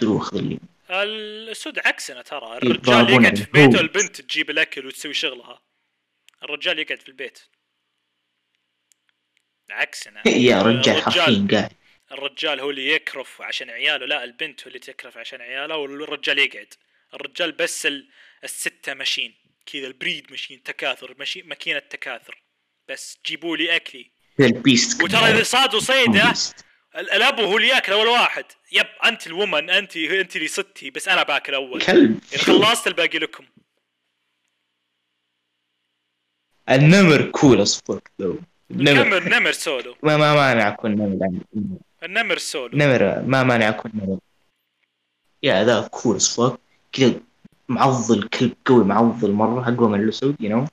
دلو 0.00 0.18
اخذ 0.18 0.36
اللي 0.36 0.58
الأسود 0.90 1.78
عكسنا 1.78 2.22
ترى. 2.22 2.58
الرجال 2.58 3.10
يقعد 3.10 3.36
في. 3.36 3.50
بيته 3.52 3.80
البنت 3.80 4.20
تجيب 4.20 4.50
الأكل 4.50 4.86
وتسوي 4.86 5.14
شغلها. 5.14 5.60
الرجال 6.42 6.78
يقعد 6.78 7.00
في 7.02 7.08
البيت. 7.08 7.38
عكسنا. 9.70 10.22
يا 10.48 10.62
رجال 10.62 11.02
حرفيا 11.02 11.46
قاعد. 11.50 11.72
الرجال 12.12 12.60
هو 12.60 12.70
اللي 12.70 12.88
يكرف 12.92 13.42
عشان 13.42 13.70
عياله 13.70 14.06
لا 14.06 14.24
البنت 14.24 14.60
هو 14.62 14.66
اللي 14.68 14.78
تكرف 14.78 15.18
عشان 15.18 15.40
عياله 15.40 15.76
والرجال 15.76 16.38
يقعد. 16.38 16.74
الرجال 17.14 17.52
بس 17.52 17.86
ال... 17.86 18.08
الستة 18.44 18.94
ماشين 18.94 19.34
كذا 19.66 19.86
ال 19.86 19.93
breed 19.93 20.30
ماشين 20.30 20.62
تكاثر 20.62 21.14
ماشين 21.18 21.48
ماكينة 21.48 21.78
تكاثر. 21.78 22.42
بس 22.88 23.18
جيبوا 23.26 23.56
لي 23.56 23.76
أكلي. 23.76 24.10
وترى 25.02 25.18
إذا 25.18 25.42
صادوا. 25.42 25.80
ال- 26.96 27.10
الأب 27.10 27.40
هو 27.40 27.56
اللي 27.56 27.68
يأكل 27.68 27.92
أول 27.92 28.06
واحد. 28.06 28.44
yep 28.72 28.86
أنت 29.04 29.26
ال 29.26 29.33
woman 29.33 29.70
انت 29.70 29.96
أنت 29.96 30.36
اللي 30.36 30.48
صدتي 30.48 30.90
بس 30.90 31.08
أنا 31.08 31.22
باكل 31.22 31.54
أول. 31.54 31.82
كلب. 31.82 32.20
خلصت 32.36 32.86
الباقي 32.86 33.18
لكم. 33.18 33.46
النمر 36.68 37.30
cool 37.30 37.54
as 37.54 37.66
fuck 37.66 38.02
though. 38.22 38.42
النمر. 38.70 39.04
نمر 39.04 39.28
نمر 39.28 39.52
سولو. 39.52 39.94
ما 40.02 40.16
ما 40.16 40.34
مانع 40.34 40.68
أكون 40.68 40.90
نمر 40.90 41.40
النمر 42.02 42.38
سولو. 42.38 42.78
نمر 42.78 43.22
ما 43.22 43.42
مانع 43.42 43.68
أكون 43.68 43.90
نمر. 43.94 44.18
yeah 45.42 45.64
ذا 45.64 45.88
cool 45.88 46.09
as 46.09 46.20
fuck. 46.20 46.56
كذا 46.92 47.20
معضل 47.68 48.28
كلب 48.28 48.52
قوي 48.64 48.84
معضل 48.84 49.32
مرة 49.32 49.74
أقوى 49.74 49.88
من 49.88 50.00
الاسود 50.00 50.36
you 50.40 50.58
know 50.58 50.66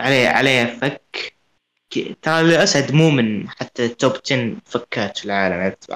عليه 0.00 0.28
عليه 0.28 0.64
فك. 0.64 1.34
ترى 2.22 2.40
الاسد 2.40 2.94
مو 2.94 3.10
من 3.10 3.48
حتى 3.48 3.88
top 3.88 4.12
10 4.24 4.56
فكات 4.66 5.18
في 5.18 5.24
العالم. 5.24 5.54
عرفت 5.54 5.90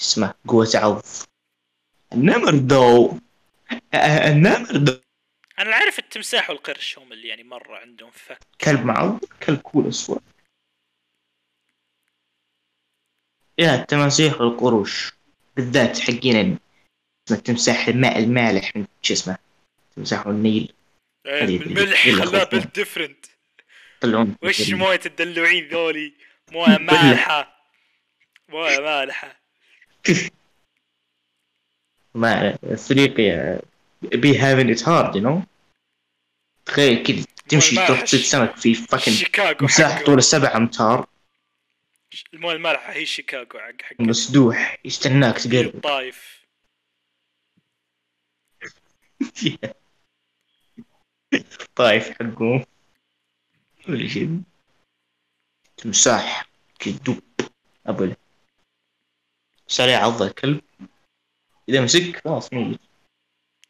اسمه 0.00 0.34
قوة 0.48 0.70
عض. 0.74 1.02
النمر 2.12 2.54
ذو 2.54 3.18
النمر 4.30 4.76
ذو 4.76 5.03
أنا 5.58 5.72
أعرف 5.72 5.98
التمساح 5.98 6.50
والقرش 6.50 6.98
هم 6.98 7.12
اللي 7.12 7.28
يعني 7.28 7.42
مرة 7.44 7.76
عندهم 7.78 8.10
فك 8.10 8.38
كلب 8.60 8.84
معضل 8.84 9.28
كلب 9.46 9.58
cool 9.60 9.88
أسود. 9.88 10.22
yeah 13.58 13.74
التماسيح 13.74 14.40
والقروش. 14.40 15.12
بالذات 15.56 15.98
حقين 15.98 16.58
التمساح 17.30 17.88
الماء 17.88 18.18
المالح 18.18 18.76
من 18.76 18.86
شو 19.02 19.14
اسمه؟ 19.14 19.38
تمساح 19.96 20.26
النيل 20.26 20.72
إيه، 21.26 21.42
هذه 21.44 21.58
من 21.58 21.62
اللي- 21.62 21.74
ملح 21.86 22.06
اللي 22.06 22.26
خلاه 22.26 22.44
خوفنا. 22.44 22.60
built 22.60 22.84
different 22.84 23.26
يطلعون 23.96 24.36
وش 24.42 24.70
موية 24.70 25.00
الدلوعين 25.06 25.68
ذولي؟ 25.68 26.12
موية 26.52 26.78
مالحة. 26.78 27.66
موية 28.48 28.78
مالحة. 28.78 29.40
ما 32.14 32.58
افريقيا 32.64 33.60
be 34.08 34.38
having 34.38 34.70
it 34.70 34.88
hard 34.88 35.16
you 35.16 35.22
know 35.22 35.42
تخيل 36.66 37.02
كذا 37.02 37.24
تمشي 37.48 37.76
تروح 37.86 38.00
تصيد 38.00 38.20
سمك 38.20 38.56
في 38.56 38.74
شيكاغو 39.10 39.56
مساحة 39.60 39.94
حقه. 39.94 40.04
طول 40.04 40.22
سبع 40.22 40.56
أمتار. 40.56 41.06
المويه 42.34 42.56
المالحه 42.56 42.92
هي 42.92 43.06
شيكاغو 43.06 43.58
حق 43.58 43.82
حق 43.82 44.00
مسدوح 44.00 44.78
يستناك 44.84 45.38
تقرب. 45.38 45.74
الطايف 45.74 46.44
طايف 51.76 52.10
حقه. 52.10 52.66
ولا 53.88 54.08
شيء 54.08 54.42
تمساح. 55.76 56.48
كدوب 56.78 57.22
ابل 57.86 58.16
سريع 59.66 60.04
عض 60.04 60.22
الكلب. 60.22 60.60
إذا 61.68 61.80
مسك 61.80 62.16
خلاص 62.24 62.52
ميت 62.52 62.80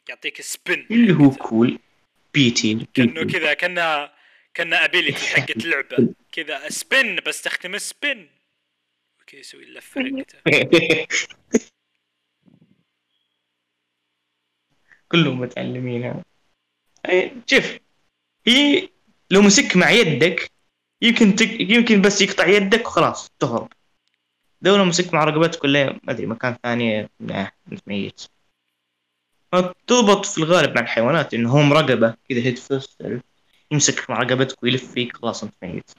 يعطيك 0.08 0.40
سبن 0.40 0.86
اللي 0.90 1.12
هو 1.14 1.30
cool 1.30 1.78
بيتي 2.34 2.86
كأنه 2.94 3.24
كذا 3.24 3.54
كانها 3.54 4.14
كانها 4.54 4.84
ability 4.84 5.26
حقت 5.26 5.64
لعبه 5.66 6.14
كذا 6.32 6.68
spin 6.68 7.16
بستخدم 7.26 7.78
spin 7.78 8.28
كذا 9.26 9.40
يسوي 9.40 9.64
اللفه 9.64 10.24
حقته 10.46 11.06
كلهم 15.08 15.40
متعلمينها 15.40 16.24
أي- 17.08 17.28
شوف 17.46 17.78
هي 18.46 18.88
لو 19.30 19.42
مسك 19.42 19.76
مع 19.76 19.90
يدك 19.90 20.50
يمكن 21.02 21.34
تك... 21.36 21.60
يمكن 21.60 22.02
بس 22.02 22.22
يقطع 22.22 22.46
يدك 22.46 22.86
وخلاص 22.86 23.28
تهرب. 23.38 23.68
لو 24.62 24.76
لو 24.76 24.84
مسك 24.84 25.14
مع 25.14 25.24
رقبتك 25.24 25.64
ولا 25.64 25.92
ما 25.92 26.12
أدري 26.12 26.26
مكان 26.26 26.56
ثاني 26.62 27.00
انت 27.72 27.80
ميت. 27.86 28.33
تضبط 29.60 30.26
في 30.26 30.38
الغالب 30.38 30.74
مع 30.74 30.80
الحيوانات 30.80 31.34
انه 31.34 31.60
هم 31.60 31.72
رقبة. 31.72 32.14
كذا 32.28 32.38
هيد 32.38 32.58
فيست 32.58 33.20
يمسك 33.70 34.10
مع 34.10 34.18
رقبتك 34.18 34.62
ويلف 34.62 34.92
فيك 34.92 35.16
خلاص 35.16 35.42
أنت 35.42 35.54
ميت. 35.62 35.90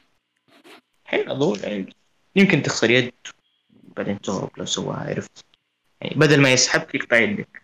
حين 1.05 1.29
أظن 1.29 1.59
يعني 1.63 1.95
يمكن 2.35 2.61
تخسر 2.61 2.91
يد 2.91 3.13
بعدين 3.69 4.21
تهرب 4.21 4.51
لو 4.57 4.65
سواها 4.65 5.09
عرفت؟ 5.09 5.45
يعني 6.01 6.15
بدل 6.15 6.41
ما 6.41 6.53
يسحبك 6.53 6.95
يقطع 6.95 7.17
يدك. 7.17 7.61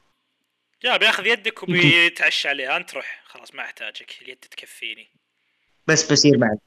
يا 0.83 0.97
بياخذ 0.97 1.25
يدك 1.27 1.63
وبيتعشى 1.63 2.47
عليها. 2.49 2.77
أنت 2.77 2.93
روح. 2.93 3.21
خلاص 3.25 3.55
ما 3.55 3.63
أحتاجك. 3.63 4.15
اليد 4.21 4.37
تكفيني. 4.37 5.09
بس 5.87 6.11
بصير 6.11 6.37
معك. 6.37 6.59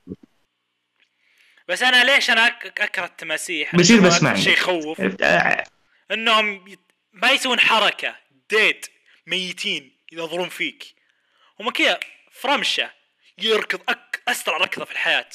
بس 1.68 1.82
أنا 1.82 2.04
ليش 2.04 2.30
أنا 2.30 2.46
أكره 2.46 3.04
التماسيح 3.04 3.76
بصير 3.76 3.96
أشوفها 3.96 4.16
بس 4.16 4.22
معنا. 4.22 4.40
شيء 4.40 4.52
يخوف. 4.52 5.00
آه، 5.22 5.64
إنهم 6.10 6.76
ما 7.12 7.30
يسوون 7.30 7.60
حركة. 7.60 8.16
dead 8.50 8.86
ميتين 9.26 9.92
ينظرون 10.12 10.48
فيك. 10.48 10.94
هم 11.60 11.70
كذا 11.70 12.00
فرمشه 12.30 12.90
يركض 13.38 13.80
أك... 13.88 14.22
أسرع 14.28 14.56
ركضة 14.56 14.84
في 14.84 14.92
الحياة 14.92 15.28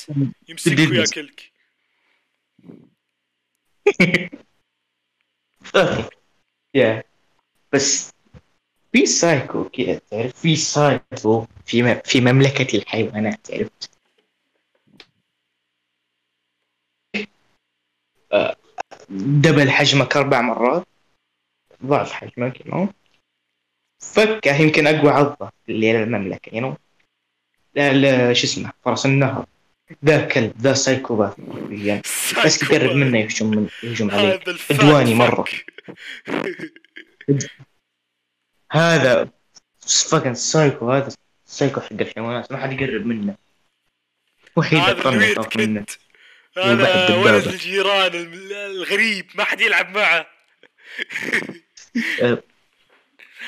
يمسك. 0.48 0.78
وياكلك 0.80 1.52
يا 6.76 7.04
بس. 7.74 8.12
في 8.92 9.06
سايكو 9.06 9.70
كذا 9.70 9.98
تعرف؟ 10.12 10.42
في 10.42 10.56
سايكو 10.56 11.48
في 11.66 11.84
م... 11.84 12.02
في 12.06 12.22
مملكة 12.22 12.78
الحيوانات 12.78 13.52
عرفت 13.52 13.92
آه، 18.34 18.56
double 19.10 19.72
حجمك 19.72 20.18
أربع 20.18 20.42
مرات 20.42 20.88
ضعف 21.86 22.12
حجمك 22.12 22.68
نو 22.68 22.88
فكه 24.00 24.62
يمكن 24.62 24.88
أقوى 24.88 25.12
عضة 25.12 25.52
اللي 25.70 25.88
هي 25.88 26.04
المملكة 26.04 26.56
you 26.56 26.78
شو 28.34 28.44
اسمه 28.48 28.72
فرس 28.86 29.06
النهر. 29.06 29.46
ذا 30.06 30.26
كلب 30.26 30.54
ذا 30.62 30.74
psychopath. 30.74 31.34
حرفياً. 31.52 32.02
بس 32.46 32.58
تقرب 32.58 32.96
منه 32.96 33.20
يهجم 33.20 33.46
من 33.46 33.68
يهجم 33.84 34.12
عليك. 34.12 34.50
عدواني. 34.72 35.16
fuck. 35.16 35.66
هذا 38.72 39.30
fucking 40.10 40.34
psycho 40.34 40.92
هذا 40.92 41.16
psycho 41.46 41.82
حق 41.82 41.94
الحيوانات. 41.94 42.52
ما 42.52 42.58
حد 42.58 42.82
يقرب 42.82 43.06
منه. 43.06 43.36
وحيد 44.56 44.80
ال 44.80 44.87
weird 44.87 45.22
يخاف 45.22 45.58
منه. 45.58 45.86
هذا. 46.58 47.16
ولد 47.16 47.48
الجيران 47.48 48.12
الغريب 48.52 49.26
ما 49.36 49.44
حد 49.44 49.62
يلعب 49.62 49.98
معه. 49.98 50.28
أه، 52.22 52.44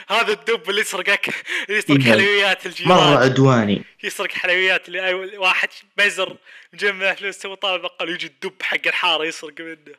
هذا 0.09 0.33
الدب 0.33 0.69
اللي 0.69 0.81
يسرقك 0.81 1.45
يسرق. 1.69 2.01
حلويات 2.01 2.65
الجيران 2.65 2.89
مرة 2.97 3.17
عدواني 3.23 3.83
يسرق 4.03 4.31
حلويات 4.31 4.87
اللي 4.87 5.37
واحد 5.37 5.69
بزر 5.97 6.37
مجمع 6.73 7.13
فلوس 7.13 7.37
تو 7.37 7.55
طالب 7.55 7.81
بقال 7.81 8.09
يجي 8.09 8.27
الدب 8.27 8.53
حق 8.61 8.87
الحارة 8.87 9.25
يسرق 9.25 9.53
منه 9.61 9.95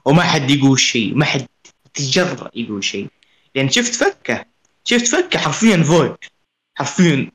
وما 0.05 0.23
حد 0.23 0.51
يقول 0.51 0.79
شيء 0.79 1.15
ما 1.15 1.25
حد 1.25 1.47
تجرأ 1.93 2.51
يقول 2.55 2.83
شيء 2.83 3.07
لأن 3.55 3.69
شفت 3.69 3.95
فكة 3.95 4.45
شفت 4.85 5.07
فكة 5.07 5.39
حرفيا 5.39 5.83
فويد 5.83 6.15
حرفيا 6.77 7.31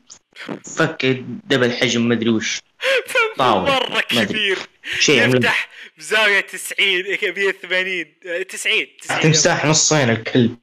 فكة 0.77 1.13
double 1.45 1.73
حجم 1.73 2.09
مدري 2.09 2.31
وش 2.31 2.61
طاولة. 3.39 3.73
مرة. 3.75 4.01
كبير 4.01 4.59
شيء 5.01 5.23
عملاق. 5.23 5.37
يفتح 5.37 5.70
بزاويه 6.01 6.41
90 6.41 7.03
180 7.03 8.15
آه، 8.27 8.43
90 8.43 8.87
90 9.01 9.21
تمساح 9.23 9.65
نصين 9.65 10.11
الكلب 10.11 10.59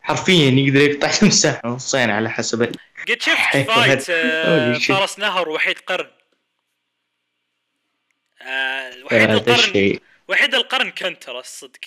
حرفيا 0.00 0.50
يقدر 0.50 0.80
يقطع 0.80 1.10
تمساح 1.20 1.64
نصين 1.64 2.10
على 2.10 2.30
حسب 2.30 2.62
قد 3.08 3.20
شفت. 3.22 3.56
fight 3.56 4.10
آه،. 4.10 4.78
فرس 4.78 5.18
نهر 5.18 5.48
وحيد 5.48 5.78
قرن؟ 5.78 6.10
آه، 8.42 9.04
وحيد 9.04 9.30
القرن 9.30 9.98
وحيد 10.28 10.54
القرن 10.54 10.90
كنتر 10.90 11.38
الصدق 11.40 11.80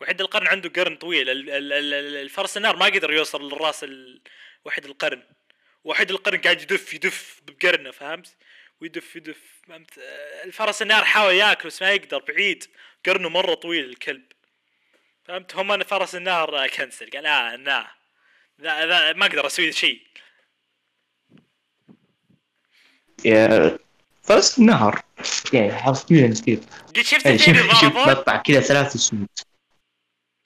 وحيد 0.00 0.20
القرن 0.20 0.46
عنده 0.46 0.68
قرن 0.68 0.96
طويل. 0.96 1.30
ال- 1.30 1.50
ال- 1.50 1.72
ال- 1.72 1.94
ال- 1.94 2.16
الفرس 2.16 2.56
النار 2.56 2.76
ما 2.76 2.84
قدر 2.86 3.12
يوصل 3.12 3.48
للراس 3.48 3.86
وحيد 4.64 4.84
القرن. 4.84 5.22
وحيد 5.84 6.10
القرن 6.10 6.38
قاعد 6.38 6.62
يدف 6.62 6.94
يدف 6.94 7.40
بقرنه 7.46 7.90
فهمت؟ 7.90 8.36
ويدف 8.80 9.16
يدف. 9.16 9.38
فهمت؟ 9.68 9.98
آه، 9.98 10.44
الفرس 10.44 10.82
النار 10.82 11.04
حاول 11.04 11.34
ياكل 11.34 11.68
بس 11.68 11.82
ما 11.82 11.90
يقدر 11.90 12.18
بعيد. 12.18 12.64
قرنه 13.06 13.28
مرة 13.28 13.54
طويل 13.54 13.84
الكلب. 13.84 14.24
فهمت؟ 15.24 15.56
هم 15.56 15.72
أنا 15.72 15.84
فرس 15.84 16.14
النهر 16.14 16.64
آه، 16.64 16.66
كنسل 16.66 17.10
قال 17.10 17.22
لا 17.22 17.56
لا, 18.58 18.86
لا 18.86 19.12
ما 19.12 19.26
أقدر 19.26 19.46
أسوي 19.46 19.72
شيء. 19.72 20.10
يا 23.24 23.78
فرس 24.22 24.58
النهر 24.58 25.02
يعني 25.52 25.72
حرفيا 25.74 26.34
كذا 26.46 26.60
قد 26.88 27.00
شفت 27.00 27.24
يعني 27.24 27.36
اثنين 27.36 27.56
شوف 27.74 27.82
يتضاربون 27.82 28.42
كذا 28.42 28.60
ثلاث 28.60 28.96
سنين 28.96 29.28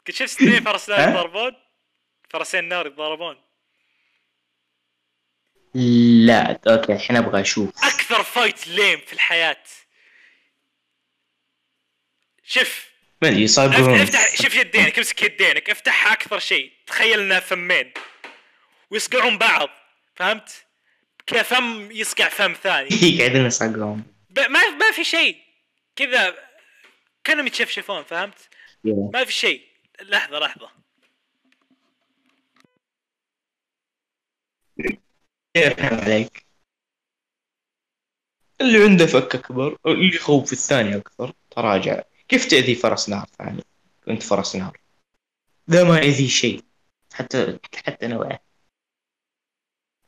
قد 0.06 0.14
شفت 0.14 0.42
اثنين 0.42 0.64
فرس 0.72 0.88
نهر؟ 0.88 1.08
يتضاربون 1.08 1.52
فرسين 2.30 2.64
نهر 2.64 2.86
يتضاربون 2.86 3.36
لا 5.74 6.60
okay 6.68 6.92
الحين 6.92 7.16
أبغى 7.16 7.40
أشوف. 7.40 7.84
أكثر 7.84 8.22
fight 8.22 8.68
lame 8.68 9.00
في 9.06 9.12
الحياة. 9.12 9.56
شوف. 12.46 12.84
ما 13.22 13.28
أدري 13.28 13.44
افتح, 14.02 14.42
شوف 14.42 14.54
يدينك 14.56 14.98
امسك 14.98 15.22
يدينك 15.22 15.70
افتحها 15.70 16.12
أكثر 16.12 16.38
شيء. 16.38 16.72
تخيل 16.86 17.20
انها 17.20 17.40
فمين. 17.40 17.92
ويصقعون 18.90 19.38
بعض 19.38 19.68
فهمت؟ 20.16 20.64
كذا 21.26 21.42
فم 21.42 21.90
يصقع 21.90 22.28
فم 22.28 22.52
ثاني. 22.52 22.88
قاعدين 23.18 23.46
يصقعون 23.46 24.02
ب- 24.30 24.38
ما 24.38 24.70
ما 24.70 24.90
في 24.92 25.04
شيء. 25.04 25.36
كذا 25.96 26.34
كأنهم 27.24 27.46
يتشفشفون 27.46 28.02
فهمت؟ 28.02 28.48
يا. 28.84 29.10
ما 29.14 29.24
في 29.24 29.32
شيء. 29.32 29.66
لحظة 30.02 30.38
لحظة. 30.38 30.83
يرحم 35.56 35.94
عليك 35.94 36.46
اللي 38.60 38.84
عنده 38.84 39.06
فك 39.06 39.34
أكبر 39.34 39.78
اللي 39.86 40.16
يخوف 40.16 40.52
الثاني 40.52 40.96
أكثر 40.96 41.32
تراجع. 41.50 42.02
كيف 42.28 42.44
تأذي 42.50 42.74
فرس 42.74 43.08
نار 43.08 43.26
ثاني؟ 43.38 43.64
كنت 44.06 44.22
فرس 44.22 44.56
نار 44.56 44.80
ذا 45.70 45.84
ما 45.84 45.98
يأذي 45.98 46.28
شيء 46.28 46.64
حتى 47.12 47.58
حتى 47.86 48.06
نوعه. 48.06 48.40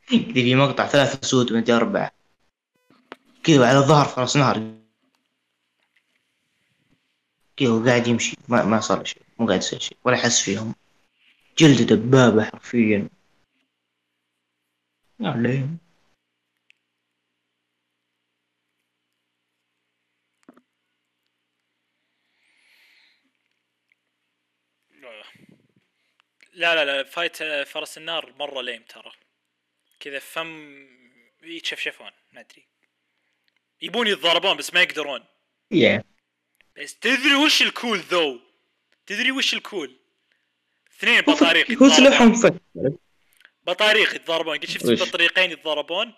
كذا 0.07 0.33
في 0.33 0.55
مقطع 0.55 0.87
ثلاثة 0.87 1.27
سود 1.27 1.53
من 1.53 1.71
أربعة. 1.71 2.11
كذا 3.43 3.67
على 3.69 3.79
ظهر 3.79 4.05
فرس 4.05 4.37
نهر. 4.37 4.73
كذا 7.57 7.69
وقاعد 7.69 8.07
يمشي 8.07 8.37
ما 8.47 8.65
ما 8.65 8.79
صار 8.79 9.05
شيء 9.05 9.21
مو 9.39 9.47
قاعد 9.47 9.59
يصير 9.59 9.79
شيء 9.79 9.97
ولا 10.03 10.17
حس 10.17 10.41
فيهم. 10.41 10.75
جلد 11.57 11.93
دبابة 11.93 12.43
حرفيا. 12.43 13.09
لين 15.19 15.79
لا 26.53 26.75
لا 26.75 26.85
لا 26.85 27.03
fight 27.03 27.41
آه، 27.41 27.63
فرس 27.63 27.97
النهر 27.97 28.33
مرة 28.39 28.61
lame 28.61 28.83
ترى. 28.83 29.11
كذا 29.99 30.19
فم 30.19 30.87
يتشفشفون 31.43 32.11
ما 32.33 32.41
أدري. 32.41 32.67
يبون 33.81 34.07
يتضاربون 34.07 34.57
بس 34.57 34.73
ما 34.73 34.81
يقدرون. 34.81 35.25
يا 35.71 36.03
بس 36.77 36.99
تدري 36.99 37.35
وش 37.45 37.61
ال 37.61 37.69
cool 37.69 37.99
ذو 37.99 38.39
تدري 39.05 39.31
وش 39.31 39.53
ال 39.53 39.61
cool؟ 39.61 39.99
اثنين 40.97 41.21
بطاريق 41.21 41.71
هو 41.83 41.89
سلاحهم 41.89 42.33
فك 42.33 42.61
بطاريق 43.67 44.15
يتضاربون. 44.15 44.57
قد 44.57 44.65
شفت؟ 44.65 44.85
بطريقين 44.85 45.51
يتضاربون؟ 45.51 46.13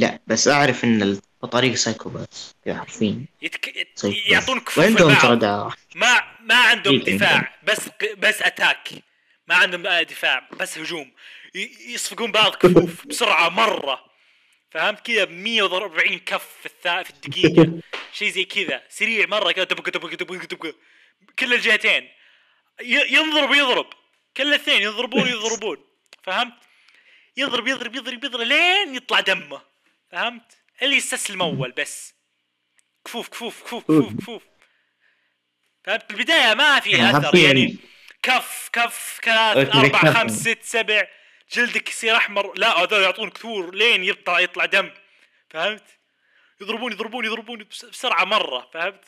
لا 0.00 0.20
بس 0.26 0.48
أعرف 0.48 0.84
إن 0.84 1.02
البطاريق 1.02 1.74
psychopath 1.74 2.34
كذا 2.64 2.78
حرفيا 2.78 3.26
يتك... 3.42 3.88
يعطون 4.04 4.60
كفوف 4.60 4.78
وعندهم 4.78 5.14
ترى 5.14 5.72
ما 5.94 6.22
ما 6.40 6.54
عندهم 6.54 6.98
دفاع. 6.98 7.58
بس 7.62 7.88
بس 8.18 8.42
أتاك. 8.42 8.88
ما 9.48 9.54
عندهم 9.54 9.86
آه 9.86 10.02
دفاع. 10.02 10.48
بس 10.60 10.78
هجوم. 10.78 11.12
يصفقون 11.88 12.32
بعض 12.32 12.54
كفوف 12.62 13.06
بسرعة 13.06 13.48
مرة. 13.48 14.04
فهمت 14.70 15.00
كذا؟ 15.00 15.24
ب 15.24 15.30
140 15.30 16.18
كف 16.18 16.48
في 16.60 16.66
الثا... 16.66 17.02
في 17.02 17.10
الدقيقة. 17.10 17.80
شيء 18.18 18.30
زي 18.30 18.44
كذا. 18.44 18.82
سريع 18.88 19.26
مرة 19.26 19.52
كذا 19.52 19.64
دبق 19.64 19.88
دبق 19.88 20.14
دبق 20.14 20.44
دبق. 20.44 20.74
كل 21.38 21.54
الجهتين. 21.54 22.08
ينضرب 22.80 23.52
يضرب. 23.54 23.86
كل 24.36 24.48
الاثنين 24.48 24.82
يضربون 24.82 25.28
يضربون. 25.28 25.84
فهمت؟ 26.24 26.54
يضرب 27.36 27.68
يضرب 27.68 27.94
يضرب 27.96 28.24
يضرب 28.24 28.40
لين 28.40 28.94
يطلع 28.94 29.20
دمه. 29.20 29.62
فهمت؟ 30.10 30.52
اللي 30.82 30.96
يستسلم 30.96 31.42
أول 31.42 31.70
بس. 31.72 32.14
كفوف 33.04 33.28
كفوف 33.28 33.62
كفوف 33.62 33.84
كفوف 33.84 34.14
كفوف. 34.20 34.42
فهمت؟ 35.84 36.12
بالبدايه 36.12 36.54
ما 36.54 36.80
في 36.80 37.10
أثر 37.10 37.36
يعني 37.36 37.76
كف 38.22 38.70
كف 38.72 39.20
ثلاث 39.24 39.76
أربع. 39.76 40.12
خمس 40.12 40.32
ست 40.40 40.58
سبع. 40.62 41.06
جلدك 41.52 41.88
يصير 41.88 42.16
أحمر. 42.16 42.58
لا 42.58 42.78
هذول 42.78 43.02
يعطون 43.02 43.30
كثور 43.30 43.74
لين 43.74 44.04
يطلع 44.04 44.40
يطلع 44.40 44.64
دم. 44.64 44.90
فهمت؟ 45.50 45.84
يضربون 46.60 46.92
يضربون 46.92 47.24
يضربون 47.24 47.64
بس- 47.64 47.84
بسرعة 47.84 48.24
مرة. 48.24 48.70
فهمت؟ 48.74 49.04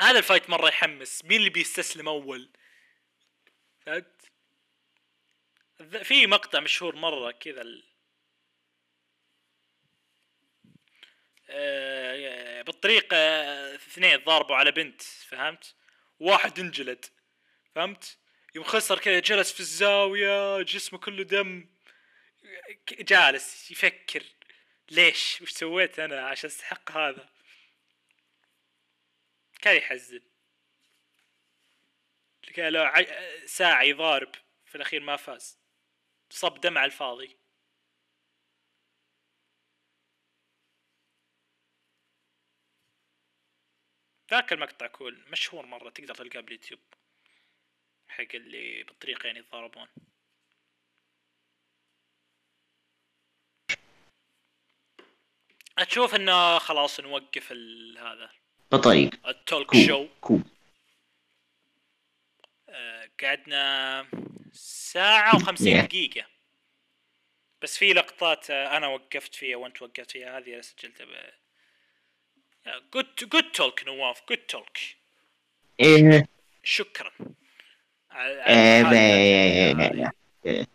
هذا 0.00 0.18
الفايت 0.18 0.50
مرة 0.50 0.68
يحمس 0.68 1.24
مين 1.24 1.38
اللي 1.38 1.50
بيستسلم 1.50 2.08
أول؟ 2.08 2.50
فهمت؟ 3.80 4.30
في 6.02 6.26
مقطع 6.26 6.60
مشهور 6.60 6.96
مرة 6.96 7.30
كذا 7.30 7.62
ال... 7.62 7.84
آه، 11.48 12.62
بالطريق 12.62 13.08
آه، 13.12 13.74
اثنين 13.74 14.16
ضاربوا 14.16 14.56
على 14.56 14.72
بنت 14.72 15.02
فهمت؟ 15.02 15.74
واحد 16.20 16.58
انجلد 16.58 17.04
فهمت؟ 17.74 18.18
يوم 18.54 18.64
خسر 18.64 18.98
كذا 18.98 19.20
جلس 19.20 19.52
في 19.52 19.60
الزاوية 19.60 20.62
جسمه 20.62 20.98
كله 20.98 21.22
دم 21.22 21.68
جالس 23.00 23.70
يفكر 23.70 24.22
ليش 24.90 25.42
وش 25.42 25.50
سويت 25.50 25.98
أنا 25.98 26.26
عشان 26.26 26.50
أستحق 26.50 26.92
هذا 26.92 27.33
كان 29.64 29.76
يحزن. 29.76 30.20
كان 32.54 32.72
له 32.72 32.80
ع- 32.80 33.46
ساعة 33.46 33.82
يضارب 33.82 34.32
في 34.64 34.74
الأخير 34.74 35.00
ما 35.00 35.16
فاز. 35.16 35.58
صب 36.30 36.60
دم 36.60 36.78
على 36.78 36.86
الفاضي. 36.86 37.38
ذاك 44.30 44.52
المقطع 44.52 44.86
كول 44.86 45.24
مشهور 45.32 45.66
مرة 45.66 45.90
تقدر 45.90 46.14
تلقاه 46.14 46.40
باليوتيوب. 46.40 46.80
حق 48.08 48.34
اللي 48.34 48.82
بالطريقين 48.82 49.36
يتضاربون. 49.36 49.88
أشوف 55.78 56.14
إنه 56.14 56.58
خلاص 56.58 57.00
نوقف 57.00 57.52
هذا. 57.98 58.43
بطريق 58.76 59.26
التولك 59.28 59.66
كو 59.66 59.78
شو 59.86 60.06
كو 60.20 60.40
آه، 62.68 63.08
قعدنا 63.22 64.06
ساعة 64.52 65.36
وخمسين 65.36 65.80
Yeah. 65.80 65.84
دقيقة. 65.84 66.26
بس 67.62 67.78
في 67.78 67.92
لقطات 67.92 68.50
آه، 68.50 68.76
أنا 68.76 68.86
وقفت 68.88 69.34
فيها 69.34 69.56
وأنت 69.56 69.82
وقفت 69.82 70.10
فيها 70.10 70.38
هذه 70.38 70.52
أنا 70.54 70.62
سجلتها 70.62 71.06
ب 71.06 71.34
جود 72.94 73.06
جود 73.32 73.52
توك 73.52 73.84
نواف 73.84 74.22
جود 74.28 74.38
توك 74.38 74.76
إيه. 75.80 76.26
شكرا. 76.62 77.10
على- 78.10 78.14
على 78.14 78.96
إيه، 78.96 79.74
ب- 79.74 79.80
هذه. 80.46 80.66